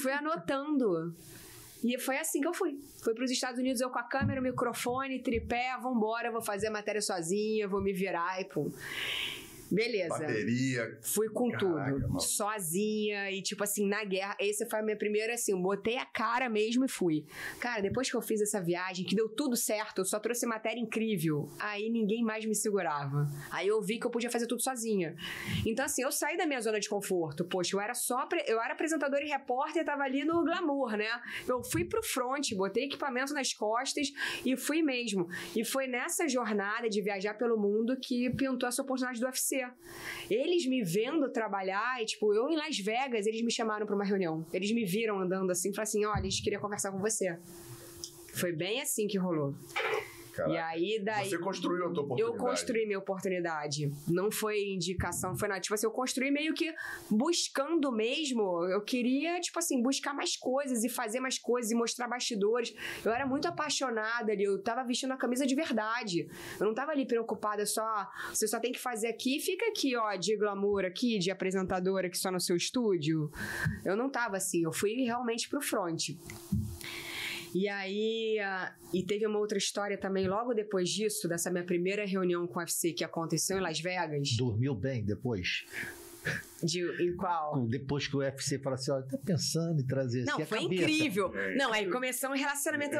Fui 0.01 0.11
anotando. 0.13 1.13
E 1.83 1.97
foi 1.99 2.17
assim 2.17 2.39
que 2.39 2.47
eu 2.47 2.53
fui. 2.53 2.79
Fui 3.03 3.13
para 3.13 3.23
os 3.25 3.31
Estados 3.31 3.59
Unidos, 3.59 3.81
eu 3.81 3.89
com 3.89 3.99
a 3.99 4.03
câmera, 4.03 4.39
o 4.39 4.43
microfone, 4.43 5.19
tripé, 5.21 5.75
vambora, 5.81 6.31
vou 6.31 6.41
fazer 6.41 6.67
a 6.67 6.71
matéria 6.71 7.01
sozinha, 7.01 7.67
vou 7.67 7.81
me 7.81 7.91
virar 7.91 8.39
e 8.39 8.45
pum. 8.45 8.71
Beleza. 9.71 10.09
bateria. 10.09 10.99
Fui 11.01 11.29
com 11.29 11.49
Caraca, 11.49 11.91
tudo. 11.91 12.07
mano. 12.07 12.19
Sozinha 12.19 13.31
e, 13.31 13.41
tipo 13.41 13.63
assim, 13.63 13.87
na 13.87 14.03
guerra. 14.03 14.35
Esse 14.39 14.65
foi 14.69 14.79
a 14.79 14.83
minha 14.83 14.97
primeira, 14.97 15.33
assim, 15.33 15.59
botei 15.59 15.97
a 15.97 16.05
cara 16.05 16.49
mesmo 16.49 16.85
e 16.85 16.89
fui. 16.89 17.25
Cara, 17.59 17.81
depois 17.81 18.09
que 18.09 18.15
eu 18.15 18.21
fiz 18.21 18.41
essa 18.41 18.61
viagem, 18.61 19.05
que 19.05 19.15
deu 19.15 19.29
tudo 19.29 19.55
certo, 19.55 19.99
eu 19.99 20.05
só 20.05 20.19
trouxe 20.19 20.45
matéria 20.45 20.79
incrível. 20.79 21.49
Aí 21.59 21.89
ninguém 21.89 22.23
mais 22.23 22.45
me 22.45 22.55
segurava. 22.55 23.27
Aí 23.49 23.67
eu 23.67 23.81
vi 23.81 23.99
que 23.99 24.05
eu 24.05 24.11
podia 24.11 24.29
fazer 24.29 24.47
tudo 24.47 24.61
sozinha. 24.61 25.15
Então, 25.65 25.85
assim, 25.85 26.03
eu 26.03 26.11
saí 26.11 26.37
da 26.37 26.45
minha 26.45 26.61
zona 26.61 26.79
de 26.79 26.89
conforto. 26.89 27.45
Poxa, 27.45 27.75
eu 27.75 27.81
era 27.81 27.93
só. 27.93 28.27
Eu 28.45 28.61
era 28.61 28.73
apresentadora 28.73 29.23
e 29.23 29.27
repórter, 29.29 29.85
tava 29.85 30.03
ali 30.03 30.23
no 30.25 30.43
glamour, 30.43 30.97
né? 30.97 31.09
Eu 31.47 31.63
fui 31.63 31.85
pro 31.85 32.03
front, 32.03 32.53
botei 32.55 32.85
equipamento 32.85 33.33
nas 33.33 33.53
costas 33.53 34.07
e 34.45 34.57
fui 34.57 34.81
mesmo. 34.81 35.27
E 35.55 35.63
foi 35.63 35.87
nessa 35.87 36.27
jornada 36.27 36.89
de 36.89 37.01
viajar 37.01 37.35
pelo 37.35 37.57
mundo 37.57 37.97
que 37.97 38.29
pintou 38.31 38.67
essa 38.67 38.81
oportunidade 38.81 39.19
do 39.19 39.25
UFC. 39.25 39.60
Eles 40.29 40.65
me 40.65 40.83
vendo 40.83 41.31
trabalhar, 41.31 42.01
e, 42.01 42.05
tipo, 42.05 42.33
eu 42.33 42.49
em 42.49 42.55
Las 42.55 42.77
Vegas, 42.77 43.25
eles 43.25 43.41
me 43.41 43.51
chamaram 43.51 43.85
pra 43.85 43.95
uma 43.95 44.05
reunião. 44.05 44.45
Eles 44.53 44.71
me 44.71 44.85
viram 44.85 45.19
andando 45.19 45.51
assim, 45.51 45.69
falaram 45.71 45.83
assim: 45.83 46.05
olha, 46.05 46.19
a 46.19 46.23
gente 46.23 46.43
queria 46.43 46.59
conversar 46.59 46.91
com 46.91 46.99
você. 46.99 47.37
Foi 48.33 48.51
bem 48.53 48.81
assim 48.81 49.07
que 49.07 49.17
rolou. 49.17 49.53
Caraca. 50.33 50.53
E 50.53 50.57
aí, 50.57 51.01
daí. 51.03 51.29
Você 51.29 51.37
construiu 51.37 51.87
a 51.87 51.89
tua 51.89 52.01
Eu 52.01 52.05
oportunidade. 52.05 52.37
construí 52.37 52.85
minha 52.85 52.99
oportunidade. 52.99 53.91
Não 54.07 54.31
foi 54.31 54.61
indicação, 54.73 55.35
foi 55.35 55.47
nada. 55.47 55.59
Tipo 55.59 55.75
assim, 55.75 55.85
eu 55.85 55.91
construí 55.91 56.31
meio 56.31 56.53
que 56.53 56.73
buscando 57.09 57.91
mesmo. 57.91 58.65
Eu 58.65 58.81
queria, 58.81 59.39
tipo 59.39 59.59
assim, 59.59 59.81
buscar 59.81 60.13
mais 60.13 60.37
coisas 60.37 60.83
e 60.83 60.89
fazer 60.89 61.19
mais 61.19 61.37
coisas 61.37 61.71
e 61.71 61.75
mostrar 61.75 62.07
bastidores. 62.07 62.73
Eu 63.03 63.11
era 63.11 63.25
muito 63.25 63.47
apaixonada 63.47 64.31
ali. 64.31 64.43
Eu 64.43 64.61
tava 64.61 64.83
vestindo 64.83 65.11
a 65.11 65.17
camisa 65.17 65.45
de 65.45 65.55
verdade. 65.55 66.27
Eu 66.59 66.65
não 66.65 66.73
tava 66.73 66.91
ali 66.91 67.05
preocupada 67.05 67.65
só. 67.65 68.07
Você 68.29 68.47
só 68.47 68.59
tem 68.59 68.71
que 68.71 68.79
fazer 68.79 69.07
aqui 69.07 69.39
fica 69.39 69.65
aqui, 69.67 69.95
ó, 69.95 70.15
de 70.15 70.37
glamour 70.37 70.85
aqui, 70.85 71.17
de 71.17 71.31
apresentadora 71.31 72.07
aqui 72.07 72.17
só 72.17 72.31
no 72.31 72.39
seu 72.39 72.55
estúdio. 72.55 73.31
Eu 73.83 73.95
não 73.95 74.09
tava 74.09 74.37
assim. 74.37 74.63
Eu 74.63 74.71
fui 74.71 74.93
realmente 75.03 75.49
pro 75.49 75.61
front. 75.61 76.09
E 77.53 77.67
aí, 77.67 78.39
ah, 78.39 78.73
e 78.93 79.03
teve 79.03 79.27
uma 79.27 79.39
outra 79.39 79.57
história 79.57 79.97
também 79.97 80.27
logo 80.27 80.53
depois 80.53 80.89
disso, 80.89 81.27
dessa 81.27 81.51
minha 81.51 81.65
primeira 81.65 82.05
reunião 82.05 82.47
com 82.47 82.59
o 82.59 82.61
UFC 82.61 82.93
que 82.93 83.03
aconteceu 83.03 83.57
em 83.57 83.61
Las 83.61 83.79
Vegas. 83.79 84.37
Dormiu 84.37 84.73
bem 84.73 85.03
depois? 85.03 85.65
De, 86.63 86.81
em 87.03 87.15
qual? 87.15 87.65
Depois 87.67 88.07
que 88.07 88.15
o 88.15 88.19
UFC 88.19 88.59
fala 88.59 88.75
assim, 88.75 88.91
olha, 88.91 89.03
tá 89.03 89.17
pensando 89.23 89.81
em 89.81 89.85
trazer 89.85 90.23
Não, 90.25 90.35
assim, 90.35 90.45
foi 90.45 90.59
incrível. 90.63 91.31
Não, 91.55 91.71
aí 91.73 91.89
começou 91.89 92.29
um 92.29 92.35
relacionamento. 92.35 92.95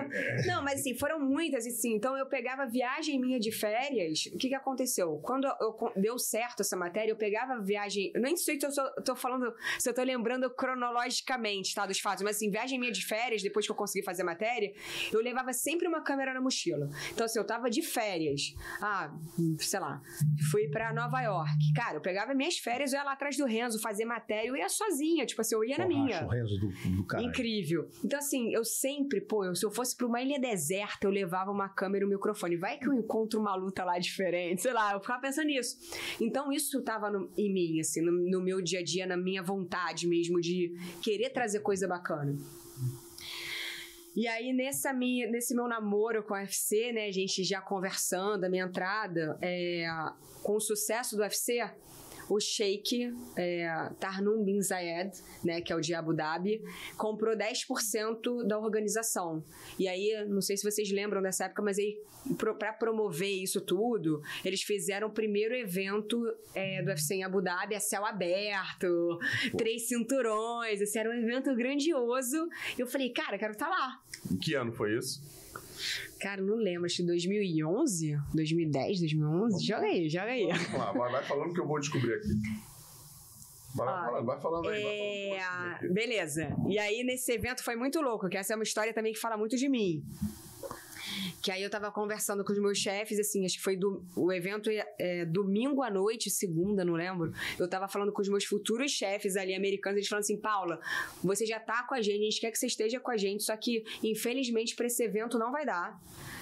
Não, 0.45 0.63
mas 0.63 0.79
assim, 0.79 0.97
foram 0.97 1.19
muitas, 1.19 1.65
assim. 1.65 1.93
Então 1.95 2.17
eu 2.17 2.25
pegava 2.25 2.65
viagem 2.65 3.19
minha 3.19 3.39
de 3.39 3.51
férias. 3.51 4.25
O 4.33 4.37
que 4.37 4.49
que 4.49 4.55
aconteceu? 4.55 5.19
Quando 5.23 5.45
eu, 5.47 5.91
deu 5.95 6.17
certo 6.17 6.61
essa 6.61 6.75
matéria, 6.75 7.11
eu 7.11 7.15
pegava 7.17 7.59
viagem. 7.61 8.11
Eu 8.13 8.21
nem 8.21 8.35
sei 8.37 8.59
se 8.59 8.65
eu 8.65 8.71
só- 8.71 8.89
tô 9.05 9.15
falando, 9.15 9.53
se 9.79 9.89
eu 9.89 9.93
tô 9.93 10.03
lembrando 10.03 10.49
cronologicamente, 10.49 11.73
tá? 11.73 11.85
Dos 11.85 11.99
fatos, 11.99 12.23
mas 12.23 12.35
assim, 12.35 12.49
viagem 12.49 12.79
minha 12.79 12.91
de 12.91 13.05
férias, 13.05 13.41
depois 13.41 13.65
que 13.65 13.71
eu 13.71 13.75
consegui 13.75 14.03
fazer 14.05 14.21
a 14.21 14.25
matéria, 14.25 14.73
eu 15.11 15.21
levava 15.21 15.53
sempre 15.53 15.87
uma 15.87 16.01
câmera 16.01 16.33
na 16.33 16.41
mochila. 16.41 16.89
Então, 17.11 17.25
assim, 17.25 17.39
eu 17.39 17.45
tava 17.45 17.69
de 17.69 17.81
férias. 17.81 18.53
Ah, 18.81 19.11
sei 19.59 19.79
lá, 19.79 20.01
fui 20.51 20.67
pra 20.69 20.93
Nova 20.93 21.21
York. 21.21 21.73
Cara, 21.75 21.95
eu 21.97 22.01
pegava 22.01 22.33
minhas 22.33 22.57
férias, 22.57 22.93
eu 22.93 22.99
ia 22.99 23.03
lá 23.03 23.13
atrás 23.13 23.37
do 23.37 23.45
Renzo 23.51 23.79
fazer 23.81 24.05
matéria, 24.05 24.47
eu 24.49 24.55
ia 24.55 24.69
sozinha. 24.69 25.25
Tipo 25.25 25.41
assim, 25.41 25.55
eu 25.55 25.63
ia 25.63 25.77
na 25.77 25.85
Porra, 25.87 26.03
minha. 26.03 26.17
acho 26.17 26.25
o 26.25 26.29
Renzo 26.29 26.57
do, 26.59 26.67
do 26.95 27.03
caralho. 27.05 27.29
Incrível. 27.29 27.87
Então, 28.03 28.17
assim, 28.19 28.53
eu 28.53 28.63
sempre, 28.63 29.21
pô, 29.21 29.45
eu- 29.45 29.53
se 29.55 29.65
eu 29.65 29.71
fosse 29.71 29.95
pra 29.95 30.07
uma 30.07 30.21
ilha 30.21 30.39
deserta, 30.39 31.05
eu 31.05 31.11
levava 31.11 31.51
uma 31.51 31.69
câmera 31.69 32.03
e 32.03 32.07
um 32.07 32.09
microfone. 32.11 32.55
Vai 32.55 32.77
que 32.79 32.87
eu 32.87 32.93
encontro 32.93 33.39
uma 33.39 33.53
luta 33.55 33.83
lá 33.83 33.99
diferente, 33.99 34.61
sei 34.61 34.73
lá, 34.73 34.93
eu 34.93 34.99
ficava 35.01 35.21
pensando 35.21 35.47
nisso. 35.47 35.77
Então, 36.19 36.51
isso 36.51 36.81
tava 36.81 37.11
no- 37.11 37.29
em 37.37 37.53
mim, 37.53 37.79
assim, 37.79 38.01
no, 38.01 38.11
no 38.11 38.41
meu 38.41 38.61
dia 38.61 38.79
a 38.79 38.83
dia, 38.83 39.05
na 39.05 39.17
minha 39.17 39.43
vontade 39.43 40.07
mesmo 40.07 40.39
de 40.39 40.73
querer 41.01 41.29
trazer 41.31 41.59
coisa 41.59 41.87
bacana. 41.87 42.35
E 44.13 44.27
aí, 44.27 44.51
nessa 44.51 44.91
minha, 44.91 45.29
nesse 45.31 45.55
meu 45.55 45.67
namoro 45.69 46.21
com 46.23 46.33
o 46.33 46.37
UFC, 46.37 46.91
né, 46.91 47.05
a 47.07 47.11
gente 47.11 47.43
já 47.45 47.61
conversando, 47.61 48.43
a 48.43 48.49
minha 48.49 48.65
entrada, 48.65 49.37
é, 49.41 49.85
com 50.43 50.57
o 50.57 50.59
sucesso 50.59 51.15
do 51.15 51.21
UFC, 51.21 51.61
o 52.31 52.39
Sheik 52.39 53.13
é, 53.35 53.89
Tarnum 53.99 54.41
Bin 54.41 54.61
Zayed, 54.61 55.11
né, 55.43 55.59
que 55.59 55.73
é 55.73 55.75
o 55.75 55.81
de 55.81 55.93
Abu 55.93 56.13
Dhabi, 56.13 56.63
comprou 56.95 57.35
10% 57.35 58.47
da 58.47 58.57
organização. 58.57 59.43
E 59.77 59.85
aí, 59.85 60.25
não 60.29 60.39
sei 60.39 60.55
se 60.55 60.63
vocês 60.63 60.89
lembram 60.91 61.21
dessa 61.21 61.45
época, 61.45 61.61
mas 61.61 61.77
aí, 61.77 61.99
para 62.37 62.71
promover 62.71 63.43
isso 63.43 63.59
tudo, 63.59 64.21
eles 64.45 64.61
fizeram 64.61 65.09
o 65.09 65.11
primeiro 65.11 65.53
evento 65.53 66.23
é, 66.55 66.81
do 66.81 66.87
UFC 66.87 67.15
em 67.15 67.23
Abu 67.25 67.41
Dhabi, 67.41 67.75
a 67.75 67.81
céu 67.81 68.05
aberto, 68.05 69.19
três 69.57 69.89
cinturões, 69.89 70.81
assim, 70.81 70.99
era 70.99 71.09
um 71.09 71.13
evento 71.13 71.53
grandioso. 71.53 72.47
E 72.77 72.81
eu 72.81 72.87
falei, 72.87 73.09
cara, 73.09 73.37
quero 73.37 73.51
estar 73.51 73.67
lá. 73.67 73.99
Em 74.31 74.37
que 74.37 74.55
ano 74.55 74.71
foi 74.71 74.97
isso? 74.97 75.21
Cara, 76.21 76.41
não 76.41 76.55
lembro, 76.55 76.85
acho 76.85 76.97
que 76.97 77.03
2011, 77.03 78.17
2010, 78.33 78.99
2011. 78.99 79.65
Joga 79.65 79.85
aí, 79.87 80.07
joga 80.09 80.25
aí. 80.31 80.47
Vamos 80.47 80.73
lá, 80.73 80.91
vai, 80.91 81.11
vai 81.11 81.23
falando 81.23 81.53
que 81.53 81.59
eu 81.59 81.67
vou 81.67 81.79
descobrir 81.79 82.13
aqui. 82.13 82.27
Vai, 83.75 83.87
Ah, 83.87 84.05
falando, 84.05 84.25
vai 84.25 84.41
falando 84.41 84.69
aí, 84.69 85.29
vai 85.29 85.39
falando. 85.39 85.83
É, 85.83 85.87
beleza. 85.93 86.55
E 86.69 86.77
aí, 86.77 87.03
nesse 87.03 87.31
evento 87.31 87.63
foi 87.63 87.75
muito 87.75 87.99
louco, 88.01 88.29
que 88.29 88.37
essa 88.37 88.53
é 88.53 88.55
uma 88.55 88.63
história 88.63 88.93
também 88.93 89.13
que 89.13 89.19
fala 89.19 89.35
muito 89.37 89.55
de 89.57 89.67
mim. 89.67 90.03
Que 91.41 91.51
aí 91.51 91.63
eu 91.63 91.69
tava 91.69 91.91
conversando 91.91 92.43
com 92.43 92.53
os 92.53 92.59
meus 92.59 92.77
chefes, 92.77 93.19
assim, 93.19 93.45
acho 93.45 93.57
que 93.57 93.63
foi 93.63 93.75
do, 93.75 94.03
o 94.15 94.31
evento 94.31 94.69
é, 94.99 95.25
domingo 95.25 95.81
à 95.83 95.89
noite, 95.89 96.29
segunda, 96.29 96.85
não 96.85 96.93
lembro. 96.93 97.33
Eu 97.59 97.67
tava 97.67 97.87
falando 97.87 98.11
com 98.11 98.21
os 98.21 98.29
meus 98.29 98.45
futuros 98.45 98.91
chefes 98.91 99.35
ali 99.35 99.53
americanos, 99.53 99.97
eles 99.97 100.07
falando 100.07 100.23
assim: 100.23 100.37
Paula, 100.37 100.79
você 101.23 101.45
já 101.45 101.59
tá 101.59 101.83
com 101.83 101.95
a 101.95 102.01
gente, 102.01 102.19
a 102.19 102.23
gente 102.23 102.41
quer 102.41 102.51
que 102.51 102.57
você 102.57 102.67
esteja 102.67 102.99
com 102.99 103.11
a 103.11 103.17
gente, 103.17 103.43
só 103.43 103.55
que 103.55 103.83
infelizmente 104.03 104.75
pra 104.75 104.87
esse 104.87 105.03
evento 105.03 105.37
não 105.37 105.51
vai 105.51 105.65
dar. 105.65 106.01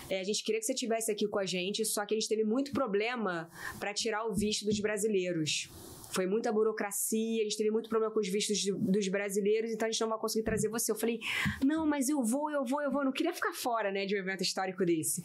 É, 0.10 0.20
a 0.20 0.24
gente 0.24 0.44
queria 0.44 0.60
que 0.60 0.66
você 0.66 0.74
estivesse 0.74 1.12
aqui 1.12 1.28
com 1.28 1.40
a 1.40 1.46
gente, 1.46 1.86
só 1.86 2.06
que 2.06 2.16
a 2.16 2.20
gente 2.20 2.28
teve 2.28 2.44
muito 2.44 2.72
problema 2.72 3.50
pra 3.80 3.94
tirar 3.94 4.26
o 4.26 4.34
visto 4.34 4.66
dos 4.66 4.80
brasileiros. 4.80 5.70
Foi 6.10 6.26
muita 6.26 6.52
burocracia, 6.52 7.42
a 7.42 7.44
gente 7.44 7.58
teve 7.58 7.72
muito 7.72 7.88
problema 7.88 8.14
com 8.14 8.20
os 8.20 8.28
vistos 8.28 8.64
dos 8.80 9.08
brasileiros, 9.08 9.72
então 9.72 9.88
a 9.88 9.92
gente 9.92 10.02
não 10.02 10.10
vai 10.10 10.18
conseguir 10.18 10.44
trazer 10.44 10.68
você. 10.68 10.92
Eu 10.92 10.96
falei, 10.96 11.20
não, 11.64 11.86
mas 11.86 12.10
eu 12.10 12.24
vou, 12.24 12.50
eu 12.50 12.66
vou, 12.66 12.82
eu 12.82 12.92
vou. 12.92 13.02
Eu 13.02 13.06
não 13.06 13.12
queria 13.12 13.34
ficar 13.34 13.54
fora, 13.54 13.92
né, 13.92 14.06
de 14.06 14.16
um 14.16 14.20
evento 14.20 14.42
histórico 14.42 14.86
desse. 14.86 15.24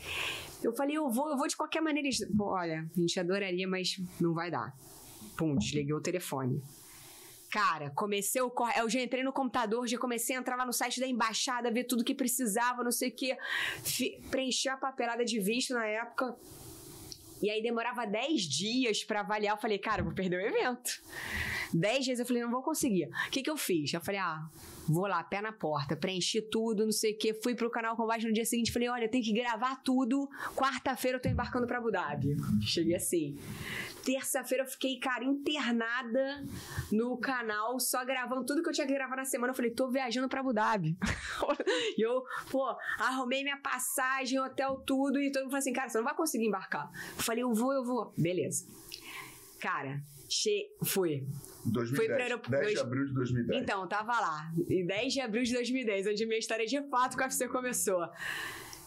Eu 0.62 0.74
falei, 0.74 0.96
eu 0.96 1.08
vou, 1.10 1.30
eu 1.30 1.36
vou 1.36 1.48
de 1.48 1.56
qualquer 1.56 1.80
maneira. 1.80 2.08
Pô, 2.36 2.50
olha, 2.50 2.86
a 2.96 3.00
gente 3.00 3.18
adoraria, 3.18 3.66
mas 3.66 3.98
não 4.20 4.34
vai 4.34 4.50
dar. 4.50 4.74
Pum, 5.36 5.56
desliguei 5.56 5.94
o 5.94 6.00
telefone. 6.00 6.62
Cara, 7.50 7.90
comecei 7.90 8.42
o 8.42 8.50
corre. 8.50 8.80
Eu 8.80 8.90
já 8.90 9.00
entrei 9.00 9.22
no 9.22 9.32
computador, 9.32 9.86
já 9.86 9.96
comecei 9.96 10.34
a 10.34 10.40
entrar 10.40 10.56
lá 10.56 10.66
no 10.66 10.72
site 10.72 10.98
da 10.98 11.06
embaixada, 11.06 11.70
ver 11.70 11.84
tudo 11.84 12.02
que 12.02 12.12
precisava, 12.12 12.82
não 12.82 12.90
sei 12.90 13.10
o 13.10 13.12
quê. 13.12 13.38
Preenchi 14.28 14.68
a 14.68 14.76
papelada 14.76 15.24
de 15.24 15.38
visto 15.38 15.72
na 15.72 15.86
época. 15.86 16.36
E 17.42 17.50
aí 17.50 17.62
demorava 17.62 18.06
10 18.06 18.42
dias 18.42 19.04
pra 19.04 19.20
avaliar. 19.20 19.54
Eu 19.54 19.60
falei, 19.60 19.78
cara, 19.78 20.00
eu 20.00 20.04
vou 20.06 20.14
perder 20.14 20.36
o 20.36 20.46
evento. 20.46 21.02
10 21.74 22.04
dias 22.04 22.20
eu 22.20 22.26
falei, 22.26 22.42
não 22.42 22.50
vou 22.50 22.62
conseguir. 22.62 23.08
O 23.26 23.30
que, 23.30 23.42
que 23.42 23.50
eu 23.50 23.56
fiz? 23.56 23.92
Eu 23.92 24.00
falei, 24.00 24.20
ah, 24.20 24.48
vou 24.88 25.06
lá, 25.06 25.22
pé 25.24 25.40
na 25.40 25.52
porta, 25.52 25.96
preenchi 25.96 26.40
tudo, 26.40 26.84
não 26.84 26.92
sei 26.92 27.12
o 27.12 27.18
quê. 27.18 27.34
Fui 27.42 27.54
pro 27.54 27.68
canal 27.68 27.96
Combate 27.96 28.26
no 28.26 28.32
dia 28.32 28.44
seguinte, 28.44 28.72
falei, 28.72 28.88
olha, 28.88 29.08
tenho 29.08 29.24
que 29.24 29.32
gravar 29.32 29.82
tudo. 29.82 30.28
Quarta-feira 30.54 31.18
eu 31.18 31.22
tô 31.22 31.28
embarcando 31.28 31.66
pra 31.66 31.78
Abu 31.78 31.90
Dhabi. 31.90 32.36
Cheguei 32.62 32.94
assim. 32.94 33.36
Terça-feira 34.04 34.62
eu 34.64 34.68
fiquei, 34.68 34.98
cara, 34.98 35.24
internada 35.24 36.44
no 36.92 37.16
canal, 37.16 37.80
só 37.80 38.04
gravando 38.04 38.44
tudo 38.44 38.62
que 38.62 38.68
eu 38.68 38.72
tinha 38.72 38.86
que 38.86 38.92
gravar 38.92 39.16
na 39.16 39.24
semana. 39.24 39.50
Eu 39.50 39.56
falei, 39.56 39.70
tô 39.72 39.90
viajando 39.90 40.28
pra 40.28 40.40
Abu 40.40 40.52
Dhabi. 40.52 40.96
e 41.98 42.02
eu, 42.02 42.22
pô, 42.50 42.64
arrumei 42.98 43.42
minha 43.42 43.56
passagem, 43.56 44.38
hotel, 44.38 44.76
tudo. 44.86 45.18
E 45.18 45.32
todo 45.32 45.42
mundo 45.42 45.50
falou 45.50 45.58
assim, 45.58 45.72
cara, 45.72 45.88
você 45.88 45.98
não 45.98 46.04
vai 46.04 46.14
conseguir 46.14 46.46
embarcar. 46.46 46.90
Eu 47.16 47.22
falei, 47.22 47.42
eu 47.42 47.52
vou, 47.52 47.72
eu 47.72 47.82
vou. 47.82 48.12
Beleza. 48.16 48.66
Cara, 49.58 50.02
che... 50.28 50.70
fui. 50.84 51.26
2010, 51.66 51.96
Foi 51.96 52.06
pro 52.06 52.22
aeroporto- 52.22 52.50
10 52.50 52.72
de 52.72 52.78
abril 52.80 53.06
de 53.06 53.14
2010. 53.14 53.62
Então, 53.62 53.88
tava 53.88 54.12
lá. 54.12 54.52
Em 54.68 54.86
10 54.86 55.12
de 55.12 55.20
abril 55.20 55.42
de 55.42 55.52
2010, 55.54 56.06
onde 56.08 56.26
minha 56.26 56.38
história 56.38 56.66
de 56.66 56.80
fato 56.88 57.16
com 57.16 57.22
a 57.22 57.26
UFC 57.26 57.48
começou. 57.48 58.06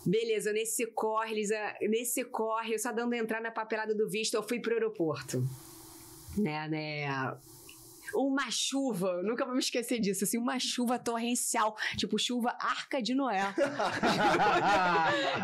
Beleza, 0.05 0.53
nesse 0.53 0.85
corre, 0.85 1.31
eles, 1.33 1.51
ah, 1.51 1.75
nesse 1.81 2.23
corre, 2.23 2.75
eu 2.75 2.79
só 2.79 2.93
dando 2.93 3.13
entrar 3.13 3.41
na 3.41 3.51
papelada 3.51 3.93
do 3.93 4.07
visto, 4.07 4.35
eu 4.35 4.43
fui 4.43 4.59
pro 4.59 4.73
aeroporto. 4.73 5.43
Né, 6.38 6.67
né? 6.69 7.38
Uma 8.13 8.49
chuva, 8.51 9.21
nunca 9.23 9.45
vou 9.45 9.53
me 9.53 9.59
esquecer 9.59 9.99
disso, 9.99 10.23
assim, 10.23 10.37
uma 10.37 10.59
chuva 10.59 10.97
torrencial, 10.99 11.75
tipo 11.97 12.17
chuva 12.17 12.55
Arca 12.59 13.01
de 13.01 13.13
Noé. 13.13 13.53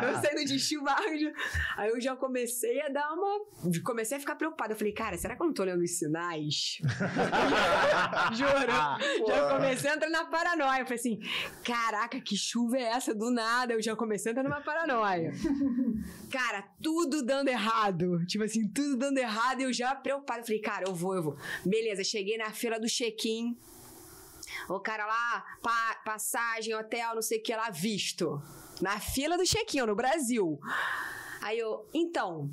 eu 0.03 0.21
saindo 0.21 0.45
de 0.45 0.59
chuva, 0.59 0.91
Arca 0.91 1.17
de... 1.17 1.33
aí 1.77 1.89
eu 1.89 1.99
já 2.01 2.15
comecei 2.15 2.81
a 2.81 2.89
dar 2.89 3.11
uma, 3.13 3.39
comecei 3.83 4.17
a 4.17 4.19
ficar 4.19 4.35
preocupada. 4.35 4.73
Eu 4.73 4.77
falei, 4.77 4.93
cara, 4.93 5.17
será 5.17 5.35
que 5.35 5.41
eu 5.41 5.47
não 5.47 5.53
tô 5.53 5.63
lendo 5.63 5.81
os 5.81 5.97
sinais? 5.97 6.77
Juro. 8.33 9.27
já 9.27 9.49
comecei 9.55 9.89
a 9.89 9.95
entrar 9.95 10.09
na 10.09 10.25
paranoia. 10.25 10.81
Eu 10.81 10.85
falei 10.85 10.99
assim, 10.99 11.19
caraca, 11.63 12.19
que 12.19 12.35
chuva 12.37 12.77
é 12.77 12.83
essa 12.83 13.13
do 13.13 13.31
nada? 13.31 13.73
Eu 13.73 13.81
já 13.81 13.95
comecei 13.95 14.29
a 14.29 14.31
entrar 14.31 14.43
numa 14.43 14.61
paranoia. 14.61 15.31
Cara, 16.31 16.63
tudo 16.81 17.23
dando 17.23 17.49
errado. 17.49 18.25
Tipo 18.25 18.43
assim, 18.43 18.67
tudo 18.67 18.97
dando 18.97 19.17
errado 19.17 19.61
e 19.61 19.63
eu 19.63 19.73
já 19.73 19.93
preocupada. 19.95 20.41
Eu 20.41 20.45
falei, 20.45 20.61
cara, 20.61 20.85
eu 20.87 20.95
vou, 20.95 21.15
eu 21.15 21.23
vou. 21.23 21.37
Beleza, 21.65 22.03
cheguei 22.03 22.37
na 22.37 22.51
fila 22.53 22.79
do 22.79 22.87
check-in. 22.87 23.57
O 24.69 24.79
cara 24.79 25.05
lá, 25.05 25.57
pa 25.61 25.95
passagem, 26.05 26.75
hotel, 26.75 27.15
não 27.15 27.21
sei 27.21 27.39
o 27.39 27.43
que 27.43 27.55
lá, 27.55 27.69
visto. 27.69 28.41
Na 28.81 28.99
fila 28.99 29.37
do 29.37 29.43
check-in, 29.43 29.81
no 29.81 29.95
Brasil. 29.95 30.59
Aí 31.43 31.59
eu, 31.59 31.85
então, 31.93 32.49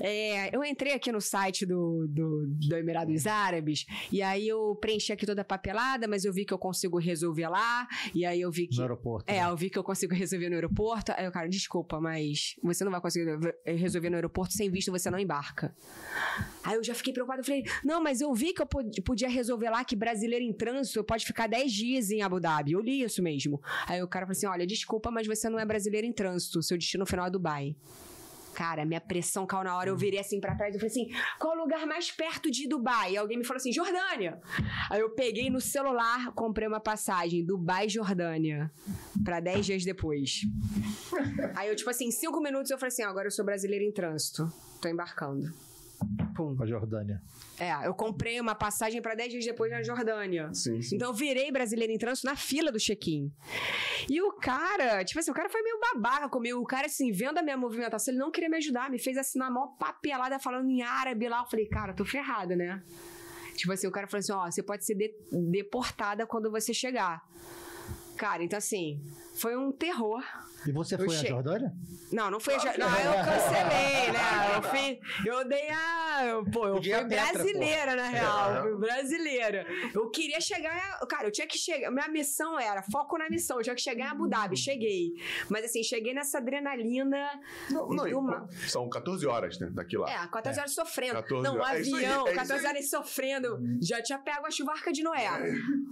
é, 0.00 0.54
eu 0.54 0.64
entrei 0.64 0.92
aqui 0.92 1.10
no 1.10 1.20
site 1.20 1.66
do, 1.66 2.06
do, 2.08 2.46
do 2.46 2.76
Emirados 2.76 3.26
Árabes 3.26 3.84
e 4.12 4.22
aí 4.22 4.46
eu 4.46 4.76
preenchi 4.80 5.12
aqui 5.12 5.26
toda 5.26 5.42
a 5.42 5.44
papelada, 5.44 6.06
mas 6.06 6.24
eu 6.24 6.32
vi 6.32 6.44
que 6.44 6.54
eu 6.54 6.58
consigo 6.58 6.98
resolver 6.98 7.48
lá. 7.48 7.86
E 8.14 8.24
aí 8.24 8.40
eu 8.40 8.50
vi 8.50 8.68
que. 8.68 8.76
No 8.76 8.82
aeroporto. 8.82 9.30
É, 9.30 9.40
né? 9.40 9.50
eu 9.50 9.56
vi 9.56 9.68
que 9.68 9.78
eu 9.78 9.82
consigo 9.82 10.14
resolver 10.14 10.48
no 10.48 10.54
aeroporto. 10.54 11.12
Aí 11.16 11.26
o 11.26 11.32
cara, 11.32 11.48
desculpa, 11.48 12.00
mas 12.00 12.54
você 12.62 12.84
não 12.84 12.92
vai 12.92 13.00
conseguir 13.00 13.36
resolver 13.64 14.08
no 14.10 14.16
aeroporto 14.16 14.54
sem 14.54 14.70
visto, 14.70 14.92
você 14.92 15.10
não 15.10 15.18
embarca. 15.18 15.74
Aí 16.62 16.76
eu 16.76 16.84
já 16.84 16.94
fiquei 16.94 17.12
preocupada. 17.12 17.40
Eu 17.40 17.44
falei, 17.44 17.64
não, 17.84 18.00
mas 18.02 18.20
eu 18.20 18.32
vi 18.32 18.52
que 18.52 18.62
eu 18.62 18.66
pod- 18.66 19.02
podia 19.02 19.28
resolver 19.28 19.68
lá 19.70 19.84
que 19.84 19.96
brasileiro 19.96 20.44
em 20.44 20.52
trânsito 20.52 21.02
pode 21.02 21.26
ficar 21.26 21.48
10 21.48 21.72
dias 21.72 22.10
em 22.10 22.22
Abu 22.22 22.38
Dhabi. 22.38 22.72
Eu 22.72 22.80
li 22.80 23.02
isso 23.02 23.22
mesmo. 23.22 23.60
Aí 23.86 24.02
o 24.02 24.06
cara 24.08 24.26
falou 24.26 24.36
assim: 24.36 24.46
olha, 24.46 24.66
desculpa, 24.66 25.10
mas 25.10 25.26
você 25.26 25.48
não 25.48 25.58
é 25.58 25.64
brasileiro 25.64 26.06
em 26.06 26.12
trânsito. 26.12 26.62
Seu 26.62 26.78
destino 26.78 27.04
final 27.04 27.26
é 27.26 27.30
Dubai. 27.30 27.74
Cara, 28.58 28.84
minha 28.84 29.00
pressão 29.00 29.46
caiu 29.46 29.62
na 29.62 29.76
hora. 29.76 29.88
Eu 29.88 29.96
virei 29.96 30.18
assim 30.18 30.40
pra 30.40 30.56
trás 30.56 30.74
e 30.74 30.80
falei 30.80 30.90
assim: 30.90 31.08
qual 31.38 31.56
o 31.56 31.60
lugar 31.60 31.86
mais 31.86 32.10
perto 32.10 32.50
de 32.50 32.66
Dubai? 32.66 33.12
E 33.12 33.16
alguém 33.16 33.38
me 33.38 33.44
falou 33.44 33.58
assim: 33.58 33.72
Jordânia. 33.72 34.40
Aí 34.90 34.98
eu 34.98 35.10
peguei 35.10 35.48
no 35.48 35.60
celular, 35.60 36.32
comprei 36.34 36.66
uma 36.66 36.80
passagem, 36.80 37.46
Dubai, 37.46 37.88
Jordânia, 37.88 38.68
pra 39.24 39.38
10 39.38 39.64
dias 39.64 39.84
depois. 39.84 40.40
Aí 41.54 41.68
eu, 41.68 41.76
tipo 41.76 41.88
assim, 41.88 42.10
cinco 42.10 42.40
minutos 42.40 42.68
eu 42.72 42.78
falei 42.78 42.88
assim: 42.88 43.04
agora 43.04 43.28
eu 43.28 43.30
sou 43.30 43.44
brasileira 43.44 43.84
em 43.84 43.92
trânsito. 43.92 44.52
Tô 44.82 44.88
embarcando. 44.88 45.54
Pum. 46.36 46.56
A 46.60 46.66
Jordânia. 46.66 47.20
É, 47.58 47.86
eu 47.86 47.92
comprei 47.94 48.40
uma 48.40 48.54
passagem 48.54 49.02
pra 49.02 49.14
10 49.14 49.32
dias 49.32 49.44
depois 49.44 49.70
na 49.72 49.82
Jordânia. 49.82 50.52
Sim, 50.54 50.80
sim. 50.80 50.96
Então 50.96 51.08
eu 51.08 51.14
virei 51.14 51.50
brasileira 51.50 51.92
em 51.92 51.98
trânsito 51.98 52.26
na 52.26 52.36
fila 52.36 52.70
do 52.70 52.78
check-in. 52.78 53.32
E 54.08 54.22
o 54.22 54.32
cara, 54.32 55.04
tipo 55.04 55.18
assim, 55.18 55.30
o 55.30 55.34
cara 55.34 55.48
foi 55.48 55.60
meio 55.62 55.78
babaca 55.80 56.28
comigo. 56.28 56.60
O 56.60 56.64
cara, 56.64 56.86
assim, 56.86 57.10
vendo 57.10 57.38
a 57.38 57.42
minha 57.42 57.56
movimentação, 57.56 58.12
ele 58.14 58.20
não 58.20 58.30
queria 58.30 58.48
me 58.48 58.56
ajudar. 58.58 58.90
Me 58.90 58.98
fez 58.98 59.16
assinar 59.18 59.48
a 59.48 59.50
maior 59.50 59.76
papelada 59.78 60.38
falando 60.38 60.68
em 60.70 60.82
árabe 60.82 61.28
lá. 61.28 61.40
Eu 61.42 61.46
falei, 61.50 61.66
cara, 61.66 61.92
tô 61.92 62.04
ferrada, 62.04 62.54
né? 62.54 62.82
Tipo 63.56 63.72
assim, 63.72 63.88
o 63.88 63.90
cara 63.90 64.06
falou 64.06 64.20
assim: 64.20 64.32
ó, 64.32 64.48
você 64.48 64.62
pode 64.62 64.84
ser 64.84 64.94
de- 64.94 65.14
deportada 65.50 66.24
quando 66.26 66.48
você 66.50 66.72
chegar. 66.72 67.20
Cara, 68.16 68.42
então 68.44 68.56
assim, 68.56 69.00
foi 69.34 69.56
um 69.56 69.72
terror. 69.72 70.22
E 70.68 70.72
você 70.72 70.96
Eu 70.96 70.98
foi 71.06 71.16
à 71.16 71.20
che- 71.20 71.28
Jordânia? 71.28 71.72
Não, 72.12 72.30
não 72.30 72.38
foi. 72.40 72.54
Não, 72.56 72.62
eu 72.62 73.24
cancelei, 73.24 74.12
né? 74.12 74.18
Eu, 74.58 74.62
fiz, 74.62 74.98
eu 75.26 75.48
dei 75.48 75.70
a. 75.70 76.26
eu- 76.26 76.44
Pô, 76.50 76.66
eu 76.66 76.74
Peguei 76.74 76.92
a 76.94 76.98
fui 77.00 77.08
Petra, 77.08 77.32
brasileira, 77.32 77.94
na 77.96 78.08
real. 78.08 78.56
É. 78.56 78.62
Fui 78.62 78.76
brasileira. 78.76 79.66
Eu 79.94 80.10
queria 80.10 80.40
chegar. 80.40 80.98
Cara, 81.08 81.26
eu 81.28 81.30
tinha 81.30 81.46
que 81.46 81.56
chegar. 81.56 81.90
Minha 81.92 82.08
missão 82.08 82.58
era 82.58 82.82
foco 82.82 83.16
na 83.16 83.30
missão. 83.30 83.58
Eu 83.58 83.62
tinha 83.62 83.74
que 83.74 83.80
chegar 83.82 84.06
em 84.06 84.08
Abu 84.08 84.28
Dhabi. 84.28 84.56
Cheguei. 84.56 85.12
Mas 85.48 85.64
assim, 85.66 85.82
cheguei 85.82 86.12
nessa 86.12 86.38
adrenalina. 86.38 87.40
Não, 87.70 87.88
não, 87.88 88.04
de 88.06 88.14
uma- 88.14 88.48
São 88.66 88.88
14 88.88 89.26
horas, 89.26 89.58
né? 89.60 89.68
Daqui 89.72 89.96
lá. 89.96 90.10
É, 90.10 90.26
14 90.28 90.58
horas 90.58 90.74
sofrendo. 90.74 91.14
14 91.14 91.42
não, 91.48 91.54
horas. 91.60 91.86
É 91.86 91.90
aí, 91.90 91.94
avião, 91.94 92.26
é 92.26 92.30
isso 92.30 92.40
14 92.40 92.66
aí. 92.66 92.72
horas 92.72 92.90
sofrendo. 92.90 93.58
Já 93.80 94.02
tinha 94.02 94.18
pego 94.18 94.44
a 94.46 94.50
chuvarca 94.50 94.92
de 94.92 95.02
Noé. 95.02 95.28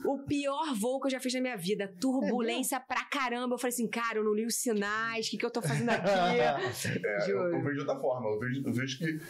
O 0.05 0.19
pior 0.27 0.75
voo 0.75 1.01
que 1.01 1.07
eu 1.07 1.11
já 1.11 1.21
fiz 1.21 1.33
na 1.35 1.41
minha 1.41 1.57
vida. 1.57 1.95
Turbulência 2.01 2.81
pra 2.81 3.05
caramba. 3.05 3.55
Eu 3.55 3.59
falei 3.59 3.73
assim, 3.73 3.89
cara, 3.89 4.19
eu 4.19 4.25
não 4.25 4.35
li 4.35 4.45
os 4.45 4.57
sinais. 4.67 5.27
O 5.27 5.31
que, 5.31 5.39
que 5.39 5.47
eu 5.47 5.51
tô 5.51 5.63
fazendo 5.63 5.91
aqui? 5.91 6.11
É, 6.11 7.31
eu, 7.31 7.53
eu 7.53 7.63
vejo 7.63 7.75
de 7.75 7.81
outra 7.81 7.97
forma. 7.97 8.29
Eu 8.29 8.39
vejo, 8.39 8.63
eu 8.67 8.73
vejo 8.73 8.99
que. 8.99 9.21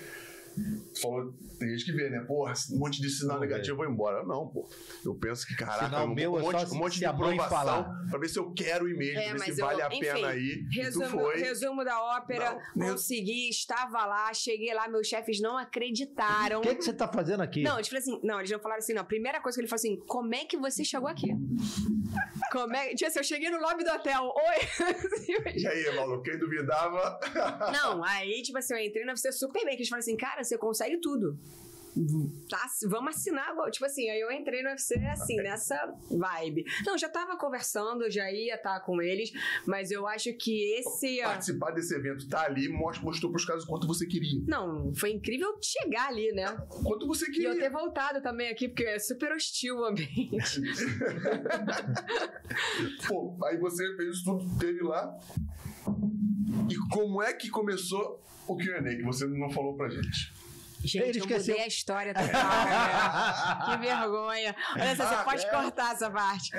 Falou, 1.01 1.33
tem 1.59 1.69
gente 1.71 1.85
que 1.85 1.93
vê, 1.93 2.09
né? 2.09 2.21
Porra, 2.21 2.55
um 2.73 2.79
monte 2.79 3.01
de 3.03 3.11
sinal 3.11 3.39
negativo, 3.39 3.73
eu 3.73 3.77
vou 3.77 3.87
embora. 3.87 4.25
Não, 4.25 4.49
pô. 4.49 4.67
Eu 5.05 5.15
penso 5.15 5.47
que, 5.47 5.55
caraca, 5.55 5.85
Sinal 5.87 6.07
um, 6.07 6.15
meu 6.15 6.39
é 6.39 6.43
monte, 6.43 6.73
um 6.73 6.75
monte 6.77 6.99
de 6.99 7.05
a 7.05 7.13
mãe 7.13 7.37
provação 7.37 7.49
falar. 7.59 8.07
pra 8.11 8.19
ver 8.19 8.29
se 8.29 8.39
eu 8.39 8.51
quero 8.53 8.89
ir 8.89 8.97
mesmo, 8.97 9.21
É, 9.21 9.33
ver 9.35 9.41
se 9.41 9.51
eu- 9.61 9.67
vale 9.67 9.83
a 9.83 9.87
enfim, 9.89 10.01
pena 10.01 10.35
ir. 10.35 10.67
Tu 10.73 10.81
Resumo, 10.81 11.09
foi. 11.11 11.37
resumo 11.39 11.85
da 11.85 12.01
ópera, 12.03 12.59
Não, 12.75 12.91
consegui, 12.93 13.49
estava 13.51 14.07
lá, 14.07 14.33
cheguei 14.33 14.73
lá, 14.75 14.89
meus 14.89 15.07
chefes 15.07 15.41
não 15.41 15.57
acreditaram. 15.59 16.61
O 16.61 16.63
que, 16.63 16.75
que 16.77 16.83
você 16.85 16.93
tá 16.93 17.07
fazendo 17.09 17.43
aqui? 17.43 17.63
Não, 17.63 17.77
eles 17.77 17.89
falaram 17.89 18.03
assim, 18.13 18.21
não, 18.27 18.39
eles 18.39 18.51
não 18.51 18.59
falaram 18.59 18.79
assim, 18.79 18.95
não. 18.95 19.03
A 19.03 19.05
primeira 19.07 19.41
coisa 19.41 19.57
que 19.57 19.61
ele 19.61 19.69
falou 19.69 19.77
assim, 19.81 19.97
como 20.07 20.35
é 20.35 20.45
que 20.45 20.57
você 20.57 20.83
chegou 20.85 21.09
aqui? 21.09 21.29
Como 22.53 22.75
é 22.75 22.95
Tipo 22.95 23.07
assim, 23.09 23.19
eu 23.19 23.25
cheguei 23.25 23.51
no 23.51 23.59
lobby 23.61 23.85
do 23.85 23.91
hotel, 23.91 24.23
oi! 24.25 25.53
E 25.55 25.67
aí, 25.67 25.95
maluco, 25.97 26.23
quem 26.23 26.39
duvidava? 26.39 27.19
não, 27.73 28.03
aí, 28.05 28.43
tipo 28.43 28.57
assim, 28.59 28.75
eu 28.75 28.81
entrei 28.81 29.05
na 29.05 29.13
UFC 29.13 29.31
super 29.33 29.65
bem, 29.65 29.75
que 29.77 29.83
eles 29.83 29.89
falaram 29.89 30.01
assim, 30.03 30.17
cara, 30.17 30.43
você 30.49 30.59
consegue 30.59 30.99
tudo. 31.01 31.39
Tá, 32.51 32.61
vamos 32.91 33.17
assinar 33.17 33.49
agora. 33.49 33.71
Tipo 33.71 33.87
assim, 33.87 34.07
aí 34.11 34.21
eu 34.21 34.31
entrei 34.31 34.63
no 34.63 34.69
UFC 34.69 34.97
assim, 35.07 35.37
nessa 35.37 35.75
vibe. 36.11 36.63
Não, 36.85 36.99
já 36.99 37.09
tava 37.09 37.39
conversando, 37.39 38.11
já 38.11 38.31
ia 38.31 38.57
estar 38.57 38.81
com 38.81 39.01
eles, 39.01 39.33
mas 39.67 39.91
eu 39.91 40.07
acho 40.07 40.31
que 40.35 40.75
esse. 40.79 41.23
Participar 41.23 41.71
desse 41.71 41.95
evento, 41.95 42.29
tá 42.29 42.43
ali, 42.45 42.69
mostrou 42.69 43.33
pros 43.33 43.47
caras 43.47 43.65
o 43.65 43.67
quanto 43.67 43.87
você 43.87 44.07
queria. 44.07 44.43
Não, 44.47 44.93
foi 44.95 45.13
incrível 45.13 45.59
chegar 45.63 46.09
ali, 46.09 46.31
né? 46.33 46.45
Quanto 46.69 47.07
você 47.07 47.25
E 47.31 47.33
queria. 47.33 47.49
eu 47.49 47.59
ter 47.59 47.71
voltado 47.71 48.21
também 48.21 48.51
aqui, 48.51 48.69
porque 48.69 48.85
é 48.85 48.99
super 48.99 49.33
hostil 49.33 49.79
o 49.79 49.85
ambiente. 49.87 50.61
Pô, 53.09 53.37
aí 53.47 53.57
você 53.59 53.97
fez 53.97 54.17
isso 54.17 54.25
tudo, 54.25 54.59
teve 54.59 54.83
lá. 54.83 55.17
E 56.71 56.77
como 56.93 57.23
é 57.23 57.33
que 57.33 57.49
começou 57.49 58.23
o 58.47 58.57
Q&A, 58.57 58.83
que 58.83 59.03
você 59.03 59.27
não 59.27 59.51
falou 59.51 59.77
pra 59.77 59.89
gente? 59.89 60.33
Gente, 60.83 60.99
Ele 61.09 61.19
eu 61.19 61.23
esqueceu. 61.23 61.55
mudei 61.55 61.65
a 61.65 61.67
história 61.69 62.15
total, 62.15 62.31
né? 62.65 63.65
Que 63.67 63.77
vergonha. 63.87 64.57
Olha 64.75 64.97
só, 64.97 65.07
você 65.07 65.15
Ah, 65.15 65.25
pode 65.25 65.45
é? 65.47 65.49
cortar 65.51 65.93
essa 65.95 66.11
parte. 66.11 66.51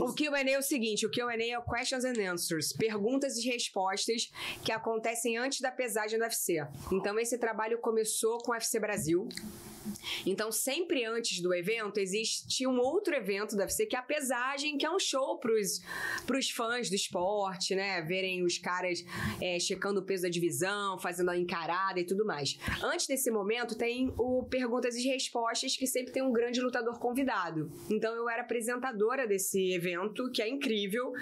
O 0.00 0.12
Q&A 0.14 0.40
é 0.50 0.58
o 0.58 0.62
seguinte, 0.62 1.06
o 1.06 1.10
Q&A 1.10 1.36
é 1.50 1.58
o 1.58 1.62
Questions 1.62 2.04
and 2.04 2.32
Answers, 2.32 2.72
perguntas 2.72 3.36
e 3.36 3.48
respostas 3.48 4.30
que 4.64 4.72
acontecem 4.72 5.36
antes 5.36 5.60
da 5.60 5.70
pesagem 5.70 6.18
do 6.18 6.22
UFC. 6.24 6.66
Então, 6.92 7.18
esse 7.18 7.38
trabalho 7.38 7.78
começou 7.78 8.38
com 8.38 8.50
o 8.52 8.54
UFC 8.54 8.78
Brasil. 8.80 9.28
Então, 10.24 10.50
sempre 10.50 11.04
antes 11.04 11.40
do 11.40 11.54
evento, 11.54 11.98
existe 11.98 12.66
um 12.66 12.78
outro 12.78 13.14
evento 13.14 13.54
do 13.54 13.60
UFC, 13.60 13.86
que 13.86 13.96
é 13.96 13.98
a 13.98 14.02
pesagem, 14.02 14.76
que 14.76 14.86
é 14.86 14.90
um 14.90 14.98
show 14.98 15.38
pros, 15.38 15.80
pros 16.26 16.50
fãs 16.50 16.88
do 16.88 16.94
esporte, 16.94 17.74
né? 17.74 18.02
Verem 18.02 18.44
os 18.44 18.58
caras 18.58 19.04
é, 19.40 19.58
checando 19.58 20.00
o 20.00 20.02
peso 20.02 20.24
da 20.24 20.28
divisão, 20.28 20.98
fazendo 20.98 21.30
a 21.30 21.36
encarada 21.36 22.00
e 22.00 22.04
tudo 22.04 22.24
mais. 22.24 22.58
Antes 22.82 23.06
desse 23.06 23.30
momento, 23.30 23.76
tem 23.76 24.12
o 24.16 24.44
Perguntas 24.44 24.96
e 24.96 25.08
Respostas, 25.08 25.76
que 25.76 25.86
sempre 25.86 26.12
tem 26.12 26.22
um 26.22 26.32
grande 26.32 26.60
lutador 26.60 26.98
convidado. 26.98 27.70
Então, 27.90 28.14
eu 28.14 28.28
era 28.28 28.42
apresentadora 28.42 29.26
desse 29.26 29.72
evento, 29.72 30.30
que 30.30 30.42
é 30.42 30.48
incrível. 30.48 31.12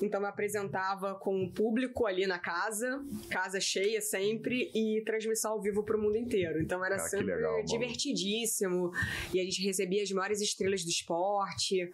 Então, 0.00 0.20
eu 0.20 0.26
apresentava 0.26 1.14
com 1.14 1.44
o 1.44 1.50
público 1.52 2.06
ali 2.06 2.26
na 2.26 2.38
casa, 2.38 3.02
casa 3.30 3.60
cheia 3.60 4.00
sempre, 4.00 4.70
e 4.74 5.02
transmissão 5.04 5.52
ao 5.52 5.60
vivo 5.60 5.82
pro 5.82 6.00
mundo 6.00 6.16
inteiro. 6.16 6.60
Então, 6.60 6.84
era 6.84 6.98
sempre 6.98 7.34
mano. 7.34 7.64
Divertidíssimo. 8.12 8.90
E 9.34 9.40
a 9.40 9.44
gente 9.44 9.62
recebia 9.64 10.02
as 10.02 10.10
maiores 10.12 10.40
estrelas 10.40 10.84
do 10.84 10.90
esporte. 10.90 11.90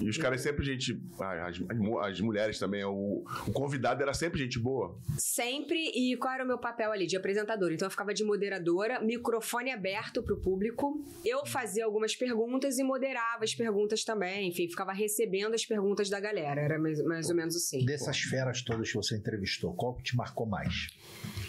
E 0.00 0.08
os 0.08 0.16
caras 0.16 0.40
sempre 0.40 0.64
gente. 0.64 0.98
ah, 1.20 1.46
As, 1.48 1.60
as 1.68 1.78
mu- 1.78 1.98
as 1.98 2.20
mulheres 2.20 2.58
também. 2.58 2.84
O, 2.84 3.24
o 3.46 3.52
convidado 3.52 4.02
era 4.02 4.12
sempre 4.14 4.40
gente 4.40 4.58
boa. 4.58 4.98
Sempre. 5.18 5.76
E 5.94 6.16
qual 6.16 6.32
era 6.34 6.44
o 6.44 6.46
meu 6.46 6.58
papel 6.58 6.90
ali? 6.92 7.06
De 7.06 7.16
apresentadora. 7.16 7.72
Então 7.74 7.86
eu 7.86 7.90
ficava 7.90 8.12
de 8.14 8.24
moderadora, 8.24 9.00
microfone 9.02 9.70
aberto 9.70 10.22
pro 10.22 10.40
público. 10.40 11.04
Eu 11.24 11.44
fazia 11.46 11.84
algumas 11.84 12.14
perguntas 12.16 12.78
e 12.78 12.82
moderava 12.82 13.44
as 13.44 13.54
perguntas 13.54 14.04
também. 14.04 14.48
Enfim, 14.48 14.68
ficava 14.68 14.92
recebendo 14.92 15.54
as 15.54 15.64
perguntas 15.64 16.08
da 16.08 16.18
galera. 16.20 16.60
Era 16.60 16.78
mais, 16.78 17.02
mais 17.04 17.28
ou 17.28 17.36
menos 17.36 17.56
assim. 17.56 17.84
Dessas 17.84 18.18
feras 18.20 18.62
todas 18.62 18.88
que 18.90 18.96
você 18.96 19.16
entrevistou, 19.16 19.74
qual 19.74 19.94
que 19.94 20.02
te 20.02 20.16
marcou 20.16 20.46
mais? 20.46 20.88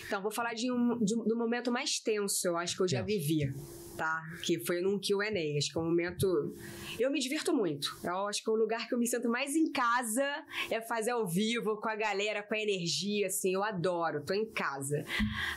Então, 0.08 0.22
vou 0.22 0.32
falar 0.32 0.54
de 0.54 0.70
um, 0.72 0.98
de 1.00 1.16
um- 1.16 1.24
do 1.24 1.38
momento 1.38 1.72
mais 1.72 2.00
tenso, 2.00 2.46
eu 2.48 2.58
acho 2.58 2.76
que 2.76 2.84
eu 2.84 2.88
já 2.88 3.02
Tenso. 3.04 3.18
vivi. 3.20 3.54
Tá? 4.02 4.24
Que 4.42 4.58
foi 4.66 4.82
num 4.82 4.98
Q&A. 5.00 5.28
Acho 5.58 5.72
que 5.72 5.78
é 5.78 5.82
um 5.82 5.86
momento... 5.86 6.56
Eu 7.00 7.12
me 7.12 7.20
divirto 7.20 7.54
muito. 7.54 7.96
Eu 8.04 8.28
acho 8.28 8.44
que 8.44 8.50
é 8.50 8.54
o 8.54 8.56
lugar 8.56 8.88
que 8.88 8.96
eu 8.96 8.98
me 8.98 9.06
sinto 9.06 9.30
mais 9.30 9.56
em 9.56 9.72
casa 9.72 10.26
é 10.72 10.82
fazer 10.82 11.12
ao 11.12 11.28
vivo, 11.28 11.78
com 11.80 11.88
a 11.88 11.96
galera, 11.96 12.42
com 12.42 12.56
a 12.56 12.60
energia, 12.60 13.28
assim. 13.28 13.54
Eu 13.54 13.64
adoro, 13.64 14.22
tô 14.26 14.34
em 14.34 14.46
casa. 14.46 15.06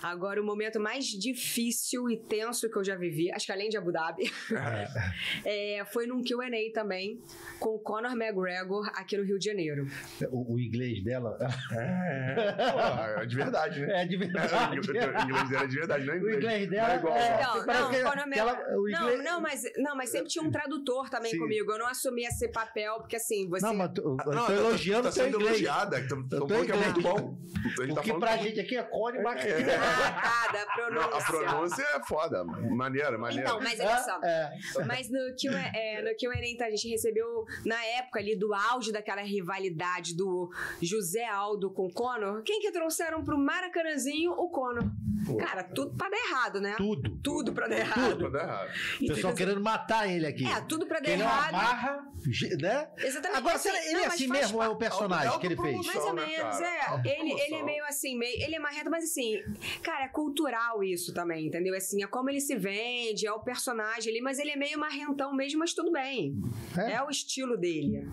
Agora, 0.02 0.40
o 0.42 0.44
momento 0.44 0.78
mais 0.78 1.06
difícil 1.06 2.10
e 2.10 2.18
tenso 2.18 2.70
que 2.70 2.76
eu 2.76 2.84
já 2.84 2.96
vivi, 2.96 3.32
acho 3.32 3.46
que 3.46 3.52
além 3.52 3.68
de 3.70 3.78
Abu 3.78 3.90
Dhabi, 3.92 4.30
é, 5.44 5.82
foi 5.92 6.06
num 6.06 6.22
Q&A 6.22 6.72
também, 6.72 7.20
com 7.58 7.70
o 7.70 7.78
Conor 7.78 8.12
McGregor 8.12 8.86
aqui 8.94 9.16
no 9.16 9.24
Rio 9.24 9.38
de 9.38 9.46
Janeiro. 9.46 9.86
O, 10.30 10.54
o 10.54 10.60
inglês 10.60 11.02
dela 11.02 11.36
É, 11.72 12.52
pô, 12.52 13.20
é 13.22 13.26
de 13.26 13.36
verdade, 13.36 13.80
né? 13.80 14.02
é 14.02 14.06
de 14.06 14.16
O 14.16 14.18
verdade. 14.18 14.76
inglês 14.76 15.48
dela 15.48 15.64
é 15.64 15.66
de 15.66 15.74
verdade, 15.76 16.06
não 16.06 16.14
é 16.14 16.16
O 16.16 16.18
inglês. 16.20 16.36
inglês 16.36 16.64
Não 16.64 16.70
dela 16.70 16.92
é 16.92 16.96
igual. 16.96 17.16
é- 17.16 17.42
Não, 17.42 17.66
não, 17.66 17.90
que 17.90 17.96
Ela- 18.38 18.58
o 18.76 18.88
Não, 18.90 19.22
não, 19.22 19.40
mas, 19.40 19.62
não, 19.76 19.96
mas 19.96 20.10
sempre 20.10 20.28
tinha 20.28 20.44
um 20.44 20.50
tradutor 20.50 21.08
também 21.10 21.30
Sim. 21.32 21.38
comigo. 21.38 21.72
Eu 21.72 21.78
não 21.78 21.86
assumia 21.86 22.28
esse 22.28 22.48
papel, 22.48 22.96
porque 22.98 23.16
assim, 23.16 23.48
você. 23.48 23.64
Não, 23.66 23.74
mas 23.74 23.90
tu- 23.94 24.00
eu 24.02 24.16
Ah, 24.20 24.24
tô 24.24 24.30
não, 24.32 24.46
tá- 24.46 24.52
elogiando 24.52 25.02
tá 25.04 25.08
o 25.08 25.12
seu 25.12 25.24
sendo 25.24 25.36
inglês. 25.36 25.50
elogiada. 25.56 26.00
Estão 26.00 26.28
tô 26.28 26.46
falando 26.48 26.66
que 26.66 26.72
é 26.72 26.76
muito 26.76 27.00
bom. 27.00 27.38
A 27.54 27.68
gente 27.68 27.76
tá 27.88 27.94
Porque 27.94 28.08
falando 28.08 28.20
pra 28.20 28.38
que- 28.38 28.44
gente 28.44 28.60
aqui 28.60 28.76
é 28.76 28.82
Cone 28.82 29.22
Marquinhos. 29.22 29.54
Ah, 30.24 30.52
tá, 30.52 30.66
pronúncia. 30.74 31.16
A 31.18 31.22
pronúncia 31.24 31.82
é 31.82 32.04
foda. 32.06 32.44
Maneira, 32.44 33.16
maneira. 33.18 33.42
Então, 33.48 33.60
mas 33.60 33.80
olha 33.80 33.98
só. 33.98 34.20
É, 34.22 34.50
Mas 34.86 35.10
no 35.10 35.18
Q&A, 35.36 35.72
é, 35.76 36.02
no 36.02 36.16
Q&A, 36.16 36.46
então, 36.50 36.66
a 36.66 36.70
gente 36.70 36.88
recebeu, 36.88 37.44
na 37.64 37.82
época 37.98 38.20
ali, 38.20 38.36
do 38.38 38.52
auge 38.54 38.92
daquela 38.92 39.22
rivalidade 39.22 40.14
do 40.16 40.50
José 40.82 41.24
Aldo 41.26 41.70
com 41.70 41.86
o 41.86 41.92
Conor, 41.92 42.42
quem 42.42 42.60
que 42.60 42.70
trouxeram 42.70 43.24
pro 43.24 43.38
Maracanãzinho? 43.38 44.32
O 44.32 44.48
Conor. 44.50 44.84
Pô. 45.26 45.36
Cara, 45.38 45.62
tudo 45.64 45.96
pra 45.96 46.08
dar 46.10 46.18
errado, 46.18 46.60
né? 46.60 46.74
tudo. 46.76 47.18
Tudo 47.22 47.52
pra 47.54 47.66
dar 47.66 47.94
Tudo 47.94 48.13
errado. 48.20 48.30
pra 48.30 48.40
dar 48.40 48.48
errado. 48.48 48.70
O 49.00 49.06
pessoal 49.06 49.34
querendo 49.34 49.60
matar 49.60 50.08
ele 50.08 50.26
aqui. 50.26 50.46
É, 50.46 50.60
tudo 50.62 50.86
pra 50.86 51.00
dar 51.00 51.08
ele 51.08 51.22
é 51.22 51.24
uma 51.24 51.34
errado. 51.34 51.52
barra, 51.52 52.12
né? 52.60 52.88
Exatamente. 52.98 53.38
Agora, 53.38 53.56
assim, 53.56 53.68
será 53.70 53.84
ele 53.84 53.92
não, 53.92 54.00
é 54.00 54.06
assim 54.06 54.26
mesmo 54.28 54.56
ou 54.58 54.62
é 54.62 54.68
o 54.68 54.76
personagem 54.76 55.38
que 55.38 55.46
ele 55.46 55.56
fez? 55.56 55.86
Mais 55.86 56.04
ou 56.04 56.14
né, 56.14 56.26
menos, 56.26 56.60
é. 56.60 57.02
Ele, 57.04 57.32
ele 57.32 57.54
é 57.54 57.62
meio 57.62 57.84
assim, 57.84 58.16
meio, 58.16 58.42
ele 58.42 58.54
é 58.54 58.58
marrento, 58.58 58.90
mas 58.90 59.04
assim, 59.04 59.42
cara, 59.82 60.04
é 60.04 60.08
cultural 60.08 60.82
isso 60.82 61.12
também, 61.12 61.46
entendeu? 61.46 61.74
Assim, 61.76 62.02
é 62.02 62.06
como 62.06 62.30
ele 62.30 62.40
se 62.40 62.56
vende, 62.56 63.26
é 63.26 63.32
o 63.32 63.40
personagem 63.40 64.10
ali, 64.10 64.20
mas 64.20 64.38
ele 64.38 64.50
é 64.50 64.56
meio 64.56 64.78
marrentão 64.78 65.34
mesmo, 65.34 65.58
mas 65.58 65.74
tudo 65.74 65.90
bem. 65.92 66.34
É? 66.76 66.92
É, 66.94 67.02
o 67.02 67.10
estilo 67.10 67.56
dele. 67.56 68.08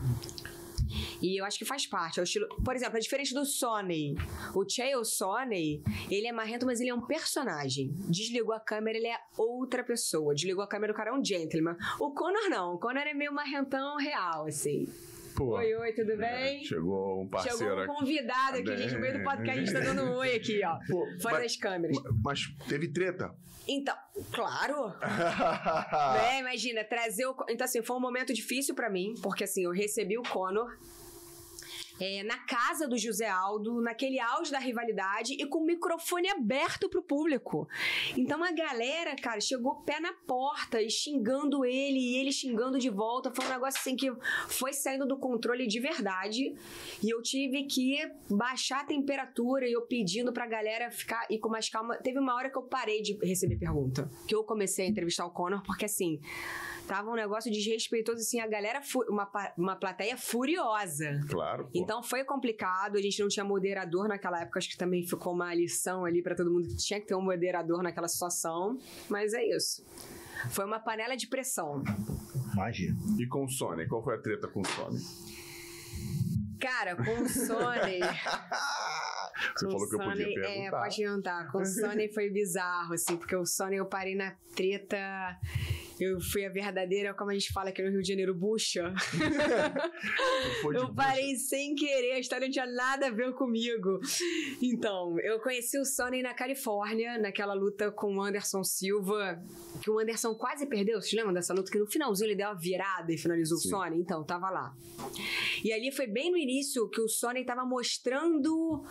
E 1.22 1.39
eu 1.39 1.46
acho 1.46 1.58
que 1.58 1.66
faz 1.66 1.86
parte. 1.86 2.20
É 2.20 2.24
o 2.24 2.24
estilo... 2.24 2.48
Por 2.64 2.76
exemplo, 2.76 2.98
é 2.98 3.00
diferente 3.00 3.34
do 3.34 3.46
Sony. 3.46 4.16
O 4.54 4.68
Chael 4.68 5.04
Sony, 5.04 5.84
ele 6.10 6.28
é 6.28 6.32
marrento, 6.32 6.66
mas 6.66 6.80
ele 6.80 6.89
é 6.89 6.94
um 6.94 7.02
personagem. 7.02 7.92
Desligou 8.10 8.54
a 8.54 8.60
câmera, 8.60 8.98
ele 8.98 9.08
é 9.08 9.18
outra 9.38 9.84
pessoa. 9.84 10.34
Desligou 10.34 10.64
a 10.64 10.68
câmera, 10.68 10.94
o 10.94 10.96
cara 10.96 11.12
é 11.12 11.14
um 11.14 11.24
gentleman. 11.24 11.76
O 12.00 12.12
Connor 12.12 12.50
não. 12.50 12.76
O 12.76 12.80
Connor 12.80 13.04
é 13.04 13.14
meio 13.14 13.34
marrentão 13.34 13.98
real, 13.98 14.48
assim. 14.48 14.88
Pô, 15.42 15.58
Oi, 15.58 15.74
oi, 15.74 15.94
tudo 15.94 16.16
bem? 16.18 16.64
Chegou 16.64 17.24
um 17.24 17.28
parceiro 17.28 17.58
Chegou 17.58 17.82
um 17.82 17.88
convidado 17.88 18.60
aqui, 18.60 18.78
gente, 18.78 18.94
no 18.94 19.00
meio 19.00 19.18
do 19.18 19.24
podcast, 19.24 19.60
a 19.60 19.66
gente 19.66 19.74
tá 19.74 19.80
dando 19.80 20.04
um 20.04 20.18
oi 20.18 20.36
aqui, 20.36 20.62
ó. 20.64 20.78
Pô, 20.88 21.04
Fora 21.20 21.36
mas, 21.39 21.44
das 21.44 21.56
câmeras. 21.56 21.98
mas 22.24 22.42
teve 22.70 22.88
treta. 22.89 23.34
Então, 23.68 23.96
claro. 24.32 24.89
né? 25.02 26.42
Imagina, 26.42 26.84
trazer 26.84 27.26
o. 27.26 27.36
Então, 27.50 27.66
assim, 27.66 27.82
foi 27.82 27.98
um 27.98 28.00
momento 28.00 28.32
difícil 28.36 28.76
pra 28.76 28.88
mim, 28.88 29.16
porque 29.24 29.44
assim, 29.44 29.64
eu 29.64 29.72
recebi 29.72 30.16
o 30.16 30.22
Conor. 30.22 30.78
É, 32.02 32.24
na 32.24 32.39
casa 32.39 32.88
do 32.88 32.97
José 32.97 33.30
Aldo, 33.30 33.80
naquele 33.80 34.20
auge 34.20 34.52
da 34.52 34.58
rivalidade 34.58 35.34
e 35.34 35.45
com 35.45 35.60
o 35.60 35.66
microfone 35.66 36.28
aberto 36.30 36.89
pro 36.89 37.04
público. 37.04 37.68
Então 38.18 38.43
a 38.43 38.52
galera, 38.52 39.16
cara, 39.16 39.39
chegou 39.39 39.84
pé 39.84 39.99
na 39.99 40.12
porta 40.12 40.82
e 40.82 40.89
xingando 40.89 41.64
ele 41.64 41.99
e 41.99 42.18
ele 42.18 42.32
xingando 42.32 42.80
de 42.80 42.89
volta. 42.89 43.32
Foi 43.32 43.45
um 43.45 43.49
negócio 43.49 43.80
assim 43.80 43.95
que 43.95 44.12
foi 44.47 44.74
saindo 44.74 45.06
do 45.06 45.20
controle 45.20 45.68
de 45.68 45.80
verdade. 45.80 46.56
E 47.03 47.10
eu 47.14 47.22
tive 47.22 47.65
que 47.65 47.99
baixar 48.32 48.82
a 48.82 48.86
temperatura 48.86 49.68
e 49.68 49.72
eu 49.72 49.84
pedindo 49.84 50.34
pra 50.34 50.48
galera 50.48 50.90
ficar 50.90 51.28
e 51.30 51.38
com 51.38 51.49
mais 51.49 51.69
calma. 51.69 51.98
Teve 51.98 52.18
uma 52.18 52.34
hora 52.34 52.49
que 52.49 52.57
eu 52.57 52.64
parei 52.64 53.03
de 53.03 53.15
receber 53.23 53.57
pergunta. 53.57 54.10
Que 54.28 54.34
eu 54.34 54.44
comecei 54.44 54.88
a 54.88 54.90
entrevistar 54.90 55.26
o 55.28 55.30
Conor, 55.30 55.61
porque 55.61 55.86
assim, 55.86 56.19
tava 56.91 57.09
um 57.09 57.15
negócio 57.15 57.49
desrespeitoso, 57.49 58.18
assim, 58.18 58.41
a 58.41 58.47
galera, 58.47 58.81
uma, 59.07 59.31
uma 59.57 59.76
plateia 59.77 60.18
furiosa. 60.18 61.22
Claro. 61.30 61.63
pô. 61.63 61.72
Então 61.73 62.03
foi 62.03 62.26
complicado, 62.26 62.97
a 62.97 63.01
gente 63.01 63.18
não 63.22 63.30
tinha 63.30 63.45
moderador 63.45 64.09
naquela 64.09 64.41
época, 64.41 64.59
acho 64.59 64.69
que 64.69 64.76
também 64.76 65.07
ficou 65.07 65.34
uma 65.34 65.55
lição 65.55 66.03
ali 66.03 66.22
pra 66.22 66.35
todo 66.35 66.51
mundo 66.51 66.68
que 66.68 66.76
tinha 66.76 66.99
que 66.99 67.07
ter 67.07 67.15
um 67.15 67.22
moderador 67.22 67.81
naquela 67.81 68.09
situação, 68.09 68.77
mas 69.07 69.34
é 69.34 69.41
isso. 69.41 69.85
Foi 70.49 70.65
uma 70.65 70.81
panela 70.81 71.15
de 71.15 71.27
pressão. 71.27 71.81
Imagina. 72.53 72.97
E 73.18 73.26
com 73.26 73.45
o 73.45 73.49
Sony? 73.49 73.88
Qual 73.88 74.03
foi 74.03 74.15
a 74.15 74.22
treta 74.22 74.49
com 74.49 74.59
o 74.59 74.68
Sony? 74.68 74.99
Cara, 76.59 76.97
com 76.97 77.23
o 77.23 77.30
Sony. 77.30 77.99
Você 79.55 79.65
com 79.65 79.72
falou 79.72 79.89
que 79.89 79.95
eu 79.95 79.99
podia 79.99 80.26
Sony, 80.26 80.35
perguntar. 80.35 80.59
É, 80.59 80.72
pode 80.72 80.97
perguntar. 80.97 81.51
Com 81.51 81.57
o 81.59 81.65
Sony 81.65 82.13
foi 82.13 82.30
bizarro, 82.30 82.93
assim, 82.93 83.15
porque 83.15 83.35
o 83.35 83.45
Sony 83.45 83.77
eu 83.77 83.85
parei 83.85 84.13
na 84.13 84.35
treta. 84.53 85.39
Eu 85.99 86.19
fui 86.19 86.45
a 86.45 86.49
verdadeira, 86.49 87.13
como 87.13 87.31
a 87.31 87.34
gente 87.34 87.51
fala 87.51 87.69
aqui 87.69 87.81
no 87.81 87.89
Rio 87.89 88.01
de 88.01 88.07
Janeiro, 88.07 88.34
bucha. 88.34 88.93
De 90.61 90.76
Eu 90.76 90.93
parei 90.93 91.35
sem 91.35 91.76
querer, 91.76 92.13
a 92.13 92.19
história 92.19 92.47
não 92.47 92.51
tinha 92.51 92.65
nada 92.65 93.07
a 93.07 93.11
ver 93.11 93.34
comigo. 93.34 93.99
Então, 94.61 95.19
eu 95.19 95.39
conheci 95.39 95.77
o 95.77 95.85
Sonny 95.85 96.22
na 96.22 96.34
Califórnia, 96.34 97.18
naquela 97.18 97.53
luta 97.53 97.91
com 97.91 98.15
o 98.15 98.22
Anderson 98.22 98.63
Silva, 98.63 99.41
que 99.81 99.89
o 99.89 99.99
Anderson 99.99 100.35
quase 100.35 100.65
perdeu. 100.65 101.01
Vocês 101.01 101.13
lembram 101.13 101.34
dessa 101.34 101.53
luta? 101.53 101.72
Que 101.72 101.80
no 101.80 101.88
finalzinho 101.88 102.27
ele 102.27 102.35
deu 102.35 102.47
uma 102.47 102.57
virada 102.57 103.11
e 103.11 103.18
finalizou 103.18 103.57
Sim. 103.57 103.68
o 103.68 103.72
Sonny? 103.72 103.99
Então, 103.99 104.23
tava 104.23 104.49
lá. 104.49 104.76
E 105.63 105.72
ali 105.72 105.91
foi 105.91 106.07
bem 106.07 106.31
no 106.31 106.38
início 106.38 106.89
que 106.89 107.01
o 107.01 107.07
Sonny 107.07 107.45
tava 107.45 107.65
mostrando. 107.65 108.84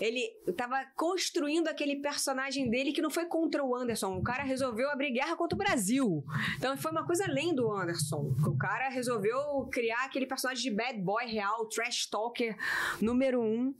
Ele 0.00 0.28
tava 0.56 0.84
construindo 0.94 1.68
aquele 1.68 1.96
personagem 1.96 2.68
dele 2.68 2.92
que 2.92 3.02
não 3.02 3.10
foi 3.10 3.26
contra 3.26 3.64
o 3.64 3.74
Anderson. 3.74 4.16
O 4.16 4.22
cara 4.22 4.42
resolveu 4.42 4.90
abrir 4.90 5.12
guerra 5.12 5.36
contra 5.36 5.54
o 5.54 5.58
Brasil. 5.58 6.24
Então 6.56 6.76
foi 6.76 6.90
uma 6.90 7.06
coisa 7.06 7.24
além 7.24 7.54
do 7.54 7.70
Anderson. 7.72 8.34
O 8.46 8.56
cara 8.56 8.88
resolveu 8.88 9.68
criar 9.70 10.04
aquele 10.04 10.26
personagem 10.26 10.62
de 10.62 10.76
bad 10.76 11.00
boy 11.00 11.24
real, 11.26 11.66
trash 11.68 12.06
talker 12.06 12.56
número 13.00 13.40
um. 13.40 13.74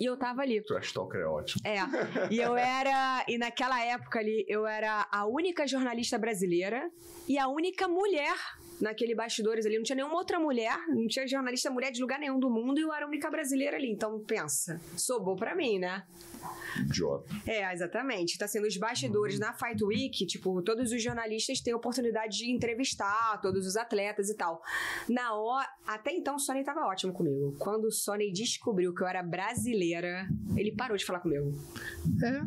E 0.00 0.04
eu 0.04 0.16
tava 0.16 0.42
ali. 0.42 0.62
Trash 0.62 0.92
Talker 0.92 1.20
é 1.20 1.26
ótimo. 1.26 1.60
É. 1.64 1.78
E 2.32 2.38
eu 2.38 2.56
era. 2.56 3.24
E 3.26 3.36
naquela 3.36 3.82
época 3.84 4.20
ali, 4.20 4.44
eu 4.48 4.66
era 4.66 5.06
a 5.10 5.26
única 5.26 5.66
jornalista 5.66 6.16
brasileira 6.16 6.88
e 7.28 7.36
a 7.36 7.48
única 7.48 7.88
mulher 7.88 8.36
naquele 8.80 9.14
bastidores 9.14 9.66
ali. 9.66 9.76
Não 9.76 9.82
tinha 9.82 9.96
nenhuma 9.96 10.14
outra 10.14 10.38
mulher, 10.38 10.78
não 10.88 11.08
tinha 11.08 11.26
jornalista 11.26 11.68
mulher 11.70 11.90
de 11.90 12.00
lugar 12.00 12.18
nenhum 12.18 12.38
do 12.38 12.48
mundo 12.48 12.78
e 12.78 12.82
eu 12.82 12.92
era 12.92 13.06
a 13.06 13.08
única 13.08 13.28
brasileira 13.28 13.76
ali. 13.76 13.90
Então, 13.90 14.20
pensa, 14.20 14.80
sobrou 14.96 15.34
pra 15.34 15.56
mim, 15.56 15.80
né? 15.80 16.04
Idiota. 16.80 17.34
É, 17.46 17.72
exatamente. 17.72 18.38
Tá 18.38 18.46
sendo 18.46 18.66
os 18.66 18.76
bastidores 18.76 19.38
na 19.38 19.52
Fight 19.52 19.82
Week, 19.82 20.26
tipo, 20.26 20.62
todos 20.62 20.92
os 20.92 21.02
jornalistas 21.02 21.60
têm 21.60 21.72
a 21.72 21.76
oportunidade 21.76 22.38
de 22.38 22.50
entrevistar 22.50 23.40
todos 23.40 23.66
os 23.66 23.76
atletas 23.76 24.28
e 24.28 24.36
tal. 24.36 24.62
Na 25.08 25.34
hora, 25.34 25.68
até 25.86 26.12
então 26.12 26.36
o 26.36 26.38
Sony 26.38 26.64
tava 26.64 26.86
ótimo 26.86 27.12
comigo. 27.12 27.56
Quando 27.58 27.86
o 27.86 27.92
Sony 27.92 28.32
descobriu 28.32 28.94
que 28.94 29.02
eu 29.02 29.06
era 29.06 29.22
brasileira, 29.22 30.28
ele 30.56 30.72
parou 30.72 30.96
de 30.96 31.04
falar 31.04 31.20
comigo. 31.20 31.52
É. 32.22 32.40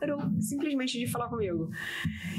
Parou 0.00 0.20
simplesmente 0.40 0.98
de 0.98 1.06
falar 1.06 1.28
comigo. 1.28 1.70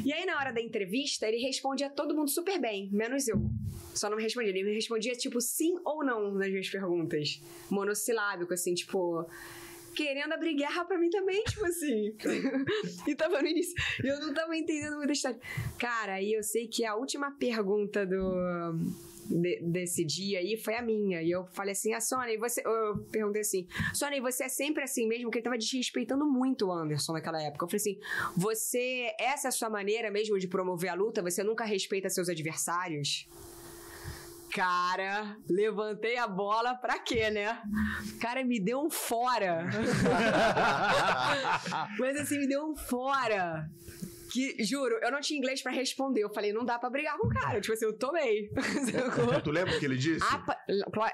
E 0.03 0.11
aí, 0.11 0.25
na 0.25 0.37
hora 0.37 0.51
da 0.51 0.61
entrevista, 0.61 1.27
ele 1.27 1.37
respondia 1.37 1.89
todo 1.89 2.15
mundo 2.15 2.29
super 2.29 2.59
bem, 2.59 2.89
menos 2.91 3.27
eu. 3.27 3.49
Só 3.93 4.09
não 4.09 4.17
me 4.17 4.23
respondia. 4.23 4.51
Ele 4.51 4.63
me 4.63 4.73
respondia, 4.73 5.13
tipo, 5.13 5.41
sim 5.41 5.75
ou 5.83 6.03
não 6.03 6.33
nas 6.33 6.49
minhas 6.49 6.69
perguntas. 6.69 7.41
Monossilábico, 7.69 8.53
assim, 8.53 8.73
tipo 8.73 9.27
querendo 9.99 10.31
abrir 10.31 10.53
guerra 10.55 10.85
pra 10.85 10.97
mim 10.97 11.09
também, 11.09 11.43
tipo 11.43 11.65
assim. 11.65 12.15
e 13.07 13.15
tava 13.15 13.41
no 13.41 13.47
início. 13.47 13.73
E 14.03 14.07
eu 14.07 14.19
não 14.21 14.33
tava 14.33 14.55
entendendo 14.55 14.95
muita 14.95 15.11
história. 15.11 15.39
Cara, 15.77 16.13
aí 16.13 16.31
eu 16.33 16.41
sei 16.43 16.67
que 16.67 16.85
a 16.85 16.95
última 16.95 17.31
pergunta 17.31 18.05
do. 18.05 18.73
de- 19.29 19.59
desse 19.61 20.05
dia 20.05 20.39
aí 20.39 20.55
foi 20.55 20.75
a 20.75 20.81
minha. 20.81 21.21
E 21.21 21.29
eu 21.31 21.45
falei 21.51 21.73
assim: 21.73 21.93
a 21.93 21.99
Sony, 21.99 22.37
você. 22.37 22.61
Eu 22.65 22.97
perguntei 23.11 23.41
assim: 23.41 23.67
Sony, 23.93 24.21
você 24.21 24.45
é 24.45 24.49
sempre 24.49 24.83
assim 24.83 25.05
mesmo? 25.07 25.25
Porque 25.25 25.39
ele 25.39 25.43
tava 25.43 25.57
desrespeitando 25.57 26.25
muito 26.25 26.67
o 26.67 26.71
Anderson 26.71 27.13
naquela 27.13 27.41
época. 27.41 27.65
Eu 27.65 27.69
falei 27.69 27.81
assim: 27.81 27.99
você. 28.37 29.13
Essa 29.19 29.47
é 29.47 29.49
a 29.49 29.51
sua 29.51 29.69
maneira 29.69 30.09
mesmo 30.09 30.39
de 30.39 30.47
promover 30.47 30.89
a 30.89 30.93
luta? 30.93 31.21
Você 31.21 31.43
nunca 31.43 31.65
respeita 31.65 32.09
seus 32.09 32.29
adversários? 32.29 33.27
Cara, 34.53 35.37
levantei 35.47 36.17
a 36.17 36.27
bola 36.27 36.75
pra 36.75 36.97
quê, 36.99 37.29
né? 37.29 37.61
Cara, 38.19 38.43
me 38.43 38.59
deu 38.59 38.79
um 38.79 38.89
fora. 38.89 39.65
Mas 41.99 42.17
assim, 42.17 42.39
me 42.39 42.47
deu 42.47 42.63
um 42.65 42.75
fora. 42.75 43.69
Que, 44.31 44.63
juro, 44.63 44.99
eu 45.01 45.11
não 45.11 45.19
tinha 45.21 45.37
inglês 45.37 45.61
pra 45.61 45.71
responder. 45.71 46.21
Eu 46.21 46.29
falei, 46.29 46.53
não 46.53 46.63
dá 46.63 46.77
pra 46.77 46.89
brigar 46.89 47.17
com 47.17 47.27
o 47.27 47.29
cara. 47.29 47.59
Tipo 47.59 47.73
assim, 47.73 47.85
eu 47.85 47.97
tomei. 47.97 48.49
Sacou? 48.91 49.41
Tu 49.41 49.51
lembra 49.51 49.75
o 49.75 49.79
que 49.79 49.85
ele 49.85 49.97
disse? 49.97 50.23
Ah, 50.29 50.39
pa- 50.39 50.59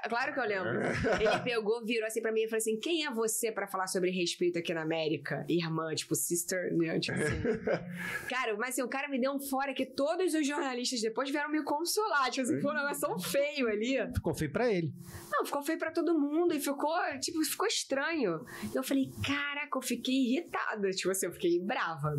claro 0.08 0.32
que 0.34 0.40
eu 0.40 0.44
lembro. 0.44 0.80
Ele 1.20 1.38
pegou, 1.44 1.84
virou 1.84 2.06
assim 2.06 2.20
pra 2.20 2.32
mim 2.32 2.42
e 2.42 2.48
falou 2.48 2.58
assim: 2.58 2.78
quem 2.78 3.06
é 3.06 3.10
você 3.10 3.50
pra 3.52 3.66
falar 3.66 3.86
sobre 3.86 4.10
respeito 4.10 4.58
aqui 4.58 4.74
na 4.74 4.82
América? 4.82 5.44
Irmã, 5.48 5.94
tipo, 5.94 6.14
sister, 6.14 6.74
né? 6.76 6.98
Tipo 7.00 7.18
assim. 7.18 7.42
Cara, 8.28 8.56
mas 8.56 8.70
assim, 8.70 8.82
o 8.82 8.88
cara 8.88 9.08
me 9.08 9.20
deu 9.20 9.32
um 9.32 9.40
fora 9.40 9.72
que 9.72 9.86
todos 9.86 10.34
os 10.34 10.46
jornalistas 10.46 11.00
depois 11.00 11.30
vieram 11.30 11.50
me 11.50 11.62
consolar. 11.62 12.30
Tipo 12.30 12.46
assim, 12.46 12.60
foi 12.60 12.70
um 12.70 12.74
negócio 12.74 13.00
tão 13.00 13.18
feio 13.18 13.68
ali. 13.68 13.96
Ficou 14.14 14.34
feio 14.34 14.52
pra 14.52 14.70
ele. 14.70 14.92
Não, 15.30 15.44
ficou 15.44 15.62
feio 15.62 15.78
pra 15.78 15.90
todo 15.90 16.18
mundo 16.18 16.54
e 16.54 16.60
ficou, 16.60 16.94
tipo, 17.20 17.42
ficou 17.44 17.66
estranho. 17.66 18.44
E 18.72 18.76
eu 18.76 18.82
falei, 18.82 19.10
caraca, 19.26 19.78
eu 19.78 19.82
fiquei 19.82 20.14
irritada. 20.14 20.90
Tipo 20.90 21.10
assim, 21.10 21.26
eu 21.26 21.32
fiquei 21.32 21.60
brava. 21.60 22.14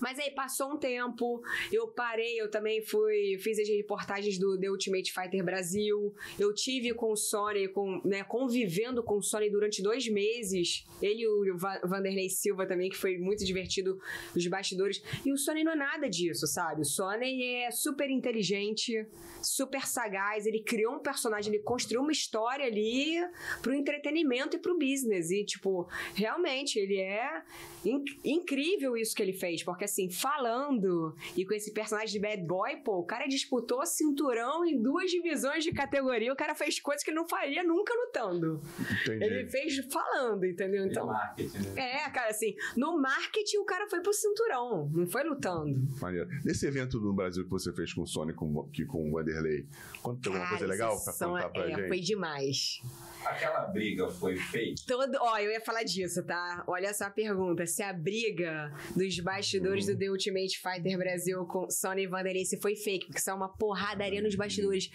Mas 0.00 0.18
aí 0.18 0.30
passou 0.30 0.72
um 0.72 0.76
tempo, 0.78 1.42
eu 1.72 1.88
parei, 1.88 2.40
eu 2.40 2.50
também 2.50 2.80
fui, 2.82 3.36
fiz 3.38 3.58
as 3.58 3.68
reportagens 3.68 4.38
do 4.38 4.58
The 4.58 4.70
Ultimate 4.70 5.12
Fighter 5.12 5.44
Brasil. 5.44 6.14
Eu 6.38 6.52
tive 6.54 6.94
com 6.94 7.12
o 7.12 7.16
Sony, 7.16 7.68
com, 7.68 8.00
né, 8.04 8.22
convivendo 8.24 9.02
com 9.02 9.16
o 9.18 9.22
Sony 9.22 9.50
durante 9.50 9.82
dois 9.82 10.08
meses. 10.08 10.86
Ele 11.02 11.22
e 11.22 11.28
o 11.50 11.56
Va- 11.56 11.80
Vanderlei 11.84 12.28
Silva 12.28 12.66
também, 12.66 12.88
que 12.90 12.96
foi 12.96 13.18
muito 13.18 13.44
divertido 13.44 13.98
nos 14.34 14.46
bastidores. 14.46 15.02
E 15.24 15.32
o 15.32 15.36
Sony 15.36 15.64
não 15.64 15.72
é 15.72 15.76
nada 15.76 16.08
disso, 16.08 16.46
sabe? 16.46 16.82
O 16.82 16.84
Sony 16.84 17.42
é 17.62 17.70
super 17.70 18.08
inteligente, 18.10 19.06
super 19.42 19.86
sagaz. 19.86 20.46
Ele 20.46 20.62
criou 20.62 20.94
um 20.94 20.98
personagem, 21.00 21.52
ele 21.54 21.62
construiu 21.62 22.00
uma 22.02 22.12
história 22.12 22.64
ali 22.66 23.16
pro 23.62 23.74
entretenimento 23.74 24.56
e 24.56 24.58
pro 24.60 24.78
business. 24.78 25.30
E, 25.30 25.44
tipo, 25.44 25.88
realmente, 26.14 26.78
ele 26.78 26.98
é 26.98 27.42
in- 27.84 28.04
incrível 28.24 28.96
isso 28.96 29.14
que 29.14 29.22
ele 29.22 29.32
fez. 29.32 29.57
Porque, 29.64 29.84
assim, 29.84 30.10
falando 30.10 31.14
e 31.36 31.44
com 31.44 31.54
esse 31.54 31.72
personagem 31.72 32.12
de 32.12 32.20
bad 32.20 32.42
boy, 32.42 32.76
pô, 32.76 32.98
o 32.98 33.04
cara 33.04 33.26
disputou 33.26 33.84
cinturão 33.86 34.64
em 34.64 34.80
duas 34.80 35.10
divisões 35.10 35.64
de 35.64 35.72
categoria. 35.72 36.32
O 36.32 36.36
cara 36.36 36.54
fez 36.54 36.80
coisas 36.80 37.04
que 37.04 37.10
ele 37.10 37.16
não 37.16 37.28
faria 37.28 37.62
nunca 37.62 37.92
lutando. 37.94 38.60
Entendi. 39.02 39.24
Ele 39.24 39.46
fez 39.48 39.76
falando, 39.92 40.44
entendeu? 40.44 40.86
Então, 40.86 41.06
marketing, 41.06 41.58
né? 41.58 42.04
É, 42.06 42.10
cara, 42.10 42.30
assim, 42.30 42.54
no 42.76 43.00
marketing 43.00 43.58
o 43.58 43.64
cara 43.64 43.88
foi 43.88 44.00
pro 44.00 44.12
cinturão, 44.12 44.90
não 44.92 45.06
foi 45.06 45.24
lutando. 45.24 45.78
Maneiro. 46.00 46.28
Nesse 46.44 46.66
evento 46.66 47.00
no 47.00 47.12
Brasil 47.12 47.44
que 47.44 47.50
você 47.50 47.72
fez 47.72 47.92
com 47.92 48.02
o 48.02 48.06
Sony, 48.06 48.32
com, 48.32 48.68
com 48.88 49.08
o 49.08 49.12
Vanderlei, 49.12 49.66
quando 50.02 50.20
tem 50.20 50.32
alguma 50.32 50.48
coisa 50.48 50.66
legal 50.66 51.02
pra 51.02 51.12
contar 51.12 51.48
pra 51.48 51.62
é, 51.62 51.74
gente? 51.74 51.88
Foi 51.88 52.00
demais. 52.00 52.80
Aquela 53.24 53.60
briga 53.66 54.08
foi 54.08 54.36
fake. 54.36 54.86
Todo, 54.86 55.16
ó, 55.20 55.38
eu 55.38 55.50
ia 55.50 55.60
falar 55.60 55.82
disso, 55.82 56.22
tá? 56.24 56.62
Olha 56.66 56.92
só 56.94 57.04
a 57.04 57.10
pergunta. 57.10 57.66
Se 57.66 57.82
a 57.82 57.92
briga 57.92 58.72
dos 58.94 59.18
bastidores 59.20 59.86
do 59.86 59.96
The 59.96 60.08
Ultimate 60.10 60.58
Fighter 60.58 60.96
Brasil 60.98 61.44
com 61.46 61.68
Sony 61.70 62.02
e 62.04 62.06
Vanderlei 62.06 62.44
se 62.44 62.60
foi 62.60 62.74
fake, 62.76 63.06
porque 63.06 63.20
são 63.20 63.36
uma 63.36 63.48
porradaria 63.48 64.22
nos 64.22 64.34
bastidores. 64.34 64.90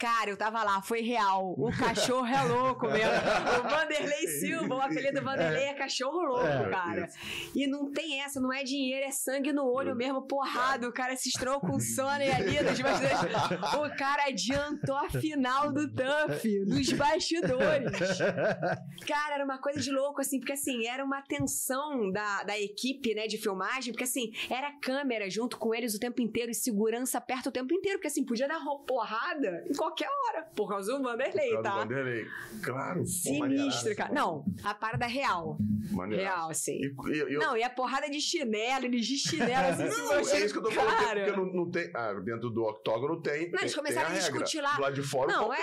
Cara, 0.00 0.30
eu 0.30 0.36
tava 0.36 0.62
lá, 0.64 0.80
foi 0.82 1.02
real. 1.02 1.54
O 1.56 1.70
cachorro 1.70 2.26
é 2.26 2.42
louco 2.42 2.86
mesmo. 2.86 3.12
O 3.60 3.68
Vanderlei 3.68 4.26
Silva, 4.28 4.74
o 4.74 4.80
apelido 4.80 5.20
do 5.20 5.24
Vanderlei 5.24 5.64
é 5.64 5.74
cachorro 5.74 6.20
louco, 6.22 6.46
É, 6.46 6.70
cara. 6.70 7.08
E 7.54 7.66
não 7.66 7.90
tem 7.92 8.22
essa, 8.22 8.40
não 8.40 8.52
é 8.52 8.64
dinheiro, 8.64 9.06
é 9.06 9.10
sangue 9.10 9.52
no 9.52 9.64
olho 9.66 9.94
mesmo, 9.94 10.22
porrada. 10.22 10.88
O 10.88 10.92
cara 10.92 11.16
se 11.16 11.28
estrou 11.28 11.60
com 11.60 11.76
o 11.76 11.80
Sony 11.80 12.30
ali 12.30 12.60
nos 12.62 12.80
bastidores. 12.80 13.36
O 13.74 13.96
cara 13.96 14.24
adiantou 14.28 14.96
a 14.96 15.08
final 15.10 15.72
do 15.72 15.86
TUF 15.88 16.64
nos 16.66 16.92
bastidores. 16.92 17.65
Cara, 19.06 19.34
era 19.34 19.44
uma 19.44 19.58
coisa 19.58 19.80
de 19.80 19.90
louco, 19.90 20.20
assim, 20.20 20.38
porque 20.38 20.52
assim, 20.52 20.86
era 20.86 21.04
uma 21.04 21.22
tensão 21.22 22.10
da, 22.10 22.42
da 22.44 22.58
equipe, 22.58 23.14
né, 23.14 23.26
de 23.26 23.38
filmagem, 23.38 23.92
porque 23.92 24.04
assim, 24.04 24.32
era 24.50 24.72
câmera 24.80 25.28
junto 25.30 25.56
com 25.58 25.74
eles 25.74 25.94
o 25.94 26.00
tempo 26.00 26.20
inteiro 26.20 26.50
e 26.50 26.54
segurança 26.54 27.20
perto 27.20 27.48
o 27.48 27.52
tempo 27.52 27.72
inteiro, 27.74 27.98
porque 27.98 28.08
assim, 28.08 28.24
podia 28.24 28.48
dar 28.48 28.60
porrada 28.86 29.64
em 29.68 29.74
qualquer 29.74 30.08
hora, 30.08 30.44
por 30.54 30.68
causa 30.68 30.96
do 30.96 31.02
Vanderlei, 31.02 31.50
Por 31.50 31.62
causa 31.62 31.62
do 31.62 31.62
tá? 31.62 31.78
Vanderlei. 31.84 32.26
Claro. 32.62 33.06
Sinistro, 33.06 33.94
cara. 33.96 34.12
Não, 34.12 34.44
a 34.64 34.74
parada 34.74 35.06
real. 35.06 35.58
maneiraço. 35.90 36.36
Real, 36.36 36.50
assim. 36.50 36.80
E, 36.80 37.18
eu, 37.34 37.40
Não, 37.40 37.56
e 37.56 37.62
a 37.62 37.70
porrada 37.70 38.08
de 38.08 38.20
chinelo, 38.20 38.84
eles 38.86 39.06
de 39.06 39.16
chinelo, 39.16 39.68
assim, 39.68 39.90
se 39.90 39.96
Não, 40.06 40.12
é 40.14 40.20
isso 40.44 40.52
que 40.52 40.58
eu 40.58 40.62
tô 40.62 40.70
falando, 40.70 40.96
cara. 40.96 41.24
porque 41.24 41.40
não, 41.40 41.46
não 41.52 41.70
tem. 41.70 41.90
Ah, 41.94 42.12
dentro 42.14 42.50
do 42.50 42.64
octógono 42.64 43.20
tem. 43.20 43.50
Não, 43.50 43.60
eles 43.60 43.72
tem- 43.72 43.82
começaram 43.82 44.08
tem 44.08 44.18
a 44.18 44.20
regra. 44.22 44.32
discutir 44.38 44.60
lá. 44.60 44.74
Do 44.74 44.82
lado 44.82 44.94
de 44.94 45.02
fora, 45.02 45.32
Não, 45.32 45.52
é. 45.52 45.58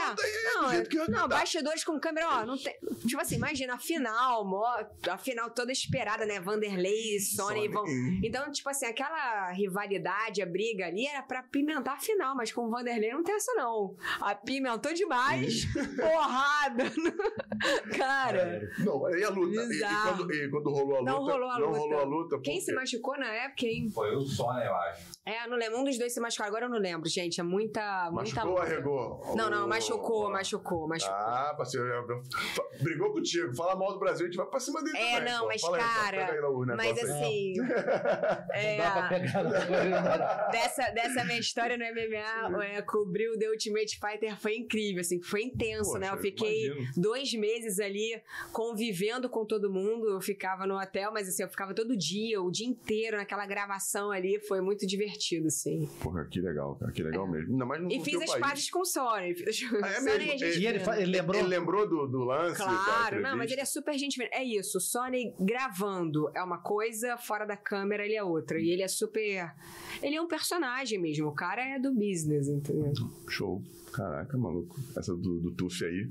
Não, 0.55 0.71
é, 0.71 0.84
não, 1.09 1.21
tá. 1.21 1.27
bastidores 1.27 1.84
com 1.84 1.93
câmera, 1.99 2.28
ó, 2.30 2.45
não 2.45 2.57
tem. 2.57 2.74
Tipo 3.07 3.22
assim, 3.22 3.36
imagina, 3.36 3.74
a 3.76 3.78
final, 3.80 4.45
mó, 4.45 4.65
a 5.10 5.18
final 5.18 5.49
toda 5.52 5.72
esperada, 5.72 6.26
né? 6.26 6.40
Vanderlei, 6.40 7.20
Sony, 7.20 7.61
Sony. 7.61 7.68
vão. 7.70 7.86
Então, 8.24 8.52
tipo 8.52 8.70
assim, 8.70 8.86
aquela 8.86 9.52
rivalidade, 9.52 10.41
a 10.41 10.45
briga 10.45 10.86
ali 10.88 11.06
era 11.07 11.22
pra 11.24 11.44
pimentar 11.44 11.95
a 11.95 11.99
final, 11.99 12.36
mas 12.36 12.52
com 12.52 12.65
o 12.68 12.70
Vanderlei 12.70 13.11
não 13.11 13.24
tem 13.24 13.36
essa, 13.36 13.53
não. 13.56 13.95
Apimentou 14.22 14.94
demais, 14.94 15.65
porrada. 15.95 16.84
Cara, 17.98 18.70
Não, 18.80 19.10
e 19.15 19.24
a 19.24 19.30
luta? 19.30 19.61
E, 19.61 19.78
e 19.78 19.80
quando, 20.18 20.34
e 20.34 20.49
quando 20.49 20.70
rolou 20.72 20.95
a 20.95 20.99
luta? 20.99 21.11
Não 21.11 21.20
rolou 21.20 21.49
a 21.49 21.60
Não 21.60 21.68
luta. 21.68 21.80
rolou 21.80 21.99
a 21.99 22.03
luta. 22.03 22.40
quem 22.41 22.60
se 22.60 22.74
machucou 22.74 23.18
na 23.18 23.28
época, 23.28 23.65
hein? 23.65 23.90
Foi 23.94 24.15
o 24.15 24.22
Sony, 24.22 24.65
eu 24.65 24.74
acho. 24.76 25.11
É, 25.26 25.48
não 25.48 25.56
lembro. 25.57 25.80
Um 25.80 25.84
dos 25.84 25.98
dois 25.98 26.14
se 26.14 26.20
machucou, 26.20 26.45
agora 26.48 26.65
eu 26.65 26.70
não 26.70 26.78
lembro, 26.80 27.07
gente. 27.10 27.40
É 27.40 27.44
muita, 27.44 28.10
muita 28.11 28.11
Machucou 28.36 28.44
ou 28.52 28.60
luta. 28.60 28.64
arregou? 28.64 29.36
Não, 29.36 29.49
não, 29.49 29.64
Oh. 29.64 29.68
machucou, 29.68 30.30
machucou, 30.30 30.88
machucou. 30.88 31.15
Ah, 31.15 31.53
parceiro, 31.57 31.82
eu- 31.84 32.07
eu- 32.10 32.23
fa- 32.55 32.64
brigou 32.81 33.11
contigo. 33.11 33.53
Fala 33.55 33.76
mal 33.76 33.93
do 33.93 33.99
Brasil, 33.99 34.26
a 34.26 34.30
gente 34.30 34.38
vai 34.38 34.45
pra 34.47 34.60
cima 34.60 34.84
dele 34.84 34.97
É, 34.97 35.15
também, 35.18 35.34
não, 35.34 35.39
pô. 35.41 35.47
mas 35.47 35.61
Fala 35.61 35.77
cara, 35.77 36.18
aí 36.31 36.76
Mas 36.76 36.97
assim, 37.03 37.53
é, 38.53 38.77
Não 38.77 38.84
dá 38.84 38.91
pra 38.91 39.10
pegar 39.10 39.43
na 39.43 40.47
dessa, 40.51 40.91
dessa 40.91 41.23
minha 41.26 41.39
história 41.39 41.77
no 41.77 41.84
MMA, 41.85 42.64
é, 42.65 42.81
cobrir 42.81 43.30
o 43.30 43.38
The 43.38 43.49
Ultimate 43.49 43.99
Fighter 43.99 44.39
foi 44.39 44.55
incrível, 44.57 45.01
assim, 45.01 45.22
foi 45.22 45.43
intenso, 45.43 45.97
né? 45.97 46.07
Eu 46.07 46.11
Poxa, 46.11 46.22
fiquei 46.23 46.68
imagino. 46.68 46.88
dois 46.97 47.34
meses 47.34 47.80
ali 47.80 48.22
convivendo 48.51 49.30
com 49.30 49.45
todo 49.45 49.72
mundo. 49.72 50.10
Eu 50.10 50.22
ficava 50.22 50.65
no 50.65 50.80
hotel, 50.80 51.11
mas 51.11 51.27
assim, 51.27 51.43
eu 51.43 51.49
ficava 51.49 51.73
todo 51.73 51.95
dia, 51.97 52.41
o 52.41 52.51
dia 52.51 52.68
inteiro 52.68 53.18
naquela 53.18 53.45
gravação 53.45 54.11
ali. 54.11 54.39
Foi 54.47 54.61
muito 54.61 54.85
divertido, 54.85 55.47
assim. 55.47 55.88
Porra, 56.01 56.26
que 56.26 56.39
legal, 56.41 56.76
cara, 56.76 56.91
que 56.91 57.03
legal 57.03 57.27
mesmo. 57.27 57.51
Ainda 57.53 57.65
mais 57.65 57.81
no 57.81 57.91
E 57.91 58.03
fiz 58.03 58.22
as 58.22 58.35
pazes 58.39 58.69
com 58.69 58.80
o 58.81 58.85
Sony. 58.85 59.35
Ah, 59.84 59.89
é 59.89 59.99
mesmo? 60.01 60.45
E 60.45 60.68
ele, 60.68 60.80
fa- 60.80 60.99
ele 60.99 61.11
lembrou. 61.11 61.39
Ele 61.39 61.47
lembrou 61.47 61.73
do, 61.88 62.08
do 62.08 62.20
lance? 62.20 62.58
Claro, 62.58 63.22
não, 63.22 63.38
mas 63.38 63.52
ele 63.52 63.62
é 63.62 63.66
super 63.66 63.98
gente. 63.98 64.16
fina. 64.16 64.30
É 64.32 64.44
isso, 64.44 64.78
o 64.78 64.82
Sony 64.82 65.34
gravando 65.40 66.32
é 66.36 66.44
uma 66.44 66.60
coisa, 66.60 67.18
fora 67.18 67.45
da 67.45 67.58
câmera 67.58 68.06
ele 68.06 68.16
é 68.16 68.24
outra. 68.24 68.60
E 68.60 68.70
ele 68.70 68.82
é 68.82 68.88
super. 68.88 69.54
Ele 70.02 70.16
é 70.16 70.22
um 70.22 70.28
personagem 70.28 71.00
mesmo, 71.00 71.28
o 71.28 71.34
cara 71.34 71.62
é 71.64 71.80
do 71.80 71.94
business, 71.94 72.48
entendeu? 72.48 72.94
Show. 73.28 73.62
Caraca, 73.94 74.38
maluco. 74.38 74.76
Essa 74.98 75.15
do, 75.15 75.40
do 75.40 75.52
Tuf 75.56 75.84
aí. 75.86 76.10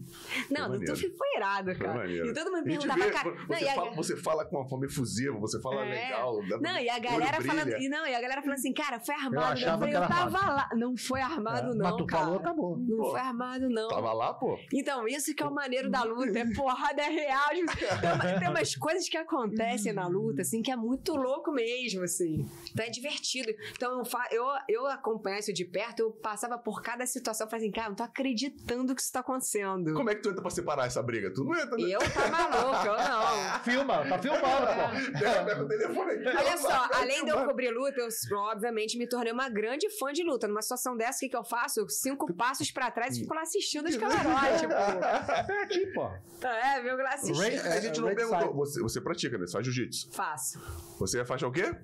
Não, 0.51 0.71
do. 0.71 0.85
Tuf 0.85 1.01
foi 1.17 1.37
irado, 1.37 1.75
cara. 1.77 2.09
E 2.11 2.33
todo 2.33 2.51
mundo 2.51 2.61
A 2.61 2.65
perguntava, 2.65 3.01
vê, 3.05 3.11
cara. 3.11 3.31
você, 3.31 3.47
Não, 3.49 3.59
e 3.59 3.69
a- 3.69 3.75
fala, 3.75 3.91
você 3.93 4.17
fala 4.17 4.45
com 4.45 4.57
uma 4.57 4.69
forma 4.69 4.87
efusiva, 4.87 5.39
você 5.39 5.61
fala 5.61 5.85
É. 5.85 5.91
legal. 6.05 6.39
Não, 6.61 6.79
e 6.79 6.89
a 6.89 6.99
galera 6.99 7.41
falando. 7.43 7.69
E 7.71 7.89
não, 7.89 8.07
e 8.07 8.15
a 8.15 8.21
galera 8.21 8.41
falando 8.43 8.59
assim, 8.59 8.73
cara, 8.73 9.01
foi 9.01 9.15
armado. 9.15 9.35
Eu 9.35 9.41
Eu, 9.43 9.47
achava 9.49 9.79
falei, 9.79 9.93
que 9.95 9.99
eu 9.99 10.09
tava 10.09 10.39
lá. 10.53 10.69
Não 10.77 10.97
foi 10.97 11.21
armado, 11.21 11.75
não. 11.75 11.85
Mas 11.91 11.97
tu 11.97 12.07
cara. 12.07 12.25
falou, 12.25 12.39
acabou. 12.39 12.77
Não 12.79 12.97
Pô. 12.99 13.11
foi 13.11 13.21
armado, 13.21 13.69
não. 13.69 13.89
Tava 13.89 14.13
lá, 14.13 14.35
pô. 14.35 14.59
Então, 14.73 15.07
isso 15.09 15.35
que 15.35 15.43
é 15.43 15.47
o 15.47 15.53
maneiro 15.55 15.91
da 15.91 16.03
luta, 16.05 16.39
é 16.39 16.55
porrada 16.55 17.03
é 17.03 17.09
real. 17.09 17.49
Tem, 17.49 17.65
uma- 17.65 18.39
tem 18.41 18.49
umas 18.49 18.75
coisas 18.77 19.09
que 19.09 19.17
acontecem 19.17 19.93
na 19.93 20.07
luta, 20.07 20.43
assim, 20.43 20.63
que 20.63 20.71
é 20.71 20.77
muito 20.77 21.15
louco 21.17 21.51
mesmo, 21.53 22.03
assim. 22.05 22.47
Então 22.71 22.85
é 22.85 22.91
divertido. 22.91 23.51
Então 23.73 23.99
eu, 23.99 24.05
eu, 24.31 24.45
eu 24.69 24.87
acompanhar 24.87 25.39
isso 25.41 25.53
de 25.53 25.65
perto, 25.65 26.01
eu 26.01 26.11
passava 26.13 26.59
por 26.59 26.81
cada 26.83 27.05
situação, 27.07 27.47
eu 27.47 27.51
falei 27.51 27.67
assim, 27.67 27.72
cara, 27.73 27.89
não 27.89 27.97
tô 27.97 28.03
acreditando 28.03 28.95
que 28.95 29.01
isso 29.03 29.13
tá 29.13 29.21
acontecendo. 29.21 29.93
Como 29.95 30.09
é 30.11 30.15
que 30.15 30.23
tu 30.23 30.29
entra 30.31 30.43
pra 30.43 30.51
separar 30.51 30.87
essa 30.87 31.03
briga? 31.03 31.33
Tu 31.33 31.43
não 31.45 31.55
entra, 31.55 31.77
né? 31.77 31.83
E 31.83 31.93
eu 31.93 32.01
tá 32.01 32.29
maluco, 32.29 32.87
eu 32.87 32.97
não. 32.97 33.59
Filma, 33.65 34.05
tá 34.09 34.19
filmando, 34.19 34.67
pô. 34.67 35.19
Pega, 35.19 35.63
o 35.63 35.69
telefone 35.69 36.11
aqui. 36.13 36.37
Olha 36.37 36.57
só, 36.59 36.89
além 36.95 37.25
de 37.25 37.31
eu 37.31 37.45
cobrir 37.45 37.71
luta, 37.71 38.01
eu 38.01 38.39
obviamente 38.39 38.97
me 38.99 39.09
tornei 39.09 39.33
uma 39.33 39.49
grande 39.49 39.89
fã 39.99 40.13
de 40.13 40.23
luta. 40.23 40.47
Numa 40.47 40.63
situação 40.63 40.97
dessa, 40.97 41.17
o 41.19 41.21
que, 41.21 41.29
que 41.31 41.37
eu 41.37 41.45
faço? 41.45 41.89
Cinco 41.89 42.33
passos 42.35 42.71
pra 42.71 42.91
trás 42.91 43.17
e 43.17 43.21
fico 43.21 43.35
lá 43.35 43.43
assistindo 43.43 43.89
os 43.89 43.97
camarotes, 43.97 44.61
tipo. 44.61 44.73
É 44.73 45.63
aqui, 45.63 45.87
pô. 45.93 46.11
É, 46.47 46.81
viu 46.83 46.97
lá 46.97 47.11
assistindo. 47.15 47.39
Ray- 47.39 47.59
A 47.59 47.81
gente 47.81 48.01
não 48.01 48.15
perguntou. 48.15 48.53
Você, 48.55 48.81
você 48.83 49.01
pratica, 49.01 49.39
né? 49.39 49.47
Você 49.47 49.53
faz 49.53 49.65
jiu-jitsu. 49.67 50.11
Faço. 50.13 50.61
Você 50.99 51.21
é 51.21 51.25
faixa 51.25 51.47
o 51.47 51.53
quê? 51.53 51.75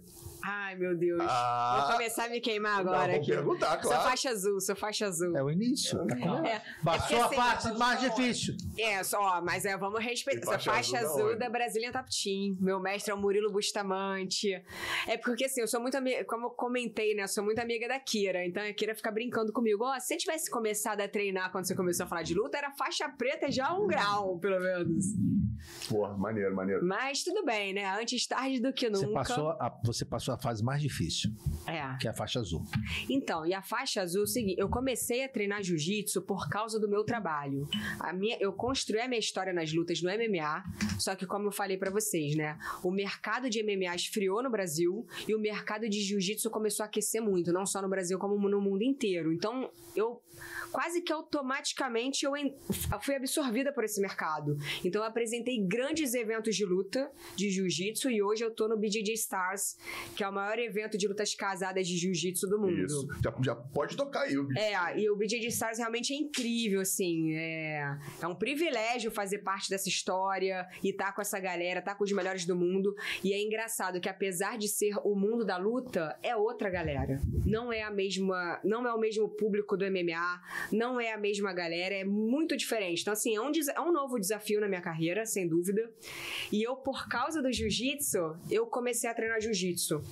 Ai, 0.50 0.76
meu 0.76 0.96
Deus. 0.96 1.20
Ah. 1.22 1.80
Vou 1.80 1.92
começar 1.92 2.24
a 2.24 2.28
me 2.30 2.40
queimar 2.40 2.82
Não, 2.82 2.92
agora 2.92 3.12
vamos 3.12 3.16
aqui. 3.16 3.32
perguntar, 3.32 3.82
Sou 3.82 3.90
claro. 3.90 4.08
faixa 4.08 4.30
azul, 4.30 4.60
sou 4.60 4.76
faixa 4.76 5.06
azul. 5.06 5.36
É 5.36 5.42
o 5.42 5.50
início. 5.50 5.98
Tá 6.06 6.16
comendo. 6.16 6.46
É, 6.46 6.62
Passou 6.82 7.18
é 7.18 7.20
a 7.20 7.24
assim, 7.26 7.36
parte 7.36 7.78
mais 7.78 8.00
difícil. 8.00 8.56
É, 8.78 9.02
só, 9.02 9.42
mas 9.42 9.64
é, 9.66 9.76
vamos 9.76 10.02
respeitar. 10.02 10.40
Essa 10.40 10.52
faixa 10.52 10.70
faixa 10.70 10.98
azul 10.98 11.08
da 11.08 11.14
azul 11.14 11.28
onde? 11.30 11.38
da 11.38 11.50
Brazilian 11.50 11.92
Top 11.92 12.08
Team. 12.08 12.56
Meu 12.60 12.80
mestre 12.80 13.10
é 13.10 13.14
o 13.14 13.18
Murilo 13.18 13.50
Bustamante. 13.52 14.52
É 15.06 15.16
porque, 15.18 15.44
assim, 15.44 15.60
eu 15.60 15.68
sou 15.68 15.80
muito 15.80 15.96
amiga, 15.96 16.24
como 16.24 16.46
eu 16.46 16.50
comentei, 16.50 17.14
né? 17.14 17.24
Eu 17.24 17.28
sou 17.28 17.44
muito 17.44 17.58
amiga 17.58 17.88
da 17.88 17.98
Kira. 17.98 18.46
Então 18.46 18.62
a 18.62 18.72
Kira 18.72 18.94
fica 18.94 19.10
brincando 19.10 19.52
comigo. 19.52 19.84
Ó, 19.84 19.98
se 19.98 20.06
você 20.06 20.16
tivesse 20.16 20.50
começado 20.50 21.00
a 21.00 21.08
treinar 21.08 21.50
quando 21.50 21.66
você 21.66 21.74
começou 21.74 22.06
a 22.06 22.08
falar 22.08 22.22
de 22.22 22.34
luta, 22.34 22.56
era 22.56 22.70
faixa 22.72 23.08
preta 23.08 23.50
já 23.50 23.72
um 23.74 23.86
grau, 23.86 24.38
pelo 24.38 24.60
menos. 24.60 25.06
Porra, 25.88 26.16
maneiro, 26.16 26.54
maneiro. 26.54 26.84
Mas 26.86 27.24
tudo 27.24 27.44
bem, 27.44 27.74
né? 27.74 27.84
Antes 28.00 28.26
tarde 28.26 28.60
do 28.60 28.72
que 28.72 28.88
nunca. 28.88 29.06
Você 29.06 29.12
passou, 29.12 29.50
a, 29.50 29.80
você 29.84 30.04
passou 30.04 30.28
sua 30.28 30.37
fase 30.38 30.62
mais 30.64 30.80
difícil, 30.80 31.30
É. 31.66 31.96
que 32.00 32.06
é 32.06 32.10
a 32.10 32.14
faixa 32.14 32.40
azul. 32.40 32.64
Então, 33.08 33.44
e 33.46 33.52
a 33.54 33.62
faixa 33.62 34.00
azul, 34.02 34.24
é 34.24 34.26
seguinte, 34.26 34.60
eu 34.60 34.68
comecei 34.68 35.24
a 35.24 35.28
treinar 35.28 35.62
jiu-jitsu 35.62 36.22
por 36.22 36.48
causa 36.48 36.78
do 36.80 36.88
meu 36.88 37.04
trabalho. 37.04 37.68
A 38.00 38.12
minha, 38.12 38.36
eu 38.40 38.52
construí 38.52 39.00
a 39.00 39.08
minha 39.08 39.18
história 39.18 39.52
nas 39.52 39.72
lutas 39.72 40.00
no 40.02 40.08
MMA, 40.10 40.64
só 40.98 41.14
que 41.14 41.26
como 41.26 41.48
eu 41.48 41.52
falei 41.52 41.76
pra 41.76 41.90
vocês, 41.90 42.34
né, 42.36 42.58
o 42.82 42.90
mercado 42.90 43.48
de 43.50 43.62
MMA 43.62 43.94
esfriou 43.94 44.42
no 44.42 44.50
Brasil 44.50 45.06
e 45.26 45.34
o 45.34 45.38
mercado 45.38 45.88
de 45.88 46.00
jiu-jitsu 46.00 46.50
começou 46.50 46.84
a 46.84 46.86
aquecer 46.86 47.22
muito, 47.22 47.52
não 47.52 47.66
só 47.66 47.82
no 47.82 47.88
Brasil 47.88 48.18
como 48.18 48.48
no 48.48 48.60
mundo 48.60 48.82
inteiro. 48.82 49.32
Então, 49.32 49.70
eu 49.96 50.22
quase 50.70 51.00
que 51.02 51.12
automaticamente 51.12 52.24
eu 52.24 52.32
fui 53.00 53.14
absorvida 53.16 53.72
por 53.72 53.84
esse 53.84 54.00
mercado. 54.00 54.56
Então, 54.84 55.02
eu 55.02 55.08
apresentei 55.08 55.58
grandes 55.66 56.14
eventos 56.14 56.54
de 56.54 56.64
luta 56.64 57.10
de 57.34 57.50
jiu-jitsu 57.50 58.10
e 58.10 58.22
hoje 58.22 58.44
eu 58.44 58.50
tô 58.54 58.68
no 58.68 58.76
BJJ 58.76 59.12
Stars, 59.14 59.76
que 60.14 60.22
é 60.22 60.27
o 60.28 60.32
maior 60.34 60.58
evento 60.58 60.96
de 60.98 61.06
lutas 61.08 61.34
casadas 61.34 61.86
de 61.86 61.96
jiu-jitsu 61.96 62.46
do 62.48 62.58
mundo. 62.58 62.84
Isso. 62.84 63.06
Já, 63.22 63.34
já 63.42 63.54
pode 63.54 63.96
tocar 63.96 64.22
aí. 64.22 64.36
o- 64.38 64.48
É, 64.58 64.98
e 65.00 65.08
o 65.10 65.16
BJJ 65.16 65.48
Stars 65.48 65.78
realmente 65.78 66.12
é 66.12 66.16
incrível, 66.16 66.80
assim. 66.80 67.34
É, 67.34 67.96
é 68.22 68.26
um 68.26 68.34
privilégio 68.34 69.10
fazer 69.10 69.38
parte 69.38 69.70
dessa 69.70 69.88
história 69.88 70.66
e 70.82 70.90
estar 70.90 71.12
com 71.14 71.20
essa 71.20 71.38
galera, 71.38 71.80
estar 71.80 71.94
com 71.94 72.04
os 72.04 72.12
melhores 72.12 72.44
do 72.44 72.56
mundo. 72.56 72.94
E 73.22 73.32
é 73.32 73.40
engraçado 73.42 74.00
que, 74.00 74.08
apesar 74.08 74.58
de 74.58 74.68
ser 74.68 74.94
o 75.04 75.14
mundo 75.14 75.44
da 75.44 75.56
luta, 75.56 76.18
é 76.22 76.34
outra 76.36 76.70
galera. 76.70 77.20
Não 77.46 77.72
é 77.72 77.82
a 77.82 77.90
mesma. 77.90 78.60
Não 78.64 78.86
é 78.86 78.92
o 78.92 78.98
mesmo 78.98 79.28
público 79.28 79.76
do 79.76 79.84
MMA, 79.84 80.40
não 80.72 81.00
é 81.00 81.12
a 81.12 81.18
mesma 81.18 81.52
galera, 81.52 81.94
é 81.94 82.04
muito 82.04 82.56
diferente. 82.56 83.00
Então, 83.02 83.12
assim, 83.12 83.34
é 83.36 83.40
um, 83.40 83.50
é 83.74 83.80
um 83.80 83.92
novo 83.92 84.18
desafio 84.18 84.60
na 84.60 84.68
minha 84.68 84.80
carreira, 84.80 85.24
sem 85.26 85.46
dúvida. 85.48 85.90
E 86.52 86.62
eu, 86.62 86.76
por 86.76 87.08
causa 87.08 87.40
do 87.42 87.50
jiu-jitsu, 87.52 88.36
eu 88.50 88.66
comecei 88.66 89.08
a 89.08 89.14
treinar 89.14 89.40
jiu-jitsu. 89.40 90.02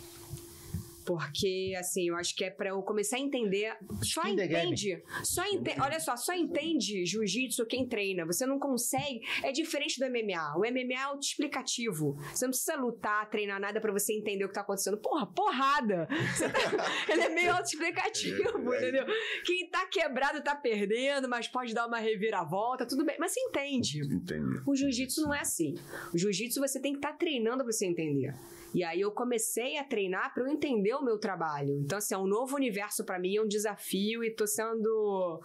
Porque, 1.07 1.73
assim, 1.79 2.09
eu 2.09 2.17
acho 2.17 2.35
que 2.35 2.45
é 2.45 2.51
pra 2.51 2.71
eu 2.71 2.83
começar 2.83 3.17
a 3.17 3.21
entender. 3.21 3.77
Só 4.03 4.27
entende. 4.27 5.01
Só 5.23 5.47
entende. 5.47 5.81
Olha 5.81 6.01
só, 6.01 6.17
só 6.17 6.35
entende 6.35 7.07
jiu-jitsu 7.07 7.65
quem 7.67 7.87
treina. 7.89 8.27
Você 8.27 8.45
não 8.45 8.59
consegue. 8.59 9.21
É 9.45 9.53
diferente 9.53 10.01
do 10.01 10.07
MMA. 10.07 10.57
O 10.57 10.61
MMA 10.61 10.95
é 10.95 11.03
autoexplicativo. 11.05 12.17
Você 12.35 12.45
não 12.45 12.51
precisa 12.51 12.77
lutar, 12.77 13.29
treinar 13.31 13.61
nada 13.61 13.81
pra 13.81 13.93
você 13.93 14.13
entender 14.13 14.45
o 14.45 14.49
que 14.49 14.55
tá 14.55 14.63
acontecendo. 14.63 14.97
Porra, 14.99 15.27
porrada! 15.27 16.07
Tá- 16.09 16.87
Ele 17.13 17.23
é 17.23 17.29
meio 17.29 17.53
autoexplicativo, 17.53 18.73
É, 18.73 18.77
é. 18.77 18.89
entendeu? 18.89 19.07
Quem 19.45 19.69
tá 19.71 19.87
quebrado 19.87 20.43
tá 20.43 20.55
perdendo, 20.57 21.29
mas 21.29 21.47
pode 21.47 21.73
dar 21.73 21.87
uma 21.87 21.99
reviravolta, 21.99 22.85
tudo 22.87 23.05
bem. 23.05 23.17
Mas 23.19 23.33
você 23.33 23.41
entende. 23.41 24.01
Entendi. 24.01 24.61
O 24.67 24.75
jiu-jitsu 24.75 25.23
não 25.23 25.33
é 25.35 25.41
assim. 25.41 25.75
O 26.13 26.19
jiu-jitsu 26.19 26.61
você 26.61 26.81
tem 26.81 26.93
que 26.93 26.99
estar 26.99 27.13
treinando 27.13 27.63
pra 27.63 27.73
você 27.73 27.87
entender. 27.87 28.35
E 28.77 28.85
aí 28.85 29.01
eu 29.01 29.11
comecei 29.11 29.79
a 29.79 29.85
treinar 29.85 30.35
pra 30.35 30.43
eu 30.43 30.49
entender 30.49 30.93
o 30.95 31.03
meu 31.03 31.17
trabalho. 31.19 31.81
Então, 31.81 31.97
assim, 31.97 32.15
é 32.15 32.19
um 32.19 32.27
novo 32.27 32.55
universo 32.57 33.05
pra 33.05 33.19
mim, 33.19 33.35
é 33.37 33.43
um 33.43 33.49
desafio 33.49 34.23
e 34.23 34.31
tô 34.31 34.47
sendo. 34.47 35.41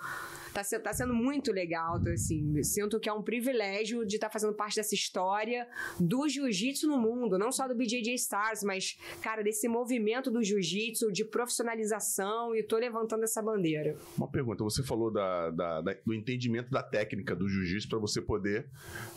Tá, 0.54 0.62
tá 0.84 0.92
sendo 0.94 1.14
muito 1.14 1.50
legal, 1.54 1.98
tô, 2.04 2.10
assim. 2.10 2.62
Sinto 2.62 3.00
que 3.00 3.08
é 3.08 3.14
um 3.14 3.22
privilégio 3.24 4.06
de 4.06 4.16
estar 4.18 4.30
fazendo 4.30 4.54
parte 4.54 4.76
dessa 4.76 4.94
história 4.94 5.66
do 5.98 6.28
jiu-jitsu 6.28 6.88
no 6.90 6.98
mundo, 6.98 7.40
não 7.40 7.54
só 7.54 7.70
do 7.70 7.74
BJJ 7.74 8.14
Stars, 8.16 8.62
mas, 8.64 8.98
cara, 9.22 9.42
desse 9.42 9.70
movimento 9.70 10.30
do 10.30 10.44
jiu-jitsu, 10.44 11.10
de 11.10 11.24
profissionalização, 11.24 12.54
e 12.54 12.62
tô 12.64 12.78
levantando 12.78 13.24
essa 13.24 13.42
bandeira. 13.42 13.96
Uma 14.18 14.28
pergunta. 14.30 14.62
Você 14.66 14.84
falou 14.84 15.10
da, 15.10 15.50
da- 15.52 15.82
da- 15.82 15.96
do 16.06 16.14
entendimento 16.14 16.70
da 16.70 16.84
técnica 16.84 17.34
do 17.34 17.48
jiu-jitsu 17.48 17.88
para 17.88 18.00
você 18.00 18.22
poder 18.22 18.68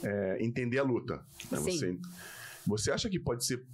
é, 0.04 0.38
entender 0.40 0.78
a 0.78 0.82
luta. 0.84 1.16
né? 1.50 1.58
Sim. 1.58 1.70
Você, 1.78 1.98
você 2.66 2.90
acha 2.90 3.08
que 3.08 3.18
pode 3.18 3.44
ser 3.44 3.64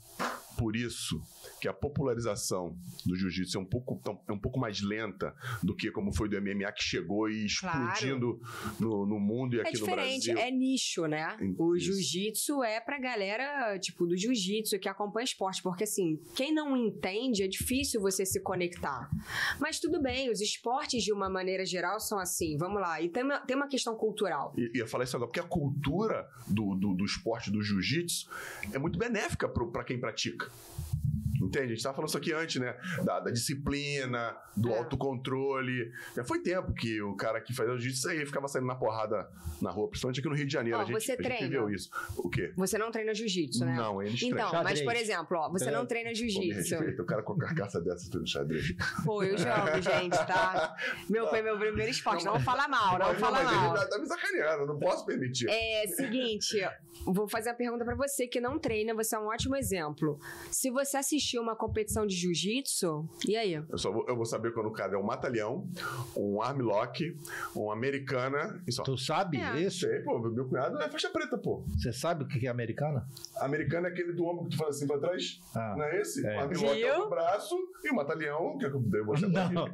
por 0.56 0.76
isso 0.76 1.22
que 1.60 1.68
a 1.68 1.72
popularização 1.72 2.76
do 3.04 3.14
jiu-jitsu 3.16 3.58
é 3.58 3.60
um 3.60 3.64
pouco 3.64 4.00
é 4.28 4.32
um 4.32 4.38
pouco 4.38 4.58
mais 4.58 4.80
lenta 4.80 5.34
do 5.62 5.74
que 5.74 5.90
como 5.90 6.12
foi 6.12 6.28
do 6.28 6.40
MMA 6.40 6.72
que 6.72 6.82
chegou 6.82 7.28
e 7.28 7.46
Claro. 7.60 7.92
explodindo 7.92 8.40
no, 8.78 9.04
no 9.06 9.18
mundo 9.20 9.54
e 9.56 9.58
É 9.58 9.62
aqui 9.62 9.72
no 9.78 9.78
diferente, 9.86 10.32
Brasil? 10.32 10.38
é 10.38 10.50
nicho, 10.50 11.06
né? 11.06 11.36
O 11.58 11.76
jiu-jitsu 11.78 12.62
é 12.62 12.80
pra 12.80 12.98
galera, 12.98 13.78
tipo, 13.78 14.06
do 14.06 14.16
jiu-jitsu 14.16 14.78
que 14.78 14.88
acompanha 14.88 15.24
esporte, 15.24 15.62
porque 15.62 15.84
assim, 15.84 16.18
quem 16.34 16.52
não 16.54 16.76
entende 16.76 17.42
é 17.42 17.48
difícil 17.48 18.00
você 18.00 18.24
se 18.24 18.40
conectar. 18.40 19.10
Mas 19.58 19.78
tudo 19.78 20.00
bem, 20.00 20.30
os 20.30 20.40
esportes 20.40 21.02
de 21.02 21.12
uma 21.12 21.28
maneira 21.28 21.64
geral 21.66 22.00
são 22.00 22.18
assim, 22.18 22.56
vamos 22.56 22.80
lá. 22.80 23.00
E 23.02 23.08
tem 23.08 23.22
uma, 23.24 23.38
tem 23.40 23.56
uma 23.56 23.68
questão 23.68 23.94
cultural. 23.94 24.54
E 24.56 24.78
ia 24.78 24.86
falar 24.86 25.04
isso 25.04 25.16
agora, 25.16 25.28
porque 25.28 25.40
a 25.40 25.44
cultura 25.44 26.28
do, 26.46 26.74
do, 26.74 26.94
do 26.94 27.04
esporte 27.04 27.50
do 27.50 27.62
jiu-jitsu 27.62 28.28
é 28.72 28.78
muito 28.78 28.98
benéfica 28.98 29.48
para 29.48 29.84
quem 29.84 29.98
pratica. 29.98 30.50
Entende? 31.40 31.64
A 31.64 31.68
gente 31.68 31.78
estava 31.78 31.94
falando 31.96 32.08
isso 32.08 32.18
aqui 32.18 32.32
antes, 32.32 32.60
né? 32.60 32.76
Da, 33.04 33.20
da 33.20 33.30
disciplina, 33.30 34.36
do 34.56 34.70
É. 34.70 34.78
autocontrole. 34.78 35.90
Já 36.14 36.24
foi 36.24 36.40
tempo 36.40 36.72
que 36.74 37.00
o 37.02 37.14
cara 37.16 37.40
que 37.40 37.54
fazia 37.54 37.72
jiu-jitsu 37.78 38.08
aí 38.10 38.26
ficava 38.26 38.46
saindo 38.48 38.66
na 38.66 38.74
porrada 38.74 39.28
na 39.60 39.70
rua, 39.70 39.88
principalmente 39.88 40.20
aqui 40.20 40.28
no 40.28 40.34
Rio 40.34 40.46
de 40.46 40.52
Janeiro. 40.52 40.78
Ó, 40.78 40.82
a 40.82 40.84
gente, 40.84 40.94
você 41.02 41.12
a 41.12 41.14
gente 41.16 41.24
treina? 41.24 41.46
viveu 41.46 41.70
isso. 41.70 41.90
O 42.16 42.28
quê? 42.28 42.52
Você 42.56 42.78
não 42.78 42.90
treina 42.90 43.14
jiu-jitsu, 43.14 43.64
né? 43.64 43.74
Não, 43.76 44.02
eles 44.02 44.20
Então, 44.22 44.48
treinam. 44.48 44.64
mas 44.64 44.80
por 44.82 44.94
exemplo, 44.96 45.36
ó, 45.38 45.50
você 45.50 45.70
não 45.70 45.82
É. 45.82 45.86
treina 45.86 46.10
Pô, 46.10 46.12
me 46.12 46.30
jiu-jitsu. 46.30 47.02
o 47.02 47.06
cara 47.06 47.22
com 47.22 47.32
a 47.34 47.38
carcaça 47.38 47.80
dessa 47.80 48.04
tudo 48.10 48.20
no 48.20 48.26
xadrez. 48.26 48.74
Pô, 49.04 49.22
eu 49.22 49.36
jogo, 49.38 49.80
gente, 49.82 50.16
tá? 50.26 50.74
Meu, 51.08 51.28
foi 51.28 51.42
meu 51.42 51.58
primeiro 51.58 51.90
esporte. 51.90 52.24
Não, 52.24 52.32
vou 52.32 52.40
falar 52.42 52.68
mal, 52.68 52.98
não, 52.98 53.08
Mas, 53.08 53.18
fala 53.20 53.42
mas 53.42 53.52
mal. 53.52 53.74
ele 53.76 53.84
tá, 53.84 53.88
tá 53.90 53.98
me 53.98 54.06
sacaneando, 54.06 54.62
eu 54.62 54.66
não 54.66 54.78
posso 54.78 55.04
permitir. 55.06 55.48
É 55.48 55.86
seguinte, 55.86 56.58
vou 57.06 57.28
fazer 57.28 57.50
a 57.50 57.54
pergunta 57.54 57.84
pra 57.84 57.94
você 57.94 58.26
que 58.26 58.40
não 58.40 58.58
treina, 58.58 58.94
você 58.94 59.14
é 59.16 59.18
um 59.18 59.26
ótimo 59.26 59.56
exemplo. 59.56 60.18
Se 60.50 60.70
você 60.70 60.96
assistiu 61.30 61.42
uma 61.42 61.54
competição 61.54 62.04
de 62.06 62.14
jiu-jitsu, 62.16 63.08
e 63.28 63.36
aí? 63.36 63.52
Eu 63.52 63.78
só 63.78 63.92
vou, 63.92 64.04
eu 64.08 64.16
vou 64.16 64.24
saber 64.24 64.52
quando 64.52 64.66
o 64.66 64.72
cara 64.72 64.94
é 64.94 64.98
um 64.98 65.02
mata-leão, 65.02 65.68
um 66.16 66.42
armlock, 66.42 67.16
um 67.54 67.70
americana 67.70 68.60
e 68.66 68.72
só. 68.72 68.82
Tu 68.82 68.98
sabe 68.98 69.38
É. 69.40 69.60
isso? 69.60 69.80
Sei, 69.86 70.00
pô, 70.00 70.18
meu 70.18 70.48
cunhado 70.48 70.80
é 70.82 70.88
faixa 70.88 71.08
preta, 71.10 71.38
pô. 71.38 71.62
Você 71.78 71.92
sabe 71.92 72.24
o 72.24 72.26
que 72.26 72.44
é 72.46 72.50
americana? 72.50 73.06
Americano 73.40 73.86
é 73.86 73.90
aquele 73.90 74.12
do 74.12 74.24
ombro 74.26 74.44
que 74.46 74.50
tu 74.50 74.56
faz 74.56 74.76
assim 74.76 74.86
pra 74.88 74.98
trás. 74.98 75.40
Ah. 75.54 75.74
Não 75.76 75.84
é 75.84 76.00
esse? 76.00 76.26
É. 76.26 76.36
O 76.36 76.40
armlock 76.40 76.82
é 76.82 76.98
o 76.98 77.08
braço 77.08 77.56
e 77.84 77.90
o 77.90 77.94
mata-leão, 77.94 78.58
que 78.58 78.64
eu 78.66 78.80
devo 78.80 79.06
mostrar 79.06 79.30
pra 79.30 79.48
Não. 79.50 79.66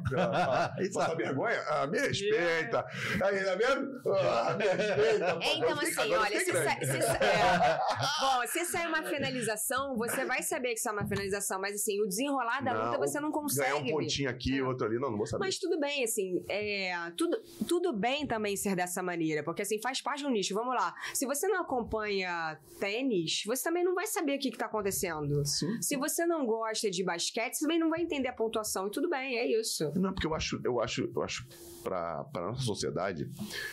ele. 0.77 0.87
Isso 0.87 0.93
Passa 0.99 1.15
vergonha? 1.15 1.59
Ah, 1.69 1.87
me 1.87 1.97
respeita. 1.99 2.85
Aí, 3.23 3.43
tá 3.43 3.55
vendo? 3.55 4.01
Ah, 4.13 4.55
me 4.55 4.63
respeita. 4.65 5.35
pô. 5.35 5.41
É, 5.41 5.55
então, 5.57 5.79
assim, 5.79 6.13
olha, 6.13 6.39
se, 6.39 6.51
grande. 6.51 6.85
sa- 6.85 6.93
se 6.93 7.01
sa- 7.01 7.17
é. 7.25 7.79
Bom, 8.21 8.47
se 8.47 8.65
sair 8.65 8.87
uma 8.87 9.03
finalização, 9.03 9.95
você 9.95 10.23
vai 10.25 10.41
saber 10.43 10.69
que 10.73 10.79
isso 10.79 10.89
é 10.89 10.91
uma 10.91 11.07
finalização, 11.07 11.46
mas 11.59 11.75
assim, 11.75 12.01
o 12.01 12.07
desenrolar 12.07 12.61
da 12.61 12.73
Não, 12.73 12.85
luta 12.85 12.97
você 12.97 13.19
não 13.19 13.31
consegue. 13.31 13.69
Ganhar 13.69 13.81
um 13.83 13.87
pontinho 13.87 14.29
aqui, 14.29 14.57
É. 14.57 14.63
outro 14.63 14.87
ali, 14.87 14.99
não, 14.99 15.11
não 15.11 15.17
vou 15.17 15.25
saber. 15.27 15.45
Mas 15.45 15.57
tudo 15.57 15.79
bem, 15.79 16.03
assim, 16.03 16.43
é, 16.49 16.91
tudo, 17.15 17.37
tudo 17.67 17.93
bem 17.93 18.25
também 18.25 18.55
ser 18.55 18.75
dessa 18.75 19.01
maneira, 19.03 19.43
porque 19.43 19.61
assim, 19.61 19.79
faz 19.79 20.01
parte 20.01 20.23
do 20.23 20.29
nicho. 20.29 20.53
Vamos 20.53 20.73
lá. 20.75 20.93
Se 21.13 21.25
você 21.25 21.47
não 21.47 21.61
acompanha 21.61 22.59
tênis, 22.79 23.43
você 23.45 23.63
também 23.63 23.83
não 23.83 23.93
vai 23.93 24.07
saber 24.07 24.37
o 24.37 24.39
que, 24.39 24.51
que 24.51 24.57
tá 24.57 24.65
acontecendo. 24.65 25.45
Sim. 25.45 25.81
Se 25.81 25.95
você 25.95 26.25
não 26.25 26.45
gosta 26.45 26.89
de 26.89 27.03
basquete, 27.03 27.53
você 27.55 27.65
também 27.65 27.79
não 27.79 27.89
vai 27.89 28.01
entender 28.01 28.27
a 28.27 28.33
pontuação. 28.33 28.87
E 28.87 28.91
tudo 28.91 29.09
bem, 29.09 29.37
é 29.37 29.59
isso. 29.59 29.91
Não, 29.95 30.13
porque 30.13 30.27
eu 30.27 30.33
acho, 30.33 30.59
eu 30.63 30.81
acho, 30.81 31.11
eu 31.15 31.21
acho 31.23 31.47
para 31.83 32.25
a 32.35 32.41
nossa 32.41 32.63
sociedade, 32.63 33.29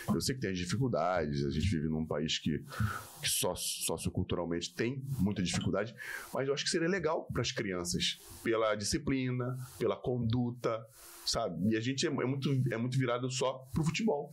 eu 0.07 0.21
sei 0.21 0.35
que 0.35 0.41
tem 0.41 0.51
as 0.51 0.57
dificuldades, 0.57 1.43
a 1.45 1.49
gente 1.49 1.67
vive 1.69 1.89
num 1.89 2.05
país 2.05 2.39
que, 2.39 2.63
que 3.21 3.29
socioculturalmente 3.29 4.73
tem 4.73 5.01
muita 5.19 5.43
dificuldade, 5.43 5.93
mas 6.33 6.47
eu 6.47 6.53
acho 6.53 6.63
que 6.63 6.69
seria 6.69 6.87
legal 6.87 7.27
para 7.31 7.41
as 7.41 7.51
crianças, 7.51 7.64
pela 8.43 8.75
disciplina, 8.75 9.57
pela 9.79 9.95
conduta, 9.95 10.85
sabe? 11.25 11.73
E 11.73 11.75
a 11.77 11.81
gente 11.81 12.05
é, 12.05 12.09
é 12.09 12.25
muito, 12.25 12.49
é 12.71 12.77
muito 12.77 12.97
virado 12.97 13.29
só 13.29 13.67
pro 13.73 13.83
futebol. 13.83 14.31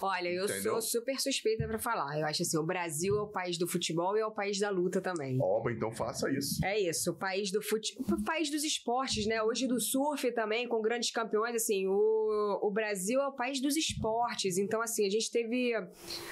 Olha, 0.00 0.28
eu 0.28 0.44
Entendeu? 0.44 0.72
sou 0.72 0.82
super 0.82 1.18
suspeita 1.20 1.66
pra 1.66 1.78
falar. 1.78 2.18
Eu 2.18 2.26
acho 2.26 2.42
assim, 2.42 2.58
o 2.58 2.64
Brasil 2.64 3.16
é 3.16 3.22
o 3.22 3.28
país 3.28 3.56
do 3.56 3.66
futebol 3.66 4.16
e 4.16 4.20
é 4.20 4.26
o 4.26 4.32
país 4.32 4.58
da 4.58 4.70
luta 4.70 5.00
também. 5.00 5.38
Ó, 5.40 5.62
então 5.70 5.92
faça 5.92 6.30
isso. 6.30 6.64
É 6.64 6.78
isso, 6.80 7.12
o 7.12 7.14
país 7.14 7.50
do 7.50 7.62
fute... 7.62 7.96
o 7.98 8.24
país 8.24 8.50
dos 8.50 8.64
esportes, 8.64 9.26
né? 9.26 9.42
Hoje 9.42 9.66
do 9.66 9.80
surf 9.80 10.30
também, 10.32 10.66
com 10.66 10.82
grandes 10.82 11.10
campeões, 11.10 11.54
assim, 11.54 11.86
o, 11.86 12.58
o 12.62 12.70
Brasil 12.70 13.20
é 13.20 13.26
o 13.26 13.32
país 13.32 13.60
dos 13.60 13.76
esportes. 13.76 14.58
Então, 14.58 14.82
assim, 14.82 15.06
a 15.06 15.10
gente 15.10 15.30
teve 15.30 15.72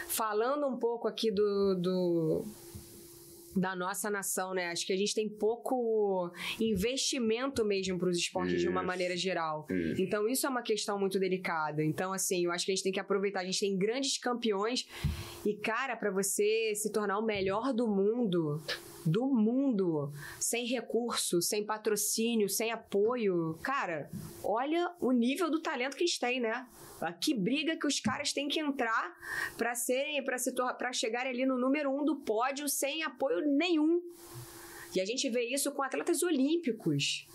falando 0.08 0.66
um 0.66 0.76
pouco 0.76 1.06
aqui 1.06 1.30
do, 1.30 1.74
do 1.74 2.44
da 3.56 3.74
nossa 3.74 4.08
nação, 4.10 4.54
né? 4.54 4.66
Acho 4.66 4.86
que 4.86 4.92
a 4.92 4.96
gente 4.96 5.14
tem 5.14 5.28
pouco 5.28 6.30
investimento 6.60 7.64
mesmo 7.64 7.98
para 7.98 8.08
os 8.08 8.16
esportes 8.16 8.60
de 8.60 8.68
uma 8.68 8.80
Isso. 8.80 8.86
maneira 8.86 9.16
geral. 9.16 9.66
Isso. 9.70 10.02
Então, 10.02 10.28
isso 10.28 10.46
é 10.46 10.50
uma 10.50 10.62
questão 10.62 10.98
muito 10.98 11.18
delicada. 11.18 11.84
Então, 11.84 12.12
assim, 12.12 12.44
eu 12.44 12.52
acho 12.52 12.64
que 12.64 12.72
a 12.72 12.74
gente 12.74 12.84
tem 12.84 12.92
que 12.92 13.00
aproveitar. 13.00 13.40
A 13.40 13.44
gente 13.44 13.60
tem 13.60 13.76
grandes 13.76 14.18
campeões. 14.18 14.86
E, 15.44 15.54
cara, 15.54 15.96
para 15.96 16.10
você 16.10 16.72
se 16.74 16.90
tornar 16.92 17.18
o 17.18 17.24
melhor 17.24 17.72
do 17.72 17.88
mundo, 17.88 18.62
do 19.04 19.26
mundo, 19.26 20.12
sem 20.38 20.66
recurso, 20.66 21.40
sem 21.40 21.64
patrocínio, 21.64 22.48
sem 22.48 22.70
apoio, 22.70 23.58
cara, 23.62 24.10
olha 24.42 24.94
o 25.00 25.12
nível 25.12 25.50
do 25.50 25.60
talento 25.60 25.96
que 25.96 26.02
eles 26.02 26.18
têm, 26.18 26.40
né? 26.40 26.66
Que 27.20 27.34
briga 27.34 27.78
que 27.78 27.86
os 27.86 27.98
caras 27.98 28.32
têm 28.32 28.48
que 28.48 28.60
entrar 28.60 29.16
para 29.56 29.74
serem, 29.74 30.22
para 30.22 30.36
se 30.38 30.52
para 30.52 30.92
chegarem 30.92 31.32
ali 31.32 31.46
no 31.46 31.58
número 31.58 31.90
um 31.90 32.04
do 32.04 32.16
pódio 32.16 32.68
sem 32.68 33.02
apoio 33.02 33.40
nenhum. 33.56 34.02
E 34.94 35.00
a 35.00 35.04
gente 35.04 35.30
vê 35.30 35.44
isso 35.44 35.72
com 35.72 35.82
atletas 35.82 36.22
olímpicos 36.22 37.26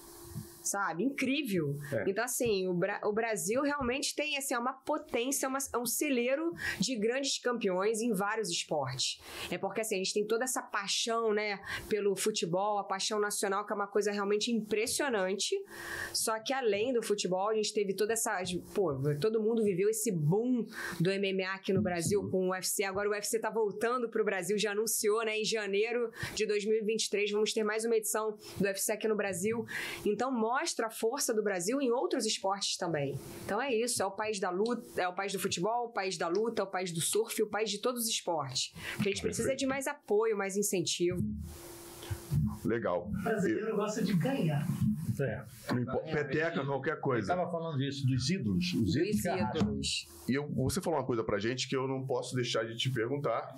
sabe? 0.66 1.04
Incrível. 1.04 1.78
É. 1.92 2.04
Então, 2.08 2.24
assim, 2.24 2.68
o, 2.68 2.74
Bra- 2.74 3.02
o 3.04 3.14
Brasil 3.14 3.62
realmente 3.62 4.16
tem 4.16 4.38
assim, 4.38 4.54
é 4.54 4.60
uma 4.60 4.74
potência, 4.74 5.48
uma- 5.48 5.60
é 5.74 5.78
um 5.78 5.86
celeiro 5.86 6.52
de 6.80 6.96
grandes 6.96 7.38
campeões 7.40 8.02
em 8.02 8.12
vários 8.14 8.50
esportes. 8.50 9.20
É 9.52 9.58
porque 9.58 9.82
assim, 9.82 9.96
a 9.96 9.98
gente 10.00 10.14
tem 10.14 10.26
toda 10.26 10.44
essa 10.44 10.62
paixão, 10.62 11.34
né, 11.34 11.60
pelo 11.88 12.16
futebol, 12.16 12.78
a 12.80 12.84
paixão 12.84 13.20
nacional, 13.20 13.66
que 13.66 13.72
é 13.72 13.76
uma 13.76 13.88
coisa 13.88 14.12
realmente 14.12 14.52
impressionante. 14.52 15.56
Só 16.14 16.40
que 16.40 16.54
além 16.54 16.94
do 16.94 17.02
futebol, 17.04 17.50
a 17.50 17.56
gente 17.56 17.74
teve 17.74 17.94
toda 17.94 18.14
essa. 18.14 18.42
Pô, 18.74 18.94
todo 19.20 19.42
mundo 19.42 19.64
viveu 19.64 19.90
esse 19.90 20.12
boom 20.12 20.66
do 21.00 21.10
MMA 21.12 21.54
aqui 21.54 21.74
no 21.74 21.82
Brasil 21.82 22.28
com 22.30 22.48
o 22.48 22.52
UFC. 22.52 22.84
Agora 22.84 23.10
o 23.10 23.12
UFC 23.12 23.40
tá 23.40 23.50
voltando 23.50 24.10
pro 24.10 24.24
Brasil, 24.24 24.58
já 24.58 24.72
anunciou, 24.72 25.24
né? 25.24 25.38
Em 25.38 25.46
janeiro 25.46 26.12
de 26.34 26.46
2023, 26.46 27.32
vamos 27.32 27.54
ter 27.54 27.64
mais 27.64 27.86
uma 27.86 27.96
edição 27.96 28.32
do 28.60 28.66
UFC 28.66 28.92
aqui 28.92 29.08
no 29.08 29.16
Brasil. 29.16 29.66
Então 30.06 30.32
mostra 30.32 30.55
a 30.58 30.90
força 30.90 31.34
do 31.34 31.44
Brasil 31.44 31.82
em 31.82 31.92
outros 31.92 32.26
esportes 32.26 32.78
também. 32.78 33.18
Então 33.46 33.62
é 33.62 33.74
isso, 33.74 34.02
é 34.02 34.06
o 34.06 34.12
país 34.12 34.40
da 34.40 34.50
luta, 34.50 35.02
é 35.02 35.08
o 35.08 35.14
país 35.14 35.32
do 35.34 35.40
futebol, 35.40 35.86
o 35.88 35.90
país 35.90 36.18
da 36.18 36.28
luta, 36.28 36.62
é 36.62 36.66
o 36.66 36.68
país 36.68 36.92
do 36.92 37.02
surf, 37.02 37.42
o 37.44 37.48
país 37.50 37.70
de 37.70 37.80
todos 37.80 38.04
os 38.04 38.10
esportes. 38.10 38.74
Porque 38.96 39.10
a 39.10 39.12
gente 39.12 39.22
precisa 39.22 39.56
de 39.56 39.66
mais 39.66 39.88
apoio, 39.88 40.38
mais 40.38 40.56
incentivo. 40.58 41.22
Legal. 42.64 43.08
O 43.08 43.24
brasileiro 43.24 43.76
gosta 43.76 44.02
de 44.04 44.14
ganhar. 44.14 44.66
É. 45.20 45.46
Importa- 45.74 46.12
Peteca, 46.12 46.66
qualquer 46.66 46.96
Eu 46.98 47.02
coisa. 47.02 47.22
estava 47.34 47.50
falando 47.50 47.82
isso, 47.82 48.06
dos 48.06 48.30
ídolos. 48.30 48.66
Os 48.74 48.82
Dos 48.82 48.96
ídolos 48.96 49.22
que 49.22 49.60
ídolos. 49.60 50.08
E 50.28 50.34
eu- 50.34 50.50
você 50.54 50.82
falou 50.82 51.00
uma 51.00 51.06
coisa 51.06 51.24
pra 51.24 51.38
gente 51.40 51.70
que 51.70 51.76
eu 51.76 51.88
não 51.88 52.06
posso 52.06 52.36
deixar 52.36 52.66
de 52.66 52.76
te 52.76 52.90
perguntar 52.92 53.56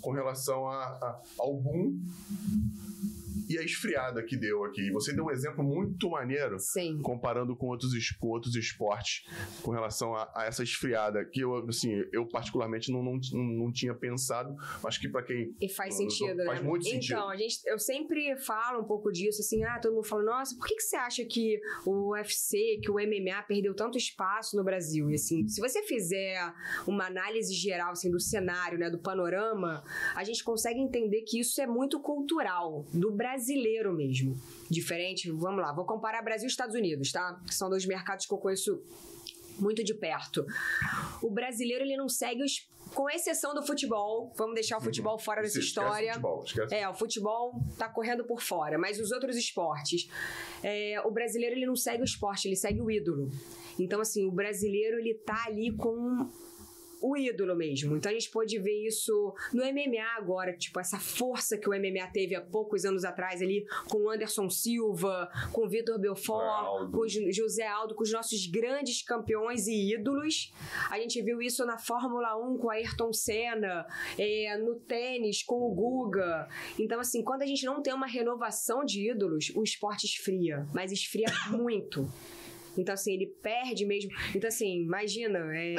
com 0.00 0.12
relação 0.12 0.68
a- 0.68 0.84
a- 0.84 1.20
boom 1.46 1.98
e 3.48 3.58
a 3.58 3.62
esfriada 3.62 4.22
que 4.22 4.36
deu 4.36 4.64
aqui. 4.64 4.90
Você 4.92 5.12
deu 5.12 5.24
um 5.24 5.30
exemplo 5.30 5.62
muito 5.64 6.10
maneiro 6.10 6.58
Sim. 6.58 7.00
comparando 7.02 7.56
com 7.56 7.66
outros, 7.66 7.92
com 8.18 8.28
outros 8.28 8.54
esportes 8.54 9.24
com 9.62 9.70
relação 9.70 10.14
a, 10.14 10.30
a 10.34 10.44
essa 10.46 10.62
esfriada 10.62 11.24
que 11.24 11.40
eu 11.40 11.54
assim 11.68 12.02
eu 12.12 12.26
particularmente 12.26 12.90
não, 12.90 13.02
não, 13.02 13.18
não 13.32 13.72
tinha 13.72 13.94
pensado 13.94 14.54
mas 14.82 14.98
que 14.98 15.08
pra 15.08 15.22
quem 15.22 15.54
E 15.60 15.68
faz 15.68 15.98
Não, 15.98 16.04
não, 16.04 16.10
sentido, 16.10 16.44
faz 16.44 16.60
né? 16.60 16.68
muito 16.68 16.84
sentido. 16.84 17.14
Então, 17.14 17.30
a 17.30 17.36
gente, 17.36 17.60
eu 17.66 17.78
sempre 17.78 18.36
falo 18.36 18.80
um 18.80 18.84
pouco 18.84 19.10
disso, 19.10 19.40
assim, 19.40 19.62
ah, 19.64 19.78
todo 19.80 19.94
mundo 19.94 20.06
fala, 20.06 20.22
nossa, 20.22 20.56
por 20.56 20.66
que, 20.66 20.76
que 20.76 20.82
você 20.82 20.96
acha 20.96 21.24
que 21.24 21.60
o 21.86 22.12
UFC, 22.12 22.80
que 22.82 22.90
o 22.90 22.94
MMA 22.94 23.42
perdeu 23.46 23.74
tanto 23.74 23.98
espaço 23.98 24.56
no 24.56 24.64
Brasil? 24.64 25.10
E 25.10 25.14
assim, 25.14 25.46
se 25.48 25.60
você 25.60 25.82
fizer 25.82 26.52
uma 26.86 27.06
análise 27.06 27.54
geral, 27.54 27.92
assim, 27.92 28.10
do 28.10 28.20
cenário, 28.20 28.78
né, 28.78 28.90
do 28.90 28.98
panorama, 28.98 29.82
a 30.14 30.24
gente 30.24 30.42
consegue 30.44 30.80
entender 30.80 31.22
que 31.22 31.40
isso 31.40 31.60
é 31.60 31.66
muito 31.66 32.00
cultural, 32.00 32.84
do 32.92 33.12
brasileiro 33.22 33.94
mesmo. 33.94 34.36
Diferente, 34.68 35.30
vamos 35.30 35.62
lá, 35.62 35.72
vou 35.72 35.84
comparar 35.84 36.22
Brasil 36.22 36.48
e 36.48 36.50
Estados 36.50 36.74
Unidos, 36.74 37.12
tá? 37.12 37.40
Que 37.46 37.54
são 37.54 37.70
dois 37.70 37.86
mercados 37.86 38.26
que 38.26 38.34
eu 38.34 38.38
conheço 38.38 38.82
muito 39.58 39.84
de 39.84 39.94
perto. 39.94 40.44
O 41.22 41.30
brasileiro, 41.30 41.84
ele 41.84 41.96
não 41.96 42.08
segue 42.08 42.42
os... 42.42 42.68
Com 42.92 43.08
exceção 43.08 43.54
do 43.54 43.62
futebol, 43.62 44.32
vamos 44.36 44.54
deixar 44.54 44.76
o 44.76 44.80
futebol 44.80 45.16
fora 45.18 45.40
dessa 45.40 45.58
história. 45.58 46.12
futebol, 46.12 46.42
esquece. 46.44 46.74
É, 46.74 46.86
o 46.88 46.92
futebol 46.92 47.54
tá 47.78 47.88
correndo 47.88 48.24
por 48.24 48.42
fora, 48.42 48.76
mas 48.76 48.98
os 49.00 49.12
outros 49.12 49.36
esportes, 49.36 50.10
é, 50.62 51.00
o 51.02 51.10
brasileiro 51.10 51.54
ele 51.54 51.64
não 51.64 51.76
segue 51.76 52.02
o 52.02 52.04
esporte, 52.04 52.48
ele 52.48 52.56
segue 52.56 52.82
o 52.82 52.90
ídolo. 52.90 53.30
Então, 53.78 54.00
assim, 54.00 54.26
o 54.26 54.32
brasileiro 54.32 54.98
ele 54.98 55.14
tá 55.14 55.44
ali 55.46 55.70
com 55.74 56.28
o 57.02 57.16
ídolo 57.16 57.54
mesmo. 57.56 57.96
Então 57.96 58.10
a 58.10 58.14
gente 58.14 58.30
pode 58.30 58.58
ver 58.58 58.86
isso 58.86 59.34
no 59.52 59.64
MMA 59.64 60.16
agora, 60.16 60.56
tipo, 60.56 60.78
essa 60.78 60.98
força 60.98 61.58
que 61.58 61.68
o 61.68 61.72
MMA 61.72 62.06
teve 62.12 62.34
há 62.34 62.40
poucos 62.40 62.84
anos 62.84 63.04
atrás 63.04 63.42
ali, 63.42 63.66
com 63.88 64.04
o 64.04 64.10
Anderson 64.10 64.48
Silva, 64.48 65.28
com 65.52 65.66
o 65.66 65.68
Vitor 65.68 65.98
Belfort, 65.98 66.66
Aldo. 66.66 66.92
com 66.92 67.04
o 67.04 67.08
José 67.08 67.66
Aldo, 67.66 67.94
com 67.94 68.02
os 68.02 68.12
nossos 68.12 68.46
grandes 68.46 69.02
campeões 69.02 69.66
e 69.66 69.94
ídolos. 69.94 70.52
A 70.90 70.98
gente 70.98 71.20
viu 71.22 71.42
isso 71.42 71.66
na 71.66 71.78
Fórmula 71.78 72.36
1 72.36 72.58
com 72.58 72.70
a 72.70 72.74
Ayrton 72.74 73.12
Senna, 73.12 73.86
é, 74.18 74.56
no 74.58 74.76
tênis 74.76 75.42
com 75.42 75.56
o 75.56 75.74
Guga. 75.74 76.48
Então, 76.78 77.00
assim, 77.00 77.22
quando 77.22 77.42
a 77.42 77.46
gente 77.46 77.64
não 77.66 77.82
tem 77.82 77.92
uma 77.92 78.06
renovação 78.06 78.84
de 78.84 79.10
ídolos, 79.10 79.50
o 79.54 79.62
esporte 79.62 80.04
esfria, 80.04 80.68
mas 80.72 80.92
esfria 80.92 81.26
muito. 81.50 82.08
Então, 82.76 82.94
assim, 82.94 83.12
ele 83.12 83.26
perde 83.26 83.84
mesmo. 83.84 84.10
Então, 84.34 84.48
assim, 84.48 84.82
imagina, 84.82 85.38
é, 85.54 85.74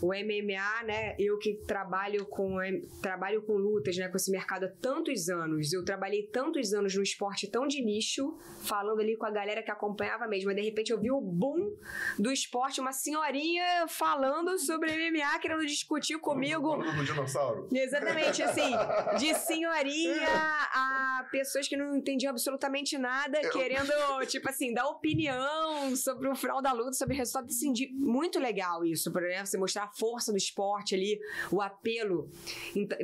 o 0.00 0.08
MMA, 0.08 0.84
né? 0.84 1.14
Eu 1.18 1.38
que 1.38 1.54
trabalho 1.66 2.26
com, 2.26 2.58
trabalho 3.02 3.42
com 3.42 3.54
lutas, 3.54 3.96
né? 3.96 4.08
Com 4.08 4.16
esse 4.16 4.30
mercado 4.30 4.66
há 4.66 4.68
tantos 4.68 5.28
anos. 5.28 5.72
Eu 5.72 5.84
trabalhei 5.84 6.26
tantos 6.26 6.72
anos 6.72 6.94
num 6.94 7.02
esporte 7.02 7.50
tão 7.50 7.66
de 7.66 7.82
nicho, 7.82 8.36
falando 8.62 9.00
ali 9.00 9.16
com 9.16 9.26
a 9.26 9.30
galera 9.30 9.62
que 9.62 9.70
acompanhava 9.70 10.26
mesmo. 10.26 10.46
Mas, 10.46 10.56
de 10.56 10.62
repente, 10.62 10.92
eu 10.92 11.00
vi 11.00 11.10
o 11.10 11.20
boom 11.20 11.76
do 12.18 12.30
esporte, 12.30 12.80
uma 12.80 12.92
senhorinha 12.92 13.86
falando 13.88 14.58
sobre 14.58 14.92
MMA, 14.92 15.38
querendo 15.40 15.64
discutir 15.66 16.18
comigo. 16.18 16.70
Falando 16.70 16.96
do 16.96 17.04
dinossauro 17.04 17.68
Exatamente, 17.72 18.42
assim, 18.42 18.70
de 19.18 19.34
senhorinha 19.34 20.28
a 20.28 21.26
pessoas 21.30 21.68
que 21.68 21.76
não 21.76 21.96
entendiam 21.96 22.30
absolutamente 22.30 22.96
nada, 22.96 23.40
querendo, 23.50 23.92
tipo 24.26 24.48
assim, 24.48 24.72
dar 24.72 24.86
opinião 24.86 25.94
sobre 25.96 26.28
o 26.28 26.34
final 26.34 26.62
da 26.62 26.72
luta, 26.72 26.92
sobre 26.92 27.14
o 27.14 27.18
resultado. 27.18 27.46
Assim, 27.46 27.72
de, 27.72 27.92
muito 27.92 28.38
legal 28.38 28.84
isso, 28.84 29.12
por 29.12 29.22
exemplo, 29.22 29.46
você 29.46 29.58
mostrar 29.58 29.87
a 29.88 29.90
força 29.92 30.30
do 30.32 30.38
esporte 30.38 30.94
ali, 30.94 31.18
o 31.50 31.60
apelo. 31.60 32.30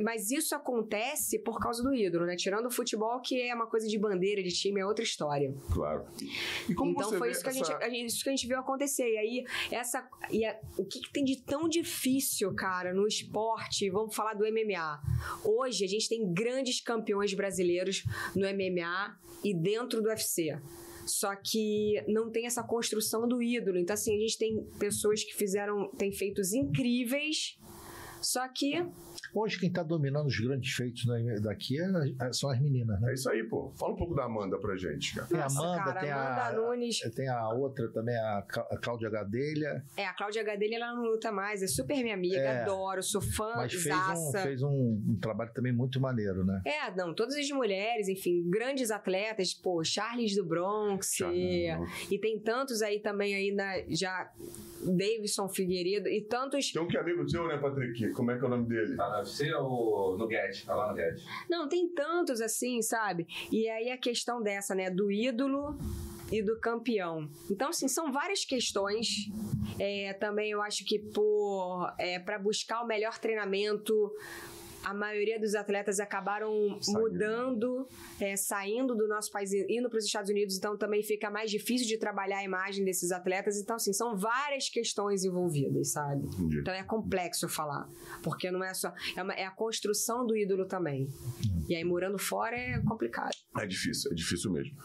Mas 0.03 0.31
isso 0.31 0.55
acontece 0.55 1.39
por 1.39 1.59
causa 1.59 1.81
do 1.83 1.93
ídolo, 1.93 2.25
né? 2.25 2.35
Tirando 2.35 2.67
o 2.67 2.71
futebol, 2.71 3.19
que 3.19 3.41
é 3.41 3.53
uma 3.53 3.67
coisa 3.67 3.87
de 3.87 3.97
bandeira, 3.97 4.41
de 4.43 4.49
time, 4.51 4.79
é 4.81 4.85
outra 4.85 5.03
história. 5.03 5.53
claro 5.71 6.05
e 6.69 6.73
como 6.73 6.91
então 6.91 7.13
foi 7.13 7.31
isso 7.31 7.41
que, 7.41 7.47
a 7.49 7.51
essa- 7.51 7.89
gente- 7.89 8.05
isso 8.05 8.23
que 8.23 8.29
a 8.29 8.31
gente 8.31 8.47
viu 8.47 8.59
acontecer. 8.59 9.07
E 9.09 9.17
aí, 9.17 9.45
essa, 9.71 10.07
e 10.31 10.45
a- 10.45 10.59
o 10.77 10.85
que, 10.85 10.99
que 10.99 11.11
tem 11.11 11.23
de 11.23 11.41
tão 11.41 11.67
difícil, 11.67 12.53
cara, 12.55 12.93
no 12.93 13.07
esporte? 13.07 13.89
Vamos 13.89 14.15
falar 14.15 14.33
do 14.33 14.45
MMA. 14.45 15.01
Hoje, 15.43 15.83
a 15.83 15.87
gente 15.87 16.07
tem 16.07 16.31
grandes 16.33 16.79
campeões 16.81 17.33
brasileiros 17.33 18.03
no 18.35 18.45
MMA 18.47 19.17
e 19.43 19.53
dentro 19.53 20.01
do 20.01 20.09
UFC. 20.09 20.57
Só 21.05 21.35
que 21.35 22.03
não 22.07 22.31
tem 22.31 22.45
essa 22.47 22.63
construção 22.63 23.27
do 23.27 23.41
ídolo. 23.41 23.77
Então, 23.77 23.93
assim, 23.93 24.15
a 24.15 24.19
gente 24.19 24.37
tem 24.37 24.63
pessoas 24.79 25.23
que 25.23 25.33
fizeram, 25.33 25.89
têm 25.97 26.11
feitos 26.11 26.53
incríveis, 26.53 27.57
só 28.21 28.47
que 28.47 28.83
Hoje 29.35 29.59
quem 29.59 29.67
está 29.69 29.83
dominando 29.83 30.27
os 30.27 30.39
grandes 30.39 30.73
feitos 30.73 31.05
da- 31.05 31.17
daqui 31.41 31.77
é- 31.79 32.31
são 32.33 32.49
as 32.49 32.59
meninas, 32.61 32.99
né? 33.01 33.11
é 33.11 33.13
isso 33.13 33.29
aí 33.29 33.43
pô 33.43 33.71
fala 33.77 33.91
um 33.93 33.95
pouco 33.97 34.15
da 34.15 34.23
Amanda 34.23 34.57
pra 34.57 34.75
gente 34.77 35.13
cara 35.13 35.27
Tem 35.27 35.39
a 35.39 35.45
Amanda, 35.45 35.83
cara, 35.83 35.99
tem 35.99 36.11
Amanda 36.11 36.41
a, 36.45 36.53
Nunes. 36.53 36.99
tem 37.13 37.27
a 37.27 37.49
outra 37.49 37.89
também, 37.91 38.15
a 38.15 38.37
a 38.71 38.77
Cláudia 38.77 39.09
Gadelha, 39.09 39.83
É, 39.97 40.05
a 40.05 40.13
Cláudia 40.13 40.41
Gadelha, 40.43 40.75
ela 40.77 40.93
não 40.95 41.03
luta 41.03 41.31
mais. 41.31 41.61
É 41.61 41.67
super 41.67 42.01
minha 42.01 42.13
amiga, 42.15 42.37
É. 42.37 42.61
adoro, 42.61 43.03
sou 43.03 43.21
fã, 43.21 43.51
mas 43.57 43.73
fez, 43.73 43.93
um, 43.95 44.31
fez 44.31 44.63
um, 44.63 45.01
um 45.09 45.17
trabalho 45.21 45.51
também 45.53 45.73
muito 45.73 45.99
maneiro, 45.99 46.45
né? 46.45 46.61
É, 46.65 46.95
não, 46.95 47.13
todas 47.13 47.35
as 47.35 47.49
mulheres, 47.49 48.07
enfim, 48.07 48.49
grandes 48.49 48.89
atletas, 48.91 49.53
pô, 49.53 49.83
Charles 49.83 50.35
do 50.35 50.45
Bronx, 50.45 51.13
Charles 51.15 51.37
e, 52.09 52.15
e 52.15 52.19
tem 52.19 52.39
tantos 52.39 52.81
aí 52.81 52.99
também 52.99 53.35
aí 53.35 53.51
na, 53.53 53.81
já 53.89 54.31
Davidson 54.83 55.47
Figueiredo 55.49 56.07
e 56.07 56.21
tantos. 56.21 56.71
tem 56.71 56.81
um 56.81 56.87
que 56.87 56.97
é 56.97 56.99
amigo 56.99 57.27
seu 57.29 57.47
né 57.47 57.57
Patrick 57.57 58.11
como 58.11 58.31
é 58.31 58.37
que 58.37 58.43
é 58.43 58.47
o 58.47 58.49
nome 58.49 58.67
dele 58.67 58.95
no 58.95 59.24
UFC 59.25 59.53
ou 59.55 60.17
no 60.17 60.29
Get? 60.29 60.63
Tá 60.65 60.75
lá 60.75 60.91
no 60.91 60.95
Get. 60.95 61.21
Não, 61.49 61.67
tem 61.67 61.89
tantos 61.89 62.39
assim, 62.39 62.81
sabe? 62.81 63.27
E 63.51 63.67
aí 63.67 63.89
a 63.89 63.97
questão 63.97 64.41
dessa, 64.41 64.75
né, 64.75 64.89
do 64.89 65.11
ídolo 65.11 65.77
e 66.31 66.41
do 66.41 66.59
campeão. 66.59 67.29
Então, 67.49 67.69
assim, 67.69 67.87
são 67.87 68.11
várias 68.11 68.45
questões. 68.45 69.29
É, 69.79 70.13
também 70.13 70.51
eu 70.51 70.61
acho 70.61 70.85
que 70.85 70.99
por 70.99 71.93
é, 71.97 72.19
para 72.19 72.39
buscar 72.39 72.81
o 72.81 72.87
melhor 72.87 73.17
treinamento, 73.19 74.11
a 74.85 74.93
maioria 74.93 75.39
dos 75.39 75.55
atletas 75.55 75.99
acabaram 75.99 76.79
Saindo. 76.81 76.99
mudando, 77.01 77.87
é, 78.21 78.35
saindo 78.37 78.95
do 78.95 79.07
nosso 79.07 79.31
país 79.31 79.51
indo 79.69 79.89
para 79.89 79.97
os 79.97 80.05
Estados 80.05 80.29
Unidos, 80.29 80.55
então 80.57 80.77
também 80.77 81.01
fica 81.01 81.29
mais 81.29 81.49
difícil 81.49 81.87
de 81.87 81.97
trabalhar 81.97 82.37
a 82.37 82.43
imagem 82.43 82.85
desses 82.85 83.11
atletas. 83.11 83.57
Então, 83.57 83.75
assim, 83.75 83.91
são 83.93 84.15
várias 84.15 84.69
questões 84.69 85.23
envolvidas, 85.23 85.91
sabe? 85.91 86.25
Entendi. 86.27 86.59
Então 86.59 86.73
é 86.73 86.83
complexo 86.83 87.49
falar, 87.49 87.89
porque 88.23 88.51
não 88.51 88.63
é 88.63 88.73
só. 88.73 88.93
É, 89.17 89.23
uma- 89.23 89.33
é 89.33 89.45
a 89.45 89.51
construção 89.51 90.25
do 90.25 90.35
ídolo 90.37 90.65
também. 90.67 91.07
E 91.67 91.75
aí, 91.75 91.83
morando 91.83 92.17
fora 92.19 92.55
é 92.55 92.79
complicado. 92.81 93.31
é 93.57 93.65
difícil 93.65 94.11
é 94.11 94.15
difícil 94.15 94.51
mesmo 94.51 94.75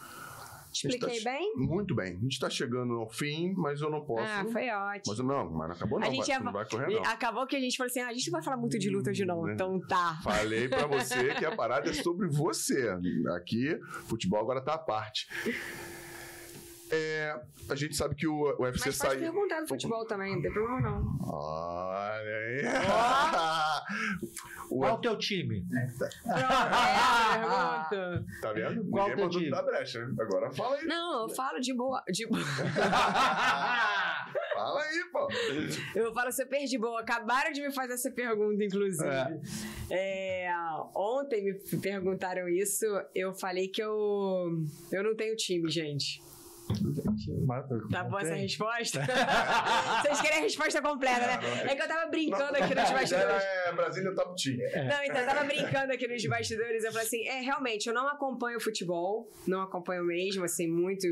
Expliquei 0.71 1.17
Está- 1.17 1.31
bem? 1.31 1.53
muito 1.57 1.93
bem 1.95 2.15
a 2.17 2.19
gente 2.19 2.39
tá 2.39 2.49
chegando 2.49 2.93
ao 2.93 3.09
fim 3.09 3.53
mas 3.57 3.81
eu 3.81 3.89
não 3.89 4.01
posso 4.05 4.23
Ah, 4.25 4.45
foi 4.51 4.69
ótimo. 4.69 5.03
mas 5.15 5.19
não 5.19 5.51
mas 5.51 5.67
não 5.69 5.75
acabou 5.75 5.99
não 5.99 6.07
a 6.07 6.11
gente 6.11 6.19
vai, 6.27 6.29
ia- 6.37 6.39
não 6.43 6.51
vai 6.53 6.65
correr 6.65 6.93
não 6.95 7.03
Acabou 7.03 7.45
que 7.47 7.55
a 7.55 7.59
gente 7.59 7.77
falou 7.77 7.89
assim: 7.89 7.99
ah, 7.99 8.07
a 8.07 8.13
gente 8.13 8.27
não 8.27 8.31
vai 8.33 8.41
falar 8.43 8.57
muito 8.57 8.77
de 8.79 8.89
luta 8.89 9.09
hoje, 9.09 9.25
não. 9.25 9.43
Né? 9.43 9.53
Então 9.53 9.79
tá. 9.81 10.19
Falei 10.23 10.67
pra 10.69 10.87
você 10.87 11.33
que 11.35 11.45
a 11.45 11.55
parada 11.55 11.89
é 11.89 11.93
sobre 11.93 12.27
você. 12.29 12.89
Aqui, 13.35 13.77
futebol 14.07 14.39
agora 14.39 14.61
tá 14.61 14.73
à 14.75 14.77
parte. 14.77 15.27
É, 16.91 17.39
a 17.69 17.75
gente 17.75 17.95
sabe 17.95 18.15
que 18.15 18.27
o 18.27 18.33
o 18.59 18.63
UFC 18.63 18.87
Mas 18.89 18.97
pode 18.97 19.13
saiu. 19.13 19.19
perguntar 19.31 19.61
do 19.61 19.67
futebol 19.67 20.05
também, 20.05 20.35
não 20.35 20.41
tem 20.41 20.51
problema 20.51 20.81
não. 20.81 21.17
Olha 21.23 22.37
aí. 22.37 22.61
O, 24.71 24.79
Qual 24.79 24.93
o 24.95 25.01
teu 25.01 25.17
time? 25.17 25.65
Pronto, 25.67 26.05
é 26.39 26.43
a 26.45 27.89
pergunta. 27.91 28.25
tá 28.41 28.53
vendo? 28.53 28.89
Qual 28.89 29.03
Ninguém 29.09 29.15
teu 29.17 29.25
mandou 29.25 29.39
time? 29.41 29.51
da 29.51 29.61
brecha. 29.63 30.09
Agora 30.17 30.49
fala 30.53 30.77
aí. 30.77 30.85
Não, 30.85 31.23
eu 31.27 31.35
falo 31.35 31.59
de 31.59 31.73
boa. 31.73 32.01
De 32.09 32.25
boa. 32.25 32.39
fala 34.55 34.81
aí, 34.81 35.03
pô. 35.11 35.27
Eu 35.93 36.13
falo 36.13 36.31
super 36.31 36.63
de 36.65 36.77
boa. 36.77 37.01
Acabaram 37.01 37.51
de 37.51 37.61
me 37.61 37.73
fazer 37.73 37.93
essa 37.93 38.09
pergunta, 38.11 38.63
inclusive. 38.63 39.09
É, 39.89 40.49
ontem 40.95 41.43
me 41.43 41.53
perguntaram 41.81 42.47
isso. 42.47 42.85
Eu 43.13 43.33
falei 43.33 43.67
que 43.67 43.83
eu, 43.83 44.57
eu 44.91 45.03
não 45.03 45.15
tenho 45.17 45.35
time, 45.35 45.69
gente. 45.69 46.21
Tá 47.89 48.03
boa 48.03 48.21
essa 48.21 48.35
resposta? 48.35 49.01
Vocês 50.01 50.21
querem 50.21 50.39
a 50.39 50.41
resposta 50.41 50.81
completa, 50.81 51.27
né? 51.27 51.39
É 51.71 51.75
que 51.75 51.81
eu 51.81 51.87
tava 51.87 52.09
brincando 52.09 52.57
aqui 52.57 52.75
nos 52.75 52.91
bastidores. 52.91 53.43
É 53.43 53.73
Brasília 53.73 54.15
Top 54.15 54.41
Team. 54.41 54.57
Não, 54.57 55.03
então 55.03 55.17
eu 55.17 55.25
tava 55.25 55.43
brincando 55.43 55.93
aqui 55.93 56.07
nos 56.07 56.25
bastidores. 56.25 56.83
Eu 56.83 56.91
falei 56.91 57.07
assim: 57.07 57.27
é, 57.27 57.41
realmente, 57.41 57.87
eu 57.87 57.93
não 57.93 58.07
acompanho 58.07 58.59
futebol, 58.59 59.29
não 59.47 59.61
acompanho 59.61 60.03
mesmo, 60.03 60.43
assim, 60.43 60.67
muito. 60.67 61.07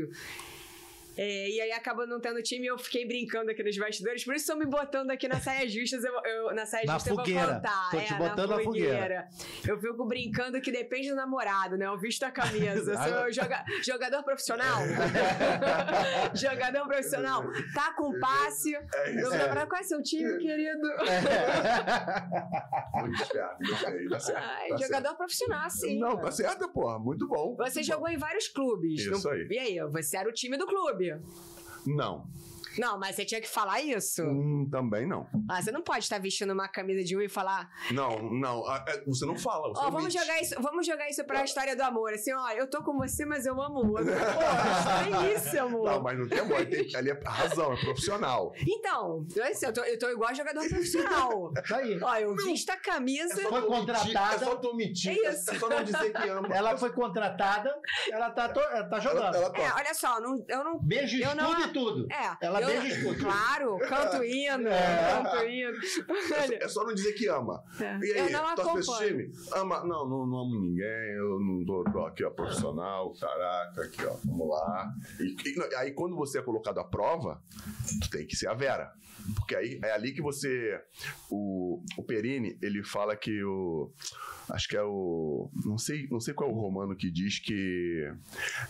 É, 1.22 1.50
e 1.50 1.60
aí 1.60 1.72
acabou 1.72 2.06
não 2.06 2.18
tendo 2.18 2.42
time 2.42 2.64
e 2.64 2.68
eu 2.68 2.78
fiquei 2.78 3.06
brincando 3.06 3.50
aqui 3.50 3.62
nos 3.62 3.76
bastidores. 3.76 4.24
Por 4.24 4.34
isso 4.34 4.44
estão 4.44 4.56
me 4.56 4.64
botando 4.64 5.10
aqui 5.10 5.28
na 5.28 5.38
saia 5.38 5.68
justas. 5.68 6.02
Eu, 6.02 6.14
eu- 6.24 6.54
na 6.54 6.64
saia 6.64 6.86
Na 6.86 6.94
justa 6.94 7.10
eu 7.10 7.16
fogueira. 7.16 7.44
vou 7.46 7.54
contar. 7.56 7.90
Tô 7.90 7.98
é, 7.98 8.04
te 8.04 8.14
botando 8.14 8.50
na 8.50 8.60
fogueira. 8.62 9.28
Eu 9.68 9.78
fico 9.78 10.06
brincando 10.06 10.58
que 10.62 10.72
depende 10.72 11.10
do 11.10 11.16
namorado, 11.16 11.76
né? 11.76 11.84
Eu 11.86 11.98
visto 11.98 12.22
a 12.22 12.30
camisa. 12.30 12.94
Sou 13.04 13.30
joga- 13.32 13.62
jogador 13.84 14.22
profissional. 14.22 14.78
jogador 16.34 16.86
profissional. 16.86 17.42
Tá 17.74 17.92
com 17.92 18.18
passe. 18.18 18.74
É 18.74 19.10
isso. 19.10 19.30
namorado, 19.30 19.68
qual 19.68 19.80
é 19.80 19.84
seu 19.84 20.02
time, 20.02 20.38
querido? 20.38 20.88
Muito 22.94 23.22
esperto. 23.22 23.56
Gostei. 23.68 24.08
Tá 24.08 24.20
certo. 24.20 24.38
Ai, 24.42 24.68
tá 24.70 24.76
jogador 24.78 25.14
profissional, 25.16 25.68
sim. 25.70 25.98
Não, 25.98 26.16
tá 26.16 26.30
certo, 26.30 26.68
porra. 26.72 26.98
Muito 26.98 27.28
bom. 27.28 27.56
Você 27.56 27.80
Muito 27.80 27.86
jogou 27.86 28.08
em 28.08 28.16
vários 28.16 28.48
clubes. 28.48 29.00
Isso 29.02 29.22
não- 29.24 29.32
aí. 29.32 29.46
E 29.50 29.58
aí, 29.58 29.80
você 29.90 30.16
era 30.16 30.28
o 30.28 30.32
time 30.32 30.56
do 30.56 30.66
clube. 30.66 31.09
Não. 31.86 32.26
Não, 32.78 32.98
mas 32.98 33.16
você 33.16 33.24
tinha 33.24 33.40
que 33.40 33.48
falar 33.48 33.80
isso. 33.80 34.22
Hum, 34.22 34.68
também 34.70 35.06
não. 35.06 35.26
Ah, 35.48 35.60
você 35.62 35.70
não 35.72 35.82
pode 35.82 36.00
estar 36.00 36.18
vestindo 36.18 36.52
uma 36.52 36.68
camisa 36.68 37.02
de 37.04 37.16
um 37.16 37.20
e 37.20 37.28
falar. 37.28 37.68
Não, 37.90 38.22
não. 38.30 38.66
ah, 38.66 38.84
é, 38.88 39.04
Você 39.06 39.26
não 39.26 39.36
fala. 39.36 39.68
Você 39.74 39.84
Ó, 39.84 39.90
vamos 39.90 40.12
jogar 40.12 40.40
isso, 40.40 40.54
vamos 40.60 40.86
jogar 40.86 41.08
isso 41.08 41.24
pra 41.24 41.44
história 41.44 41.74
do 41.76 41.82
amor. 41.82 42.12
Assim, 42.12 42.32
ó, 42.32 42.50
eu 42.50 42.68
tô 42.68 42.82
com 42.82 42.96
você, 42.96 43.24
mas 43.24 43.46
eu 43.46 43.60
amo 43.60 43.80
o 43.80 43.90
outro. 43.90 44.04
Pô, 44.10 45.20
tem 45.20 45.34
isso, 45.34 45.58
amor. 45.58 45.90
Não, 45.90 46.02
mas 46.02 46.18
não 46.18 46.28
tem 46.28 46.38
amor. 46.40 46.64
tem- 46.66 46.94
Ali 46.96 47.10
é 47.10 47.20
razão, 47.24 47.72
é 47.72 47.76
profissional. 47.80 48.52
Então, 48.66 49.26
eu, 49.34 49.44
assim, 49.44 49.66
eu, 49.66 49.72
tô, 49.72 49.82
eu 49.82 49.98
tô 49.98 50.08
igual 50.10 50.34
jogador 50.34 50.66
profissional. 50.68 51.52
Tá 51.68 51.76
aí. 51.76 51.98
ó, 52.02 52.16
eu 52.16 52.34
visto 52.36 52.70
a 52.70 52.76
camisa. 52.76 53.40
É 53.40 53.44
Foi 53.46 53.62
contratada. 53.66 54.34
É 54.36 54.38
só 54.38 54.56
tu. 54.56 54.70
É 54.80 54.84
isso. 54.84 55.50
É 55.50 55.58
só 55.58 55.68
não 55.68 55.82
dizer 55.84 56.12
que 56.12 56.28
ama. 56.28 56.48
Ela 56.54 56.76
foi 56.76 56.92
contratada, 56.92 57.74
ela 58.10 58.30
tá, 58.30 58.48
to- 58.48 58.60
ela 58.60 58.88
tá 58.88 59.00
jogando. 59.00 59.34
Ela, 59.34 59.46
ela 59.46 59.58
É, 59.58 59.72
olha 59.74 59.94
só, 59.94 60.20
não, 60.20 60.44
eu 60.48 60.64
não. 60.64 60.78
Beijo 60.80 61.16
Eu 61.16 61.22
escudo 61.22 61.42
não- 61.42 61.60
e 61.60 61.72
tudo. 61.72 62.06
É, 62.12 62.36
Ela 62.46 62.59
beija. 62.66 63.14
Claro, 63.18 63.78
canto 63.78 64.24
hino, 64.24 64.68
É. 64.68 65.22
canto 65.22 65.44
hino. 65.46 65.78
É 65.78 66.46
só- 66.46 66.54
É 66.54 66.68
só 66.68 66.84
não 66.84 66.94
dizer 66.94 67.12
que 67.14 67.26
ama. 67.28 67.62
É. 67.80 67.98
E 67.98 68.12
aí, 68.12 68.32
torce 68.56 68.72
pra 68.72 68.80
esse 68.80 69.06
time? 69.08 69.32
Ama. 69.54 69.80
Não, 69.84 70.08
não, 70.08 70.26
não 70.26 70.38
amo 70.40 70.60
ninguém. 70.60 71.12
Eu 71.16 71.38
não 71.40 71.64
tô, 71.64 71.84
tô 71.90 72.04
aqui, 72.06 72.24
ó, 72.24 72.30
profissional, 72.30 73.12
caraca, 73.18 73.82
aqui, 73.82 74.04
ó, 74.04 74.16
vamos 74.24 74.48
lá. 74.48 74.92
E, 75.20 75.36
e- 75.48 75.74
aí, 75.76 75.92
quando 75.92 76.16
você 76.16 76.38
é 76.38 76.42
colocado 76.42 76.78
à 76.78 76.84
prova, 76.84 77.42
tu 78.02 78.10
tem 78.10 78.26
que 78.26 78.36
ser 78.36 78.48
a 78.48 78.54
Vera. 78.54 78.92
Porque 79.36 79.54
aí 79.54 79.78
é 79.84 79.92
ali 79.92 80.12
que 80.12 80.22
você. 80.22 80.80
O, 81.30 81.82
o 81.96 82.02
Perini, 82.02 82.58
ele 82.62 82.82
fala 82.82 83.14
que 83.16 83.42
o. 83.44 83.92
Acho 84.48 84.66
que 84.68 84.76
é 84.76 84.82
o. 84.82 85.50
Não 85.64 85.78
sei, 85.78 86.08
não 86.10 86.18
sei 86.18 86.34
qual 86.34 86.50
é 86.50 86.52
o 86.52 86.56
romano 86.56 86.96
que 86.96 87.10
diz 87.10 87.38
que 87.38 88.10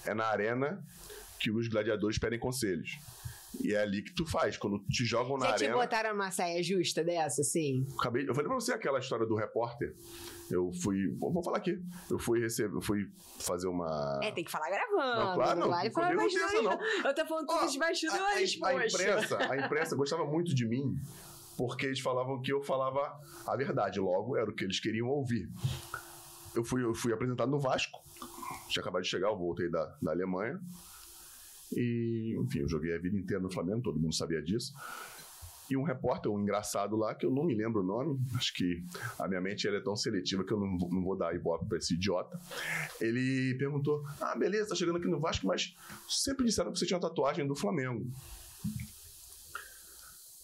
é 0.04 0.12
na 0.12 0.26
arena 0.26 0.82
que 1.38 1.50
os 1.50 1.68
gladiadores 1.68 2.18
pedem 2.18 2.38
conselhos. 2.38 2.98
E 3.58 3.74
é 3.74 3.80
ali 3.82 4.02
que 4.02 4.12
tu 4.14 4.24
faz. 4.24 4.56
Quando 4.56 4.78
te 4.88 5.04
jogam 5.04 5.36
na 5.36 5.46
te 5.54 5.64
arena. 5.64 5.76
botaram 5.76 6.14
uma 6.14 6.30
saia 6.30 6.62
justa 6.62 7.02
dessa, 7.02 7.40
assim? 7.40 7.86
Acabei, 7.98 8.22
eu 8.28 8.34
falei 8.34 8.48
pra 8.48 8.54
você 8.54 8.72
aquela 8.72 8.98
história 8.98 9.26
do 9.26 9.34
repórter. 9.34 9.94
Eu 10.50 10.72
fui. 10.72 11.08
Vou, 11.18 11.42
falar 11.42 11.58
aqui. 11.58 11.78
Eu 12.10 12.18
fui 12.18 12.40
receber. 12.40 12.74
Eu 12.74 12.80
fui 12.80 13.08
fazer 13.38 13.68
uma. 13.68 14.20
É, 14.22 14.30
tem 14.32 14.44
que 14.44 14.50
falar 14.50 14.68
gravando. 14.68 15.24
Não, 15.24 15.34
claro, 15.34 15.60
não. 15.60 15.68
vale 15.68 15.88
Não 15.88 15.94
falar 15.94 16.06
comigo 16.14 16.22
não 16.34 16.40
bastidores, 16.48 16.80
não. 17.02 17.08
Eu 17.08 17.14
tô 17.14 17.26
falando 17.26 17.46
tudo 17.46 17.64
dos 17.66 17.76
a, 17.76 17.78
bastidores, 17.78 18.58
a- 18.62 18.68
a 18.68 18.72
poxa. 18.72 18.86
imprensa, 18.86 19.38
a 19.52 19.56
imprensa 19.56 19.96
gostava 19.96 20.24
muito 20.24 20.54
de 20.54 20.66
mim 20.66 20.96
porque 21.56 21.86
eles 21.86 22.00
falavam 22.00 22.40
que 22.40 22.52
eu 22.52 22.62
falava 22.62 23.20
a 23.46 23.56
verdade. 23.56 24.00
Logo, 24.00 24.36
era 24.36 24.50
o 24.50 24.54
que 24.54 24.64
eles 24.64 24.80
queriam 24.80 25.08
ouvir. 25.08 25.48
Eu 26.54 26.64
fui, 26.64 26.82
eu 26.82 26.94
fui 26.94 27.12
apresentado 27.12 27.50
no 27.50 27.58
Vasco. 27.60 28.00
Tinha 28.68 28.80
acabado 28.82 29.02
de 29.02 29.08
chegar, 29.08 29.28
eu 29.28 29.36
voltei 29.36 29.68
da, 29.70 29.84
da 30.02 30.10
Alemanha. 30.12 30.58
E, 31.72 32.36
enfim, 32.38 32.60
eu 32.60 32.68
joguei 32.68 32.94
a 32.94 32.98
vida 32.98 33.16
inteira 33.16 33.42
no 33.42 33.50
Flamengo, 33.50 33.82
todo 33.82 33.98
mundo 33.98 34.14
sabia 34.14 34.42
disso. 34.42 34.74
E 35.70 35.76
um 35.76 35.84
repórter, 35.84 36.30
um 36.32 36.40
engraçado 36.40 36.96
lá, 36.96 37.14
que 37.14 37.24
eu 37.24 37.30
não 37.30 37.44
me 37.44 37.54
lembro 37.54 37.80
o 37.80 37.84
nome, 37.84 38.18
acho 38.34 38.52
que 38.54 38.82
a 39.16 39.28
minha 39.28 39.40
mente 39.40 39.68
é 39.68 39.80
tão 39.80 39.94
seletiva 39.94 40.42
que 40.42 40.52
eu 40.52 40.58
não, 40.58 40.66
não 40.66 41.02
vou 41.02 41.16
dar 41.16 41.32
ibope 41.32 41.66
pra 41.66 41.78
esse 41.78 41.94
idiota. 41.94 42.40
Ele 43.00 43.54
perguntou: 43.56 44.04
Ah, 44.20 44.34
beleza, 44.34 44.70
tá 44.70 44.74
chegando 44.74 44.98
aqui 44.98 45.06
no 45.06 45.20
Vasco, 45.20 45.46
mas 45.46 45.76
sempre 46.08 46.44
disseram 46.44 46.72
que 46.72 46.78
você 46.78 46.86
tinha 46.86 46.96
uma 46.96 47.08
tatuagem 47.08 47.46
do 47.46 47.54
Flamengo. 47.54 48.04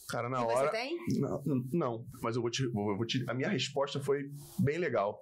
Cara, 0.08 0.28
na 0.28 0.40
E 0.40 0.44
hora. 0.44 0.70
você 0.70 0.76
tem? 0.76 0.98
Não, 1.18 1.42
não, 1.72 2.06
mas 2.22 2.36
eu 2.36 2.42
vou, 2.42 2.50
te, 2.50 2.62
eu 2.62 2.72
vou 2.72 3.04
te. 3.04 3.24
A 3.28 3.34
minha 3.34 3.48
resposta 3.48 3.98
foi 3.98 4.30
bem 4.58 4.78
legal. 4.78 5.20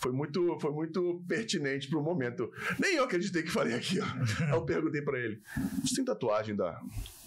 Foi 0.00 0.12
muito, 0.12 0.58
foi 0.60 0.70
muito 0.70 1.22
pertinente 1.26 1.88
pro 1.88 2.02
momento. 2.02 2.50
Nem 2.78 2.96
eu 2.96 3.04
acreditei 3.04 3.42
que 3.42 3.50
falei 3.50 3.74
aqui, 3.74 3.98
ó. 4.00 4.04
Aí 4.44 4.50
eu 4.52 4.64
perguntei 4.66 5.00
pra 5.00 5.18
ele: 5.18 5.40
Você 5.82 5.96
tem 5.96 6.04
tatuagem 6.04 6.54
da, 6.54 6.78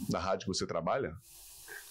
da 0.10 0.20
rádio 0.20 0.46
que 0.46 0.54
você 0.56 0.68
trabalha? 0.68 1.16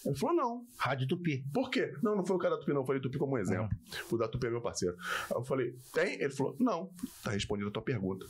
Ele 0.06 0.14
falou: 0.14 0.36
Não. 0.36 0.66
Rádio 0.78 1.08
Tupi. 1.08 1.44
Por 1.52 1.70
quê? 1.70 1.92
Não, 2.02 2.14
não 2.14 2.24
foi 2.24 2.36
o 2.36 2.38
cara 2.38 2.54
da 2.54 2.60
Tupi, 2.60 2.72
não. 2.72 2.82
Eu 2.82 2.86
falei 2.86 3.02
Tupi 3.02 3.18
como 3.18 3.34
um 3.34 3.38
exemplo. 3.38 3.68
O 4.12 4.16
da 4.16 4.28
Tupi 4.28 4.46
é 4.46 4.50
meu 4.50 4.60
parceiro. 4.62 4.96
Aí 5.28 5.36
eu 5.36 5.44
falei: 5.44 5.74
Tem? 5.92 6.20
Ele 6.22 6.30
falou: 6.30 6.54
Não. 6.60 6.88
Tá 7.24 7.32
respondendo 7.32 7.66
a 7.68 7.72
tua 7.72 7.82
pergunta. 7.82 8.26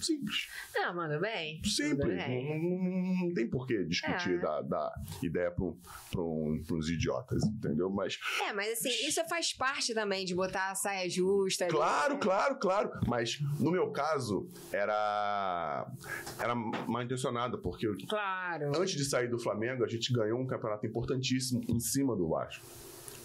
Simples. 0.00 0.48
Não, 0.74 0.94
manda 0.94 1.18
bem. 1.18 1.62
Simples. 1.64 2.16
Não, 2.28 2.58
não- 2.58 3.26
não 3.28 3.34
tem 3.34 3.48
por 3.48 3.66
que 3.66 3.84
discutir 3.84 4.34
É. 4.34 4.38
da, 4.38 4.60
da 4.62 4.94
ideia 5.22 5.50
para 5.50 5.64
um, 5.64 5.76
um, 6.16 6.62
uns 6.72 6.90
idiotas, 6.90 7.42
entendeu? 7.44 7.88
Mas 7.90 8.18
É, 8.48 8.52
mas 8.52 8.72
assim, 8.72 8.90
isso 9.06 9.22
faz 9.28 9.52
parte 9.54 9.94
também 9.94 10.24
de 10.26 10.34
botar 10.34 10.70
a 10.70 10.74
saia 10.74 11.08
justa. 11.08 11.64
ali, 11.64 11.72
Claro, 11.72 12.14
né? 12.14 12.20
claro, 12.20 12.56
claro. 12.58 12.90
Mas 13.06 13.38
no 13.58 13.70
meu 13.70 13.90
caso, 13.92 14.50
era, 14.72 15.86
era 16.38 16.54
mal 16.54 17.02
intencionado, 17.02 17.58
porque 17.58 17.86
Claro. 18.08 18.72
antes 18.78 18.94
de 18.94 19.04
sair 19.04 19.28
do 19.28 19.38
Flamengo, 19.38 19.84
a 19.84 19.88
gente 19.88 20.12
ganhou 20.12 20.38
um 20.38 20.46
campeonato 20.46 20.86
importantíssimo 20.86 21.62
em 21.68 21.80
cima 21.80 22.14
do 22.16 22.28
Vasco. 22.28 22.64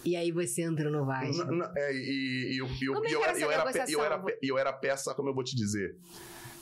E 0.02 0.16
aí 0.16 0.32
você 0.32 0.62
entra 0.62 0.90
no 0.90 1.04
Vasco. 1.04 1.42
N- 1.52 1.62
é, 1.76 1.92
e, 1.92 2.54
e 2.54 2.58
eu, 2.58 2.66
eu, 2.80 3.04
é 3.04 3.12
eu 3.12 3.22
era 3.22 3.38
eu 3.90 4.02
era, 4.02 4.24
eu 4.42 4.58
era 4.58 4.72
peça, 4.72 5.14
como 5.14 5.28
eu 5.28 5.34
vou 5.34 5.44
te 5.44 5.54
dizer. 5.54 5.94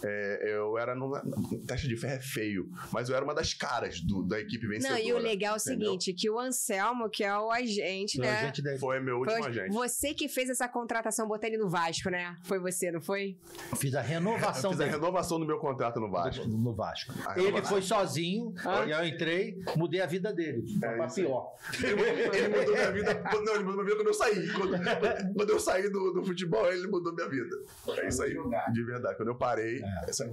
É, 0.05 0.53
eu 0.55 0.79
era 0.79 0.95
numa. 0.95 1.23
Teste 1.67 1.89
de 1.89 1.97
ferro 1.97 2.15
é 2.15 2.21
feio, 2.21 2.71
mas 2.93 3.09
eu 3.09 3.17
era 3.17 3.25
uma 3.25 3.35
das 3.35 3.53
caras 3.53 4.01
do- 4.01 4.23
da 4.23 4.39
equipe 4.41 4.67
vencedora. 4.67 5.01
Não, 5.01 5.07
e 5.09 5.13
o 5.13 5.19
legal 5.19 5.55
é 5.55 5.57
o 5.57 5.61
seguinte, 5.61 6.13
que 6.13 6.31
o 6.31 6.39
Anselmo, 6.39 7.09
que 7.11 7.25
é 7.25 7.37
o 7.37 7.51
agente, 7.51 8.21
A 8.21 8.25
né? 8.25 8.47
gente 8.47 8.63
deve- 8.63 8.79
Foi 8.79 9.01
meu 9.01 9.17
Foi 9.25 9.35
último 9.35 9.47
agente. 9.49 9.73
você 9.75 10.15
que 10.15 10.29
fez 10.29 10.49
essa 10.51 10.69
contratação, 10.69 11.27
botar 11.27 11.49
ele 11.49 11.59
no 11.59 11.69
Vasco, 11.69 12.11
né? 12.11 12.37
Foi 12.45 12.59
você, 12.61 12.93
não 12.93 13.01
foi? 13.01 13.37
Fiz 13.77 13.95
a 13.95 14.01
renovação 14.01 14.71
Fiz 14.71 14.81
a 14.81 14.87
renovação 14.87 15.39
do 15.41 15.47
meu 15.47 15.59
contrato 15.59 15.99
no 15.99 16.11
Vasco. 16.11 16.47
no 16.47 16.73
Vasco. 16.75 17.13
A 17.27 17.39
Ele 17.39 17.61
foi 17.63 17.83
sozinho, 17.83 18.55
e 18.87 18.91
eu 18.91 19.05
entrei, 19.07 19.59
mudei 19.77 20.01
a 20.01 20.07
vida 20.07 20.33
dele. 20.33 20.63
É 20.83 20.97
pra 20.97 21.09
pior. 21.09 21.55
Ele 21.83 21.95
mudou, 21.97 22.35
ele 22.35 22.49
mudou 22.49 22.75
minha 22.75 22.93
vida. 22.93 23.15
quando- 23.17 23.45
Não, 23.45 23.55
ele 23.55 23.65
mudou 23.65 23.85
minha 23.85 23.97
vida 23.97 23.97
quando 23.97 24.09
eu 24.09 24.15
saí. 24.15 24.49
Quando, 24.53 25.35
quando 25.35 25.51
eu 25.51 25.59
saí 25.61 25.91
do, 25.91 26.13
do 26.13 26.25
futebol, 26.25 26.71
ele 26.73 26.87
mudou 26.87 27.13
minha 27.15 27.29
vida. 27.29 27.57
É 28.01 28.09
isso 28.09 28.23
aí. 28.23 28.35
De 28.73 28.85
verdade. 28.85 29.17
Quando 29.17 29.29
eu 29.29 29.35
parei. 29.37 29.83
É. 30.07 30.11
essa- 30.11 30.29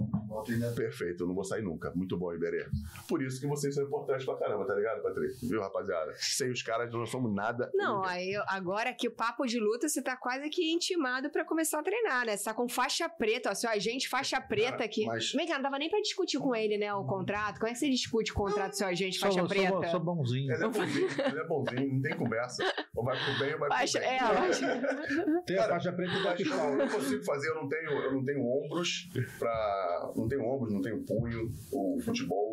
Perfeito, 0.76 1.23
eu 1.23 1.27
não 1.27 1.34
vou 1.34 1.44
sair 1.44 1.61
nunca. 1.64 1.91
Muito 1.95 2.18
bom, 2.18 2.34
Iberê. 2.34 2.68
Por 3.07 3.22
isso 3.23 3.40
que 3.40 3.48
vocês 3.48 3.73
são 3.73 3.84
importantes 3.84 4.26
pra 4.26 4.36
caramba, 4.38 4.65
tá 4.68 4.76
ligado, 4.76 5.02
Patrick? 5.02 5.34
Viu, 5.48 5.60
rapaziada? 5.61 6.14
Sem 6.18 6.52
os 6.52 6.61
caras, 6.61 6.86
nós 6.91 6.99
não 6.99 7.06
somos 7.06 7.34
nada. 7.34 7.72
Não, 7.73 8.03
aí 8.03 8.32
eu- 8.34 8.44
agora 8.48 8.94
que 8.94 9.07
o 9.07 9.11
papo 9.11 9.45
de 9.45 9.60
luta, 9.60 9.88
você 9.90 10.02
tá 10.02 10.15
quase 10.15 10.49
que 10.49 10.72
intimado 10.73 11.30
pra 11.32 11.44
começar 11.45 11.80
a 11.80 11.84
treinar, 11.84 12.26
né? 12.26 12.38
Você 12.38 12.44
tá 12.44 12.53
com 12.53 12.68
faixa 12.69 13.07
preta, 13.10 13.49
ó, 13.49 13.56
seu 13.56 13.69
agente 13.69 14.07
faixa 14.10 14.40
preta 14.41 14.84
aqui. 14.84 15.06
mas- 15.06 15.32
Vem 15.34 15.48
cá, 15.48 15.56
não 15.56 15.64
dava 15.64 15.80
nem 15.80 15.90
pra 15.90 15.99
discutir 16.02 16.38
com 16.38 16.56
ele, 16.56 16.77
né, 16.77 16.94
o 16.94 17.06
contrato. 17.06 17.56
Como 17.60 17.69
é 17.69 17.73
que 17.73 17.80
você 17.80 17.90
discute 17.90 18.32
o 18.32 18.36
contrato 18.36 18.72
do 18.72 18.77
seu 18.77 18.88
agente 18.88 19.18
Sou, 19.18 19.27
faixa 19.30 19.40
sou, 19.40 19.48
preta? 19.49 19.88
sou 19.90 19.99
bonzinho. 19.99 20.52
Ele 20.53 20.64
é 20.64 20.68
bonzinho, 20.68 21.07
ele 21.27 21.40
é 21.40 21.48
bonzinho, 21.48 21.94
não 21.94 22.02
tem 22.02 22.15
conversa. 22.18 22.64
Ou 22.95 23.03
vai 23.03 23.18
pro 23.18 23.40
bem 23.40 23.53
ou 23.53 23.60
vai 23.60 23.69
Faixa, 23.69 23.99
pro 23.99 24.07
bem. 24.10 24.18
é, 24.18 24.19
faixa- 24.19 25.44
Tem 25.45 25.56
a 25.56 25.60
Cara, 25.61 25.73
faixa 25.73 25.94
preta 25.94 26.36
pistola. 26.36 26.61
não, 26.64 26.69
eu 26.72 26.77
não 26.77 26.88
consigo 26.90 27.23
fazer, 27.23 27.49
eu 27.49 27.56
não 27.56 27.68
tenho, 27.69 27.90
eu 27.91 28.14
não 28.14 28.23
tenho 28.23 28.40
ombros 28.45 29.10
pra. 29.45 30.11
Não 30.15 30.27
tenho 30.27 30.43
ombros, 30.43 30.73
não 30.73 30.81
tenho 30.81 31.03
punho, 31.03 31.51
o 31.72 31.99
futebol. 32.01 32.44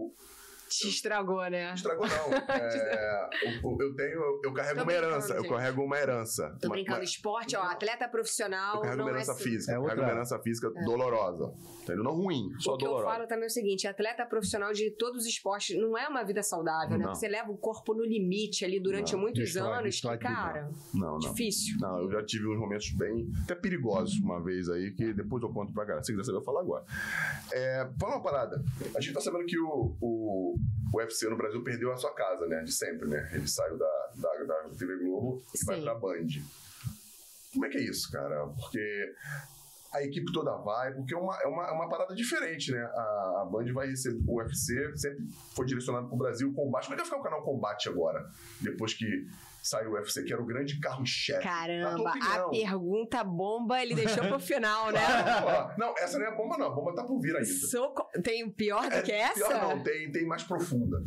Te 0.79 0.89
estragou, 0.89 1.43
né? 1.51 1.73
Estragou 1.75 2.07
não. 2.07 2.13
É, 2.53 3.29
eu, 3.65 3.77
eu 3.81 3.95
tenho, 3.95 4.13
eu, 4.13 4.41
eu 4.45 4.53
carrego 4.53 4.77
Tô 4.79 4.83
uma 4.85 4.93
herança. 4.93 5.35
Eu 5.35 5.43
gente. 5.43 5.51
carrego 5.51 5.83
uma 5.83 5.99
herança. 5.99 6.57
Tô 6.61 6.69
Uma- 6.69 6.75
brincando, 6.75 6.99
uma- 6.99 7.05
esporte, 7.05 7.57
ó, 7.57 7.63
atleta 7.63 8.05
Eu 8.05 8.11
profissional 8.11 8.81
carrego 8.81 8.97
não 8.99 9.05
uma 9.05 9.11
é 9.11 9.15
herança 9.15 9.33
assim. 9.33 9.43
física. 9.43 9.73
É 9.73 9.77
eu 9.77 9.83
carrego 9.85 10.03
uma 10.03 10.11
herança 10.11 10.39
física 10.41 10.71
dolorosa. 10.85 11.53
Entendeu? 11.83 12.05
Não 12.05 12.13
ruim, 12.15 12.49
só 12.61 12.75
o 12.75 12.79
que 12.79 12.85
eu 12.85 12.89
dolorosa. 12.91 13.15
falo 13.17 13.27
também 13.29 13.45
é 13.45 13.47
o 13.47 13.51
seguinte, 13.51 13.87
atleta 13.89 14.25
profissional 14.25 14.73
de 14.73 14.91
todos 14.93 15.23
os 15.23 15.27
esportes 15.29 15.77
não 15.81 15.99
é 15.99 16.07
uma 16.09 16.23
vida 16.23 16.43
saudável, 16.43 16.97
né? 16.97 17.05
Não. 17.07 17.15
Você 17.15 17.27
leva 17.29 17.51
o 17.51 17.57
corpo 17.57 17.93
no 17.95 18.05
limite 18.05 18.65
ali 18.65 18.79
durante 18.81 19.15
Não, 19.15 19.21
muitos 19.21 19.43
destrói, 19.43 19.73
anos, 19.73 19.85
destrói 19.85 20.17
que, 20.19 20.25
cara, 20.25 20.71
Não, 20.95 21.13
não. 21.13 21.19
difícil. 21.19 21.77
Não, 21.81 22.03
eu 22.03 22.11
já 22.11 22.25
tive 22.25 22.47
uns 22.49 22.59
momentos 22.59 22.91
bem, 22.93 23.29
até 23.43 23.55
perigosos 23.55 24.19
uma 24.21 24.41
vez 24.43 24.69
aí, 24.69 24.93
que 24.93 25.13
depois 25.13 25.43
eu 25.43 25.49
conto 25.51 25.73
pra 25.73 25.85
galera. 25.85 26.05
Se 26.05 26.13
quiser 26.13 26.25
saber, 26.25 26.39
eu 26.39 26.43
falo 26.45 26.59
agora. 26.59 26.85
É, 27.53 27.89
fala 28.01 28.15
uma 28.17 28.23
parada. 28.23 28.63
A 28.97 29.01
gente 29.01 29.15
tá 29.15 29.21
sabendo 29.21 29.45
que 29.47 29.59
o, 29.59 29.97
o, 30.01 30.55
o 30.93 30.99
UFC 30.99 31.29
no 31.29 31.37
Brasil 31.37 31.63
perdeu 31.63 31.93
a 31.93 31.97
sua 31.97 32.15
casa, 32.15 32.47
né? 32.47 32.63
De 32.63 32.73
sempre, 32.73 33.09
né? 33.09 33.31
Ele 33.33 33.49
saiu 33.49 33.79
da, 33.79 34.11
da, 34.15 34.45
da 34.45 34.69
TV 34.77 34.97
Globo 34.99 35.43
e 35.55 35.65
vai 35.65 35.77
Sim. 35.77 35.83
pra 35.83 35.95
Band. 35.95 36.27
Como 37.53 37.67
é 37.67 37.69
que 37.69 37.79
é 37.79 37.83
isso, 37.83 38.11
cara? 38.11 38.47
Porque 38.49 39.15
a 39.93 40.03
equipe 40.03 40.33
toda 40.33 40.57
vai, 40.57 40.93
porque 40.95 41.15
é 41.15 41.19
uma, 41.19 41.37
é 41.43 41.47
uma, 41.47 41.69
é 41.69 41.71
uma 41.71 41.89
parada 41.89 42.15
diferente, 42.15 42.73
né? 42.73 42.81
A, 42.83 43.43
a 43.43 43.49
Band 43.51 43.73
vai 43.73 43.89
receber. 43.89 44.23
O 44.27 44.37
UFC 44.37 44.97
sempre 44.97 45.27
foi 45.55 45.67
direcionado 45.67 46.09
pro 46.09 46.17
Brasil 46.17 46.49
o 46.49 46.55
combate. 46.55 46.85
Como 46.85 46.95
é 46.95 46.97
que 46.97 47.03
vai 47.03 47.05
ficar 47.05 47.21
o 47.21 47.23
canal 47.23 47.43
Combate 47.43 47.89
agora? 47.89 48.31
Depois 48.61 48.95
que 48.95 49.29
saiu 49.63 49.93
o 49.93 49.95
UFC, 49.95 50.25
que 50.25 50.33
era 50.33 50.43
o 50.43 50.45
grande 50.45 50.79
carro-chefe. 50.81 51.43
Caramba, 51.43 52.11
a 52.11 52.49
pergunta 52.49 53.23
bomba 53.23 53.81
ele 53.81 53.95
deixou 53.95 54.27
pro 54.27 54.39
final, 54.41 54.91
né? 54.91 55.01
Ó, 55.45 55.79
não, 55.79 55.95
essa 55.99 56.19
não 56.19 56.27
é 56.27 56.29
a 56.29 56.35
bomba, 56.35 56.59
não. 56.59 56.67
A 56.67 56.71
bomba 56.71 56.95
tá 56.95 57.05
por 57.05 57.21
vir 57.21 57.37
ainda. 57.37 57.49
Tem 58.23 58.51
pior 58.51 58.91
do 58.91 59.03
que 59.03 59.13
essa? 59.13 59.35
Pior 59.35 59.77
não, 59.77 59.83
tem, 59.83 60.11
tem 60.11 60.27
mais 60.27 60.43
profunda. 60.43 61.03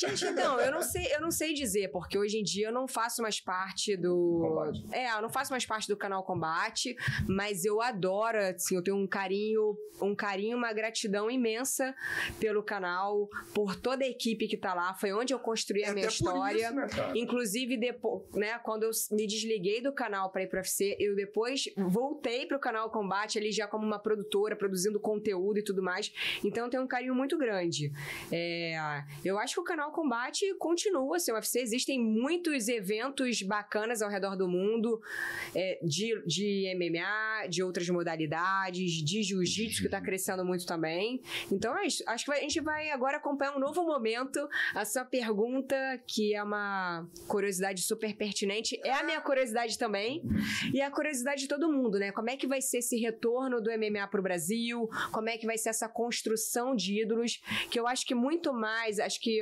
Gente, 0.00 0.24
então, 0.24 0.58
eu 0.60 0.72
não 0.72 0.82
sei, 0.82 1.14
eu 1.14 1.20
não 1.20 1.30
sei 1.30 1.52
dizer, 1.52 1.88
porque 1.88 2.16
hoje 2.18 2.38
em 2.38 2.42
dia 2.42 2.68
eu 2.68 2.72
não 2.72 2.88
faço 2.88 3.20
mais 3.22 3.40
parte 3.40 3.96
do. 3.96 4.38
Combate. 4.40 4.84
É, 4.92 5.12
eu 5.12 5.22
não 5.22 5.28
faço 5.28 5.52
mais 5.52 5.66
parte 5.66 5.86
do 5.88 5.96
canal 5.96 6.22
Combate, 6.24 6.96
mas 7.28 7.64
eu 7.64 7.80
adoro, 7.82 8.38
assim, 8.38 8.76
eu 8.76 8.82
tenho 8.82 8.96
um 8.96 9.06
carinho, 9.06 9.76
um 10.00 10.14
carinho, 10.14 10.56
uma 10.56 10.72
gratidão 10.72 11.30
imensa 11.30 11.94
pelo 12.38 12.62
canal, 12.62 13.28
por 13.54 13.76
toda 13.76 14.04
a 14.04 14.08
equipe 14.08 14.48
que 14.48 14.56
tá 14.56 14.72
lá. 14.72 14.94
Foi 14.94 15.12
onde 15.12 15.34
eu 15.34 15.38
construí 15.38 15.84
a 15.84 15.88
É 15.88 15.92
minha 15.92 16.06
até 16.08 16.16
por 16.16 16.24
história. 16.28 16.64
isso, 16.66 16.74
né? 16.74 17.12
Inclusive, 17.14 17.76
depois, 17.76 18.22
né, 18.34 18.58
quando 18.60 18.84
eu 18.84 18.90
me 19.12 19.26
desliguei 19.26 19.82
do 19.82 19.92
canal 19.92 20.30
para 20.30 20.42
ir 20.42 20.46
pro 20.48 20.58
UFC, 20.58 20.96
eu 20.98 21.14
depois 21.14 21.64
voltei 21.76 22.46
pro 22.46 22.58
canal 22.58 22.90
Combate 22.90 23.38
ali 23.38 23.52
já 23.52 23.66
como 23.66 23.84
uma 23.84 23.98
produtora, 23.98 24.56
produzindo 24.56 24.98
conteúdo 24.98 25.58
e 25.58 25.62
tudo 25.64 25.82
mais. 25.82 26.12
Então 26.44 26.64
eu 26.64 26.70
tenho 26.70 26.82
um 26.82 26.88
carinho 26.88 27.14
muito 27.14 27.36
grande. 27.36 27.92
É, 28.32 28.76
eu 29.24 29.38
acho 29.38 29.54
que 29.54 29.60
o 29.60 29.64
canal 29.64 29.89
Combate 29.90 30.54
continua 30.54 31.16
assim, 31.16 31.32
o 31.32 31.34
UFC. 31.34 31.60
Existem 31.60 32.00
muitos 32.00 32.68
eventos 32.68 33.42
bacanas 33.42 34.02
ao 34.02 34.10
redor 34.10 34.36
do 34.36 34.48
mundo, 34.48 35.00
é, 35.54 35.78
de, 35.82 36.22
de 36.26 36.72
MMA, 36.74 37.48
de 37.48 37.62
outras 37.62 37.88
modalidades, 37.88 38.92
de 39.02 39.22
jiu-jitsu, 39.22 39.82
que 39.82 39.88
tá 39.88 40.00
crescendo 40.00 40.44
muito 40.44 40.66
também. 40.66 41.20
Então 41.50 41.76
é 41.76 41.86
isso. 41.86 42.02
Acho 42.06 42.24
que 42.24 42.32
a 42.32 42.40
gente 42.40 42.60
vai 42.60 42.90
agora 42.90 43.16
acompanhar 43.16 43.56
um 43.56 43.60
novo 43.60 43.82
momento. 43.82 44.48
A 44.74 44.84
sua 44.84 45.04
pergunta, 45.04 45.76
que 46.06 46.34
é 46.34 46.42
uma 46.42 47.06
curiosidade 47.26 47.82
super 47.82 48.14
pertinente, 48.16 48.80
é 48.84 48.92
a 48.92 49.02
minha 49.02 49.20
curiosidade 49.20 49.78
também. 49.78 50.22
E 50.72 50.80
é 50.80 50.84
a 50.84 50.90
curiosidade 50.90 51.42
de 51.42 51.48
todo 51.48 51.70
mundo, 51.70 51.98
né? 51.98 52.12
Como 52.12 52.30
é 52.30 52.36
que 52.36 52.46
vai 52.46 52.60
ser 52.60 52.78
esse 52.78 52.96
retorno 52.96 53.60
do 53.60 53.70
MMA 53.70 54.06
pro 54.08 54.22
Brasil? 54.22 54.88
Como 55.12 55.28
é 55.28 55.36
que 55.36 55.46
vai 55.46 55.58
ser 55.58 55.70
essa 55.70 55.88
construção 55.88 56.74
de 56.74 57.02
ídolos? 57.02 57.40
Que 57.70 57.78
eu 57.78 57.86
acho 57.86 58.06
que 58.06 58.14
muito 58.14 58.52
mais, 58.52 58.98
acho 58.98 59.20
que 59.20 59.40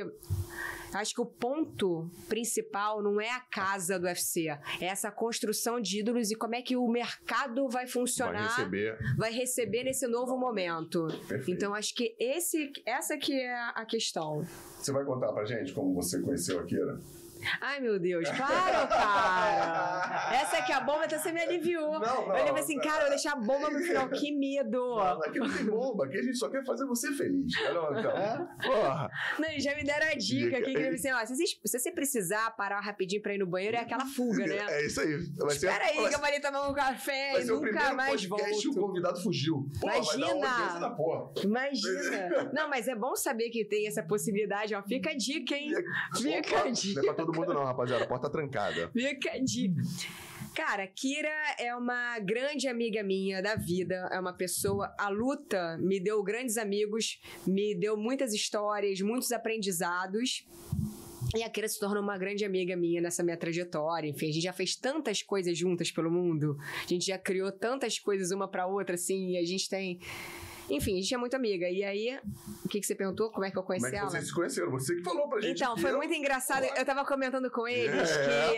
Acho 0.91 1.13
que 1.13 1.21
o 1.21 1.25
ponto 1.25 2.09
principal 2.27 3.03
não 3.03 3.21
é 3.21 3.29
a 3.29 3.39
casa 3.39 3.99
do 3.99 4.05
UFC, 4.07 4.47
é 4.81 4.85
essa 4.85 5.11
construção 5.11 5.79
de 5.79 5.99
ídolos 5.99 6.31
e 6.31 6.35
como 6.35 6.55
é 6.55 6.63
que 6.63 6.75
o 6.75 6.87
mercado 6.87 7.67
vai 7.69 7.79
Vai 7.79 7.87
funcionar, 7.87 8.47
receber. 8.55 8.97
vai 9.15 9.31
receber 9.31 9.83
nesse 9.83 10.07
novo 10.07 10.35
momento. 10.37 11.05
Perfeito. 11.27 11.51
Então 11.51 11.73
acho 11.75 11.93
que 11.93 12.15
esse, 12.19 12.71
essa 12.85 13.17
que 13.17 13.33
é 13.33 13.53
a 13.75 13.85
questão. 13.85 14.43
Você 14.79 14.91
vai 14.91 15.05
contar 15.05 15.31
pra 15.31 15.45
gente 15.45 15.73
como 15.73 15.93
você 15.93 16.19
conheceu 16.21 16.59
a 16.59 16.65
Kira? 16.65 16.99
Ai, 17.61 17.79
meu 17.79 17.99
Deus, 17.99 18.29
claro, 18.29 18.87
cara! 18.87 20.35
Essa 20.41 20.57
aqui 20.57 20.71
é 20.71 20.75
a 20.75 20.81
bomba, 20.81 21.05
então 21.05 21.19
você 21.19 21.31
me 21.31 21.41
aliviou. 21.41 21.99
Não, 21.99 22.27
não. 22.27 22.37
eu 22.37 22.47
falei 22.47 22.63
assim, 22.63 22.79
cara, 22.79 22.97
eu 22.97 23.01
vou 23.01 23.09
deixar 23.09 23.33
a 23.33 23.35
bomba 23.35 23.69
no 23.69 23.79
final, 23.79 24.09
que 24.09 24.31
medo! 24.31 24.77
Não, 24.77 25.23
aqui 25.23 25.39
não 25.39 25.51
tem 25.51 25.65
bomba, 25.65 26.05
aqui 26.05 26.17
a 26.17 26.21
gente 26.21 26.37
só 26.37 26.49
quer 26.49 26.63
fazer 26.65 26.85
você 26.85 27.11
feliz. 27.13 27.53
Não, 27.73 27.99
então. 27.99 28.49
Porra. 28.61 29.09
Não, 29.39 29.49
eles 29.49 29.63
já 29.63 29.75
me 29.75 29.83
deram 29.83 30.07
a 30.07 30.15
dica 30.15 30.57
aqui, 30.57 30.73
que 30.73 30.79
ele 30.79 30.95
assim, 30.95 31.11
ó, 31.11 31.25
se 31.25 31.35
você, 31.35 31.45
se 31.45 31.79
você 31.79 31.91
precisar 31.91 32.51
parar 32.51 32.79
rapidinho 32.79 33.21
pra 33.21 33.33
ir 33.33 33.37
no 33.37 33.47
banheiro, 33.47 33.77
é 33.77 33.81
aquela 33.81 34.05
fuga, 34.05 34.45
né? 34.45 34.57
É 34.69 34.85
isso 34.85 34.99
aí. 35.01 35.17
Vai 35.37 35.51
ser, 35.51 35.67
Espera 35.67 35.85
aí, 35.85 35.97
vai 35.97 36.09
que 36.09 36.15
eu 36.15 36.19
vou 36.19 36.27
ali 36.27 36.39
tomar 36.41 36.67
um 36.69 36.73
café 36.73 37.41
e 37.41 37.45
nunca 37.45 37.93
mais 37.93 38.25
podcast 38.25 38.65
e 38.65 38.69
o 38.69 38.73
volto. 38.73 38.87
convidado 38.87 39.21
fugiu. 39.21 39.67
Porra, 39.79 39.93
vai 40.01 40.17
dar 40.17 40.35
Imagina! 40.35 40.79
da 40.79 40.89
porra. 40.91 41.31
Imagina! 41.43 42.51
Não, 42.53 42.69
mas 42.69 42.87
é 42.87 42.95
bom 42.95 43.15
saber 43.15 43.49
que 43.49 43.65
tem 43.65 43.87
essa 43.87 44.03
possibilidade, 44.03 44.73
ó. 44.75 44.81
Fica 44.83 45.11
a 45.11 45.15
dica, 45.15 45.55
hein? 45.55 45.71
Fica 46.15 46.57
a 46.57 46.59
Opa, 46.61 46.71
dica. 46.71 47.28
Todo 47.31 47.39
mundo 47.39 47.53
não, 47.53 47.63
rapaziada. 47.63 48.07
Porta 48.07 48.27
tá 48.27 48.31
trancada. 48.31 48.89
Fica. 48.91 49.31
Cara, 50.55 50.87
Kira 50.87 51.29
é 51.59 51.75
uma 51.75 52.17
grande 52.19 52.67
amiga 52.67 53.03
minha 53.03 53.41
da 53.41 53.55
vida, 53.55 54.09
é 54.11 54.19
uma 54.19 54.33
pessoa. 54.33 54.93
A 54.97 55.09
luta 55.09 55.77
me 55.77 55.99
deu 55.99 56.23
grandes 56.23 56.57
amigos, 56.57 57.21
me 57.45 57.75
deu 57.75 57.95
muitas 57.95 58.33
histórias, 58.33 58.99
muitos 58.99 59.31
aprendizados. 59.31 60.45
E 61.35 61.43
a 61.43 61.49
Kira 61.49 61.67
se 61.67 61.79
tornou 61.79 62.01
uma 62.01 62.17
grande 62.17 62.43
amiga 62.43 62.75
minha 62.75 62.99
nessa 62.99 63.21
minha 63.21 63.37
trajetória. 63.37 64.09
Enfim, 64.09 64.29
a 64.29 64.33
gente 64.33 64.43
já 64.43 64.53
fez 64.53 64.75
tantas 64.75 65.21
coisas 65.21 65.55
juntas 65.55 65.91
pelo 65.91 66.09
mundo. 66.09 66.57
A 66.83 66.87
gente 66.87 67.05
já 67.05 67.17
criou 67.19 67.51
tantas 67.51 67.99
coisas 67.99 68.31
uma 68.31 68.47
pra 68.47 68.65
outra, 68.65 68.95
assim. 68.95 69.33
E 69.33 69.37
a 69.37 69.45
gente 69.45 69.69
tem. 69.69 69.99
Enfim, 70.69 70.93
a 70.97 71.01
gente 71.01 71.13
é 71.13 71.17
muito 71.17 71.35
amiga. 71.35 71.67
E 71.69 71.83
aí, 71.83 72.19
o 72.65 72.69
que, 72.69 72.79
que 72.79 72.85
você 72.85 72.95
perguntou? 72.95 73.31
Como 73.31 73.45
é 73.45 73.51
que 73.51 73.57
eu 73.57 73.63
Como 73.63 73.67
conheci 73.79 73.87
é 73.87 73.89
que 73.91 73.95
ela? 73.97 74.09
vocês 74.09 74.27
se 74.27 74.33
conheceram? 74.33 74.71
Você 74.71 74.95
que 74.95 75.03
falou 75.03 75.27
pra 75.29 75.41
gente. 75.41 75.61
Então, 75.61 75.77
foi 75.77 75.91
eu- 75.91 75.97
muito 75.97 76.13
engraçado. 76.13 76.63
Eu 76.63 76.85
tava 76.85 77.03
comentando 77.05 77.49
com 77.51 77.67
eles 77.67 78.09
É. 78.11 78.53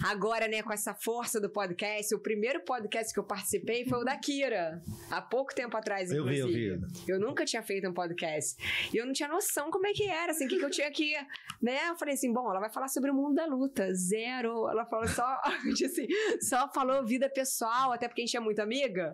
que 0.00 0.06
agora, 0.06 0.46
né, 0.48 0.62
com 0.62 0.72
essa 0.72 0.94
força 0.94 1.40
do 1.40 1.48
podcast, 1.50 2.14
o 2.14 2.18
primeiro 2.18 2.60
podcast 2.64 3.12
que 3.12 3.18
eu 3.18 3.24
participei 3.24 3.84
foi 3.88 3.98
o 4.00 4.04
da 4.04 4.16
Kira. 4.16 4.82
Há 5.10 5.20
pouco 5.22 5.54
tempo 5.54 5.76
atrás, 5.76 6.10
Eu 6.10 6.24
vi, 6.24 6.38
inclusive. 6.38 6.66
eu 6.68 6.80
vi. 6.80 7.12
Eu 7.12 7.20
nunca 7.20 7.44
tinha 7.44 7.62
feito 7.62 7.88
um 7.88 7.94
podcast. 7.94 8.56
E 8.92 8.96
eu 8.96 9.06
não 9.06 9.12
tinha 9.12 9.28
noção 9.28 9.70
como 9.70 9.86
é 9.86 9.92
que 9.92 10.04
era, 10.08 10.32
assim, 10.32 10.46
o 10.46 10.48
que, 10.48 10.58
que 10.58 10.64
eu 10.64 10.70
tinha 10.70 10.90
que. 10.90 11.14
Né? 11.62 11.88
Eu 11.88 11.96
falei 11.96 12.14
assim: 12.14 12.32
bom, 12.32 12.50
ela 12.50 12.60
vai 12.60 12.70
falar 12.70 12.88
sobre 12.88 13.10
o 13.10 13.14
mundo 13.14 13.34
da 13.34 13.46
luta. 13.46 13.92
Zero. 13.94 14.68
Ela 14.68 14.84
falou 14.86 15.06
só, 15.08 15.40
assim, 15.84 16.06
só 16.40 16.70
falou 16.72 17.04
vida 17.04 17.28
pessoal, 17.30 17.92
até 17.92 18.08
porque 18.08 18.22
a 18.22 18.24
gente 18.26 18.36
é 18.36 18.40
muito 18.40 18.60
amiga. 18.60 19.12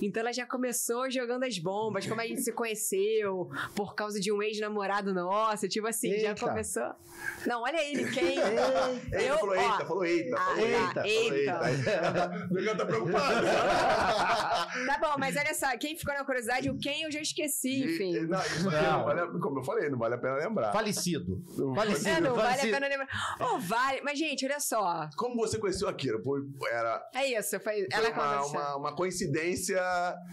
Então 0.00 0.20
ela 0.20 0.32
já 0.32 0.46
começou 0.46 1.10
jogando 1.10 1.44
as 1.44 1.58
bombas, 1.58 1.87
como 2.08 2.20
a 2.20 2.26
gente 2.26 2.42
se 2.42 2.52
conheceu, 2.52 3.48
por 3.74 3.94
causa 3.94 4.20
de 4.20 4.32
um 4.32 4.42
ex-namorado 4.42 5.12
nosso. 5.14 5.68
Tipo 5.68 5.86
assim, 5.86 6.10
já 6.18 6.28
Eita. 6.30 6.46
começou. 6.46 6.90
Não, 7.46 7.62
olha 7.62 7.82
ele, 7.84 8.10
quem. 8.10 8.38
Ele 8.38 9.28
Eu, 9.28 9.38
falou 9.38 9.56
ó, 9.56 9.60
eita, 9.60 9.86
falou 9.86 10.04
eita, 10.04 10.36
Ah, 10.36 10.40
falou 10.44 10.66
eita, 10.66 11.06
eita. 11.08 11.52
falou 11.52 11.68
eita. 11.68 11.98
Tá- 11.98 12.74
tá 12.76 12.86
preocupada. 12.86 13.42
Tá 14.86 14.98
bom, 15.00 15.14
mas 15.18 15.36
olha 15.36 15.54
só, 15.54 15.66
quem 15.78 15.96
ficou 15.96 16.14
na 16.14 16.24
curiosidade, 16.24 16.70
o 16.70 16.78
quem 16.78 17.02
eu 17.02 17.10
já 17.12 17.20
esqueci, 17.20 17.84
enfim. 17.84 18.14
E- 18.14 18.26
Não, 18.26 18.40
isso 18.40 18.70
Não. 18.70 18.82
não 18.98 19.04
vale 19.04 19.20
a- 19.20 19.26
como 19.26 19.58
eu 19.60 19.64
falei, 19.64 19.88
não 19.90 19.98
vale 19.98 20.14
a 20.14 20.18
pena 20.18 20.34
lembrar. 20.36 20.72
Falecido. 20.72 21.42
Não 21.56 21.74
Falecido. 21.74 22.08
É, 22.08 22.20
não 22.20 22.34
vale 22.34 22.46
a 22.48 22.50
falecido. 22.50 22.72
pena 22.74 22.88
lembrar. 22.88 23.08
Oh, 23.40 23.58
vale. 23.58 24.00
Mas, 24.02 24.18
gente, 24.18 24.44
olha 24.46 24.60
só. 24.60 25.08
Como 25.16 25.36
você 25.36 25.58
conheceu 25.58 25.88
a 25.88 25.92
Kira? 25.94 26.20
Foi, 26.22 26.40
era, 26.70 27.02
É 27.14 27.26
isso, 27.38 27.58
foi. 27.60 27.74
foi 27.74 27.88
Ela 27.92 28.10
uma, 28.10 28.46
uma, 28.46 28.76
uma 28.76 28.96
coincidência 28.96 29.80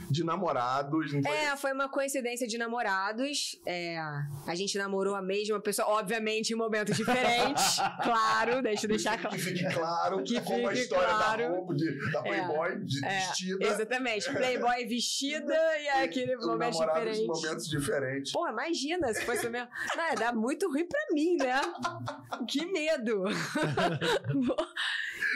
de 0.10 0.24
namorados. 0.24 1.14
Não 1.14 1.22
foi? 1.24 1.32
É, 1.36 1.45
foi 1.58 1.74
uma 1.74 1.90
coincidência 1.90 2.48
de 2.48 2.58
namorados. 2.58 3.60
É, 3.66 3.98
a 3.98 4.56
gente 4.56 4.78
namorou 4.78 5.16
a 5.16 5.22
mesma 5.22 5.60
pessoa, 5.60 5.88
obviamente 5.90 6.52
em 6.52 6.56
momentos 6.56 6.96
diferentes. 6.96 7.76
claro, 8.04 8.62
deixa 8.62 8.86
eu 8.86 8.90
deixar 8.90 9.18
que 9.18 9.24
claro. 9.24 9.40
fique 9.40 9.74
claro 9.74 10.24
Que 10.24 10.42
como 10.42 10.68
a 10.68 10.72
fique 10.72 10.84
história 10.84 11.08
claro. 11.08 11.44
da 11.44 11.50
roupa, 11.50 11.76
de, 11.76 12.12
da 12.12 12.22
Playboy, 12.22 12.84
de, 12.84 13.06
É, 13.06 13.10
vestida. 13.20 13.66
Exatamente. 13.66 14.32
Playboy 14.32 14.86
vestida 14.86 15.56
e 15.82 15.90
aquele 16.04 16.36
momento 16.38 16.80
namorados 16.80 17.18
em 17.20 17.22
diferente. 17.22 17.28
momentos 17.28 17.68
diferentes. 17.70 18.32
Pô, 18.32 18.48
imagina 18.48 19.14
se 19.14 19.26
fosse 19.26 19.48
o 19.48 19.52
mesmo. 19.52 19.68
Não, 19.96 20.16
dá 20.16 20.32
muito 20.34 20.68
ruim 20.70 20.86
pra 20.86 21.00
mim, 21.14 21.38
né? 21.38 21.62
Que 22.48 22.66
medo. 22.66 23.24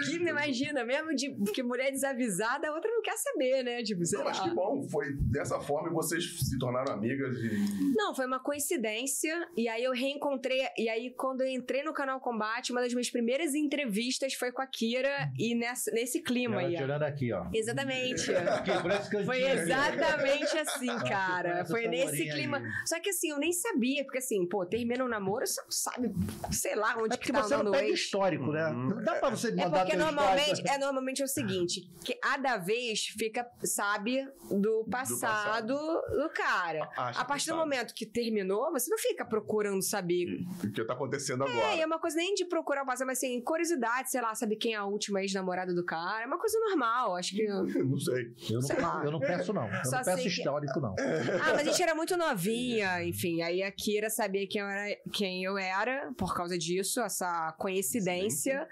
Que 0.05 0.15
imagina, 0.29 0.83
mesmo 0.83 1.15
de 1.15 1.31
que 1.53 1.63
mulher 1.63 1.91
desavisada, 1.91 2.67
a 2.69 2.73
outra 2.73 2.89
não 2.91 3.01
quer 3.01 3.17
saber, 3.17 3.63
né? 3.63 3.83
Tipo, 3.83 4.05
sei 4.05 4.17
Não, 4.19 4.25
mas 4.25 4.39
que 4.39 4.49
bom, 4.51 4.87
foi 4.89 5.13
dessa 5.13 5.59
forma 5.59 5.89
e 5.89 5.91
vocês 5.93 6.39
se 6.39 6.57
tornaram 6.57 6.93
amigas 6.93 7.37
e. 7.37 7.93
Não, 7.95 8.13
foi 8.13 8.25
uma 8.25 8.39
coincidência. 8.39 9.47
E 9.57 9.67
aí 9.67 9.83
eu 9.83 9.91
reencontrei. 9.91 10.67
E 10.77 10.89
aí, 10.89 11.11
quando 11.11 11.41
eu 11.41 11.47
entrei 11.47 11.83
no 11.83 11.93
canal 11.93 12.19
Combate, 12.19 12.71
uma 12.71 12.81
das 12.81 12.93
minhas 12.93 13.09
primeiras 13.09 13.53
entrevistas 13.55 14.33
foi 14.33 14.51
com 14.51 14.61
a 14.61 14.67
Kira 14.67 15.31
e 15.37 15.55
nessa, 15.55 15.91
nesse 15.91 16.21
clima 16.21 16.59
Ela 16.61 16.69
aí. 16.69 16.75
tirando 16.77 17.03
aqui, 17.03 17.31
ó. 17.33 17.45
Exatamente. 17.53 18.29
Aqui, 18.59 19.25
Foi 19.25 19.41
exatamente 19.43 20.57
assim, 20.57 20.87
cara. 21.07 21.65
Foi 21.65 21.87
nesse 21.87 22.29
clima. 22.29 22.57
aí. 22.57 22.63
Só 22.85 22.99
que 22.99 23.09
assim, 23.09 23.29
eu 23.29 23.37
nem 23.37 23.51
sabia, 23.51 24.03
porque 24.03 24.17
assim, 24.17 24.45
pô, 24.47 24.65
termina 24.65 25.03
um 25.03 25.07
namoro, 25.07 25.45
você 25.45 25.61
não 25.61 25.71
sabe, 25.71 26.13
sei 26.51 26.75
lá 26.75 26.95
onde 26.97 27.13
É 27.15 27.17
que 27.17 27.27
porque 27.27 27.31
tá 27.33 27.43
você 27.43 27.53
não 27.53 27.61
andando 27.61 27.73
o 27.73 27.77
pega 27.77 27.87
ex. 27.87 27.99
histórico, 27.99 28.51
né? 28.51 28.67
Uhum. 28.67 28.89
Não 28.89 29.03
dá 29.03 29.15
pra 29.15 29.29
você 29.29 29.49
É 29.49 29.55
mandar 29.55 29.85
porque 29.89 30.03
normalmente 30.03 30.67
é 30.67 30.77
normalmente 30.77 31.21
é 31.21 31.25
o 31.25 31.27
seguinte, 31.27 31.89
que 32.03 32.17
a 32.23 32.37
da 32.37 32.57
vez 32.57 33.05
fica 33.07 33.45
sabe 33.63 34.27
do 34.51 34.85
passado 34.89 35.67
do, 35.75 36.29
cara. 36.33 36.89
Acha 36.97 37.21
a 37.21 37.25
partir 37.25 37.45
do 37.45 37.55
sabe. 37.55 37.59
momento 37.59 37.93
que 37.93 38.05
terminou, 38.05 38.71
você 38.71 38.89
não 38.89 38.97
fica 38.97 39.25
procurando 39.25 39.81
saber. 39.81 40.39
O 40.63 40.71
que 40.71 40.83
tá 40.85 40.93
acontecendo 40.93 41.43
É, 41.45 41.47
e 41.47 41.51
agora? 41.59 41.81
é 41.81 41.85
uma 41.85 41.99
coisa 41.99 42.17
nem 42.17 42.33
de 42.33 42.45
procurar 42.45 42.83
o 42.83 42.85
passado, 42.85 43.07
mas 43.07 43.17
assim, 43.17 43.41
curiosidade, 43.41 44.09
sei 44.11 44.21
lá, 44.21 44.33
saber 44.35 44.55
quem 44.55 44.73
é 44.73 44.77
a 44.77 44.85
última 44.85 45.21
ex-namorada 45.21 45.73
do 45.73 45.83
cara. 45.85 46.23
É 46.23 46.25
uma 46.25 46.39
coisa 46.39 46.57
normal, 46.59 47.15
acho 47.15 47.35
que. 47.35 47.45
Não 47.89 47.99
sei. 47.99 48.33
Eu 48.49 48.55
não, 48.55 48.61
sei 48.61 48.79
lá. 48.79 49.01
eu 49.03 49.11
não 49.11 49.19
peço, 49.19 49.53
não. 49.53 49.67
Eu 49.67 49.85
Só 49.85 49.97
não 49.97 50.03
peço 50.05 50.21
que- 50.23 50.27
histórico, 50.29 50.79
não. 50.79 50.95
Ah, 51.43 51.53
mas 51.53 51.59
a 51.59 51.63
gente 51.63 51.81
era 51.81 51.95
muito 51.95 52.15
novinha, 52.17 53.03
enfim. 53.03 53.41
Aí 53.41 53.63
a 53.63 53.71
Kira 53.71 54.09
sabia 54.09 54.47
quem 54.47 54.61
eu 54.61 54.67
era, 54.67 54.97
quem 55.13 55.43
eu 55.43 55.57
era 55.57 56.11
por 56.17 56.33
causa 56.35 56.57
disso, 56.57 57.01
essa 57.01 57.53
coincidência. 57.57 58.67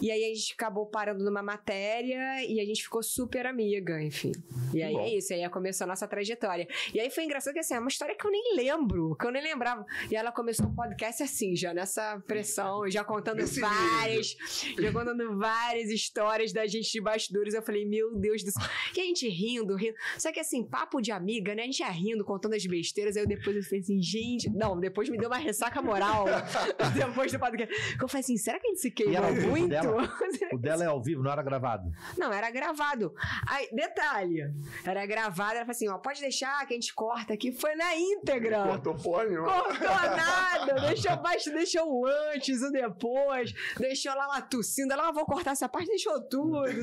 E 0.00 0.10
aí 0.10 0.24
a 0.24 0.34
gente 0.34 0.52
acabou 0.52 0.86
parando 0.86 1.24
numa 1.24 1.42
matéria 1.42 2.44
e 2.44 2.60
a 2.60 2.64
gente 2.64 2.82
ficou 2.82 3.02
super 3.02 3.46
amiga, 3.46 4.02
enfim. 4.02 4.32
E 4.72 4.82
aí 4.82 4.94
bom. 4.94 5.00
é 5.00 5.08
isso, 5.10 5.32
aí 5.32 5.48
começou 5.48 5.84
a 5.84 5.88
nossa 5.88 6.06
trajetória. 6.06 6.66
E 6.92 7.00
aí 7.00 7.10
foi 7.10 7.24
engraçado 7.24 7.54
que 7.54 7.60
assim, 7.60 7.74
é 7.74 7.78
uma 7.78 7.88
história 7.88 8.14
que 8.14 8.26
eu 8.26 8.30
nem 8.30 8.56
lembro, 8.56 9.16
que 9.16 9.26
eu 9.26 9.30
nem 9.30 9.42
lembrava. 9.42 9.84
E 10.10 10.16
ela 10.16 10.32
começou 10.32 10.66
o 10.66 10.74
podcast 10.74 11.22
assim, 11.22 11.54
já 11.56 11.72
nessa 11.72 12.20
pressão, 12.26 12.88
já 12.90 13.04
contando 13.04 13.38
Nesse 13.38 13.60
várias, 13.60 14.36
já 14.78 14.92
contando 14.92 15.38
várias 15.38 15.90
histórias 15.90 16.52
da 16.52 16.66
gente 16.66 16.90
de 16.90 17.00
bastidores. 17.00 17.54
Eu 17.54 17.62
falei, 17.62 17.84
meu 17.84 18.14
Deus 18.14 18.42
do 18.42 18.50
céu. 18.50 18.62
E 18.96 19.00
a 19.00 19.04
gente 19.04 19.28
rindo, 19.28 19.76
rindo. 19.76 19.94
Só 20.18 20.32
que 20.32 20.40
assim, 20.40 20.64
papo 20.64 21.00
de 21.00 21.12
amiga, 21.12 21.54
né? 21.54 21.62
A 21.62 21.66
gente 21.66 21.80
ia 21.80 21.90
rindo, 21.90 22.24
contando 22.24 22.54
as 22.54 22.66
besteiras. 22.66 23.16
Aí 23.16 23.22
eu 23.22 23.26
depois 23.26 23.56
eu 23.56 23.62
falei 23.62 23.80
assim, 23.80 24.00
gente. 24.02 24.50
Não, 24.50 24.78
depois 24.78 25.08
me 25.08 25.18
deu 25.18 25.28
uma 25.28 25.38
ressaca 25.38 25.80
moral. 25.80 26.26
depois 26.94 27.32
do 27.32 27.38
podcast. 27.38 27.74
Eu 28.00 28.08
falei 28.08 28.20
assim, 28.20 28.36
será 28.36 28.58
que 28.58 28.66
a 28.66 28.70
gente 28.70 28.80
se 28.80 28.90
queimou 28.90 29.32
muito? 29.48 29.74
Dela? 29.86 30.08
O 30.52 30.58
dela 30.58 30.84
é 30.84 30.86
ao 30.86 31.02
vivo, 31.02 31.22
não 31.22 31.30
era 31.30 31.42
gravado. 31.42 31.90
não, 32.16 32.32
era 32.32 32.50
gravado. 32.50 33.14
Aí, 33.48 33.68
detalhe, 33.72 34.42
era 34.84 35.06
gravado, 35.06 35.52
ela 35.52 35.60
falou 35.60 35.70
assim, 35.70 35.88
ó, 35.88 35.98
pode 35.98 36.20
deixar 36.20 36.66
que 36.66 36.74
a 36.74 36.76
gente 36.76 36.94
corta 36.94 37.34
aqui. 37.34 37.52
Foi 37.52 37.74
na 37.74 37.96
íntegra. 37.96 38.64
Cortou 38.64 38.94
porra 38.94 39.24
nenhuma. 39.24 39.50
Cortou 39.62 39.88
nada, 39.88 40.74
deixou 40.88 41.16
baixo, 41.16 41.50
deixou 41.50 41.86
o 41.86 42.06
antes, 42.34 42.62
o 42.62 42.70
depois, 42.70 43.52
deixou 43.78 44.14
lá 44.14 44.24
ela 44.24 44.42
tossindo, 44.42 44.92
ela, 44.92 45.08
ah, 45.08 45.12
vou 45.12 45.24
cortar 45.26 45.52
essa 45.52 45.68
parte, 45.68 45.88
deixou 45.88 46.20
tudo? 46.22 46.62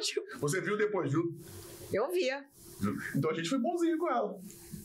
Tipo, 0.00 0.38
Você 0.40 0.60
viu 0.60 0.76
depois, 0.76 1.12
viu? 1.12 1.34
Eu 1.92 2.10
via. 2.10 2.44
Então 3.14 3.30
a 3.30 3.34
gente 3.34 3.48
foi 3.48 3.58
bonzinho 3.58 3.98
com 3.98 4.08
ela. 4.08 4.38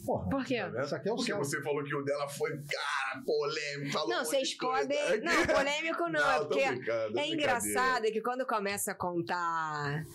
Porra. 0.06 0.30
Por 0.30 0.46
quê? 0.46 0.60
Isso 0.84 0.96
aqui 0.96 1.10
é 1.10 1.12
o 1.12 1.16
Porque 1.16 1.32
céu. 1.32 1.38
você 1.38 1.62
falou 1.62 1.84
que 1.84 1.96
o 1.96 2.02
dela 2.04 2.28
foi, 2.28 2.52
cara, 2.52 3.24
polêmico, 3.26 3.92
falou 3.92 4.10
Não, 4.10 4.26
vocês 4.26 4.54
podem. 4.56 4.98
Não, 5.24 5.48
polêmico 5.48 6.10
não, 6.10 6.32
é 6.32 6.40
tô 6.40 6.48
porque. 6.48 6.68
brincando, 6.68 7.20
É 7.20 7.28
engraçado 7.28 8.04
que 8.04 8.22
quando 8.22 8.46
começa 8.46 8.92
a 8.92 8.96
contar 8.96 10.06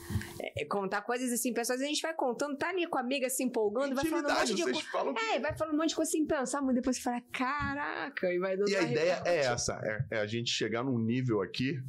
é, 0.41 0.65
contar 0.67 1.03
coisas 1.03 1.33
assim, 1.33 1.53
pessoas, 1.53 1.81
a 1.81 1.85
gente 1.85 2.03
vai 2.03 2.15
contando, 2.15 2.57
tá 2.57 2.69
ali 2.69 2.87
com 2.87 2.99
a 2.99 3.01
amiga 3.01 3.29
se 3.31 3.43
empolgando, 3.43 3.95
vai 3.95 4.05
falando 4.05 4.31
um 4.31 4.35
monte 4.35 4.55
de 4.55 4.63
coisa. 4.63 4.81
falam 4.91 5.15
É, 5.33 5.39
vai 5.39 5.57
falando 5.57 5.75
um 5.75 5.79
monte 5.79 5.91
de 5.91 5.97
coisa 5.97 6.11
sem 6.11 6.27
pensar, 6.27 6.61
mas 6.61 6.75
depois 6.75 6.97
você 6.97 7.03
fala, 7.03 7.23
caraca, 7.33 8.33
e 8.33 8.39
vai 8.39 8.57
dando 8.57 8.69
E 8.69 8.77
a 8.77 8.83
ideia 8.83 9.23
é 9.25 9.37
essa, 9.39 9.81
é, 9.83 10.17
é 10.17 10.21
a 10.21 10.27
gente 10.27 10.51
chegar 10.51 10.83
num 10.85 10.99
nível 10.99 11.41
aqui 11.43 11.81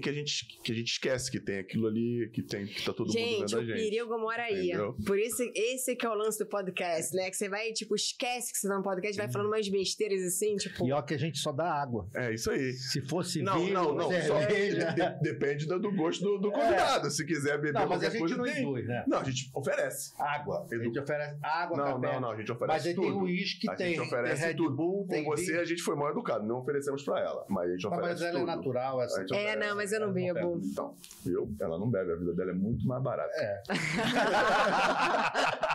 que 0.00 0.08
a 0.08 0.12
gente, 0.12 0.46
que 0.62 0.72
a 0.72 0.74
gente 0.74 0.88
esquece 0.92 1.30
que 1.30 1.40
tem 1.40 1.58
aquilo 1.58 1.86
ali, 1.86 2.30
que 2.32 2.42
tem 2.42 2.66
que 2.66 2.84
tá 2.84 2.92
todo 2.92 3.06
mundo 3.08 3.12
Gente, 3.18 3.40
vendo 3.40 3.52
o 3.54 3.58
a 3.58 3.64
gente. 3.64 3.74
perigo 3.74 4.18
mora 4.18 4.42
aí. 4.44 4.68
Entendeu? 4.68 4.96
Por 5.06 5.18
isso, 5.18 5.42
esse 5.54 5.94
que 5.96 6.06
é 6.06 6.08
o 6.10 6.14
lance 6.14 6.38
do 6.38 6.46
podcast, 6.46 7.14
né? 7.16 7.30
Que 7.30 7.36
você 7.36 7.48
vai, 7.48 7.72
tipo, 7.72 7.94
esquece 7.94 8.52
que 8.52 8.58
você 8.58 8.68
tá 8.68 8.76
no 8.76 8.82
podcast, 8.82 9.16
vai 9.16 9.30
falando 9.30 9.48
umas 9.48 9.68
besteiras 9.68 10.22
assim, 10.22 10.56
tipo. 10.56 10.86
E 10.86 10.92
ó 10.92 11.02
que 11.02 11.14
a 11.14 11.18
gente 11.18 11.38
só 11.38 11.52
dá 11.52 11.70
água. 11.72 12.08
É 12.14 12.32
isso 12.34 12.50
aí. 12.50 12.72
Se 12.72 13.00
fosse 13.08 13.42
Não, 13.42 13.58
vinho, 13.58 13.74
não, 13.74 13.94
não. 13.94 14.10
Só 14.22 14.38
cerveja... 14.40 14.92
de- 14.92 15.22
depende 15.22 15.66
do, 15.66 15.78
do 15.78 15.92
gosto 15.94 16.22
do, 16.22 16.38
do 16.38 16.50
convidado. 16.52 17.10
Se 17.10 17.24
quiser 17.26 17.56
beber 17.58 17.72
Não, 17.74 17.88
mas 17.88 18.02
a 18.02 18.06
qualquer 18.06 18.10
gente 18.12 18.20
coisa, 18.20 18.36
não 18.36 18.44
tem. 18.44 18.62
induz, 18.62 18.86
né? 18.86 19.04
Não, 19.06 19.18
a 19.18 19.24
gente 19.24 19.50
oferece. 19.54 20.12
Água. 20.18 20.66
A 20.70 20.76
gente 20.76 20.98
oferece 20.98 21.36
água, 21.42 21.76
Não, 21.76 22.00
café. 22.00 22.12
não, 22.14 22.20
não. 22.20 22.30
A 22.32 22.36
gente 22.36 22.48
Mas 22.48 22.56
oferece 22.56 22.88
aí 22.88 22.94
tem 22.94 23.04
tudo. 23.04 23.18
uísque, 23.24 23.70
a 23.70 23.74
tem, 23.76 23.88
gente 23.90 24.00
oferece 24.00 24.40
tem 24.40 24.50
Red 24.50 24.54
tudo. 24.56 24.76
Bull, 24.76 25.02
Com 25.02 25.08
tem 25.08 25.24
você, 25.24 25.46
vinho. 25.46 25.60
a 25.60 25.64
gente 25.64 25.82
foi 25.82 25.96
mal 25.96 26.10
educado. 26.10 26.46
Não 26.46 26.58
oferecemos 26.60 27.02
pra 27.02 27.20
ela. 27.20 27.44
Mas 27.48 27.68
a 27.68 27.72
gente 27.72 27.88
Mas 27.88 27.98
oferece 27.98 28.20
ela 28.24 28.28
é 28.28 28.32
tudo. 28.40 28.46
natural, 28.46 29.02
essa. 29.02 29.20
Gente 29.20 29.34
É, 29.34 29.56
não, 29.56 29.76
mas 29.76 29.87
eu 29.92 30.00
não 30.00 30.16
Ela 30.18 30.40
não 30.40 30.50
bebo. 30.52 30.60
Então, 30.64 30.96
viu? 31.24 31.54
Ela 31.60 31.78
não 31.78 31.90
bebe. 31.90 32.12
A 32.12 32.16
vida 32.16 32.34
dela 32.34 32.50
é 32.50 32.54
muito 32.54 32.86
mais 32.86 33.02
barata. 33.02 33.32
É. 33.36 33.62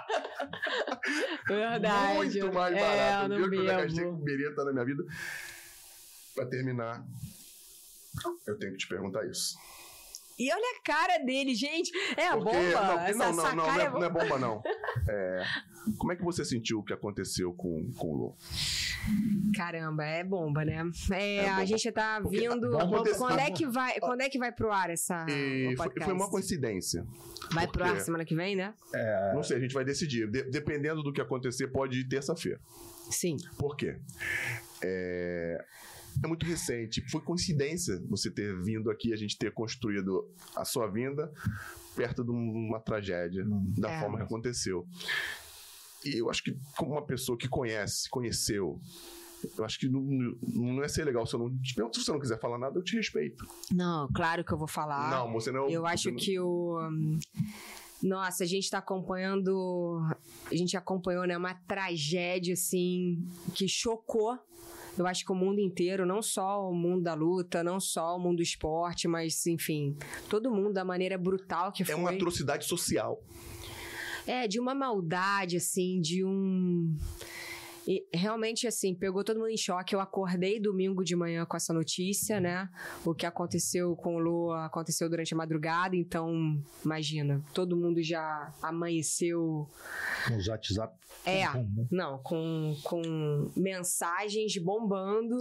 Verdade. 1.48 2.40
Muito 2.40 2.54
mais 2.54 2.76
É, 2.76 2.80
barato. 2.80 3.24
eu 3.24 3.30
não 3.30 3.38
viu 3.38 3.50
que 3.50 3.56
eu 3.58 3.66
já 3.66 3.82
gastei 3.82 4.04
bebo. 4.04 4.18
com 4.18 4.24
birita 4.24 4.64
na 4.64 4.72
minha 4.74 4.86
vida. 4.86 5.04
Pra 6.36 6.46
terminar, 6.48 7.06
eu 8.48 8.58
tenho 8.58 8.72
que 8.72 8.78
te 8.80 8.88
perguntar 8.88 9.26
isso. 9.28 9.56
E 10.38 10.52
olha 10.52 10.78
a 10.80 10.84
cara 10.84 11.18
dele, 11.20 11.54
gente. 11.56 11.92
É 12.18 12.28
a 12.28 12.38
Porque- 12.38 12.52
bomba. 12.52 12.82
Não, 12.82 13.00
essa, 13.00 13.18
não, 13.18 13.34
não, 13.36 13.46
essa 13.46 13.56
não, 13.56 13.66
cara 13.66 13.78
não, 13.78 13.84
é 13.84 13.86
é, 13.86 13.90
não 13.92 14.04
é 14.04 14.10
bomba, 14.10 14.40
não. 14.40 14.64
É, 15.10 15.44
como 15.98 16.12
é 16.14 16.16
que 16.16 16.24
você 16.24 16.46
sentiu 16.46 16.80
o 16.80 16.84
que 16.84 16.94
aconteceu 16.94 17.52
com, 17.54 17.92
com 17.98 18.08
o 18.08 18.16
Lu? 18.16 18.36
Caramba, 19.56 20.06
é 20.06 20.24
bomba, 20.24 20.64
né? 20.64 20.82
É, 21.12 21.36
É 21.36 21.50
a 21.50 21.54
bomba. 21.56 21.66
gente 21.66 21.92
tá 21.92 22.20
Porque 22.22 22.40
vindo. 22.40 22.72
Quando 23.18 23.40
é 23.40 23.52
que 23.52 23.66
vai, 23.66 24.00
quando 24.00 24.22
é 24.22 24.30
que 24.30 24.40
vai 24.40 24.52
pro 24.52 24.72
ar 24.72 24.90
essa 24.90 25.26
E 25.30 25.66
foi, 25.66 25.76
podcast? 25.76 26.06
foi 26.06 26.14
uma 26.14 26.30
coincidência. 26.30 27.06
Vai 27.52 27.68
pro 27.68 27.84
ar 27.84 28.00
semana 28.00 28.24
que 28.24 28.34
vem, 28.36 28.56
né? 28.56 28.74
Não 29.34 29.44
sei, 29.44 29.58
a 29.58 29.60
gente 29.60 29.74
vai 29.74 29.84
decidir. 29.84 30.30
De- 30.32 30.44
dependendo 30.50 31.04
do 31.04 31.12
que 31.12 31.20
acontecer, 31.22 31.68
pode 31.68 32.00
ir 32.00 32.08
terça-feira. 32.08 32.60
Sim. 33.12 33.36
Por 33.58 33.76
quê? 33.76 33.98
É, 34.82 35.64
é 36.24 36.28
muito 36.28 36.46
recente. 36.46 37.02
Foi 37.10 37.22
coincidência 37.22 38.02
você 38.10 38.30
ter 38.30 38.60
vindo 38.62 38.90
aqui, 38.92 39.14
a 39.14 39.16
gente 39.16 39.38
ter 39.38 39.52
construído 39.54 40.28
a 40.56 40.66
sua 40.66 40.88
vinda 40.88 41.32
perto 41.96 42.24
de 42.24 42.32
uma 42.32 42.80
tragédia, 42.80 43.46
da 43.78 43.90
É. 43.92 44.00
forma 44.02 44.18
que 44.18 44.24
aconteceu. 44.24 44.86
E 46.06 46.18
eu 46.20 46.30
acho 46.30 46.44
que, 46.44 46.58
como 46.78 46.92
uma 46.94 47.06
pessoa 47.06 47.38
que 47.38 47.48
conhece, 47.48 48.10
conheceu, 48.10 48.80
eu 49.58 49.64
acho 49.66 49.80
que 49.80 49.88
não, 49.88 50.02
não 50.02 50.82
ia 50.82 50.90
ser 50.90 51.06
legal 51.06 51.26
se 51.26 51.36
eu 51.36 51.40
não. 51.40 51.94
Se 51.94 52.04
você 52.04 52.12
não 52.12 52.20
quiser 52.20 52.40
falar 52.40 52.58
nada, 52.58 52.78
eu 52.78 52.84
te 52.84 52.96
respeito. 52.96 53.46
Não, 53.72 54.08
claro 54.14 54.44
que 54.44 54.54
eu 54.54 54.58
vou 54.58 54.68
falar. 54.68 55.10
não, 55.12 55.32
você 55.32 55.52
não. 55.52 55.70
Eu 55.70 55.86
acho 55.86 56.10
não- 56.10 56.18
que 56.18 56.40
o. 56.40 56.80
hum, 56.90 57.20
Nossa, 58.02 58.44
a 58.44 58.48
gente 58.48 58.70
tá 58.70 58.80
acompanhando. 58.80 60.02
A 60.52 60.56
gente 60.56 60.76
acompanhou, 60.76 61.26
né? 61.26 61.38
Uma 61.38 61.54
tragédia, 61.54 62.54
assim, 62.54 63.26
que 63.56 63.66
chocou. 63.68 64.38
Eu 64.98 65.08
acho 65.08 65.26
que 65.26 65.32
o 65.32 65.36
mundo 65.36 65.60
inteiro, 65.60 66.06
não 66.06 66.22
só 66.22 66.70
o 66.70 66.74
mundo 66.74 67.02
da 67.02 67.14
luta, 67.14 67.64
não 67.64 67.80
só 67.80 68.16
o 68.16 68.20
mundo 68.20 68.38
do 68.38 68.44
esporte, 68.44 69.08
mas, 69.08 69.46
enfim, 69.48 69.98
todo 70.30 70.52
mundo 70.52 70.74
da 70.74 70.86
maneira 70.86 71.18
brutal 71.18 71.72
que 71.72 71.84
foi. 71.84 71.94
É 71.94 71.98
uma 71.98 72.12
atrocidade 72.12 72.66
social. 72.66 73.22
É, 74.26 74.48
de 74.48 74.60
uma 74.60 74.74
maldade, 74.76 75.58
assim, 75.58 76.00
de 76.00 76.24
um. 76.24 76.96
E 77.88 78.06
realmente, 78.14 78.66
assim, 78.66 78.96
pegou 78.96 79.24
todo 79.24 79.38
mundo 79.38 79.50
em 79.50 79.58
choque. 79.58 79.94
Eu 79.94 80.00
acordei 80.00 80.60
domingo 80.60 81.04
de 81.04 81.16
manhã 81.16 81.46
com 81.46 81.58
essa 81.58 81.74
notícia, 81.74 82.40
né? 82.40 82.70
O 83.06 83.14
que 83.14 83.26
aconteceu 83.26 83.96
com 83.96 84.16
o 84.16 84.20
Lu 84.20 84.52
aconteceu 84.52 85.10
durante 85.10 85.34
a 85.34 85.38
madrugada, 85.38 85.96
então, 85.96 86.62
imagina, 86.84 87.44
todo 87.54 87.76
mundo 87.76 88.02
já 88.02 88.54
amanheceu. 88.62 89.70
Nos 90.32 90.48
WhatsApp. 90.48 90.98
É, 91.26 91.46
não, 91.92 92.20
com, 92.20 92.76
com 92.84 93.52
mensagens 93.56 94.58
bombando. 94.58 95.40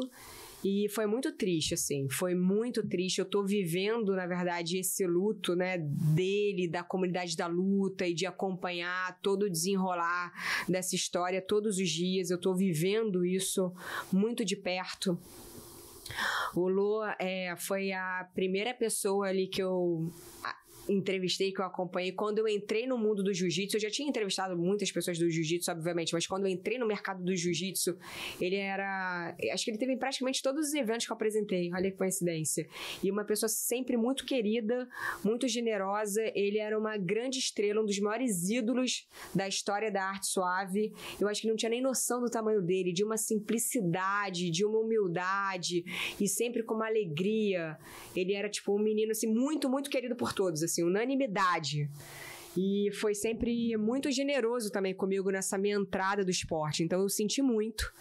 E 0.64 0.88
foi 0.88 1.06
muito 1.06 1.32
triste, 1.32 1.74
assim, 1.74 2.08
foi 2.08 2.34
muito 2.34 2.86
triste. 2.86 3.18
Eu 3.18 3.24
tô 3.24 3.44
vivendo, 3.44 4.14
na 4.14 4.26
verdade, 4.26 4.78
esse 4.78 5.04
luto, 5.06 5.56
né, 5.56 5.76
dele, 5.78 6.68
da 6.68 6.84
comunidade 6.84 7.36
da 7.36 7.48
luta 7.48 8.06
e 8.06 8.14
de 8.14 8.26
acompanhar 8.26 9.18
todo 9.20 9.44
o 9.44 9.50
desenrolar 9.50 10.32
dessa 10.68 10.94
história 10.94 11.42
todos 11.42 11.78
os 11.78 11.88
dias. 11.88 12.30
Eu 12.30 12.38
tô 12.38 12.54
vivendo 12.54 13.24
isso 13.24 13.72
muito 14.12 14.44
de 14.44 14.56
perto. 14.56 15.18
O 16.54 16.68
Lu 16.68 17.02
é, 17.18 17.54
foi 17.56 17.92
a 17.92 18.28
primeira 18.34 18.74
pessoa 18.74 19.28
ali 19.28 19.46
que 19.46 19.62
eu. 19.62 20.10
Entrevistei, 20.88 21.52
que 21.52 21.60
eu 21.60 21.64
acompanhei, 21.64 22.12
quando 22.12 22.38
eu 22.38 22.48
entrei 22.48 22.86
no 22.86 22.98
mundo 22.98 23.22
do 23.22 23.32
jiu-jitsu, 23.32 23.76
eu 23.76 23.80
já 23.80 23.90
tinha 23.90 24.08
entrevistado 24.08 24.56
muitas 24.56 24.90
pessoas 24.90 25.18
do 25.18 25.30
jiu-jitsu, 25.30 25.70
obviamente, 25.70 26.12
mas 26.12 26.26
quando 26.26 26.46
eu 26.46 26.50
entrei 26.50 26.78
no 26.78 26.86
mercado 26.86 27.22
do 27.22 27.34
jiu-jitsu, 27.34 27.96
ele 28.40 28.56
era. 28.56 29.36
Acho 29.52 29.64
que 29.64 29.70
ele 29.70 29.78
teve 29.78 29.92
em 29.92 29.98
praticamente 29.98 30.42
todos 30.42 30.68
os 30.68 30.74
eventos 30.74 31.06
que 31.06 31.12
eu 31.12 31.14
apresentei, 31.14 31.70
olha 31.72 31.90
que 31.90 31.96
coincidência. 31.96 32.66
E 33.02 33.10
uma 33.10 33.24
pessoa 33.24 33.48
sempre 33.48 33.96
muito 33.96 34.24
querida, 34.24 34.88
muito 35.24 35.46
generosa, 35.48 36.22
ele 36.34 36.58
era 36.58 36.78
uma 36.78 36.96
grande 36.96 37.38
estrela, 37.38 37.82
um 37.82 37.86
dos 37.86 37.98
maiores 37.98 38.48
ídolos 38.48 39.06
da 39.34 39.46
história 39.46 39.90
da 39.90 40.04
arte 40.04 40.26
suave. 40.26 40.92
Eu 41.20 41.28
acho 41.28 41.42
que 41.42 41.48
não 41.48 41.56
tinha 41.56 41.70
nem 41.70 41.80
noção 41.80 42.20
do 42.20 42.30
tamanho 42.30 42.62
dele, 42.62 42.92
de 42.92 43.04
uma 43.04 43.16
simplicidade, 43.16 44.50
de 44.50 44.64
uma 44.64 44.78
humildade 44.78 45.84
e 46.20 46.28
sempre 46.28 46.62
com 46.62 46.74
uma 46.74 46.86
alegria. 46.86 47.78
Ele 48.14 48.32
era 48.32 48.48
tipo 48.48 48.74
um 48.74 48.82
menino 48.82 49.12
assim 49.12 49.26
muito, 49.26 49.68
muito 49.68 49.90
querido 49.90 50.16
por 50.16 50.32
todos, 50.32 50.62
assim, 50.62 50.71
unanimidade. 50.80 51.90
E 52.56 52.90
foi 53.00 53.14
sempre 53.14 53.76
muito 53.76 54.10
generoso 54.10 54.70
também 54.70 54.94
comigo 54.94 55.30
nessa 55.30 55.56
minha 55.56 55.76
entrada 55.76 56.24
do 56.24 56.30
esporte. 56.30 56.82
Então 56.82 57.00
eu 57.00 57.08
senti 57.08 57.40
muito. 57.40 57.92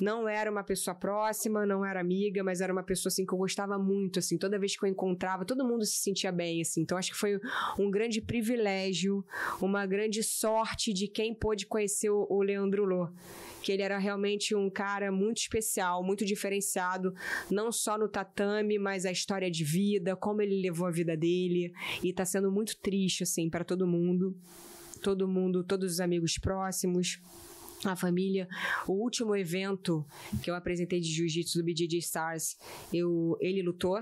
Não 0.00 0.28
era 0.28 0.50
uma 0.50 0.62
pessoa 0.62 0.94
próxima, 0.94 1.66
não 1.66 1.84
era 1.84 2.00
amiga, 2.00 2.44
mas 2.44 2.60
era 2.60 2.72
uma 2.72 2.82
pessoa 2.82 3.10
assim 3.10 3.26
que 3.26 3.34
eu 3.34 3.38
gostava 3.38 3.76
muito, 3.78 4.20
assim, 4.20 4.38
toda 4.38 4.58
vez 4.58 4.76
que 4.76 4.84
eu 4.84 4.88
encontrava, 4.88 5.44
todo 5.44 5.66
mundo 5.66 5.84
se 5.84 5.96
sentia 5.98 6.30
bem, 6.30 6.60
assim. 6.60 6.82
Então 6.82 6.96
acho 6.96 7.10
que 7.10 7.18
foi 7.18 7.40
um 7.78 7.90
grande 7.90 8.20
privilégio, 8.20 9.24
uma 9.60 9.84
grande 9.84 10.22
sorte 10.22 10.92
de 10.92 11.08
quem 11.08 11.34
pôde 11.34 11.66
conhecer 11.66 12.10
o 12.10 12.40
Leandro 12.42 12.84
Lô 12.84 13.08
que 13.62 13.72
ele 13.72 13.82
era 13.82 13.98
realmente 13.98 14.54
um 14.54 14.70
cara 14.70 15.10
muito 15.10 15.38
especial, 15.38 16.02
muito 16.04 16.24
diferenciado, 16.24 17.12
não 17.50 17.70
só 17.70 17.98
no 17.98 18.08
tatame, 18.08 18.78
mas 18.78 19.04
a 19.04 19.12
história 19.12 19.50
de 19.50 19.64
vida, 19.64 20.16
como 20.16 20.42
ele 20.42 20.60
levou 20.60 20.86
a 20.86 20.90
vida 20.90 21.16
dele, 21.16 21.72
e 22.02 22.12
tá 22.12 22.24
sendo 22.24 22.50
muito 22.50 22.76
triste 22.78 23.22
assim 23.22 23.48
para 23.48 23.64
todo 23.64 23.86
mundo. 23.86 24.36
Todo 25.02 25.28
mundo, 25.28 25.62
todos 25.62 25.92
os 25.92 26.00
amigos 26.00 26.38
próximos, 26.38 27.20
a 27.84 27.94
família. 27.94 28.48
O 28.86 28.92
último 28.92 29.36
evento 29.36 30.04
que 30.42 30.50
eu 30.50 30.54
apresentei 30.54 31.00
de 31.00 31.08
jiu-jitsu 31.08 31.58
do 31.58 31.64
BJJ 31.64 31.98
Stars, 31.98 32.56
eu, 32.92 33.36
ele 33.40 33.62
lutou. 33.62 34.00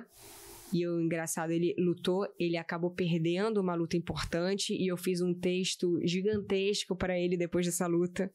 E 0.73 0.87
o 0.87 1.01
engraçado, 1.01 1.51
ele 1.53 1.75
lutou, 1.79 2.27
ele 2.39 2.57
acabou 2.57 2.91
perdendo 2.91 3.61
uma 3.61 3.75
luta 3.75 3.97
importante 3.97 4.75
e 4.75 4.91
eu 4.91 4.97
fiz 4.97 5.21
um 5.21 5.33
texto 5.33 6.01
gigantesco 6.03 6.97
para 6.97 7.17
ele 7.17 7.37
depois 7.37 7.67
dessa 7.67 7.87
luta 7.87 8.33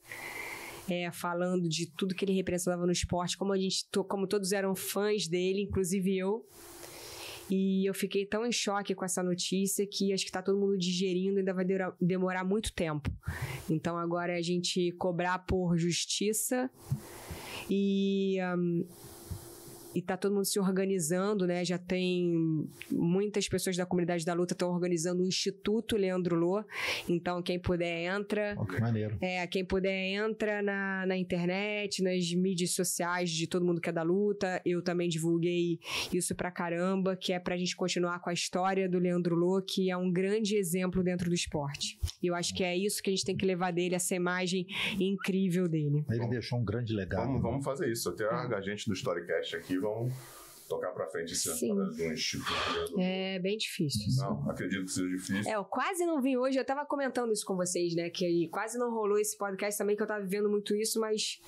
é, 0.90 1.12
falando 1.12 1.68
de 1.68 1.92
tudo 1.92 2.16
que 2.16 2.26
ele 2.26 2.34
representava 2.34 2.86
no 2.86 2.92
esporte, 2.92 3.38
como 3.38 3.54
a 3.54 3.58
gente, 3.58 3.86
como 4.08 4.28
todos 4.28 4.52
eram 4.52 4.76
fãs 4.76 5.28
dele, 5.28 5.62
inclusive 5.62 6.18
eu. 6.18 6.46
E 7.50 7.86
eu 7.86 7.94
fiquei 7.94 8.26
tão 8.26 8.46
em 8.46 8.52
choque 8.52 8.96
com 8.96 9.04
essa 9.04 9.22
notícia 9.22 9.86
que 9.86 10.14
acho 10.14 10.24
que 10.24 10.30
está 10.30 10.42
todo 10.42 10.58
mundo 10.58 10.78
digerindo 10.78 11.40
ainda 11.40 11.54
vai 11.54 11.66
demorar 12.00 12.46
muito 12.46 12.74
tempo. 12.74 13.12
Então 13.70 13.98
agora 13.98 14.32
é 14.34 14.38
a 14.38 14.42
gente 14.42 14.94
cobrar 14.94 15.40
por 15.40 15.78
justiça 15.78 16.72
e 17.70 18.38
um, 18.58 18.88
e 19.94 20.02
tá 20.02 20.16
todo 20.16 20.34
mundo 20.34 20.46
se 20.46 20.60
organizando, 20.60 21.46
né? 21.46 21.64
Já 21.66 21.78
tem 21.78 22.68
muitas 22.90 23.48
pessoas 23.48 23.76
da 23.76 23.86
comunidade 23.86 24.26
da 24.26 24.34
luta 24.34 24.54
estão 24.54 24.72
organizando 24.72 25.24
o 25.24 25.26
Instituto 25.26 25.98
Leandro 25.98 26.36
Lô. 26.36 26.64
Então, 27.08 27.42
quem 27.42 27.60
puder 27.60 28.06
entra. 28.06 28.56
Oh, 28.58 28.66
que 28.66 28.80
maneiro. 28.80 29.18
É, 29.22 29.46
quem 29.48 29.66
puder 29.66 30.14
entra 30.14 30.62
na, 30.62 31.06
na 31.06 31.18
internet, 31.18 32.02
nas 32.02 32.32
mídias 32.34 32.72
sociais 32.72 33.30
de 33.30 33.48
todo 33.48 33.66
mundo 33.66 33.82
que 33.82 33.90
é 33.90 33.94
da 33.94 34.04
luta. 34.04 34.62
Eu 34.66 34.82
também 34.82 35.10
divulguei 35.10 35.80
isso 36.14 36.34
pra 36.36 36.52
caramba, 36.52 37.16
que 37.16 37.34
é 37.34 37.40
pra 37.40 37.58
gente 37.58 37.76
continuar 37.76 38.20
com 38.20 38.30
a 38.30 38.34
história 38.34 38.88
do 38.88 39.00
Leandro 39.00 39.36
Lô, 39.36 39.62
que 39.62 39.90
é 39.90 39.98
um 39.98 40.12
grande 40.12 40.56
exemplo 40.56 41.04
dentro 41.04 41.30
do 41.30 41.36
esporte. 41.36 42.00
E 42.22 42.28
eu 42.28 42.36
acho 42.36 42.54
que 42.54 42.64
é 42.64 42.76
isso 42.78 43.02
que 43.02 43.10
a 43.10 43.14
gente 43.14 43.26
tem 43.26 43.36
que 43.36 43.46
levar 43.46 43.72
dele, 43.72 43.96
essa 43.96 44.16
imagem 44.16 44.68
incrível 45.00 45.68
dele. 45.68 46.06
Ele 46.10 46.28
deixou 46.28 46.60
um 46.60 46.64
grande 46.64 46.94
legado. 46.94 47.26
Vamos, 47.26 47.42
vamos 47.42 47.66
fazer 47.66 47.92
isso. 47.92 48.10
Até 48.10 48.26
a 48.26 48.62
gente 48.62 48.88
do 48.88 48.94
Storycast 48.94 49.56
aqui 49.56 49.78
vão 49.78 50.10
tocar 50.72 50.92
pra 50.92 51.06
frente 51.08 51.34
esse 51.34 51.54
Sim. 51.54 51.72
ano 51.72 51.92
do 51.92 52.04
Instituto. 52.14 52.96
É 52.98 53.40
bem 53.40 53.58
difícil. 53.58 54.08
Não, 54.24 54.50
acredito 54.50 54.86
que 54.86 54.92
seja 54.92 55.10
difícil. 55.10 55.52
É, 55.52 55.56
eu 55.56 55.66
quase 55.66 56.06
não 56.06 56.22
vim 56.22 56.38
hoje, 56.38 56.58
eu 56.58 56.64
tava 56.64 56.86
comentando 56.86 57.34
isso 57.34 57.46
com 57.46 57.58
vocês, 57.58 57.94
né? 57.94 58.10
Que 58.10 58.48
quase 58.48 58.78
não 58.78 58.90
rolou 58.92 59.20
esse 59.20 59.38
podcast 59.38 59.78
também, 59.78 59.98
que 59.98 60.02
eu 60.02 60.08
tava 60.08 60.22
vivendo 60.22 60.50
muito 60.50 60.74
isso, 60.74 61.00
mas 61.00 61.42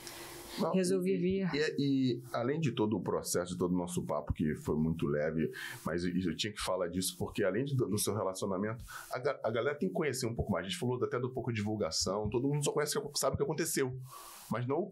Não, 0.60 0.72
resolvi 0.72 1.14
e- 1.14 1.18
vir. 1.18 1.50
E, 1.54 1.76
e, 1.80 2.22
além 2.32 2.60
de 2.60 2.72
todo 2.72 2.96
o 2.98 3.02
processo, 3.02 3.54
de 3.54 3.58
todo 3.58 3.74
o 3.74 3.78
nosso 3.78 4.02
papo, 4.04 4.34
que 4.34 4.56
foi 4.56 4.76
muito 4.76 5.08
leve, 5.08 5.52
mas 5.86 6.04
eu, 6.04 6.12
eu 6.16 6.36
tinha 6.36 6.52
que 6.54 6.62
falar 6.62 6.88
disso, 6.88 7.16
porque 7.18 7.44
além 7.44 7.66
de- 7.66 7.76
do 7.76 7.98
seu 7.98 8.14
relacionamento, 8.14 8.84
a, 9.12 9.18
a 9.48 9.52
galera 9.52 9.76
tem 9.76 9.90
que 9.90 9.96
conhecer 9.96 10.26
um 10.26 10.34
pouco 10.36 10.52
mais. 10.52 10.66
A 10.66 10.70
gente 10.70 10.80
falou 10.80 11.02
até 11.04 11.20
do 11.20 11.30
pouco 11.30 11.52
de 11.52 11.58
divulgação, 11.58 12.30
todo 12.30 12.48
mundo 12.48 12.64
só 12.64 12.72
conhece, 12.72 13.00
sabe 13.16 13.34
o 13.36 13.38
que 13.38 13.44
aconteceu, 13.44 13.94
mas 14.50 14.68
não 14.68 14.92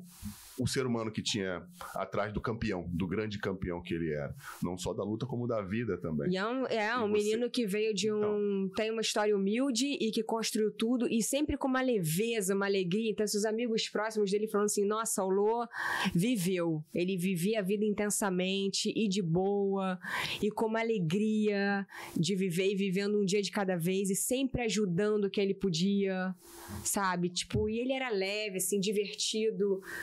o 0.61 0.67
ser 0.67 0.85
humano 0.85 1.11
que 1.11 1.23
tinha 1.23 1.65
atrás 1.95 2.31
do 2.31 2.39
campeão, 2.39 2.87
do 2.93 3.07
grande 3.07 3.39
campeão 3.39 3.81
que 3.81 3.93
ele 3.93 4.11
era. 4.11 4.35
Não 4.61 4.77
só 4.77 4.93
da 4.93 5.03
luta, 5.03 5.25
como 5.25 5.47
da 5.47 5.61
vida 5.61 5.97
também. 5.97 6.31
E 6.31 6.37
é 6.37 6.45
um, 6.45 6.67
é 6.67 6.95
um 6.97 7.09
você? 7.09 7.23
menino 7.23 7.49
que 7.49 7.65
veio 7.65 7.93
de 7.93 8.11
um. 8.11 8.69
tem 8.75 8.91
uma 8.91 9.01
história 9.01 9.35
humilde 9.35 9.87
e 9.87 10.11
que 10.11 10.21
construiu 10.21 10.71
tudo, 10.71 11.07
e 11.09 11.23
sempre 11.23 11.57
com 11.57 11.67
uma 11.67 11.81
leveza, 11.81 12.53
uma 12.53 12.67
alegria. 12.67 13.09
Então, 13.09 13.25
seus 13.25 13.43
amigos 13.43 13.89
próximos 13.89 14.29
dele 14.29 14.47
falando 14.47 14.65
assim: 14.65 14.85
nossa, 14.85 15.23
o 15.23 15.29
Lô 15.29 15.65
viveu. 16.13 16.83
Ele 16.93 17.17
vivia 17.17 17.59
a 17.59 17.63
vida 17.63 17.83
intensamente 17.83 18.93
e 18.95 19.07
de 19.07 19.21
boa, 19.21 19.99
e 20.41 20.51
com 20.51 20.67
uma 20.67 20.79
alegria 20.79 21.87
de 22.15 22.35
viver 22.35 22.71
e 22.71 22.75
vivendo 22.75 23.19
um 23.19 23.25
dia 23.25 23.41
de 23.41 23.51
cada 23.51 23.75
vez, 23.75 24.09
e 24.09 24.15
sempre 24.15 24.61
ajudando 24.61 25.29
quem 25.29 25.45
ele 25.45 25.55
podia, 25.55 26.35
sabe? 26.83 27.29
Tipo, 27.29 27.67
e 27.67 27.79
ele 27.79 27.93
era 27.93 28.09
leve, 28.09 28.57
assim, 28.57 28.79
divertido, 28.79 29.40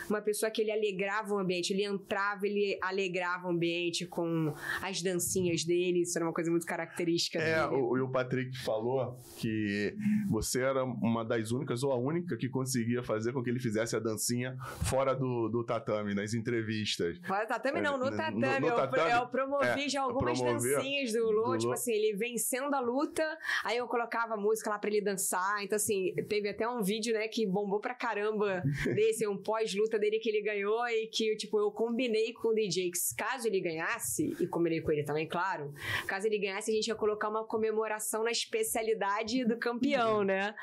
uma 0.09 0.21
pessoa 0.21 0.51
que 0.51 0.61
ele 0.63 0.71
alegrava 0.73 1.35
o 1.35 1.39
ambiente. 1.39 1.73
Ele 1.73 1.85
entrava, 1.85 2.47
ele 2.47 2.79
alegrava 2.83 3.47
o 3.49 3.51
ambiente 3.51 4.07
com 4.07 4.53
as 4.83 5.03
dancinhas 5.03 5.65
dele. 5.65 6.03
Isso 6.03 6.17
era 6.19 6.25
uma 6.27 6.33
coisa 6.33 6.51
muito 6.51 6.67
característica 6.67 7.39
É, 7.39 7.63
dele. 7.69 7.81
o, 7.81 7.97
e 7.97 8.01
o 8.01 8.09
Patrick 8.11 8.57
falou 8.59 9.17
que 9.39 9.95
você 10.29 10.61
era 10.63 10.85
uma 10.85 11.25
das 11.25 11.51
únicas, 11.53 11.83
ou 11.83 11.93
a 11.93 11.97
única, 11.97 12.37
que 12.37 12.49
conseguia 12.49 13.03
fazer 13.03 13.33
com 13.33 13.43
que 13.43 13.51
ele 13.51 13.61
fizesse 13.61 13.95
a 13.97 13.99
dancinha 14.01 14.57
fora 14.85 15.15
do, 15.15 15.49
do 15.49 15.65
tatame, 15.65 16.15
nas 16.15 16.35
entrevistas. 16.35 17.19
Fora 17.27 17.47
tatame 17.47 17.81
não, 17.81 17.95
É, 17.95 17.99
no 17.99 18.05
no- 18.11 18.17
tatame. 18.17 18.61
no 18.61 18.67
eu, 18.69 18.75
tatame, 18.77 19.11
eu 19.13 19.27
promovi 19.29 19.85
é, 19.85 19.89
já 19.89 20.03
algumas 20.03 20.39
promover 20.41 20.77
dancinhas 20.77 21.13
do 21.13 21.31
Lô, 21.31 21.53
do 21.53 21.59
tipo 21.59 21.67
Lô. 21.69 21.73
assim, 21.73 21.93
ele 21.93 22.17
vencendo 22.17 22.75
a 22.75 22.81
luta, 22.81 23.23
aí 23.65 23.77
eu 23.77 23.87
colocava 23.87 24.37
música 24.37 24.71
lá 24.71 24.79
pra 24.79 24.91
ele 24.91 25.01
dançar. 25.01 25.63
Então, 25.63 25.77
assim, 25.77 26.13
teve 26.29 26.49
até 26.49 26.69
um 26.69 26.83
vídeo, 26.83 27.15
né, 27.15 27.29
que 27.29 27.47
bombou 27.47 27.81
pra 27.81 27.95
caramba 27.95 28.63
desse, 28.95 29.27
um 29.29 29.37
pós-luta 29.37 29.99
dele 29.99 30.19
que 30.19 30.29
ele 30.29 30.43
ganhou 30.43 30.87
e 30.89 31.07
que, 31.07 31.37
tipo, 31.37 31.59
eu 31.59 31.71
combinei 31.71 32.33
com 32.33 32.49
o 32.49 32.55
DJ 32.55 32.91
que 32.91 32.99
caso 33.17 33.47
ele 33.47 33.61
ganhasse, 33.61 34.37
e 34.41 34.47
combinei 34.47 34.81
com 34.81 34.91
ele 34.93 35.03
também, 35.05 35.27
claro, 35.27 35.73
caso 36.07 36.27
ele 36.27 36.39
ganhasse, 36.39 36.71
a 36.71 36.75
gente 36.75 36.89
ia 36.89 36.95
colocar 36.95 37.29
uma 37.29 37.45
comemoração 37.45 38.23
na 38.25 38.31
especialidade 38.31 39.45
do 39.45 39.57
campeão, 39.59 40.23
né? 40.25 40.55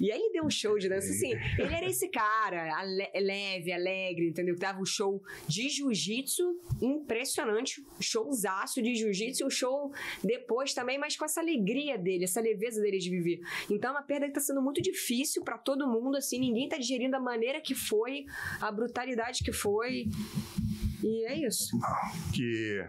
E 0.00 0.10
aí 0.10 0.20
ele 0.20 0.32
deu 0.32 0.44
um 0.44 0.50
show 0.50 0.78
de 0.78 0.88
dança, 0.88 1.10
assim, 1.10 1.32
ele 1.58 1.74
era 1.74 1.86
esse 1.86 2.08
cara, 2.08 2.76
ale- 2.78 3.10
leve, 3.14 3.72
alegre, 3.72 4.28
entendeu? 4.28 4.54
Que 4.54 4.60
dava 4.60 4.80
um 4.80 4.84
show 4.84 5.22
de 5.48 5.68
jiu-jitsu 5.68 6.58
impressionante, 6.80 7.82
showzaço 8.00 8.82
de 8.82 8.94
jiu-jitsu, 8.94 9.46
o 9.46 9.50
show 9.50 9.92
depois 10.22 10.74
também, 10.74 10.98
mas 10.98 11.16
com 11.16 11.24
essa 11.24 11.40
alegria 11.40 11.96
dele, 11.98 12.24
essa 12.24 12.40
leveza 12.40 12.80
dele 12.80 12.98
de 12.98 13.10
viver. 13.10 13.40
Então 13.70 13.90
é 13.90 13.94
uma 13.94 14.02
perda 14.02 14.26
que 14.26 14.32
tá 14.34 14.40
sendo 14.40 14.62
muito 14.62 14.80
difícil 14.80 15.42
pra 15.42 15.58
todo 15.58 15.86
mundo, 15.88 16.16
assim, 16.16 16.38
ninguém 16.38 16.68
tá 16.68 16.76
digerindo 16.76 17.16
a 17.16 17.20
maneira 17.20 17.60
que 17.60 17.74
foi, 17.74 18.09
a 18.60 18.72
brutalidade 18.72 19.44
que 19.44 19.52
foi. 19.52 20.06
E 21.02 21.26
é 21.26 21.46
isso. 21.46 21.78
Que, 22.34 22.84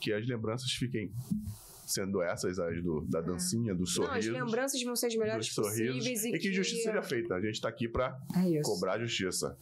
que 0.00 0.12
as 0.12 0.26
lembranças 0.26 0.70
fiquem 0.72 1.10
sendo 1.86 2.20
essas, 2.22 2.58
as 2.58 2.82
do, 2.82 3.02
da 3.08 3.20
dancinha, 3.20 3.72
do 3.72 3.78
Não, 3.78 3.84
as 3.84 3.90
sorriso. 3.92 4.32
lembranças 4.32 4.82
vão 4.82 4.96
ser 4.96 5.06
as 5.06 5.14
melhores 5.16 5.46
dos 5.46 5.54
sorrisos. 5.54 5.96
possíveis 5.96 6.24
e, 6.24 6.34
E 6.34 6.38
que 6.38 6.52
justiça 6.52 6.90
seja 6.90 7.02
feita. 7.02 7.34
A 7.34 7.40
gente 7.40 7.60
tá 7.60 7.68
aqui 7.68 7.88
pra 7.88 8.18
É 8.34 8.60
cobrar 8.62 8.98
justiça. 8.98 9.56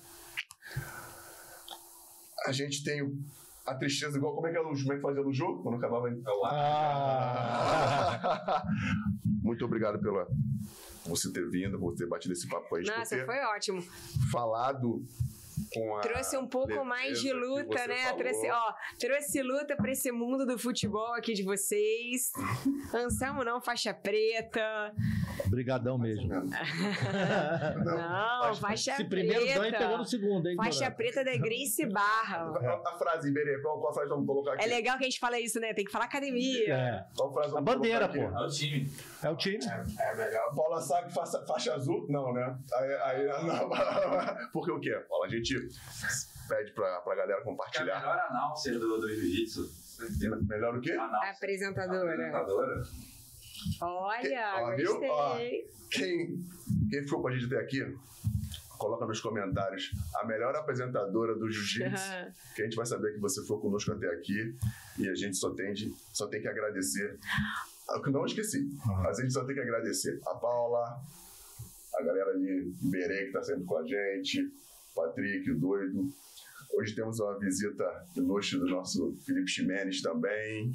A 2.47 2.53
gente 2.53 2.83
tem 2.85 3.03
o- 3.03 3.17
a 3.67 3.75
tristeza 3.75 4.17
igual 4.19 4.35
como 4.35 4.47
é 4.47 4.51
que, 4.51 4.59
era, 4.59 4.67
o- 4.67 4.73
como 4.75 4.93
é 4.93 4.97
que 4.97 5.03
fazia 5.03 5.23
no 5.23 5.33
jogo 5.33 5.63
quando 5.63 5.77
acabava. 5.77 6.11
É. 6.11 6.15
Ah, 6.47 8.63
Muito 9.43 9.65
obrigado 9.65 9.99
pela 10.01 10.27
você 11.11 11.33
ter 11.33 11.49
vindo, 11.49 11.79
por 11.79 11.95
ter 11.95 12.07
batido 12.07 12.33
esse 12.33 12.49
papo 12.49 12.69
com 12.69 12.77
a 12.77 12.79
gente, 12.81 12.97
Nossa, 12.97 13.25
foi 13.25 13.39
ótimo. 13.45 13.83
falado 14.31 15.05
com 15.73 15.97
a 15.97 16.01
Trouxe 16.01 16.37
um 16.37 16.47
pouco 16.47 16.85
mais 16.85 17.21
de 17.21 17.33
luta, 17.33 17.87
né? 17.87 17.97
falou. 18.05 18.19
Trouxe, 18.19 18.51
ó, 18.51 18.75
trouxe 18.99 19.43
luta 19.43 19.77
pra 19.77 19.93
esse 19.93 20.11
mundo 20.11 20.45
do 20.47 20.59
futebol 20.59 21.15
aqui 21.15 21.35
de 21.35 21.43
vocês. 21.43 22.33
Anselmo 22.95 23.45
não, 23.45 23.61
faixa 23.61 23.93
preta. 23.95 24.95
Obrigadão 25.47 25.99
mesmo. 25.99 26.29
Não, 27.85 28.55
faixa 28.57 28.95
Se 28.97 29.05
primeiro 29.05 29.45
preta. 29.45 29.61
ganho, 29.61 29.79
pegou 29.79 29.99
no 29.99 30.05
segundo, 30.05 30.49
hein? 30.49 30.57
Faixa 30.57 30.79
Dourado? 30.81 30.97
preta 30.97 31.25
da 31.25 31.37
Grace 31.37 31.87
Barra. 31.93 32.39
A, 32.39 32.83
a 32.89 32.99
frase, 32.99 33.29
Iberê, 33.29 33.61
qual, 33.61 33.81
qual 33.81 33.93
frase 33.95 34.09
vamos 34.09 34.27
colocar 34.27 34.53
aqui? 34.55 34.65
É 34.65 34.67
legal 34.67 34.97
que 34.99 35.05
a 35.05 35.09
gente 35.09 35.19
fala 35.21 35.39
isso, 35.41 35.59
né? 35.61 35.73
Tem 35.75 35.85
que 35.85 35.91
falar 35.93 36.05
academia. 36.07 36.75
É. 36.75 37.05
Qual 37.17 37.33
frase 37.33 37.49
A 37.51 37.53
vamos 37.61 37.65
bandeira, 37.75 38.09
colocar 38.09 38.27
aqui? 38.27 38.35
pô. 38.35 38.43
É 38.43 38.47
o 38.47 38.49
time. 38.51 38.91
É 39.23 39.31
o 39.31 39.37
time. 39.37 39.59
É 40.01 40.15
melhor. 40.17 40.55
Paula 40.55 40.81
Sack, 40.81 41.13
faixa, 41.13 41.45
faixa 41.47 41.75
azul? 41.75 42.07
Não, 42.09 42.33
né? 42.33 42.57
Aí, 42.75 42.95
aí, 42.95 43.27
não. 43.47 43.71
Porque 44.53 44.71
o 44.71 44.81
quê, 44.81 44.95
Paula? 45.09 45.27
A 45.27 45.29
gente 45.29 45.55
pede 46.49 46.73
pra, 46.73 47.01
pra 47.01 47.15
galera 47.15 47.41
Que 47.41 47.41
é 47.41 47.43
a 47.43 47.45
compartilhar. 47.45 48.01
melhor 48.01 48.19
announcer 48.31 48.79
do, 48.79 48.99
do 49.01 49.09
Jiu-Jitsu. 49.09 49.85
Melhor 50.49 50.77
o 50.77 50.81
quê? 50.81 50.93
Apresentadora. 50.93 52.13
Apresentadora. 52.13 52.83
Olha, 53.81 54.55
Ó, 54.59 54.77
viu? 54.77 54.93
gostei. 54.93 55.11
Ó. 55.11 55.39
Quem, 55.91 56.45
quem 56.91 57.03
ficou 57.03 57.23
com 57.23 57.29
a 57.29 57.33
gente 57.33 57.47
até 57.47 57.59
aqui, 57.59 57.97
coloca 58.79 59.07
nos 59.07 59.21
comentários 59.21 59.93
a 60.17 60.27
melhor 60.27 60.55
apresentadora 60.57 61.35
do 61.35 61.51
Jiu-Jitsu. 61.51 62.11
que 62.55 62.63
a 62.63 62.65
gente 62.65 62.77
vai 62.77 62.87
saber 62.87 63.13
que 63.15 63.21
você 63.21 63.45
foi 63.47 63.59
conosco 63.61 63.93
até 63.93 64.09
aqui 64.09 64.55
e 64.99 65.09
a 65.09 65.15
gente 65.15 65.37
só 65.37 65.51
tem, 65.51 65.73
de, 65.73 65.95
só 66.13 66.27
tem 66.27 66.41
que 66.41 66.49
agradecer. 66.49 67.19
Ah, 67.89 68.01
que 68.01 68.11
Não 68.11 68.25
esqueci, 68.25 68.71
mas 69.03 69.19
a 69.19 69.23
gente 69.23 69.33
só 69.33 69.45
tem 69.45 69.55
que 69.55 69.61
agradecer 69.61 70.21
a 70.27 70.35
Paula, 70.35 71.01
a 71.95 72.03
galera 72.03 72.39
de 72.39 72.73
Berê 72.83 73.23
que 73.23 73.27
está 73.27 73.43
sempre 73.43 73.65
com 73.65 73.79
a 73.79 73.87
gente, 73.87 74.51
Patrick, 74.95 75.51
o 75.51 75.59
doido. 75.59 76.13
Hoje 76.77 76.95
temos 76.95 77.21
uma 77.21 77.39
visita 77.39 77.85
luxo 78.17 78.59
do 78.59 78.67
nosso 78.67 79.17
Felipe 79.25 79.49
Ximenes 79.49 80.03
também. 80.03 80.73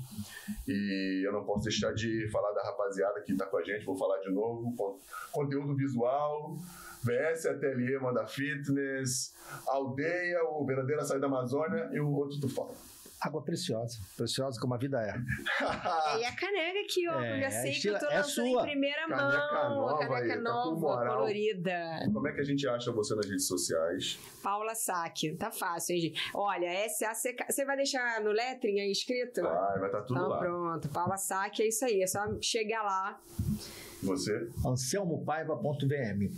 E 0.68 1.22
eu 1.26 1.32
não 1.34 1.44
posso 1.44 1.64
deixar 1.66 1.94
de 1.94 2.30
falar 2.32 2.52
da 2.54 2.64
rapaziada 2.64 3.22
que 3.22 3.34
está 3.34 3.46
com 3.46 3.58
a 3.58 3.64
gente, 3.64 3.86
vou 3.86 3.98
falar 3.98 4.20
de 4.20 4.30
novo. 4.32 4.74
Con- 4.76 5.00
Conteúdo 5.32 5.76
visual, 5.76 6.58
VS 7.04 7.46
Ateliê 7.46 8.00
Manda 8.00 8.26
Fitness, 8.26 9.34
Aldeia, 9.68 10.44
o 10.46 10.66
Verdadeira 10.66 11.04
Saída 11.04 11.22
da 11.22 11.28
Amazônia 11.28 11.90
e 11.94 12.00
o 12.00 12.10
outro 12.12 12.40
tu 12.40 12.50
fala. 12.50 12.74
Água 13.22 13.44
preciosa. 13.44 14.00
Preciosa 14.16 14.60
como 14.62 14.74
a 14.74 14.78
vida 14.78 15.02
é. 15.02 15.14
E 16.20 16.26
a 16.26 16.36
caneca 16.36 16.80
aqui, 16.80 17.08
ó. 17.10 17.20
É, 17.22 17.36
eu 17.38 17.42
já 17.42 17.52
sei 17.52 17.72
que 17.74 17.88
eu 17.88 18.00
tô 18.00 18.06
é 18.06 18.18
lançando 18.18 18.48
em 18.48 18.62
primeira 18.62 19.08
Caneca 19.08 19.70
mão. 19.70 19.76
nova 19.82 19.94
a 19.96 20.08
caneca 20.08 20.24
aí, 20.24 20.30
tá 20.30 20.42
nova, 20.42 20.80
moral. 20.80 21.18
colorida. 21.18 22.00
Como 22.14 22.28
é 22.28 22.32
que 22.34 22.40
a 22.40 22.44
gente 22.46 22.68
acha 22.68 22.92
você 22.94 23.16
nas 23.16 23.26
redes 23.26 23.46
sociais? 23.48 24.18
Paula 24.42 24.74
Saque. 24.74 25.36
Tá 25.36 25.52
fácil, 25.52 25.96
hein, 25.96 26.02
gente? 26.02 26.22
Olha, 26.34 26.70
SACK. 26.90 27.46
Você 27.50 27.66
vai 27.66 27.76
deixar 27.76 28.22
no 28.22 28.32
lettering 28.32 28.80
aí 28.80 28.92
escrito? 28.92 29.42
Vai, 29.42 29.80
vai 29.80 29.88
estar 29.88 30.02
tudo 30.04 30.18
Então 30.18 30.30
lá. 30.30 30.40
pronto. 30.40 30.90
Paula 30.90 31.18
Saque 31.18 31.64
é 31.64 31.68
isso 31.68 31.84
aí. 31.86 32.02
É 32.02 32.08
só 32.08 32.20
chegar 32.42 32.84
lá. 32.84 33.20
Você? 34.02 34.48
Anselmopaiva.vm. 34.66 36.32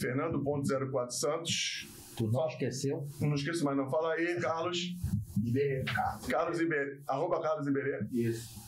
Fernando.04 0.00 1.10
Santos. 1.10 1.88
Tu 2.16 2.26
não 2.28 2.46
esqueceu? 2.48 3.06
Não 3.20 3.34
esqueço 3.34 3.64
mais, 3.64 3.76
não. 3.76 3.88
Fala 3.90 4.14
aí, 4.14 4.40
Carlos. 4.40 4.78
Iberê. 5.44 5.84
Carlos 6.28 6.60
Iberê. 6.60 7.00
Arroba 7.06 7.40
Carlos 7.40 7.66
Iberê. 7.66 8.06
Isso. 8.12 8.64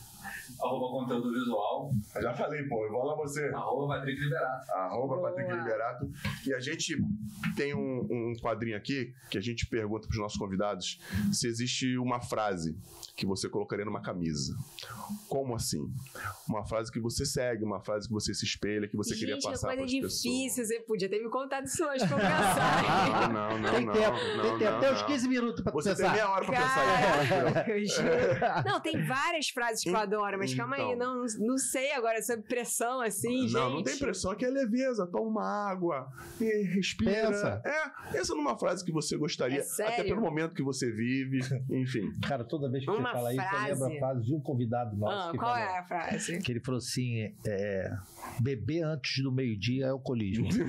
Arroba 0.61 0.99
conteúdo 0.99 1.31
visual. 1.31 1.91
Eu 2.15 2.21
já 2.21 2.33
falei, 2.33 2.63
pô. 2.63 2.85
Eu 2.85 2.91
vou 2.91 3.05
lá 3.05 3.15
você. 3.15 3.45
Arroba 3.49 3.95
Patrick 3.95 4.21
Liberato. 4.21 4.71
Arroba 4.71 5.15
Boa. 5.15 5.29
Patrick 5.29 5.53
Liberato. 5.53 6.11
E 6.45 6.53
a 6.53 6.59
gente 6.59 6.97
tem 7.55 7.73
um, 7.73 8.07
um 8.09 8.33
quadrinho 8.41 8.75
aqui 8.75 9.13
que 9.29 9.37
a 9.37 9.41
gente 9.41 9.65
pergunta 9.67 10.07
para 10.07 10.15
os 10.15 10.19
nossos 10.19 10.37
convidados 10.37 10.99
se 11.31 11.47
existe 11.47 11.97
uma 11.97 12.19
frase 12.19 12.77
que 13.19 13.25
você 13.25 13.49
colocaria 13.49 13.83
numa 13.85 14.01
camisa. 14.01 14.55
Como 15.27 15.53
assim? 15.55 15.81
Uma 16.47 16.65
frase 16.65 16.91
que 16.91 16.99
você 16.99 17.25
segue, 17.25 17.63
uma 17.63 17.81
frase 17.81 18.07
que 18.07 18.13
você 18.13 18.33
se 18.33 18.45
espelha, 18.45 18.87
que 18.87 18.95
você 18.95 19.13
queria 19.15 19.35
gente, 19.35 19.45
é 19.47 19.51
passar 19.51 19.67
para 19.67 19.77
coisa 19.77 19.85
as 19.85 19.91
difícil. 20.11 20.53
pessoas. 20.55 20.67
Você 20.67 20.79
podia 20.81 21.09
ter 21.09 21.21
me 21.21 21.29
contado 21.29 21.65
isso 21.65 21.83
hoje 21.85 22.07
pra 22.07 22.17
eu 22.17 22.25
Ah, 22.25 22.29
pensar. 23.27 23.33
não, 23.33 23.59
não, 23.59 23.71
tem 23.71 23.85
não, 23.85 23.93
tempo, 23.93 24.11
não, 24.37 24.43
tem 24.43 24.57
tempo. 24.59 24.71
não, 24.71 24.79
Tem 24.79 24.91
uns 24.93 25.01
não. 25.01 25.07
15 25.07 25.27
minutos 25.27 25.61
pra 25.63 25.73
Você 25.73 25.89
tem 25.89 25.97
pensar. 25.97 26.11
meia 26.13 26.29
hora 26.29 26.45
para 26.45 26.55
pensar 26.61 27.79
juro. 27.85 28.63
Não, 28.65 28.79
tem 28.79 29.05
várias 29.05 29.49
frases 29.49 29.83
que 29.83 29.89
eu 29.89 29.97
adoro, 29.97 30.37
mas 30.37 30.53
calma 30.53 30.75
aí, 30.75 30.93
Então. 30.93 31.15
não, 31.15 31.25
não 31.39 31.57
sei 31.57 31.91
agora 31.91 32.21
sobre 32.21 32.45
pressão 32.47 33.01
assim, 33.01 33.41
gente. 33.43 33.53
Não, 33.53 33.69
não 33.69 33.83
tem 33.83 33.97
pressão, 33.97 34.31
aqui 34.31 34.45
é 34.45 34.49
leveza. 34.49 35.05
Toma 35.07 35.25
uma 35.29 35.69
água, 35.69 36.07
e 36.39 36.63
respira. 36.75 37.27
Pensa. 37.27 37.61
É, 37.65 38.11
pensa 38.11 38.33
numa 38.35 38.57
frase 38.57 38.83
que 38.85 38.91
você 38.91 39.17
gostaria, 39.17 39.59
É 39.79 39.83
até 39.87 40.03
pelo 40.03 40.21
momento 40.21 40.53
que 40.53 40.63
você 40.63 40.91
vive, 40.91 41.39
enfim. 41.69 42.11
Cara, 42.27 42.43
toda 42.43 42.69
vez 42.69 42.83
que 42.85 42.89
Uma 42.91 43.08
você 43.11 43.15
fala 43.17 43.33
isso, 43.33 43.41
eu 43.41 43.49
frase. 43.49 43.71
lembro 43.83 43.85
a 43.85 43.99
frase 43.99 44.25
de 44.25 44.33
um 44.35 44.39
convidado 44.41 44.95
nosso. 44.97 45.27
Ah, 45.29 45.31
que 45.31 45.37
qual 45.37 45.53
falou, 45.55 45.69
é 45.69 45.77
a 45.79 45.83
frase? 45.83 46.39
Que 46.39 46.51
ele 46.51 46.59
falou 46.59 46.77
assim: 46.77 47.33
é, 47.45 47.91
beber 48.39 48.83
antes 48.83 49.23
do 49.23 49.31
meio-dia 49.31 49.85
é 49.85 49.89
alcoolismo. 49.89 50.47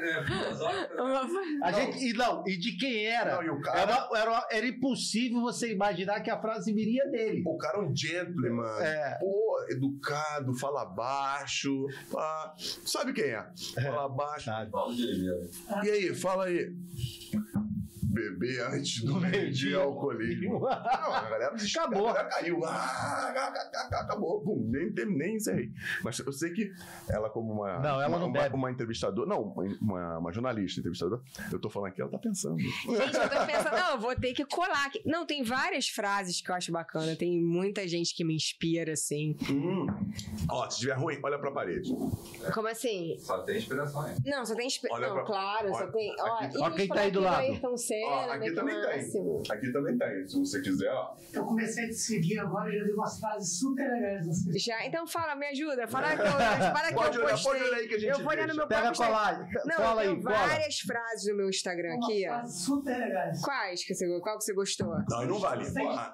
É, 0.00 1.64
A 1.64 1.72
gente, 1.72 1.98
e 2.10 2.12
não, 2.12 2.42
e 2.46 2.56
de 2.58 2.76
quem 2.76 3.06
era? 3.06 3.36
Não, 3.36 3.42
e 3.42 3.50
o 3.50 3.60
cara- 3.60 3.80
Era, 3.80 4.08
era, 4.14 4.46
era 4.50 4.66
impossível 4.66 5.40
você 5.40 5.72
imaginar 5.72 6.20
que 6.20 6.30
a 6.30 6.40
frase 6.40 6.72
viria 6.72 7.06
dele. 7.10 7.42
O 7.46 7.56
cara 7.56 7.78
é 7.78 7.80
um 7.82 7.94
gentleman. 7.96 8.78
É. 8.80 9.16
Pô, 9.18 9.64
educado, 9.70 10.54
fala 10.58 10.84
baixo. 10.84 11.86
ah, 12.16 12.54
sabe 12.58 13.12
quem 13.12 13.24
é? 13.24 13.46
Fala 13.82 14.08
baixo. 14.08 14.50
Oliveira. 14.72 15.48
E 15.84 15.90
aí, 15.90 16.14
fala 16.14 16.44
aí. 16.46 16.72
Beber 18.10 18.60
antes 18.72 19.04
do 19.04 19.20
meio-dia 19.20 19.76
é 19.76 19.80
alcoolismo. 19.80 20.58
Não, 20.60 20.68
a 20.68 21.22
galera 21.30 21.54
Acabou. 21.54 22.08
A 22.08 22.12
galera 22.12 22.28
caiu. 22.28 22.64
Ah, 22.64 23.52
acabou. 23.92 24.40
Pum, 24.42 24.68
nem, 24.70 24.90
nem, 24.92 25.06
nem 25.06 25.36
encerrei. 25.36 25.70
Mas 26.02 26.18
eu 26.18 26.32
sei 26.32 26.50
que 26.52 26.72
ela, 27.08 27.30
como 27.30 27.52
uma. 27.52 27.78
Não, 27.78 28.00
ela 28.00 28.08
uma, 28.08 28.18
não 28.18 28.26
uma, 28.26 28.32
bebe. 28.40 28.54
uma 28.56 28.70
entrevistadora. 28.70 29.28
Não, 29.28 29.42
uma, 29.80 30.18
uma 30.18 30.32
jornalista 30.32 30.80
entrevistadora. 30.80 31.22
Eu 31.52 31.60
tô 31.60 31.70
falando 31.70 31.90
aqui, 31.90 32.00
ela 32.00 32.10
tá 32.10 32.18
pensando. 32.18 32.58
Gente, 32.58 32.86
eu 33.16 33.28
tô 33.28 33.46
pensando, 33.46 33.76
não, 33.76 33.92
eu 33.92 34.00
vou 34.00 34.16
ter 34.16 34.32
que 34.32 34.44
colar 34.44 34.86
aqui. 34.86 35.00
Não, 35.06 35.24
tem 35.24 35.42
várias 35.42 35.88
frases 35.88 36.40
que 36.40 36.50
eu 36.50 36.54
acho 36.54 36.72
bacana. 36.72 37.14
Tem 37.16 37.40
muita 37.40 37.86
gente 37.86 38.14
que 38.14 38.24
me 38.24 38.34
inspira, 38.34 38.92
assim. 38.92 39.36
Hum. 39.50 39.86
Ó, 40.48 40.68
se 40.68 40.74
estiver 40.76 40.94
ruim, 40.94 41.18
olha 41.22 41.38
pra 41.38 41.50
parede. 41.52 41.94
Como 42.52 42.66
assim? 42.68 43.16
Só 43.18 43.38
tem 43.42 43.58
inspiração 43.58 44.00
aí. 44.02 44.16
Não, 44.24 44.44
só 44.44 44.54
tem. 44.54 44.66
inspi- 44.66 44.88
Olha 44.90 45.08
Não, 45.08 45.14
pra- 45.14 45.24
claro, 45.24 45.68
só 45.68 45.74
olha- 45.76 45.92
tem. 45.92 46.14
Ó, 46.18 46.66
Ó 46.66 46.70
quem 46.70 46.88
tá 46.88 47.00
aí 47.00 47.10
do 47.10 47.20
lado. 47.20 47.40
Ayrton 47.40 47.76
Senna, 47.76 47.99
Ó, 48.04 48.30
aqui 48.32 48.52
também 48.52 48.74
máximo. 48.82 49.42
tem. 49.42 49.56
Aqui 49.56 49.72
também 49.72 49.98
tem. 49.98 50.28
Se 50.28 50.38
você 50.38 50.60
quiser, 50.60 50.90
ó. 50.92 51.14
Eu 51.32 51.44
comecei 51.44 51.84
a 51.84 51.88
te 51.88 51.94
seguir 51.94 52.38
agora 52.38 52.72
e 52.74 52.78
já 52.78 52.84
vi 52.84 52.92
umas 52.92 53.18
frases 53.20 53.58
super 53.58 53.88
legais. 53.90 54.28
Assim. 54.28 54.58
Já, 54.58 54.86
então 54.86 55.06
fala, 55.06 55.34
me 55.34 55.46
ajuda. 55.46 55.86
Fala 55.86 56.16
que 56.16 56.22
eu, 56.22 56.26
fala 56.32 56.88
que 56.88 56.94
Pode 56.94 57.16
eu 57.18 57.24
olhar, 57.24 57.30
postei. 57.32 57.52
pode 57.52 57.64
olhar 57.64 57.76
aí 57.78 57.88
que 57.88 57.94
a 57.94 57.98
gente 57.98 58.10
eu 58.10 58.18
vou 58.18 58.28
olhar 58.32 58.46
no 58.48 58.54
meu 58.56 58.66
Pega 58.68 58.92
colar. 58.92 59.48
Não, 59.64 59.76
Cola 59.76 59.92
eu 59.92 59.98
aí, 59.98 60.08
tenho 60.08 60.22
cola. 60.22 60.46
várias 60.48 60.78
frases 60.80 61.28
no 61.30 61.36
meu 61.36 61.48
Instagram 61.48 61.94
aqui, 61.96 62.26
ó. 62.28 62.32
frases 62.34 62.60
super 62.64 62.98
legais. 62.98 63.40
Quais 63.42 63.84
que 63.84 63.94
você, 63.94 64.20
qual 64.20 64.38
que 64.38 64.44
você 64.44 64.54
gostou? 64.54 64.88
Não, 65.08 65.18
aí 65.18 65.26
não 65.28 65.38
vale. 65.38 65.64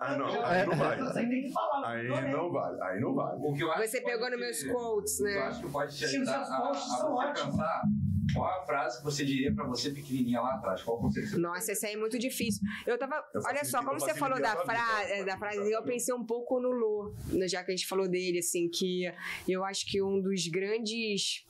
Ah, 0.00 0.16
não, 0.18 0.28
eu- 0.34 0.44
aí 0.46 0.66
não 0.66 0.72
eu- 0.72 0.78
vale. 0.78 1.02
Você 1.02 1.20
tem 1.26 1.42
que 1.42 1.52
falar. 1.52 1.88
Aí 1.90 2.08
não 2.32 2.52
vale, 2.52 2.82
aí 2.82 3.00
não 3.00 3.14
vale. 3.14 3.38
O 3.40 3.52
que 3.54 3.62
eu 3.62 3.70
acho 3.72 3.82
Você 3.82 3.98
que 3.98 4.02
pode 4.04 4.14
pegou 4.16 4.30
nos 4.30 4.40
meus 4.40 4.62
quotes, 4.64 5.20
Eu 5.20 5.26
né? 5.26 5.38
acho 5.40 5.60
que 5.62 5.70
pode 5.70 5.96
te 5.96 6.04
ajudar 6.04 6.32
seus 6.44 6.50
a, 6.50 6.56
a 6.56 6.72
você 6.72 7.02
ótimos. 7.06 7.42
pensar 7.56 7.82
qual 8.32 8.46
a 8.46 8.64
frase 8.64 8.98
que 8.98 9.04
você 9.04 9.24
diria 9.24 9.54
pra 9.54 9.66
você 9.66 9.90
pequenininha 9.90 10.40
lá 10.40 10.54
atrás. 10.54 10.82
Qual 10.82 10.98
conselho 10.98 11.26
você 11.26 11.38
Nossa, 11.38 11.72
esse 11.72 11.86
aí 11.86 11.94
é 11.94 11.96
muito 11.96 12.18
difícil. 12.18 12.62
Eu 12.86 12.98
tava. 12.98 13.22
Eu 13.34 13.40
olha 13.44 13.64
só, 13.64 13.82
como 13.82 13.98
você 13.98 14.14
falou 14.14 14.40
da, 14.40 14.56
fra 14.56 15.04
vida. 15.04 15.24
da 15.24 15.38
frase, 15.38 15.70
eu 15.70 15.82
pensei 15.82 16.14
um 16.14 16.24
pouco 16.24 16.60
no 16.60 16.70
Lu, 16.70 17.14
né, 17.28 17.48
já 17.48 17.62
que 17.64 17.72
a 17.72 17.76
gente 17.76 17.86
falou 17.86 18.08
dele, 18.08 18.38
assim, 18.38 18.68
que 18.68 19.04
eu 19.48 19.64
acho 19.64 19.86
que 19.86 20.02
um 20.02 20.20
dos 20.20 20.46
grandes. 20.48 21.44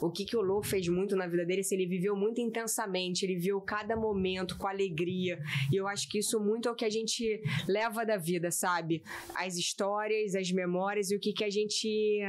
O 0.00 0.10
que, 0.10 0.24
que 0.24 0.36
o 0.36 0.40
Lô 0.40 0.62
fez 0.62 0.88
muito 0.88 1.14
na 1.14 1.26
vida 1.26 1.44
dele, 1.44 1.60
assim, 1.60 1.74
ele 1.74 1.86
viveu 1.86 2.16
muito 2.16 2.40
intensamente, 2.40 3.24
ele 3.24 3.34
viveu 3.36 3.60
cada 3.60 3.96
momento 3.96 4.56
com 4.56 4.66
alegria. 4.66 5.38
E 5.72 5.76
eu 5.76 5.86
acho 5.86 6.08
que 6.08 6.18
isso 6.18 6.40
muito 6.40 6.68
é 6.68 6.72
o 6.72 6.74
que 6.74 6.84
a 6.84 6.90
gente 6.90 7.42
leva 7.68 8.04
da 8.04 8.16
vida, 8.16 8.50
sabe? 8.50 9.02
As 9.34 9.56
histórias, 9.56 10.34
as 10.34 10.50
memórias 10.50 11.10
e 11.10 11.16
o 11.16 11.20
que, 11.20 11.32
que 11.32 11.44
a 11.44 11.50
gente 11.50 12.20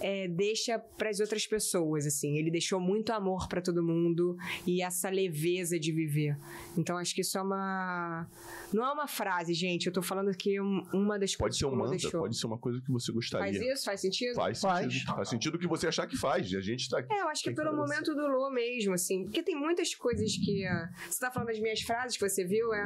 é, 0.00 0.26
deixa 0.28 0.78
para 0.78 1.10
as 1.10 1.20
outras 1.20 1.46
pessoas, 1.46 2.06
assim. 2.06 2.36
Ele 2.38 2.50
deixou 2.50 2.80
muito 2.80 3.10
amor 3.12 3.48
para 3.48 3.60
todo 3.60 3.82
mundo 3.82 4.36
e 4.66 4.82
essa 4.82 5.08
leveza 5.10 5.78
de 5.78 5.92
viver. 5.92 6.36
Então 6.76 6.96
acho 6.96 7.14
que 7.14 7.20
isso 7.20 7.36
é 7.38 7.42
uma 7.42 8.26
não 8.72 8.84
é 8.86 8.90
uma 8.92 9.06
frase, 9.06 9.52
gente. 9.52 9.86
Eu 9.86 9.92
tô 9.92 10.00
falando 10.02 10.34
que 10.34 10.58
um- 10.60 10.82
uma 10.94 11.18
das 11.18 11.36
Pode 11.36 11.38
coisas 11.38 11.58
ser 11.58 11.66
que 11.66 11.70
um 11.70 11.76
mantra, 11.76 11.90
deixou. 11.98 12.20
pode 12.20 12.36
ser 12.38 12.46
uma 12.46 12.58
coisa 12.58 12.80
que 12.80 12.90
você 12.90 13.12
gostaria. 13.12 13.52
Faz 13.60 13.60
isso? 13.74 13.84
Faz 13.84 14.00
sentido? 14.00 14.34
Faz 14.34 14.60
Faz. 14.60 14.92
sentido. 14.92 15.14
Faz 15.14 15.28
sentido 15.28 15.54
o 15.56 15.58
que 15.58 15.66
você 15.66 15.86
achar 15.88 16.06
que 16.06 16.16
faz. 16.16 16.52
A 16.54 16.60
gente 16.60 16.88
tá 16.88 17.01
É, 17.10 17.20
eu 17.22 17.28
acho 17.28 17.42
que 17.42 17.50
é 17.50 17.52
que 17.52 17.56
pelo 17.56 17.74
momento 17.76 18.14
do 18.14 18.26
Lô 18.26 18.50
mesmo, 18.50 18.94
assim. 18.94 19.24
Porque 19.24 19.42
tem 19.42 19.54
muitas 19.54 19.94
coisas 19.94 20.30
que. 20.36 20.64
ah, 20.66 20.88
Você 21.08 21.20
tá 21.20 21.30
falando 21.30 21.48
das 21.48 21.58
minhas 21.60 21.80
frases 21.82 22.16
que 22.16 22.28
você 22.28 22.44
viu? 22.44 22.72
É? 22.72 22.82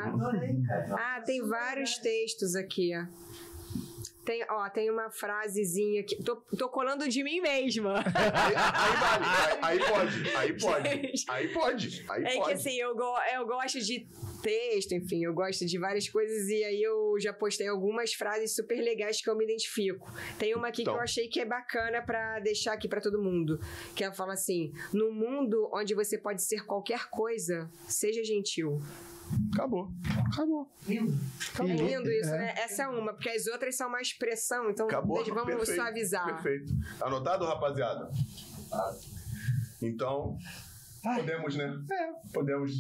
Ah, 0.99 1.21
tem 1.25 1.41
vários 1.47 1.99
textos 1.99 2.55
aqui. 2.55 2.93
ó. 2.97 3.07
Tem, 4.27 4.45
ó, 4.51 4.69
tem 4.69 4.91
uma 4.91 5.09
frasezinha 5.09 6.01
aqui. 6.01 6.23
Tô, 6.23 6.37
tô 6.59 6.69
colando 6.69 7.09
de 7.09 7.23
mim 7.23 7.41
mesma. 7.41 7.95
Aí, 8.01 8.55
aí 8.59 8.99
vale. 8.99 9.25
Aí, 9.57 9.79
aí 9.79 9.79
pode. 9.89 10.37
Aí 10.37 10.53
pode. 10.59 11.25
Aí 11.29 11.49
pode. 11.55 12.05
Aí 12.09 12.25
É 12.25 12.31
que 12.33 12.37
pode. 12.39 12.53
assim, 12.55 12.77
eu, 12.77 12.95
go- 12.95 13.17
eu 13.35 13.47
gosto 13.47 13.79
de 13.81 14.05
texto, 14.43 14.93
enfim, 14.93 15.25
eu 15.25 15.33
gosto 15.33 15.65
de 15.65 15.79
várias 15.79 16.09
coisas 16.09 16.49
e 16.49 16.63
aí 16.65 16.83
eu 16.83 17.15
já 17.19 17.33
postei 17.33 17.69
algumas 17.69 18.13
frases 18.15 18.55
super 18.55 18.77
legais 18.83 19.21
que 19.23 19.31
eu 19.31 19.37
me 19.37 19.45
identifico. 19.45 20.13
Tem 20.39 20.55
uma 20.55 20.69
aqui 20.69 20.83
Então. 20.83 20.95
que 20.95 20.99
eu 21.01 21.03
achei 21.05 21.29
que 21.29 21.41
é 21.41 21.45
bacana 21.45 22.03
pra 22.03 22.39
deixar 22.41 22.73
aqui 22.75 22.89
pra 22.89 23.01
todo 23.01 23.23
mundo, 23.23 23.59
que 23.95 24.03
ela 24.05 24.13
fala 24.13 24.35
assim: 24.35 24.73
"No 24.93 25.11
mundo 25.13 25.71
onde 25.73 25.95
você 25.95 26.19
pode 26.19 26.43
ser 26.43 26.65
qualquer 26.67 27.09
coisa, 27.11 27.71
seja 27.89 28.23
gentil". 28.25 28.81
Acabou. 29.53 29.91
Acabou. 30.33 30.71
Lindo. 30.87 31.19
É 31.59 31.63
Lindo, 31.65 32.11
isso, 32.11 32.35
é. 32.35 32.39
né? 32.39 32.55
Essa 32.59 32.85
é 32.85 32.89
uma, 32.89 33.13
porque 33.13 33.31
as 33.31 33.47
outras 33.47 33.77
são 33.77 33.89
mais 33.89 34.13
pressão, 34.13 34.71
então 34.71 34.87
Acabou. 34.87 35.25
vamos 35.25 35.45
Perfeito. 35.45 35.75
suavizar. 35.75 36.27
Perfeito. 36.27 36.73
Anotado, 37.01 37.45
rapaziada? 37.45 38.11
Então, 39.83 40.39
podemos, 41.03 41.57
né? 41.57 41.79
É. 41.91 42.13
Podemos, 42.33 42.73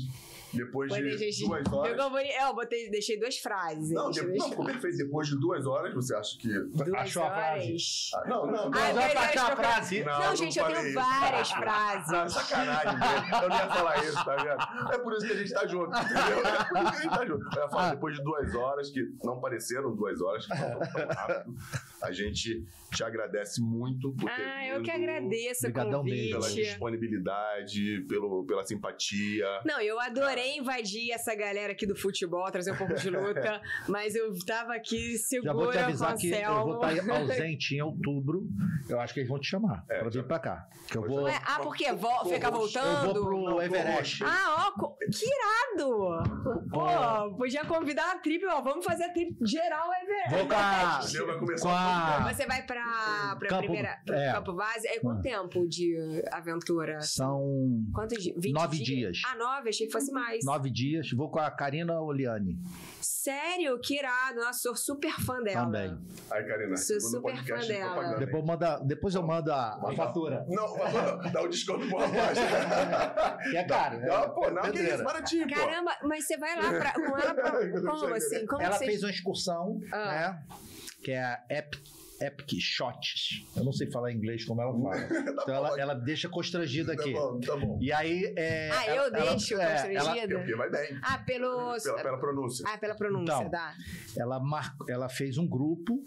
depois 0.56 0.92
de 0.92 1.02
duas 1.02 1.40
Eu, 1.40 1.76
horas. 1.78 1.96
vou- 2.10 2.18
é, 2.18 2.48
eu 2.48 2.54
botei, 2.54 2.90
deixei 2.90 3.18
duas 3.18 3.36
frases. 3.38 3.90
Não, 3.90 4.10
duas 4.10 4.36
não, 4.36 4.48
ficou 4.50 4.64
perfeito. 4.64 4.96
Depois 4.96 5.28
de 5.28 5.38
duas 5.38 5.66
horas, 5.66 5.94
você 5.94 6.14
acha 6.14 6.38
que. 6.38 6.48
Duas 6.48 6.94
Achou 6.94 7.22
a 7.24 7.30
frase? 7.30 7.68
horas. 7.68 8.10
Ah, 8.14 8.28
não, 8.28 8.46
não. 8.46 8.64
Ah, 8.66 8.68
não. 8.70 9.02
eu 9.02 9.10
pra 9.10 9.20
achar 9.22 9.52
a 9.52 9.56
frase. 9.56 10.04
Não, 10.04 10.36
gente, 10.36 10.58
eu 10.58 10.66
tenho 10.66 10.86
isso. 10.86 10.94
várias 10.94 11.50
frases. 11.52 12.12
Não, 12.12 12.28
sacanagem 12.28 12.98
mesmo. 12.98 13.36
Eu 13.42 13.48
não 13.48 13.56
ia 13.56 13.68
falar 13.68 14.04
isso, 14.04 14.24
tá 14.24 14.36
vendo? 14.36 14.92
É 14.92 14.98
por 14.98 15.12
isso 15.14 15.26
que 15.26 15.32
a 15.32 15.36
gente 15.36 15.52
tá 15.52 15.66
junto, 15.66 15.90
entendeu? 15.98 16.46
É 16.46 16.64
por 16.64 16.82
isso 16.82 16.92
que 16.92 16.98
a 16.98 17.02
gente 17.02 17.10
tá 17.18 17.26
junto. 17.26 17.44
Eu 17.56 17.62
ia 17.62 17.68
falar 17.68 17.86
Ah. 17.88 17.94
depois 17.94 18.16
de 18.16 18.22
duas 18.24 18.54
horas, 18.54 18.90
que 18.90 19.02
não 19.22 19.40
pareceram 19.40 19.94
duas 19.94 20.20
horas, 20.20 20.46
que 20.46 20.56
foram 20.56 20.78
tão 20.78 21.06
rápido. 21.08 21.54
A 22.02 22.12
gente 22.12 22.64
te 22.94 23.02
agradece 23.04 23.60
muito 23.60 24.12
por 24.12 24.30
ter 24.30 24.42
Ah, 24.42 24.68
eu 24.68 24.82
que 24.82 24.90
agradeço 24.90 25.66
o 25.66 25.70
Obrigadão 25.70 26.02
mesmo. 26.04 26.30
Pela 26.30 26.48
convite. 26.48 26.64
disponibilidade, 26.64 28.00
pelo, 28.08 28.44
pela 28.46 28.64
simpatia. 28.64 29.46
Não, 29.64 29.80
eu 29.80 29.98
adorei 30.00 30.45
invadir 30.46 31.10
essa 31.12 31.34
galera 31.34 31.72
aqui 31.72 31.86
do 31.86 31.96
futebol, 31.96 32.44
trazer 32.50 32.72
um 32.72 32.76
pouco 32.76 32.94
de 32.94 33.10
luta, 33.10 33.60
mas 33.88 34.14
eu 34.14 34.32
tava 34.44 34.74
aqui 34.74 35.16
segura 35.18 35.52
Já 35.52 35.54
vou 35.54 35.70
te 35.70 35.78
com 35.78 35.84
avisar 35.84 36.12
a 36.12 36.16
que 36.16 36.30
eu 36.30 36.64
vou 36.64 36.74
estar 36.86 37.10
ausente 37.16 37.74
em 37.76 37.82
outubro. 37.82 38.46
Eu 38.88 39.00
acho 39.00 39.12
que 39.14 39.20
eles 39.20 39.28
vão 39.28 39.38
te 39.40 39.48
chamar 39.48 39.84
É, 39.88 39.98
pra 39.98 40.08
vir 40.10 40.24
pra 40.26 40.38
cá. 40.38 40.68
Que 40.88 40.96
eu 40.98 41.02
vou, 41.02 41.22
Ué, 41.24 41.40
ah, 41.44 41.58
porque 41.60 41.92
vo 41.92 42.24
fica 42.28 42.46
eu 42.48 42.52
voltando? 42.52 43.14
vou 43.14 43.24
pro 43.24 43.42
Não, 43.42 43.62
Everest. 43.62 44.22
Ah, 44.24 44.72
ó, 44.76 44.88
que 45.10 45.26
irado! 45.26 46.70
Pô, 46.70 47.36
podia 47.36 47.64
convidar 47.64 48.12
a 48.12 48.18
trip, 48.18 48.44
ó, 48.46 48.60
vamos 48.60 48.84
fazer 48.84 49.04
a 49.04 49.12
trip 49.12 49.36
geral 49.44 49.88
Everest. 50.02 50.30
Vou 50.30 50.46
Entendeu? 50.46 51.26
Vai 51.26 51.38
começar 51.38 51.62
com 51.68 51.74
a- 51.74 52.32
Você 52.32 52.46
vai 52.46 52.62
pra, 52.66 53.36
pra 53.38 53.48
Campo- 53.48 53.62
primeira 53.62 53.98
pro 54.04 54.14
é. 54.14 54.32
Campo 54.32 54.52
Base? 54.52 54.86
É 54.88 54.98
quanto 55.00 55.22
tempo 55.22 55.68
de 55.68 56.22
aventura? 56.32 57.00
São 57.00 57.40
Quantos 57.94 58.22
dias? 58.22 58.36
20 58.38 58.52
Nove 58.54 58.78
dias. 58.82 59.18
Ah, 59.26 59.36
nove? 59.36 59.68
Achei 59.70 59.86
que 59.86 59.92
fosse 59.92 60.10
mais. 60.12 60.35
Nove 60.44 60.70
dias. 60.70 61.10
Vou 61.12 61.30
com 61.30 61.38
a 61.38 61.50
Karina 61.50 62.00
Oliane. 62.00 62.58
Sério? 63.00 63.78
Que 63.80 63.98
irado. 63.98 64.36
Nossa, 64.36 64.60
sou 64.60 64.76
super 64.76 65.12
fã 65.20 65.42
dela. 65.42 65.64
Também. 65.64 65.98
Aí, 66.30 66.44
Karina, 66.44 66.76
Sou 66.76 67.00
super 67.00 67.36
fã 67.44 67.58
de 67.58 67.68
dela. 67.68 68.14
Depois, 68.18 68.44
manda, 68.44 68.78
depois 68.80 69.14
eu 69.14 69.22
mando 69.22 69.52
a, 69.52 69.74
a 69.74 69.92
fatura. 69.94 70.44
Não, 70.48 70.76
não, 70.76 71.32
dá 71.32 71.42
o 71.42 71.48
desconto 71.48 71.88
pro 71.88 71.98
rapaz. 71.98 72.38
Que 73.50 73.56
é 73.56 73.64
caro. 73.64 74.00
Não, 74.00 74.22
é 74.24 74.28
pô, 74.28 74.50
não, 74.50 74.62
que 74.62 74.78
isso, 74.80 75.04
baratinho, 75.04 75.48
pô. 75.48 75.54
Caramba, 75.54 75.92
mas 76.02 76.26
você 76.26 76.36
vai 76.36 76.56
lá 76.56 76.70
pra, 76.70 76.92
com 76.92 77.18
ela 77.18 77.34
pra, 77.34 77.50
como 77.80 78.14
assim? 78.14 78.46
Como 78.46 78.62
Ela 78.62 78.76
fez 78.76 79.02
uma 79.02 79.10
excursão, 79.10 79.80
Ah. 79.92 80.06
né? 80.06 80.46
Que 81.02 81.12
é 81.12 81.22
a 81.22 81.44
Epic, 81.50 81.80
Epic 82.20 82.58
Shots. 82.60 83.44
Eu 83.56 83.64
não 83.64 83.72
sei 83.72 83.90
falar 83.90 84.12
inglês 84.12 84.44
como 84.44 84.60
ela 84.62 84.72
fala. 84.72 84.96
Então 85.46 85.54
ela, 85.54 85.80
ela 85.80 85.94
deixa 85.94 86.28
constrangida 86.28 86.96
Tá 86.96 87.02
aqui. 87.02 87.12
bom, 87.12 87.38
tá 87.40 87.56
bom. 87.56 87.78
E 87.80 87.92
aí. 87.92 88.32
É, 88.36 88.70
Ah, 88.72 88.86
ela- 88.86 88.96
eu 89.08 89.14
ela- 89.14 89.30
deixo 89.30 89.54
é, 89.54 89.94
ela, 89.94 90.04
constrangida? 90.10 90.38
Porque 90.38 90.56
vai 90.56 90.70
bem. 90.70 90.98
Ah, 91.02 91.18
pelo... 91.18 91.76
Pela, 91.82 92.02
pela 92.02 92.18
pronúncia. 92.18 92.64
Ah, 92.68 92.78
pela 92.78 92.94
pronúncia, 92.94 93.32
Então. 93.34 93.50
tá. 93.50 93.74
ela, 94.16 94.40
mar... 94.40 94.74
ela 94.88 95.08
fez 95.08 95.36
um 95.38 95.46
grupo. 95.46 96.04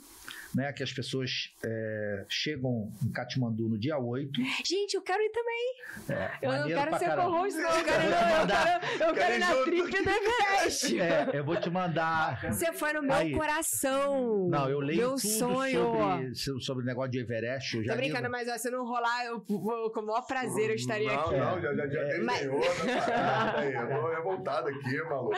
Né, 0.56 0.74
que 0.74 0.82
as 0.82 0.92
pessoas 0.92 1.54
é, 1.64 2.26
chegam 2.28 2.92
em 3.06 3.12
Katmandu 3.12 3.70
no 3.70 3.78
dia 3.78 4.00
8. 4.00 4.32
Gente, 4.66 4.96
eu 4.96 5.02
quero 5.04 5.22
ir 5.22 5.30
também. 5.30 5.76
É, 6.10 6.32
Eu 6.42 6.52
não 6.52 6.68
quero 6.68 6.98
ser 6.98 7.16
co-host, 7.16 7.58
não. 7.60 7.70
Eu 7.78 7.86
quero, 7.86 8.04
Eu 8.04 8.10
vou 8.10 8.20
não, 8.20 8.40
eu 8.42 8.48
quero, 8.48 9.04
eu 9.10 9.14
quero 9.14 9.36
ir 9.36 9.40
na 9.40 9.54
trip 9.64 9.92
do 10.04 10.10
Everest. 10.10 11.00
É, 11.00 11.30
eu 11.34 11.44
vou 11.44 11.56
te 11.60 11.70
mandar. 11.70 12.42
Você 12.52 12.74
foi 12.74 12.94
no 12.94 13.02
meu 13.04 13.14
Aí. 13.14 13.32
coração. 13.32 14.48
Não, 14.50 14.70
eu 14.70 14.80
leio 14.80 15.00
meu 15.00 15.10
tudo 15.16 15.20
sonho. 15.28 15.94
sobre, 15.94 16.36
so- 16.36 16.60
sobre 16.62 16.84
o 16.84 16.86
negócio 16.88 17.12
de 17.12 17.20
Everest. 17.20 17.78
Eu 17.78 17.84
já 17.84 17.92
Tô 17.94 17.98
brincando, 18.00 18.30
mas 18.30 18.48
ó, 18.50 18.58
se 18.58 18.70
não 18.72 18.86
rolar, 18.86 19.26
eu, 19.26 19.44
vou- 19.48 19.92
com 19.92 20.00
o 20.02 20.06
maior 20.06 20.26
prazer 20.26 20.70
eu 20.72 20.76
estaria 20.76 21.12
não, 21.14 21.20
aqui. 21.22 21.38
Não, 21.38 21.62
já, 21.62 21.76
já, 21.76 21.88
já 21.88 22.00
É. 22.02 22.18
Mas- 22.20 22.40
desdenhou 22.40 22.60
da 22.60 23.02
parada 23.02 23.60
aí. 23.60 23.74
Eu 23.74 23.88
tô 23.88 24.10
revoltado 24.10 24.68
aqui, 24.70 25.04
maluco. 25.04 25.36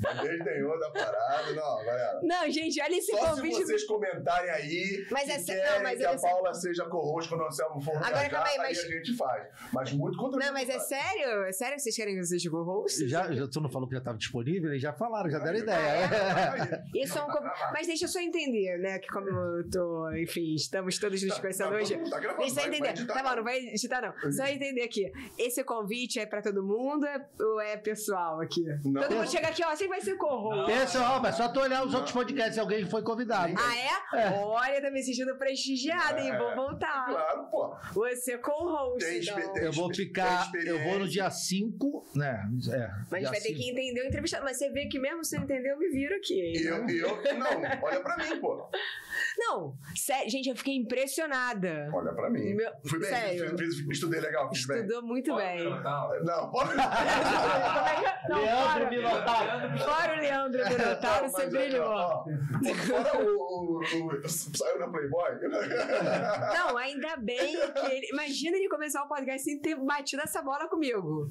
Já 0.00 0.12
desdenhou 0.22 0.78
da 0.78 0.90
parada. 0.90 1.52
Não, 1.52 1.84
galera. 1.84 2.20
Não, 2.22 2.50
gente, 2.50 2.80
olha 2.80 2.96
esse 2.96 3.10
Só 3.10 3.18
se 3.34 3.40
convite. 3.42 3.64
vocês 3.64 3.84
comentarem 3.84 4.50
aí 4.52 5.06
Mas 5.10 5.24
que 5.24 5.30
é 5.32 5.42
querem 5.42 5.64
não, 5.76 5.82
mas 5.82 5.98
que 5.98 6.04
é 6.04 6.14
a 6.14 6.18
Paula 6.18 6.54
seja 6.54 6.84
co-host 6.86 7.28
quando 7.28 7.42
o 7.42 7.46
Anselmo 7.46 7.80
for 7.80 7.96
Agora, 7.96 8.10
viajar, 8.10 8.30
calma 8.30 8.48
aí, 8.48 8.58
mas- 8.58 8.78
a 8.78 8.88
gente 8.88 9.16
faz. 9.16 9.48
Mas 9.72 9.92
muito 9.92 10.16
contra 10.18 10.44
Não, 10.44 10.52
mas 10.52 10.68
é 10.68 10.78
sério? 10.78 11.44
É 11.44 11.52
sério 11.52 11.74
que 11.76 11.82
vocês 11.82 11.96
querem 11.96 12.14
que 12.14 12.20
eu 12.20 12.24
seja 12.24 12.50
co-host? 12.50 13.08
Já, 13.08 13.32
já, 13.32 13.46
tu 13.48 13.60
não 13.60 13.70
falou 13.70 13.88
que 13.88 13.94
já 13.94 13.98
estava 14.00 14.16
disponível? 14.18 14.70
Eles 14.70 14.82
já 14.82 14.92
falaram, 14.92 15.30
já 15.30 15.38
deram 15.38 15.58
Ah, 15.58 15.62
ideia. 15.62 16.84
Isso 16.94 17.18
é 17.18 17.22
um 17.24 17.28
Mas 17.72 17.86
deixa 17.86 18.04
eu 18.04 18.08
só 18.08 18.20
entender, 18.20 18.78
né? 18.78 18.98
Que 18.98 19.08
como 19.08 19.28
eu 19.28 19.70
tô, 19.70 20.10
enfim, 20.12 20.54
estamos 20.54 20.98
todos 20.98 21.22
nos 21.22 21.38
conhecendo 21.38 21.74
hoje. 21.74 21.96
Tá 22.10 22.18
gravando, 22.20 22.42
Deixa 22.44 22.60
eu 22.62 22.66
entender. 22.74 23.06
Tá 23.06 23.22
bom, 23.22 23.36
não 23.36 23.44
vai 23.44 23.58
editar, 23.58 24.00
não. 24.02 24.32
Só 24.32 24.44
entender 24.46 24.82
aqui. 24.82 25.10
Esse 25.38 25.62
convite 25.64 26.18
é 26.20 26.26
pra 26.26 26.42
todo 26.42 26.62
mundo 26.62 27.06
é- 27.06 27.26
ou 27.40 27.60
é 27.60 27.76
pessoal 27.76 28.40
aqui? 28.40 28.62
Não. 28.84 29.02
Todo 29.02 29.14
mundo 29.16 29.30
chega 29.30 29.48
aqui, 29.48 29.62
ó, 29.64 29.74
você 29.74 29.88
vai 29.88 30.00
ser 30.00 30.14
co-host. 30.16 30.72
Pessoal, 30.72 31.20
mas 31.20 31.36
só 31.36 31.48
tu 31.48 31.60
olhar 31.60 31.84
os 31.86 31.94
outros 31.94 32.12
podcasts, 32.12 32.54
se 32.54 32.60
alguém 32.60 32.84
foi 32.88 33.02
convidado. 33.02 33.54
Ah, 33.58 33.76
é? 33.76 34.28
Olha, 34.44 34.80
tá 34.80 34.90
me 34.90 35.02
sentindo 35.02 35.34
prestigiada, 35.36 36.20
hein? 36.20 36.30
É. 36.30 36.38
Vou 36.38 36.54
voltar. 36.54 37.06
Claro, 37.06 37.44
pô. 37.50 37.74
Você 37.92 38.38
co-host, 38.38 39.04
Tem 39.04 39.20
então. 39.22 39.52
tem- 39.52 39.62
Eu 39.64 39.72
vou 39.72 39.94
ficar. 39.94 40.50
Eu 40.64 40.82
vou 40.82 40.98
no 40.98 41.08
dia 41.08 41.30
5, 41.30 42.04
né? 42.14 42.42
É, 42.72 42.90
Mas 43.10 43.22
vai 43.24 43.32
ter 43.40 43.48
cinco. 43.48 43.58
que 43.60 43.70
entender 43.70 44.00
o 44.02 44.06
entrevistado. 44.06 44.44
Mas 44.44 44.56
você 44.58 44.68
vê 44.70 44.86
que 44.86 44.98
mesmo 44.98 45.24
se 45.24 45.36
não 45.36 45.44
entender, 45.44 45.70
eu 45.72 45.78
me 45.78 45.88
viro 45.90 46.14
aqui. 46.16 46.40
hein? 46.40 46.56
Eu, 46.62 46.88
eu, 46.88 47.38
não, 47.38 47.82
olha 47.82 48.00
pra 48.00 48.16
mim, 48.16 48.38
pô. 48.40 48.68
Não, 49.38 49.74
sério, 49.96 50.30
gente, 50.30 50.48
eu 50.48 50.56
fiquei 50.56 50.76
impressionada. 50.76 51.90
Olha 51.92 52.12
pra 52.12 52.28
mim. 52.30 52.54
Meu- 52.54 52.70
Fui 52.86 52.98
bem, 52.98 53.08
sério. 53.08 53.58
fiz, 53.58 53.76
fiz, 53.78 53.88
estudei 53.90 54.20
legal, 54.20 54.48
fiz 54.52 54.66
bem. 54.66 54.78
Estudou 54.80 55.02
muito 55.02 55.34
bem. 55.36 55.64
Não, 56.24 56.50
pô. 56.50 56.60
Não, 58.28 58.40
Leandro 58.42 58.90
Minotauro. 58.90 59.78
fora 59.78 60.12
o 60.14 60.20
Leandro 60.20 60.68
Minotauro, 60.68 61.28
você 61.30 61.46
brilhou. 61.46 61.86
ó, 61.86 62.24
Fora 62.24 63.18
o, 63.24 63.80
Saiu 64.28 64.78
na 64.78 64.88
Playboy? 64.88 65.30
Não, 66.54 66.76
ainda 66.78 67.16
bem 67.16 67.56
que 67.72 67.86
ele. 67.92 68.08
Imagina 68.12 68.56
ele 68.56 68.68
começar 68.68 69.02
o 69.02 69.08
podcast 69.08 69.42
sem 69.44 69.58
ter 69.60 69.74
batido 69.76 70.22
essa 70.22 70.40
bola 70.42 70.68
comigo. 70.68 71.28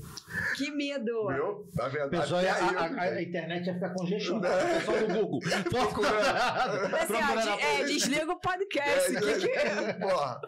Que 0.58 0.70
medo. 0.72 1.28
Viu? 1.28 1.68
Tá 1.76 1.88
vendo? 1.88 2.10
Pessoal, 2.10 2.42
a, 2.42 2.82
a- 2.84 3.02
a 3.04 3.22
internet 3.22 3.68
ia 3.68 3.74
ficar 3.74 3.94
congestionada. 3.94 4.64
Pessoal 4.76 4.98
do 5.00 5.08
Google. 5.14 5.40
Assim, 5.46 5.76
ó, 5.76 5.86
Procurando 7.28 7.42
de- 7.58 7.64
é, 7.64 7.84
desliga 7.98 8.32
o 8.32 8.40
podcast. 8.40 9.14
que 9.20 9.40
que 9.40 9.50
é? 9.50 9.94
Porra. 9.94 10.42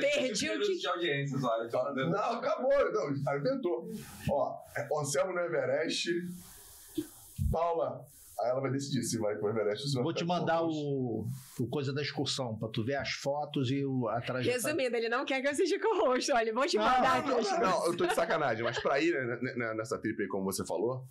Perdi 0.00 0.50
o 0.50 0.60
que- 0.60 0.76
de 0.76 0.82
olha. 1.44 1.68
Tô 1.68 1.78
dando- 1.92 2.10
Não, 2.10 2.18
acabou. 2.18 2.92
Não, 2.92 3.30
arrebentou. 3.32 3.90
Ó, 4.30 4.56
Anselmo 5.00 5.32
no 5.32 5.40
Everest. 5.40 6.10
Paula, 7.52 8.04
aí 8.40 8.50
ela 8.50 8.60
vai 8.60 8.70
decidir 8.70 9.02
se 9.02 9.18
vai 9.18 9.34
pro 9.36 9.48
Everest 9.48 9.84
ou 9.84 9.88
se 9.88 9.94
vai 9.94 10.02
Vou 10.04 10.12
te 10.12 10.24
com 10.24 10.28
mandar 10.28 10.62
o, 10.62 11.26
o 11.58 11.66
coisa 11.68 11.92
da 11.92 12.02
excursão, 12.02 12.56
pra 12.56 12.68
tu 12.68 12.84
ver 12.84 12.96
as 12.96 13.10
fotos 13.10 13.70
e 13.70 13.84
o, 13.84 14.08
a 14.08 14.20
trajetória. 14.20 14.52
Resumindo, 14.52 14.96
ele 14.96 15.08
não 15.08 15.24
quer 15.24 15.40
que 15.40 15.48
eu 15.48 15.54
seja 15.54 15.78
co-host. 15.80 16.30
Olha, 16.32 16.52
vou 16.52 16.66
te 16.66 16.76
Não, 16.76 16.84
mandar 16.84 17.18
aqui 17.20 17.28
Não, 17.30 17.40
não, 17.40 17.60
não, 17.60 17.86
eu 17.86 17.96
tô 17.96 18.06
de 18.06 18.14
sacanagem, 18.14 18.62
mas 18.64 18.78
pra 18.78 19.00
ir 19.00 19.12
né, 19.12 19.54
né, 19.56 19.74
nessa 19.74 19.98
trip 19.98 20.20
aí, 20.22 20.28
como 20.28 20.44
você 20.44 20.64
falou, 20.66 21.04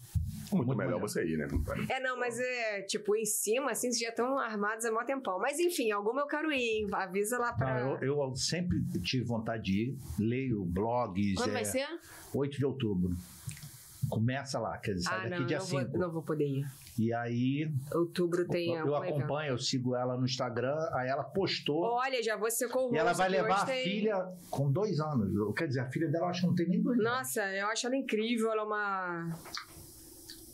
muito, 0.51 0.67
Muito 0.67 0.77
melhor 0.77 0.93
melhor. 0.93 1.01
você 1.01 1.25
ir, 1.25 1.37
né? 1.37 1.47
É, 1.89 1.99
não, 1.99 2.17
mas 2.19 2.39
é, 2.39 2.81
tipo, 2.83 3.15
em 3.15 3.25
cima, 3.25 3.71
assim, 3.71 3.91
vocês 3.91 3.99
já 3.99 4.09
estão 4.09 4.37
armados 4.37 4.85
há 4.85 4.91
mó 4.91 5.03
tempão. 5.03 5.39
Mas 5.39 5.59
enfim, 5.59 5.91
alguma 5.91 6.21
eu 6.21 6.27
quero 6.27 6.51
ir, 6.51 6.61
hein? 6.81 6.87
Avisa 6.91 7.39
lá 7.39 7.51
pra. 7.53 7.83
Não, 7.83 7.97
eu, 8.01 8.21
eu 8.21 8.35
sempre 8.35 8.77
tive 9.03 9.23
vontade 9.25 9.63
de 9.63 9.71
ir, 9.89 9.97
leio 10.19 10.63
blogs. 10.63 11.35
Quando 11.35 11.49
é, 11.49 11.53
vai 11.53 11.65
ser? 11.65 11.87
8 12.33 12.57
de 12.57 12.65
outubro. 12.65 13.15
Começa 14.09 14.59
lá, 14.59 14.77
quer 14.77 14.93
dizer, 14.93 15.05
sai 15.09 15.17
Ah, 15.19 15.23
daqui 15.29 15.39
não, 15.41 15.47
dia 15.47 15.57
não 15.57 15.65
vou, 15.65 15.79
5. 15.81 15.97
não 15.97 16.11
vou 16.11 16.21
poder 16.21 16.45
ir. 16.47 16.65
E 16.97 17.13
aí, 17.13 17.69
Outubro 17.93 18.47
tem 18.47 18.73
eu 18.73 18.95
evento. 18.95 18.95
acompanho, 19.15 19.49
eu 19.51 19.57
sigo 19.57 19.95
ela 19.95 20.15
no 20.17 20.23
Instagram, 20.23 20.77
aí 20.93 21.09
ela 21.09 21.23
postou. 21.25 21.83
Olha, 21.83 22.23
já 22.23 22.37
vou 22.37 22.49
ser 22.49 22.69
co 22.69 22.89
E 22.93 22.97
ela 22.97 23.11
vai 23.11 23.27
levar 23.27 23.63
a 23.63 23.65
tem- 23.65 23.83
filha 23.83 24.25
com 24.49 24.71
dois 24.71 24.99
anos. 25.01 25.53
Quer 25.55 25.67
dizer, 25.67 25.81
a 25.81 25.91
filha 25.91 26.07
dela 26.09 26.25
eu 26.25 26.29
acho 26.29 26.41
que 26.41 26.47
não 26.47 26.55
tem 26.55 26.69
nem 26.69 26.81
dois 26.81 26.97
anos. 26.97 27.11
Nossa, 27.11 27.41
eu 27.53 27.67
acho 27.67 27.85
ela 27.85 27.97
incrível, 27.97 28.49
ela 28.49 28.61
é 28.61 28.65
uma. 28.65 29.33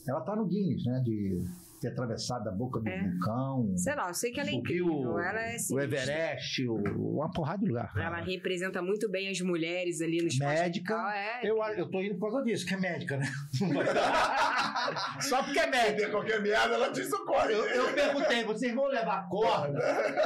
Ela 0.07 0.21
tá 0.21 0.35
no 0.35 0.45
Guinness, 0.47 0.83
né? 0.83 0.99
De 1.05 1.45
ter 1.81 1.87
atravessado 1.89 2.47
a 2.47 2.51
boca 2.51 2.79
do 2.79 2.87
É. 2.87 3.01
vulcão, 3.01 3.73
Sei 3.75 3.95
lá, 3.95 4.07
eu 4.07 4.13
sei 4.13 4.31
que 4.31 4.39
ela 4.39 4.49
é 4.49 4.53
incrível. 4.53 5.17
Ela 5.19 5.41
é 5.41 5.57
o. 5.71 5.79
Everest, 5.79 6.67
o- 6.67 6.75
uma 7.15 7.31
porrada 7.31 7.59
de 7.59 7.67
lugar. 7.67 7.91
Ela 7.97 8.21
representa 8.21 8.81
muito 8.81 9.09
bem 9.09 9.29
as 9.29 9.41
mulheres 9.41 9.99
ali 10.01 10.21
no 10.21 10.27
esporte 10.27 10.53
Médica. 10.59 10.93
É. 11.15 11.39
Eu, 11.49 11.57
eu 11.75 11.89
tô 11.89 11.99
indo 12.01 12.17
por 12.19 12.29
causa 12.31 12.45
disso, 12.45 12.65
que 12.67 12.75
é 12.75 12.77
médica, 12.77 13.17
né? 13.17 13.25
Só 15.21 15.43
porque 15.43 15.59
é 15.59 15.67
médica. 15.67 16.09
qualquer 16.11 16.41
merda, 16.41 16.75
ela 16.75 16.91
te 16.91 17.03
socorre. 17.05 17.53
Eu, 17.53 17.65
eu 17.65 17.93
perguntei, 17.93 18.43
vocês 18.43 18.73
vão 18.75 18.85
levar 18.87 19.27
corda? 19.29 19.79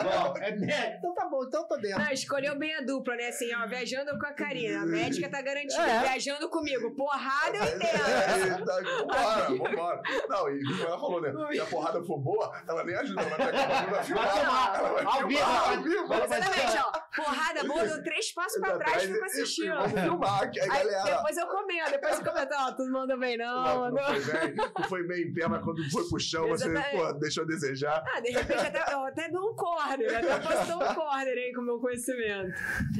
Bom, 0.03 0.33
é 0.37 0.55
médica. 0.55 0.95
Então 0.97 1.13
tá 1.13 1.27
bom, 1.29 1.43
então 1.45 1.67
tô 1.67 1.77
dentro. 1.77 1.99
Não, 2.03 2.11
escolheu 2.11 2.57
bem 2.57 2.75
a 2.75 2.81
dupla, 2.81 3.15
né? 3.15 3.27
Assim, 3.29 3.53
ó, 3.55 3.65
viajando 3.67 4.17
com 4.19 4.25
a 4.25 4.33
Karina. 4.33 4.81
A 4.81 4.85
médica 4.85 5.29
tá 5.29 5.41
garantida. 5.41 5.81
É. 5.81 5.99
Viajando 6.01 6.49
comigo. 6.49 6.93
Porrada 6.95 7.57
eu 7.57 7.63
entendo. 7.63 7.85
Eita, 8.59 8.75
Vambora, 9.05 9.47
vambora. 9.57 10.01
Não, 10.29 10.49
e 10.49 10.63
como 10.63 10.83
ela 10.83 10.99
falou, 10.99 11.21
né? 11.21 11.31
Se 11.51 11.59
a 11.61 11.65
porrada 11.65 12.03
for 12.03 12.17
boa, 12.19 12.51
ela 12.67 12.83
nem 12.83 12.95
ajuda, 12.95 13.21
ela 13.21 13.37
vai 13.37 13.45
pegar 13.45 13.63
o 13.63 13.67
bagulho 13.67 13.95
vai 13.95 14.03
filmar. 14.03 14.75
Ela 14.75 14.89
vai 14.89 15.05
Ao 15.05 15.27
vivo, 15.27 15.39
filmar, 15.39 15.69
ao 15.69 15.83
vivo. 15.83 16.13
Exatamente, 16.13 16.77
ó. 16.77 17.04
Porrada 17.15 17.63
boa, 17.63 17.85
deu 17.85 18.03
três 18.03 18.31
passos 18.33 18.59
pra 18.59 18.77
trás 18.77 19.03
e 19.03 19.07
fui 19.07 19.17
pra 19.17 19.25
assistir, 19.27 19.71
ó. 19.71 19.81
Vamos 19.87 20.01
filmar 20.01 20.43
aqui, 20.43 20.59
aí, 20.59 20.67
galera. 20.67 21.15
depois 21.17 21.37
eu 21.37 21.47
comento, 21.47 21.91
depois 21.91 22.19
eu 22.19 22.25
comento, 22.25 22.53
ó, 22.57 22.71
tu 22.73 22.83
não 22.83 22.91
manda 22.91 23.17
bem 23.17 23.37
não, 23.37 23.63
Não, 23.63 23.91
não. 23.91 23.91
não 23.91 24.03
foi 24.03 24.19
bem, 24.21 24.55
foi 24.89 25.03
bem 25.07 25.21
em 25.23 25.33
pé, 25.33 25.47
mas 25.47 25.63
quando 25.63 25.89
foi 25.91 26.07
pro 26.09 26.19
chão, 26.19 26.47
você 26.49 26.69
Exatamente. 26.69 26.97
pô, 26.97 27.13
deixou 27.13 27.43
a 27.43 27.47
desejar. 27.47 28.03
Ah, 28.13 28.19
de 28.19 28.31
repente 28.31 28.65
até, 28.65 28.93
eu 28.93 28.99
até 29.05 29.29
dou 29.29 29.51
um 29.51 29.55
corner, 29.55 30.17
até 30.17 30.39
posso 30.39 30.67
dar 30.67 30.77
um 30.91 30.95
corner 30.95 31.33
aí 31.37 31.53
com 31.53 31.61
o 31.61 31.65
meu 31.65 31.79
conhecimento. 31.79 32.53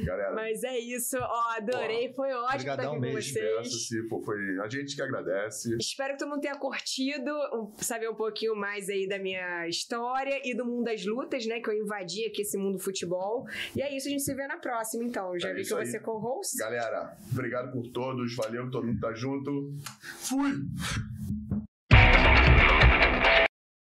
Galera, 0.04 0.34
Mas 0.34 0.62
é 0.64 0.78
isso, 0.78 1.16
ó, 1.18 1.50
adorei, 1.56 2.12
foi 2.14 2.32
ótimo 2.32 2.58
estar 2.60 2.72
aqui 2.74 2.86
com 2.86 2.98
mesmo, 3.00 3.22
vocês. 3.22 3.58
essa, 3.66 3.70
se 3.78 4.02
pô, 4.08 4.22
foi 4.22 4.36
a 4.60 4.68
gente 4.68 4.94
que 4.94 5.02
agradece. 5.02 5.76
Espero 5.80 6.12
que 6.14 6.18
todo 6.18 6.28
mundo 6.30 6.40
tenha 6.40 6.56
curtido, 6.56 7.30
saber 7.78 8.08
um 8.08 8.14
pouquinho 8.14 8.54
mais 8.56 8.88
aí 8.88 9.08
da 9.08 9.18
minha 9.18 9.66
história 9.68 10.40
e 10.44 10.54
do 10.54 10.64
mundo 10.64 10.84
das 10.84 11.04
lutas, 11.04 11.44
né? 11.46 11.60
Que 11.60 11.70
eu 11.70 11.74
invadi 11.74 12.24
aqui 12.26 12.42
esse 12.42 12.56
mundo 12.56 12.78
do 12.78 12.82
futebol. 12.82 13.44
E 13.74 13.82
é 13.82 13.94
isso, 13.94 14.05
a 14.06 14.10
gente 14.10 14.22
se 14.22 14.34
vê 14.34 14.46
na 14.46 14.56
próxima, 14.58 15.04
então. 15.04 15.38
Já 15.38 15.48
É 15.48 15.52
vi 15.52 15.56
que 15.56 15.62
isso 15.62 15.74
aí. 15.76 15.86
ser 15.86 16.00
co-host. 16.00 16.56
Galera, 16.58 17.16
obrigado 17.32 17.72
por 17.72 17.86
todos, 17.88 18.34
valeu, 18.36 18.70
todo 18.70 18.86
mundo 18.86 19.00
tá 19.00 19.12
junto. 19.14 19.74
Fui! 20.18 20.52